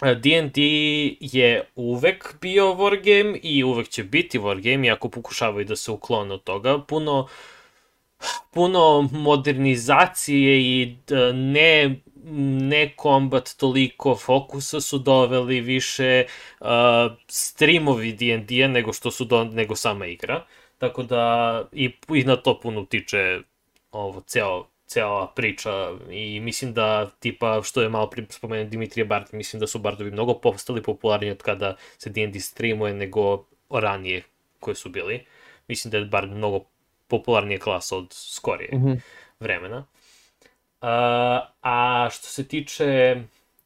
D&D 0.00 0.60
je 1.20 1.68
uvek 1.74 2.34
bio 2.40 2.64
wargame 2.64 3.38
i 3.42 3.64
uvek 3.64 3.88
će 3.88 4.04
biti 4.04 4.38
wargame, 4.38 4.86
iako 4.86 5.08
pokušavaju 5.08 5.64
da 5.64 5.76
se 5.76 5.90
uklone 5.90 6.34
od 6.34 6.42
toga. 6.42 6.78
Puno, 6.78 7.28
puno 8.50 9.08
modernizacije 9.12 10.60
i 10.60 10.96
ne 11.34 12.00
ne 12.68 12.92
kombat 12.96 13.50
toliko 13.56 14.16
fokusa 14.16 14.80
su 14.80 14.98
doveli 14.98 15.60
više 15.60 16.24
uh, 16.60 16.66
streamovi 17.28 18.12
D&D-a 18.12 18.68
nego 18.68 18.92
što 18.92 19.10
su 19.10 19.24
do, 19.24 19.44
nego 19.44 19.76
sama 19.76 20.06
igra. 20.06 20.44
Tako 20.78 21.02
da 21.02 21.64
i, 21.72 21.90
i 22.14 22.24
na 22.24 22.36
to 22.36 22.60
puno 22.60 22.80
utiče 22.80 23.40
ovo 23.92 24.20
ceo 24.20 24.66
cela 24.86 25.32
priča 25.36 25.92
i 26.10 26.40
mislim 26.40 26.74
da 26.74 27.10
tipa 27.20 27.60
što 27.64 27.82
je 27.82 27.88
malo 27.88 28.10
spomenuo 28.30 28.64
Dimitrije 28.64 29.04
Bard, 29.04 29.26
mislim 29.32 29.60
da 29.60 29.66
su 29.66 29.78
Bardovi 29.78 30.10
mnogo 30.10 30.34
postali 30.34 30.82
popularniji 30.82 31.30
od 31.30 31.42
kada 31.42 31.76
se 31.98 32.10
D&D 32.10 32.40
streamuje 32.40 32.94
nego 32.94 33.44
ranije 33.70 34.22
koje 34.60 34.74
su 34.74 34.88
bili. 34.88 35.24
Mislim 35.68 35.90
da 35.90 35.98
je 35.98 36.04
Bard 36.04 36.30
mnogo 36.32 36.64
popularnija 37.08 37.58
klasa 37.58 37.96
od 37.96 38.06
skorije 38.10 38.70
Mhm. 38.74 38.92
vremena. 39.40 39.86
A 40.80 42.08
što 42.12 42.26
se 42.26 42.48
tiče 42.48 43.16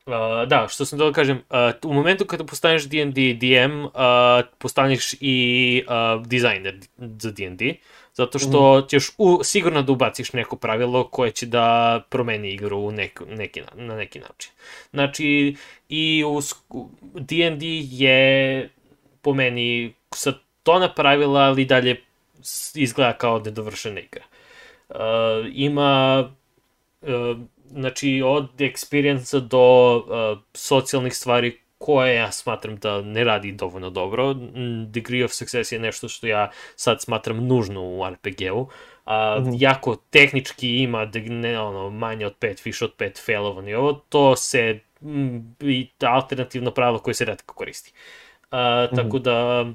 Uh, 0.06 0.48
da, 0.48 0.66
što 0.68 0.84
sam 0.84 0.98
da 0.98 1.12
kažem, 1.12 1.36
uh, 1.82 1.90
u 1.90 1.94
momentu 1.94 2.24
kada 2.24 2.44
postaneš 2.44 2.88
D&D 2.88 3.34
DM, 3.34 3.84
uh, 3.84 3.90
postaneš 4.58 5.14
i 5.20 5.82
uh, 5.86 6.26
dizajner 6.26 6.80
za 6.96 7.30
D&D, 7.30 7.74
zato 8.14 8.38
što 8.38 8.86
ćeš 8.90 9.10
u, 9.18 9.40
sigurno 9.44 9.82
da 9.82 9.92
ubaciš 9.92 10.32
neko 10.32 10.56
pravilo 10.56 11.08
koje 11.08 11.30
će 11.30 11.46
da 11.46 12.00
promeni 12.08 12.52
igru 12.52 12.78
u 12.78 12.92
nek, 12.92 13.20
neki, 13.28 13.60
na- 13.60 13.84
na 13.84 13.96
neki 13.96 14.18
način. 14.18 14.52
Znači, 14.90 15.56
i 15.88 16.24
u 16.24 16.40
D&D 17.14 17.66
je 17.90 18.70
po 19.22 19.34
meni 19.34 19.94
sa 20.14 20.32
tona 20.62 20.94
pravila, 20.94 21.40
ali 21.40 21.64
dalje 21.64 22.02
izgleda 22.74 23.12
kao 23.12 23.38
nedovršena 23.38 24.00
igra. 24.00 24.24
Uh, 24.88 24.96
ima 25.52 26.24
znači 27.66 28.22
od 28.24 28.50
experience 28.58 29.40
do 29.40 29.96
uh, 29.96 30.38
socijalnih 30.54 31.14
stvari 31.16 31.60
koje 31.78 32.14
ja 32.14 32.32
smatram 32.32 32.76
da 32.76 33.02
ne 33.02 33.24
radi 33.24 33.52
dovoljno 33.52 33.90
dobro. 33.90 34.34
Mm, 34.34 34.92
Degree 34.92 35.24
of 35.24 35.32
success 35.32 35.72
je 35.72 35.78
nešto 35.78 36.08
što 36.08 36.26
ja 36.26 36.50
sad 36.76 37.02
smatram 37.02 37.46
nužno 37.46 37.82
u 37.82 38.10
RPG-u. 38.10 38.68
A, 39.06 39.38
Mhm. 39.40 39.50
Jako 39.58 39.96
tehnički 40.10 40.76
ima 40.76 41.06
da 41.06 41.18
ne, 41.18 41.60
ono, 41.60 41.90
manje 41.90 42.26
od 42.26 42.34
pet, 42.38 42.64
više 42.64 42.84
od 42.84 42.92
pet 42.96 43.22
failovan 43.26 43.68
i 43.68 43.74
ovo, 43.74 43.92
to 43.92 44.36
se 44.36 44.80
mm, 45.02 45.38
i 45.60 45.90
alternativno 46.00 46.70
pravilo 46.70 46.98
koje 46.98 47.14
se 47.14 47.24
redko 47.24 47.54
koristi. 47.54 47.92
A, 48.50 48.86
Tako 48.94 49.18
da 49.18 49.66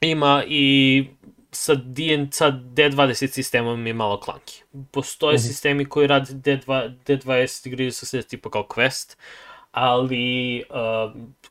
ima 0.00 0.44
i 0.48 1.04
sa, 1.56 1.74
D, 1.74 2.28
sa 2.32 2.50
D20 2.50 3.26
sistemom 3.28 3.86
je 3.86 3.94
malo 3.94 4.20
klanki. 4.20 4.62
Postoje 4.90 5.34
Mhm. 5.34 5.42
sistemi 5.42 5.84
koji 5.88 6.06
rade 6.06 6.32
D2, 6.32 6.94
D20 7.06 7.66
igri 7.66 7.92
sa 7.92 8.06
sve 8.06 8.22
tipa 8.22 8.50
kao 8.50 8.66
Quest, 8.68 9.16
ali 9.70 10.64
uh, 10.70 10.76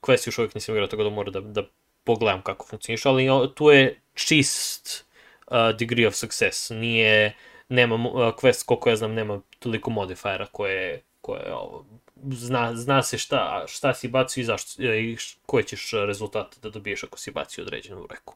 Quest 0.01 0.27
još 0.27 0.37
uvijek 0.37 0.55
nisam 0.55 0.75
igrao, 0.75 0.87
tako 0.87 1.03
da 1.03 1.09
moram 1.09 1.33
da, 1.33 1.39
da 1.41 1.63
pogledam 2.03 2.41
kako 2.41 2.65
funkcioniš, 2.65 3.05
ali 3.05 3.27
tu 3.55 3.69
je 3.69 4.01
čist 4.13 5.05
uh, 5.47 5.57
degree 5.79 6.07
of 6.07 6.15
success, 6.15 6.69
nije, 6.69 7.33
nema, 7.69 7.95
uh, 7.95 8.11
Quest, 8.13 8.65
koliko 8.65 8.89
ja 8.89 8.95
znam, 8.95 9.13
nema 9.13 9.41
toliko 9.59 9.89
modifajera 9.89 10.45
koje, 10.45 11.01
koje 11.21 11.53
ovo, 11.53 11.85
zna, 12.31 12.75
zna 12.75 13.03
se 13.03 13.17
šta, 13.17 13.63
šta 13.67 13.93
si 13.93 14.07
bacio 14.07 14.41
i, 14.41 14.43
zašto, 14.45 14.83
i 14.83 15.17
koje 15.45 15.63
ćeš 15.63 15.91
rezultate 16.07 16.57
da 16.61 16.69
dobiješ 16.69 17.03
ako 17.03 17.19
si 17.19 17.31
bacio 17.31 17.63
određenu 17.63 18.07
reku. 18.09 18.35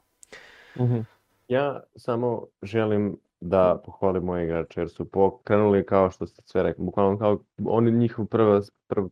Mhm. 0.80 1.00
Ja 1.50 1.84
samo 1.96 2.46
želim 2.62 3.18
da 3.40 3.82
pohvalim 3.86 4.24
moje 4.24 4.44
igrače, 4.44 4.82
jer 4.82 4.90
su 4.90 5.10
pokrenuli 5.10 5.86
kao 5.86 6.12
što 6.12 6.28
ste 6.28 6.42
sve 6.46 6.64
rekli, 6.64 6.86
bukvalno 6.86 7.18
kao 7.18 7.40
oni 7.66 7.92
njihov 7.92 8.26
prva, 8.26 8.62
prva, 8.88 9.10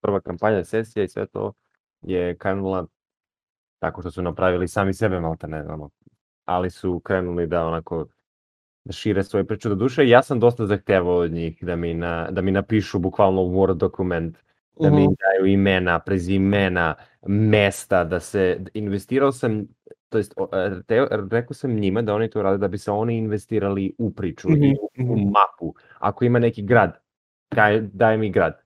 prva 0.00 0.20
kampanja, 0.20 0.64
sesija 0.64 1.04
i 1.04 1.08
sve 1.08 1.26
to 1.26 1.52
je 2.02 2.36
krenula 2.36 2.86
tako 3.78 4.00
što 4.00 4.10
su 4.10 4.22
napravili 4.22 4.68
sami 4.68 4.94
sebe 4.94 5.20
malta 5.20 5.46
ne 5.46 5.62
znamo, 5.62 5.90
ali 6.44 6.70
su 6.70 7.00
krenuli 7.00 7.46
da 7.46 7.66
onako 7.66 8.06
da 8.84 8.92
šire 8.92 9.24
svoje 9.24 9.44
priče 9.46 9.68
do 9.68 9.74
duše. 9.74 10.08
Ja 10.08 10.22
sam 10.22 10.40
dosta 10.40 10.66
zahtevao 10.66 11.16
od 11.16 11.32
njih 11.32 11.64
da 11.64 11.76
mi, 11.76 11.94
na, 11.94 12.30
da 12.30 12.40
mi 12.42 12.50
napišu 12.50 12.98
bukvalno 12.98 13.40
Word 13.42 13.74
dokument, 13.74 14.36
da 14.80 14.90
mi 14.90 15.02
Mhm. 15.02 15.14
daju 15.18 15.52
imena, 15.52 15.98
prezimena, 16.00 16.94
mesta, 17.26 18.04
da 18.04 18.20
se, 18.20 18.60
investirao 18.74 19.32
sam, 19.32 19.66
to 20.08 20.18
jest, 20.18 20.34
e, 20.52 20.82
te, 20.86 21.06
rekao 21.30 21.54
sam 21.54 21.74
njima 21.74 22.02
da 22.02 22.14
oni 22.14 22.30
to 22.30 22.42
rade 22.42 22.58
da 22.58 22.68
bi 22.68 22.78
se 22.78 22.90
oni 22.90 23.16
investirali 23.16 23.94
u 23.98 24.10
priču 24.10 24.50
Mhm, 24.50 24.62
i 24.64 24.76
u, 24.80 25.12
u 25.12 25.16
mhm. 25.16 25.28
mapu. 25.30 25.74
Ako 25.98 26.24
ima 26.24 26.38
neki 26.38 26.62
grad, 26.62 26.98
daj, 27.54 27.80
daj 27.80 28.18
mi 28.18 28.30
grad. 28.30 28.62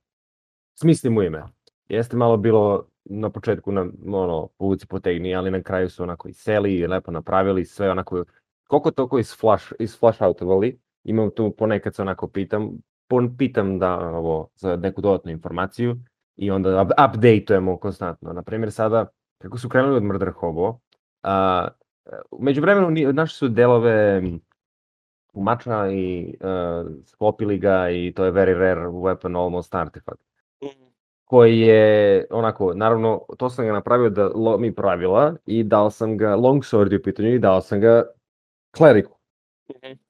Smisli 0.75 1.09
mu 1.09 1.23
ime. 1.23 1.43
Jeste 1.89 2.17
malo 2.17 2.37
bilo 2.37 2.87
na 3.05 3.29
početku 3.29 3.71
na 3.71 3.87
ono 4.05 4.47
povuci 4.57 4.87
potegni, 4.87 5.35
ali 5.35 5.51
na 5.51 5.61
kraju 5.61 5.89
su 5.89 6.03
onako 6.03 6.27
i 6.27 6.33
seli 6.33 6.75
i 6.75 6.87
lepo 6.87 7.11
napravili 7.11 7.65
sve 7.65 7.91
onako 7.91 8.23
koliko 8.67 8.91
toliko 8.91 9.19
iz 9.19 9.35
flash 9.39 9.73
iz 9.79 9.99
flash 9.99 10.21
outovali. 10.21 10.79
Imam 11.03 11.29
tu 11.35 11.55
ponekad 11.57 11.95
se 11.95 12.01
onako 12.01 12.27
pitam, 12.27 12.71
pon, 13.07 13.37
pitam 13.37 13.79
da 13.79 13.99
ovo 13.99 14.49
za 14.55 14.75
neku 14.75 15.01
dodatnu 15.01 15.31
informaciju 15.31 15.95
i 16.35 16.51
onda 16.51 16.81
up, 16.81 16.91
updateujemo 16.91 17.77
konstantno. 17.77 18.33
Na 18.33 18.41
primjer 18.41 18.71
sada 18.71 19.05
kako 19.41 19.57
su 19.57 19.69
krenuli 19.69 19.95
od 19.95 20.03
Murder 20.03 20.31
Hobo, 20.31 20.79
a 21.23 21.67
među 22.39 22.61
vremenu 22.61 23.13
našli 23.13 23.35
su 23.37 23.47
delove 23.47 24.21
tumača 25.33 25.91
i 25.91 26.35
uh, 26.39 26.91
sklopili 27.05 27.57
ga 27.57 27.89
i 27.89 28.13
to 28.15 28.25
je 28.25 28.31
very 28.31 28.57
rare 28.57 28.81
weapon 28.81 29.37
almost 29.37 29.75
artifact 29.75 30.31
koji 31.31 31.59
je 31.59 32.25
onako, 32.29 32.73
naravno, 32.73 33.21
to 33.37 33.49
sam 33.49 33.65
ga 33.65 33.73
napravio 33.73 34.09
da 34.09 34.27
lomi 34.27 34.75
pravila 34.75 35.35
i 35.45 35.63
dao 35.63 35.89
sam 35.89 36.17
ga 36.17 36.35
longsword 36.35 36.99
u 36.99 37.03
pitanju 37.03 37.29
i 37.29 37.39
dao 37.39 37.61
sam 37.61 37.79
ga 37.79 38.03
kleriku. 38.77 39.17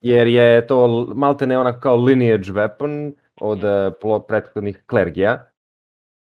Jer 0.01 0.27
je 0.27 0.67
to 0.67 0.87
malte 1.15 1.47
ne 1.47 1.57
onako 1.57 1.79
kao 1.79 1.95
lineage 1.95 2.51
weapon 2.51 3.13
od 3.41 3.63
uh, 4.03 4.21
prethodnih 4.27 4.83
klergija. 4.85 5.51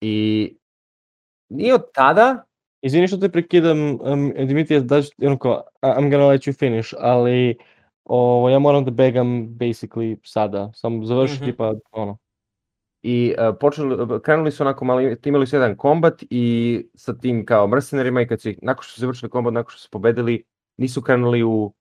I 0.01 0.57
nije 1.49 1.75
od 1.75 1.91
tada... 1.93 2.43
Izvini 2.81 3.07
što 3.07 3.17
te 3.17 3.29
prekidam, 3.29 3.97
um, 4.01 4.33
Dimitrije, 4.47 4.81
da 4.81 5.01
ću, 5.01 5.09
onako, 5.25 5.63
I'm 5.81 6.09
gonna 6.11 6.27
let 6.27 6.41
you 6.41 6.59
finish, 6.59 6.93
ali 6.99 7.57
ovo, 8.05 8.49
ja 8.49 8.59
moram 8.59 8.85
da 8.85 8.91
begam 8.91 9.47
basically 9.47 10.17
sada, 10.23 10.71
sam 10.73 11.05
završi 11.05 11.33
Mhm. 11.33 11.43
mm 11.43 11.47
-hmm. 11.47 11.51
tipa, 11.51 11.73
ono. 11.91 12.17
I 13.03 13.35
uh, 13.49 13.55
počeli, 13.59 14.21
krenuli 14.21 14.51
su 14.51 14.63
onako 14.63 14.85
malo, 14.85 15.01
imali 15.25 15.47
su 15.47 15.55
jedan 15.55 15.75
kombat 15.75 16.23
i 16.29 16.85
sa 16.95 17.17
tim 17.17 17.45
kao 17.45 17.67
mercenarima 17.67 18.21
i 18.21 18.27
kad 18.27 18.41
su 18.41 18.49
ih, 18.49 18.59
nakon 18.61 18.83
što 18.83 18.93
su 18.93 19.01
završili 19.01 19.29
kombat, 19.29 19.53
nakon 19.53 19.71
što 19.71 19.79
su 19.79 19.89
pobedili, 19.91 20.43
nisu 20.77 21.01
krenuli 21.01 21.43
u 21.43 21.73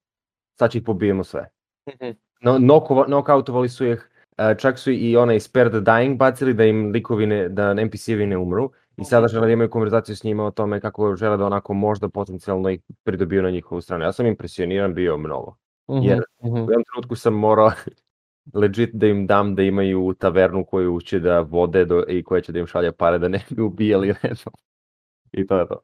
sad 0.59 0.71
će 0.71 0.79
ih 0.79 0.85
pobijemo 0.85 1.25
sve. 1.25 1.51
Mm 1.89 1.93
-hmm. 2.01 2.15
No, 2.41 2.59
nokova, 2.59 3.07
nokautovali 3.09 3.69
su 3.69 3.87
ih, 3.87 4.11
uh, 4.39 4.57
čak 4.59 4.79
su 4.79 4.91
i 4.91 5.17
onaj 5.17 5.41
Spare 5.41 5.71
the 5.71 5.79
Dying 5.79 6.17
bacili 6.17 6.55
da 6.55 6.65
im 6.65 6.91
likovi 6.91 7.27
ne, 7.27 7.49
da 7.49 7.75
NPC-evi 7.75 8.27
ne 8.27 8.37
umru 8.37 8.71
i 9.01 9.05
sada 9.05 9.29
žele 9.29 9.47
da 9.47 9.53
imaju 9.53 9.71
konverzaciju 9.71 10.17
s 10.17 10.25
njima 10.25 10.45
o 10.45 10.51
tome 10.51 10.81
kako 10.81 11.17
žele 11.17 11.37
da 11.37 11.47
onako 11.47 11.75
možda 11.75 12.09
potencijalno 12.09 12.71
ih 12.71 12.81
pridobiju 13.05 13.43
na 13.43 13.51
njihovu 13.51 13.81
stranu. 13.81 14.05
Ja 14.05 14.13
sam 14.13 14.27
impresioniran 14.27 14.95
bio 14.95 15.17
mnogo. 15.19 15.57
Mm 15.89 15.95
-hmm. 15.95 16.05
Jer 16.09 16.23
u 16.39 16.47
jednom 16.59 16.85
trenutku 16.85 17.17
sam 17.17 17.35
morao 17.35 17.71
legit 18.55 18.91
da 18.93 19.07
im 19.07 19.27
dam 19.27 19.55
da 19.55 19.63
imaju 19.63 20.15
tavernu 20.19 20.65
koju 20.65 21.01
će 21.01 21.19
da 21.21 21.41
vode 21.41 21.85
do, 21.85 22.05
i 22.09 22.23
koja 22.25 22.41
će 22.41 22.53
da 22.53 22.59
im 22.59 22.67
šalja 22.67 22.93
pare 22.93 23.19
da 23.19 23.29
ne 23.29 23.45
bi 23.51 23.63
ubijali 23.63 24.15
redom. 24.23 24.53
I 25.33 25.47
to 25.47 25.59
je 25.59 25.69
to. 25.69 25.81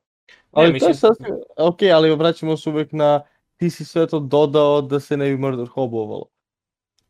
Ali 0.53 0.67
Ne, 0.67 0.71
to 0.71 0.73
mislim- 0.73 0.91
je 0.91 0.95
sasvim, 0.95 1.35
ok, 1.57 1.79
ali 1.95 2.17
vraćamo 2.17 2.57
se 2.57 2.71
uvek 2.71 2.93
na 2.93 3.21
ti 3.57 3.71
si 3.71 3.85
sve 3.85 4.07
to 4.07 4.21
dodao 4.21 4.81
da 4.81 5.01
se 5.01 5.17
ne 5.17 5.31
bi 5.31 5.37
murder 5.37 5.67
hobovalo. 5.69 6.25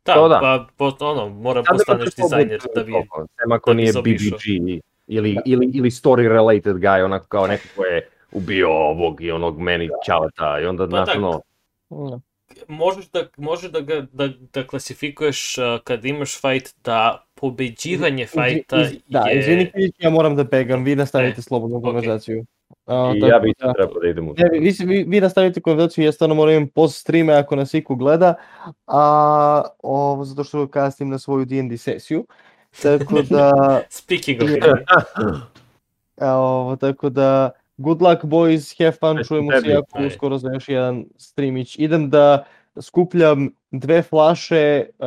Da, 0.05 0.15
To 0.15 0.29
da. 0.29 0.39
pa 0.41 0.67
po, 0.77 1.05
ono, 1.07 1.29
mora 1.29 1.61
ne 1.61 1.67
postaneš 1.71 2.15
dizajner 2.15 2.61
da 2.75 2.85
bi... 2.85 2.93
Sem 3.43 3.53
ako 3.53 3.71
da 3.71 3.75
nije. 3.75 3.93
BBG 3.93 4.83
ili, 5.07 5.37
ili, 5.45 5.71
ili 5.75 5.91
story 5.91 6.29
related 6.29 6.77
guy, 6.77 7.05
onako 7.05 7.27
kao 7.27 7.47
neko 7.47 7.65
ko 7.77 7.85
je 7.85 8.09
ubio 8.33 8.71
ovog 8.71 9.21
i 9.21 9.31
onog 9.31 9.59
meni 9.61 9.89
čaleta 10.07 10.61
i 10.61 10.67
onda, 10.67 10.85
Pa 10.85 10.89
znaš, 10.89 11.07
da. 11.09 11.19
ono, 11.19 11.41
Mm. 11.91 12.21
Možeš 12.69 13.11
da, 13.11 13.27
možeš 13.37 13.71
da, 13.71 13.81
ga, 13.81 14.07
da, 14.13 14.29
da 14.53 14.67
klasifikuješ 14.67 15.59
uh, 15.59 15.65
kad 15.85 16.05
imaš 16.05 16.41
fight 16.41 16.75
da 16.85 17.25
pobeđivanje 17.35 18.27
fajta 18.27 18.77
Iz- 18.77 18.97
Da, 19.07 19.21
je... 19.21 19.39
izvini, 19.39 19.71
Filić, 19.73 19.95
ja 19.99 20.11
moram 20.11 20.37
da 20.37 20.45
begam, 20.45 20.85
vi 20.85 20.97
nastavite 20.97 21.39
E, 21.39 21.43
slobodnu 21.43 21.77
ok. 21.77 21.83
konverzaciju. 21.83 22.45
A, 22.87 23.13
i 23.17 23.21
tako 23.21 23.33
ja 23.33 23.39
bih 23.39 23.55
da- 23.59 23.73
trebao 23.73 24.01
da 24.01 24.09
idem 24.09 24.29
u 24.29 24.35
Ne, 24.35 24.49
vi, 24.53 24.59
vi, 24.61 24.87
vi, 24.87 25.05
vi 25.05 25.21
nastavite 25.21 25.61
konverzaciju, 25.61 26.05
ja 26.05 26.13
stvarno 26.13 26.35
moram 26.35 26.55
imam 26.55 26.69
post 26.69 27.01
streame 27.01 27.35
ako 27.35 27.57
nas 27.57 27.75
iko 27.75 27.95
gleda, 27.95 28.35
a, 28.87 29.63
o, 29.83 30.23
zato 30.25 30.45
što 30.45 30.69
kasnim 30.69 31.09
na 31.09 31.19
svoju 31.19 31.45
D&D 31.45 31.77
sesiju. 31.77 32.27
Tako 32.83 33.23
da, 33.31 33.81
Speaking 33.89 34.43
of... 34.43 34.51
Je. 34.51 34.85
ovo, 36.31 36.77
tako 36.77 37.09
da, 37.09 37.51
good 37.77 38.03
luck 38.03 38.25
boys, 38.25 38.85
have 38.85 38.93
fun, 38.93 39.25
čujemo 39.29 39.53
se 39.61 39.69
jako 39.69 39.99
uskoro 40.07 40.39
za 40.39 40.51
još 40.53 40.69
jedan 40.69 41.05
streamić. 41.17 41.79
Idem 41.79 42.11
da 42.11 42.45
skupljam 42.81 43.51
dve 43.71 44.03
flaše 44.03 44.87
uh, 44.99 45.07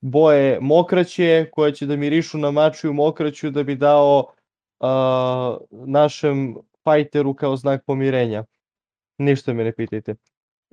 boje 0.00 0.58
mokraće 0.60 1.48
koje 1.52 1.74
će 1.74 1.86
da 1.86 1.96
mirišu 1.96 2.38
na 2.38 2.50
maču 2.50 2.88
i 2.88 2.92
mokraću 2.92 3.50
da 3.50 3.62
bi 3.62 3.74
dao 3.74 4.24
uh, 4.80 4.88
našem 5.70 6.56
fajteru 6.84 7.34
kao 7.34 7.56
znak 7.56 7.84
pomirenja. 7.86 8.44
Ništa 9.18 9.52
me 9.52 9.64
ne 9.64 9.72
pitajte. 9.72 10.14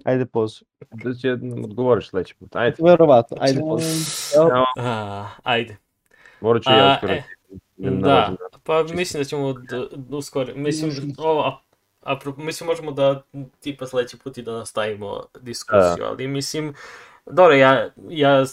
Ajde 0.03 0.26
poz. 0.26 0.64
Da 0.91 1.14
će 1.14 1.27
nam 1.27 1.64
odgovoriš 1.64 2.10
sledeći 2.10 2.35
put. 2.35 2.56
Ajde, 2.56 2.76
Verovatno, 2.84 3.38
ajde 3.39 3.60
poz. 3.60 3.84
A, 4.77 5.27
ajde. 5.43 5.77
Morat 6.41 6.63
ću 6.63 6.69
i 6.72 6.73
ja 6.73 6.85
A, 6.85 6.93
uskoro. 6.95 7.13
e, 7.13 7.23
da. 7.77 8.35
Da, 8.39 8.59
pa 8.63 8.81
čisto. 8.84 8.97
mislim 8.97 9.23
da 9.23 9.30
ćemo 9.30 9.53
da, 9.53 9.85
da 9.95 10.18
uskoro, 10.18 10.55
mislim, 10.55 11.15
ovo, 11.18 11.41
a, 11.41 11.61
apropo, 12.01 12.41
mislim 12.41 12.68
možemo 12.68 12.91
da 12.91 13.23
tipa 13.59 13.88
sledeći 13.88 14.18
put 14.18 14.38
i 14.38 14.41
da 14.41 14.51
nastavimo 14.51 15.23
diskusiju, 15.41 16.05
ali 16.05 16.27
mislim, 16.27 16.73
dobro, 17.26 17.55
ja, 17.55 17.89
ja 18.09 18.45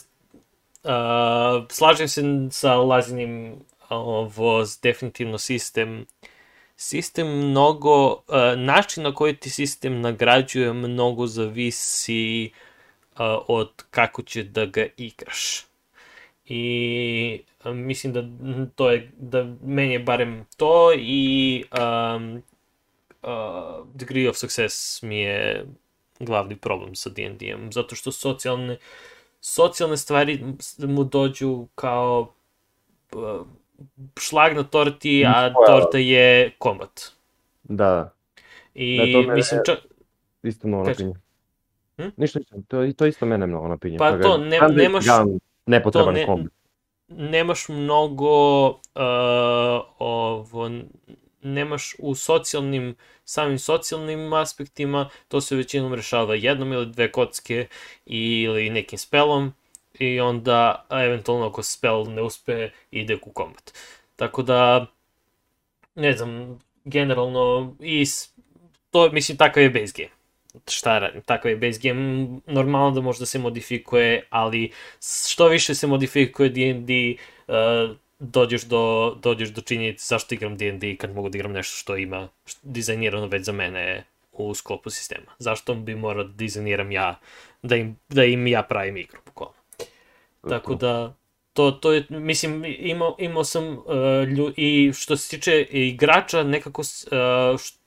a, 0.84 1.66
slažem 1.70 2.08
se 2.08 2.22
sa 2.50 2.76
Lazinim 2.76 3.56
ovo 3.88 4.64
definitivno 4.82 5.38
sistem 5.38 6.06
sistem 6.76 7.26
mnogo, 7.26 8.22
a, 8.28 8.54
način 8.56 9.02
na 9.02 9.14
koji 9.14 9.36
ti 9.36 9.50
sistem 9.50 10.00
nagrađuje 10.00 10.72
mnogo 10.72 11.26
zavisi 11.26 12.50
a, 13.16 13.38
od 13.48 13.70
kako 13.90 14.22
će 14.22 14.42
da 14.42 14.66
ga 14.66 14.86
igraš. 14.96 15.66
I 16.46 17.42
a, 17.46 17.47
mislim 17.64 18.12
da 18.12 18.22
to 18.68 18.90
je, 18.90 19.10
da 19.14 19.46
meni 19.62 19.92
je 19.92 19.98
barem 19.98 20.46
to 20.56 20.92
i 20.94 21.64
um, 21.72 22.42
uh, 23.22 23.30
degree 23.94 24.28
of 24.28 24.36
success 24.36 25.02
mi 25.02 25.18
je 25.18 25.66
glavni 26.20 26.56
problem 26.56 26.94
sa 26.94 27.10
D&D-em, 27.10 27.72
zato 27.72 27.94
što 27.94 28.12
socijalne, 28.12 28.76
socijalne 29.40 29.96
stvari 29.96 30.44
mu 30.78 31.04
dođu 31.04 31.66
kao 31.74 32.32
uh, 33.12 33.46
šlag 34.18 34.52
na 34.52 34.62
torti, 34.62 35.24
a 35.26 35.32
Pojava. 35.54 35.66
torta 35.66 35.98
je 35.98 36.52
kombat. 36.58 37.00
Da, 37.62 38.12
I 38.74 38.96
Da, 38.98 39.04
to 39.22 39.34
mislim, 39.34 39.60
čak, 39.66 39.78
isto 40.42 40.68
mnogo 40.68 40.84
napinje. 40.84 41.14
Hm? 41.96 42.08
Ništa, 42.16 42.38
ništa, 42.38 42.56
to, 42.68 42.92
to 42.92 43.06
isto 43.06 43.26
mene 43.26 43.46
mnogo 43.46 43.68
napinje. 43.68 43.98
Pa 43.98 44.10
ga- 44.12 44.22
to, 44.22 44.38
ne- 44.38 44.58
nemaš- 44.60 45.06
gam 45.06 45.28
nepotreban 45.66 46.14
to 46.14 46.20
ne- 46.20 46.26
kombi. 46.26 46.50
Nemaš 47.08 47.68
mnogo 47.68 48.68
uh, 48.68 48.74
ovo, 49.98 50.70
nemaš 51.42 51.94
u 51.98 52.14
socijalnim, 52.14 52.96
samim 53.24 53.58
socijalnim 53.58 54.32
aspektima, 54.32 55.08
to 55.28 55.40
se 55.40 55.56
većinom 55.56 55.94
rešava 55.94 56.34
jednom 56.34 56.72
ili 56.72 56.86
dve 56.86 57.12
kocke 57.12 57.66
ili 58.06 58.70
nekim 58.70 58.98
spelom 58.98 59.52
i 59.98 60.20
onda 60.20 60.86
eventualno 60.90 61.46
ako 61.46 61.62
spell 61.62 62.04
ne 62.08 62.22
uspe 62.22 62.70
ide 62.90 63.18
u 63.22 63.32
kombat. 63.32 63.72
Tako 64.16 64.42
da 64.42 64.86
ne 65.94 66.12
znam, 66.12 66.58
generalno 66.84 67.74
i 67.80 68.04
to 68.90 69.10
mislim 69.10 69.38
takav 69.38 69.62
je 69.62 69.70
base 69.70 69.92
game. 69.96 70.17
Šta 70.68 70.98
radim, 70.98 71.22
takav 71.22 71.50
je 71.50 71.56
base 71.56 71.78
game, 71.82 72.26
normalno 72.46 72.90
da 72.90 73.00
može 73.00 73.18
da 73.18 73.26
se 73.26 73.38
modifikuje, 73.38 74.26
ali 74.30 74.70
što 75.28 75.48
više 75.48 75.74
se 75.74 75.86
modifikuje 75.86 76.48
D&D, 76.48 77.14
uh, 77.48 77.96
dođeš 78.18 78.62
do, 78.62 79.14
dođeš 79.22 79.48
do 79.48 79.60
činjenice 79.60 80.04
zašto 80.08 80.34
igram 80.34 80.56
D&D 80.56 80.96
kad 80.96 81.14
mogu 81.14 81.28
da 81.28 81.38
igram 81.38 81.52
nešto 81.52 81.76
što 81.76 81.96
ima 81.96 82.28
št- 82.46 82.58
dizajnirano 82.62 83.26
već 83.26 83.44
za 83.44 83.52
mene 83.52 84.04
u 84.32 84.54
sklopu 84.54 84.90
sistema. 84.90 85.32
Zašto 85.38 85.74
bi 85.74 85.94
morao 85.94 86.24
da 86.24 86.32
dizajniram 86.32 86.92
ja, 86.92 87.18
da 87.62 87.76
im, 87.76 87.96
da 88.08 88.24
im 88.24 88.46
ja 88.46 88.62
pravim 88.62 88.96
igru, 88.96 89.20
bukvalno. 89.26 89.54
Tako 90.48 90.74
da, 90.74 91.14
to, 91.52 91.70
to 91.70 91.92
je, 91.92 92.06
mislim, 92.08 92.64
imao, 92.78 93.16
imao 93.18 93.44
sam 93.44 93.68
uh, 93.68 93.84
lju, 94.36 94.52
i 94.56 94.92
što 94.94 95.16
se 95.16 95.30
tiče 95.30 95.62
igrača, 95.70 96.42
nekako, 96.42 96.80
uh, 96.82 97.58
š- 97.60 97.77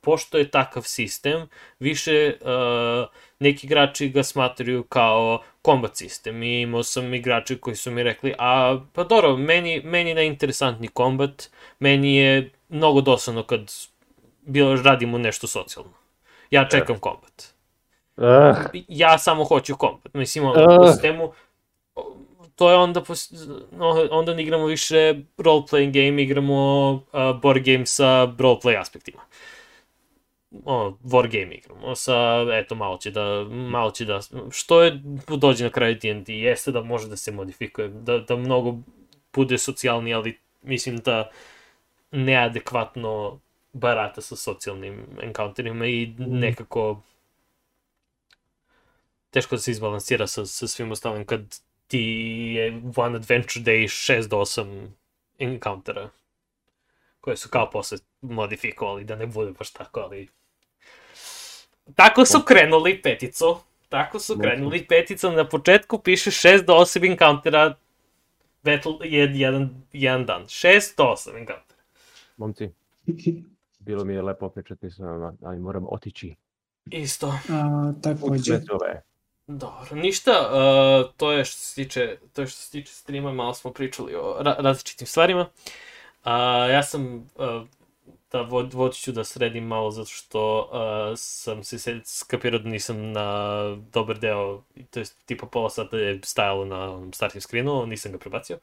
pošto 0.00 0.38
je 0.38 0.50
takav 0.50 0.82
sistem, 0.82 1.48
više 1.78 2.34
uh, 2.40 3.08
neki 3.38 3.66
igrači 3.66 4.08
ga 4.08 4.22
smatraju 4.22 4.84
kao 4.84 5.42
combat 5.64 5.96
sistem 5.96 6.42
i 6.42 6.60
imao 6.60 6.82
sam 6.82 7.14
igrače 7.14 7.58
koji 7.58 7.76
su 7.76 7.90
mi 7.90 8.02
rekli, 8.02 8.34
a 8.38 8.80
pa 8.92 9.04
dobro, 9.04 9.36
meni, 9.36 9.80
meni 9.84 10.10
je 10.10 10.14
neinteresantni 10.14 10.88
kombat, 10.88 11.50
meni 11.78 12.16
je 12.16 12.50
mnogo 12.68 13.00
dosadno 13.00 13.42
kad 13.42 13.72
bilo 14.40 14.76
radimo 14.76 15.18
nešto 15.18 15.46
socijalno. 15.46 15.92
Ja 16.50 16.68
čekam 16.68 16.98
kombat. 16.98 17.54
Uh, 18.16 18.24
Ja 18.88 19.18
samo 19.18 19.44
hoću 19.44 19.76
kombat. 19.76 20.14
Mislim, 20.14 20.44
ono, 20.44 20.62
Ah. 20.62 20.76
po 20.76 20.86
sistemu, 20.92 21.32
to 22.58 22.70
je 22.70 22.76
onda, 22.76 23.02
onda 24.10 24.34
ne 24.34 24.42
igramo 24.42 24.66
više 24.66 25.14
role-playing 25.36 25.92
game, 25.92 26.22
igramo 26.22 26.92
uh, 26.92 27.40
board 27.42 27.64
game 27.64 27.86
sa 27.86 28.26
role-play 28.38 28.80
aspektima. 28.80 29.22
Ono, 30.64 30.98
war 31.04 31.28
game 31.40 31.54
igramo, 31.54 31.94
sa, 31.94 32.46
eto, 32.52 32.74
malo 32.74 32.98
će 32.98 33.10
da, 33.10 33.44
malo 33.50 33.90
će 33.90 34.04
da, 34.04 34.20
što 34.50 34.82
je, 34.82 35.02
dođe 35.28 35.64
na 35.64 35.70
kraju 35.70 35.98
D&D, 36.02 36.32
jeste 36.32 36.72
da 36.72 36.82
može 36.82 37.08
da 37.08 37.16
se 37.16 37.32
modifikuje, 37.32 37.88
da, 37.88 38.18
da 38.18 38.36
mnogo 38.36 38.74
bude 39.32 39.58
socijalni, 39.58 40.14
ali 40.14 40.38
mislim 40.62 40.96
da 40.96 41.30
neadekvatno 42.10 43.40
barata 43.72 44.20
sa 44.20 44.36
socijalnim 44.36 45.06
encounterima 45.22 45.86
i 45.86 46.14
nekako 46.18 47.02
teško 49.30 49.56
da 49.56 49.60
se 49.60 49.70
izbalansira 49.70 50.26
sa, 50.26 50.46
sa 50.46 50.66
svim 50.66 50.90
ostalim 50.90 51.26
kad 51.26 51.60
ti 51.88 52.00
je 52.56 52.82
One 52.96 53.16
Adventure 53.16 53.64
Day 53.64 53.84
6 53.84 54.28
do 54.28 54.36
8 54.36 54.88
encountera 55.38 56.10
koje 57.20 57.36
su 57.36 57.48
kao 57.48 57.70
posle 57.70 57.98
modifikovali 58.20 59.04
da 59.04 59.16
ne 59.16 59.26
bude 59.26 59.52
baš 59.52 59.72
tako, 59.72 60.00
ali 60.00 60.28
tako 61.94 62.24
su 62.24 62.42
krenuli 62.46 63.02
peticu. 63.02 63.56
Tako 63.88 64.18
su 64.18 64.38
krenuli 64.38 64.86
peticom. 64.86 65.34
Na 65.34 65.48
početku 65.48 65.98
piše 65.98 66.30
6 66.30 66.64
do 66.64 66.72
8 66.72 67.10
encountera 67.10 67.74
Battle 68.62 68.94
je 69.02 69.30
jedan, 69.34 69.82
jedan 69.92 70.26
dan. 70.26 70.42
6 70.42 70.96
do 70.96 71.04
8 71.04 71.38
encountera. 71.40 71.82
momci, 72.36 72.70
bilo 73.78 74.04
mi 74.04 74.14
je 74.14 74.22
lepo 74.22 74.48
pričati 74.48 74.90
sa 74.90 75.04
vama, 75.04 75.34
ali 75.42 75.58
moram 75.58 75.86
otići. 75.88 76.34
Isto. 76.90 77.26
A, 77.48 77.92
takođe. 78.02 78.60
Sve. 78.60 79.02
Dobro, 79.48 79.96
ništa, 79.96 80.32
uh, 80.32 81.10
to 81.16 81.32
je 81.32 81.44
što 81.44 81.58
se 81.58 81.74
tiče, 81.74 82.18
to 82.32 82.40
je 82.40 82.46
što 82.46 82.60
se 82.60 82.70
tiče 82.70 82.92
streama, 82.92 83.32
malo 83.32 83.54
smo 83.54 83.72
pričali 83.72 84.14
o 84.14 84.36
ra 84.40 84.56
različitim 84.58 85.06
stvarima. 85.06 85.40
Uh, 85.40 86.30
ja 86.70 86.82
sam, 86.82 87.16
uh, 87.16 87.68
da 88.32 88.40
vod, 88.40 88.74
vodit 88.74 89.00
ću 89.00 89.12
da 89.12 89.24
sredim 89.24 89.64
malo 89.64 89.90
zato 89.90 90.10
što 90.10 90.60
uh, 90.60 91.18
sam 91.18 91.64
se 91.64 92.00
skapirao 92.04 92.60
da 92.60 92.68
nisam 92.68 93.12
na 93.12 93.60
dobar 93.92 94.18
deo, 94.18 94.62
to 94.90 95.00
je 95.00 95.06
tipa 95.26 95.46
pola 95.46 95.70
sata 95.70 95.96
je 95.96 96.20
stajalo 96.24 96.64
na 96.64 96.82
onom 96.82 97.12
starting 97.12 97.42
screenu, 97.42 97.86
nisam 97.86 98.12
ga 98.12 98.18
prebacio. 98.18 98.58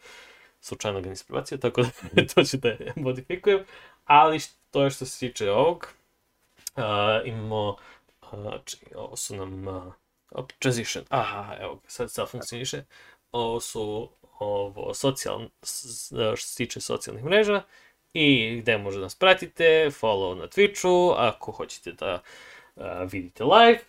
Slučajno 0.62 1.02
ga 1.02 1.10
nisam 1.10 1.28
prebacio, 1.28 1.58
tako 1.58 1.82
da 1.82 2.28
to 2.36 2.44
ću 2.44 2.58
da 2.58 2.76
modifikujem. 2.96 3.66
Ali 4.06 4.40
to 4.72 4.84
je 4.84 4.90
što 4.90 5.06
se 5.06 5.20
tiče 5.20 5.52
ovog. 5.52 5.88
Uh, 6.76 6.84
imamo, 7.26 7.76
uh, 8.22 8.54
čekaj, 8.66 8.94
ovo 8.96 9.16
su 9.16 9.36
nam... 9.36 9.68
Uh, 9.68 9.94
Op, 10.32 10.52
transition. 10.60 11.06
Aha, 11.10 11.56
evo 11.62 11.76
ga, 11.76 11.90
sad 11.90 12.12
sad 12.12 12.30
funkcioniše. 12.30 12.84
Ovo 13.32 13.60
su 13.60 14.10
ovo, 14.40 14.94
social, 14.94 15.48
s- 15.64 16.08
što 16.36 16.48
se 16.48 16.56
tiče 16.58 16.82
socijalnih 16.82 17.24
mreža 17.24 17.64
i 18.14 18.58
gde 18.62 18.78
može 18.78 18.98
da 18.98 19.04
nas 19.04 19.16
pratite, 19.16 19.90
follow 20.02 20.36
na 20.36 20.48
Twitchu, 20.48 21.14
ako 21.18 21.52
hoćete 21.52 21.92
da 21.92 22.22
uh, 22.76 22.84
vidite 23.12 23.44
live. 23.44 23.80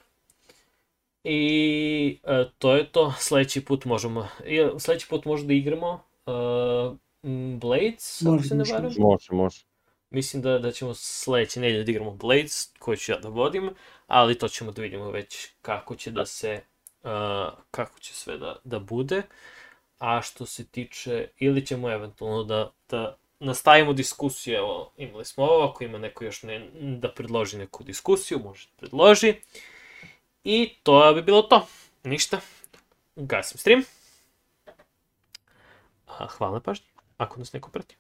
I 1.25 2.21
uh, 2.23 2.53
to 2.59 2.77
je 2.77 2.93
to, 2.93 3.13
sledeći 3.19 3.65
put 3.65 3.85
možemo, 3.85 4.29
i, 4.47 4.69
sledeći 4.79 5.09
put 5.09 5.25
možemo 5.25 5.47
da 5.49 5.55
igramo 5.55 6.01
uh, 6.27 6.97
m, 7.23 7.59
Blades, 7.59 8.23
ako 8.23 8.31
Može, 8.33 8.49
se 8.49 8.55
ne 8.55 8.65
varam. 8.65 8.85
može. 8.85 9.01
Može, 9.01 9.27
može. 9.33 9.65
Mislim 10.11 10.43
da, 10.43 10.59
da 10.59 10.73
ćemo 10.73 10.95
sledeće 10.95 11.61
nedelje 11.61 11.85
da 11.85 11.91
igramo 11.91 12.11
Blades, 12.11 12.73
koji 12.79 12.97
ću 12.97 13.13
ja 13.13 13.19
da 13.19 13.29
vodim, 13.29 13.71
ali 14.07 14.39
to 14.39 14.49
ćemo 14.49 14.73
da 14.73 14.83
vidimo 14.83 15.11
već 15.11 15.49
kako 15.63 15.97
će 15.97 16.11
da 16.11 16.27
se, 16.27 16.61
uh, 17.03 17.11
kako 17.71 18.01
će 18.01 18.15
sve 18.15 18.39
da, 18.39 18.57
da 18.65 18.79
bude. 18.79 19.23
A 19.99 20.23
što 20.23 20.47
se 20.47 20.67
tiče, 20.67 21.29
ili 21.39 21.67
ćemo 21.67 21.91
eventualno 21.91 22.45
da, 22.45 22.73
da 22.89 23.17
nastavimo 23.41 23.93
diskusiju, 23.93 24.57
evo, 24.57 24.93
imali 24.97 25.25
smo 25.25 25.45
ovo, 25.45 25.65
ako 25.65 25.85
ima 25.85 25.99
neko 25.99 26.25
još 26.25 26.43
ne, 26.43 26.71
da 26.75 27.13
predloži 27.13 27.59
neku 27.59 27.85
diskusiju, 27.85 28.39
može 28.39 28.67
da 28.67 28.77
predloži. 28.77 29.35
I 30.45 30.75
to 30.83 31.15
bi 31.15 31.23
bilo 31.23 31.43
to. 31.43 31.67
Ništa. 32.05 32.41
Gasim 33.17 33.59
stream. 33.59 33.83
A, 36.07 36.27
hvala 36.27 36.53
na 36.53 36.61
pažnji, 36.61 36.87
ako 37.19 37.39
nas 37.39 37.53
neko 37.53 37.71
prati. 37.71 37.97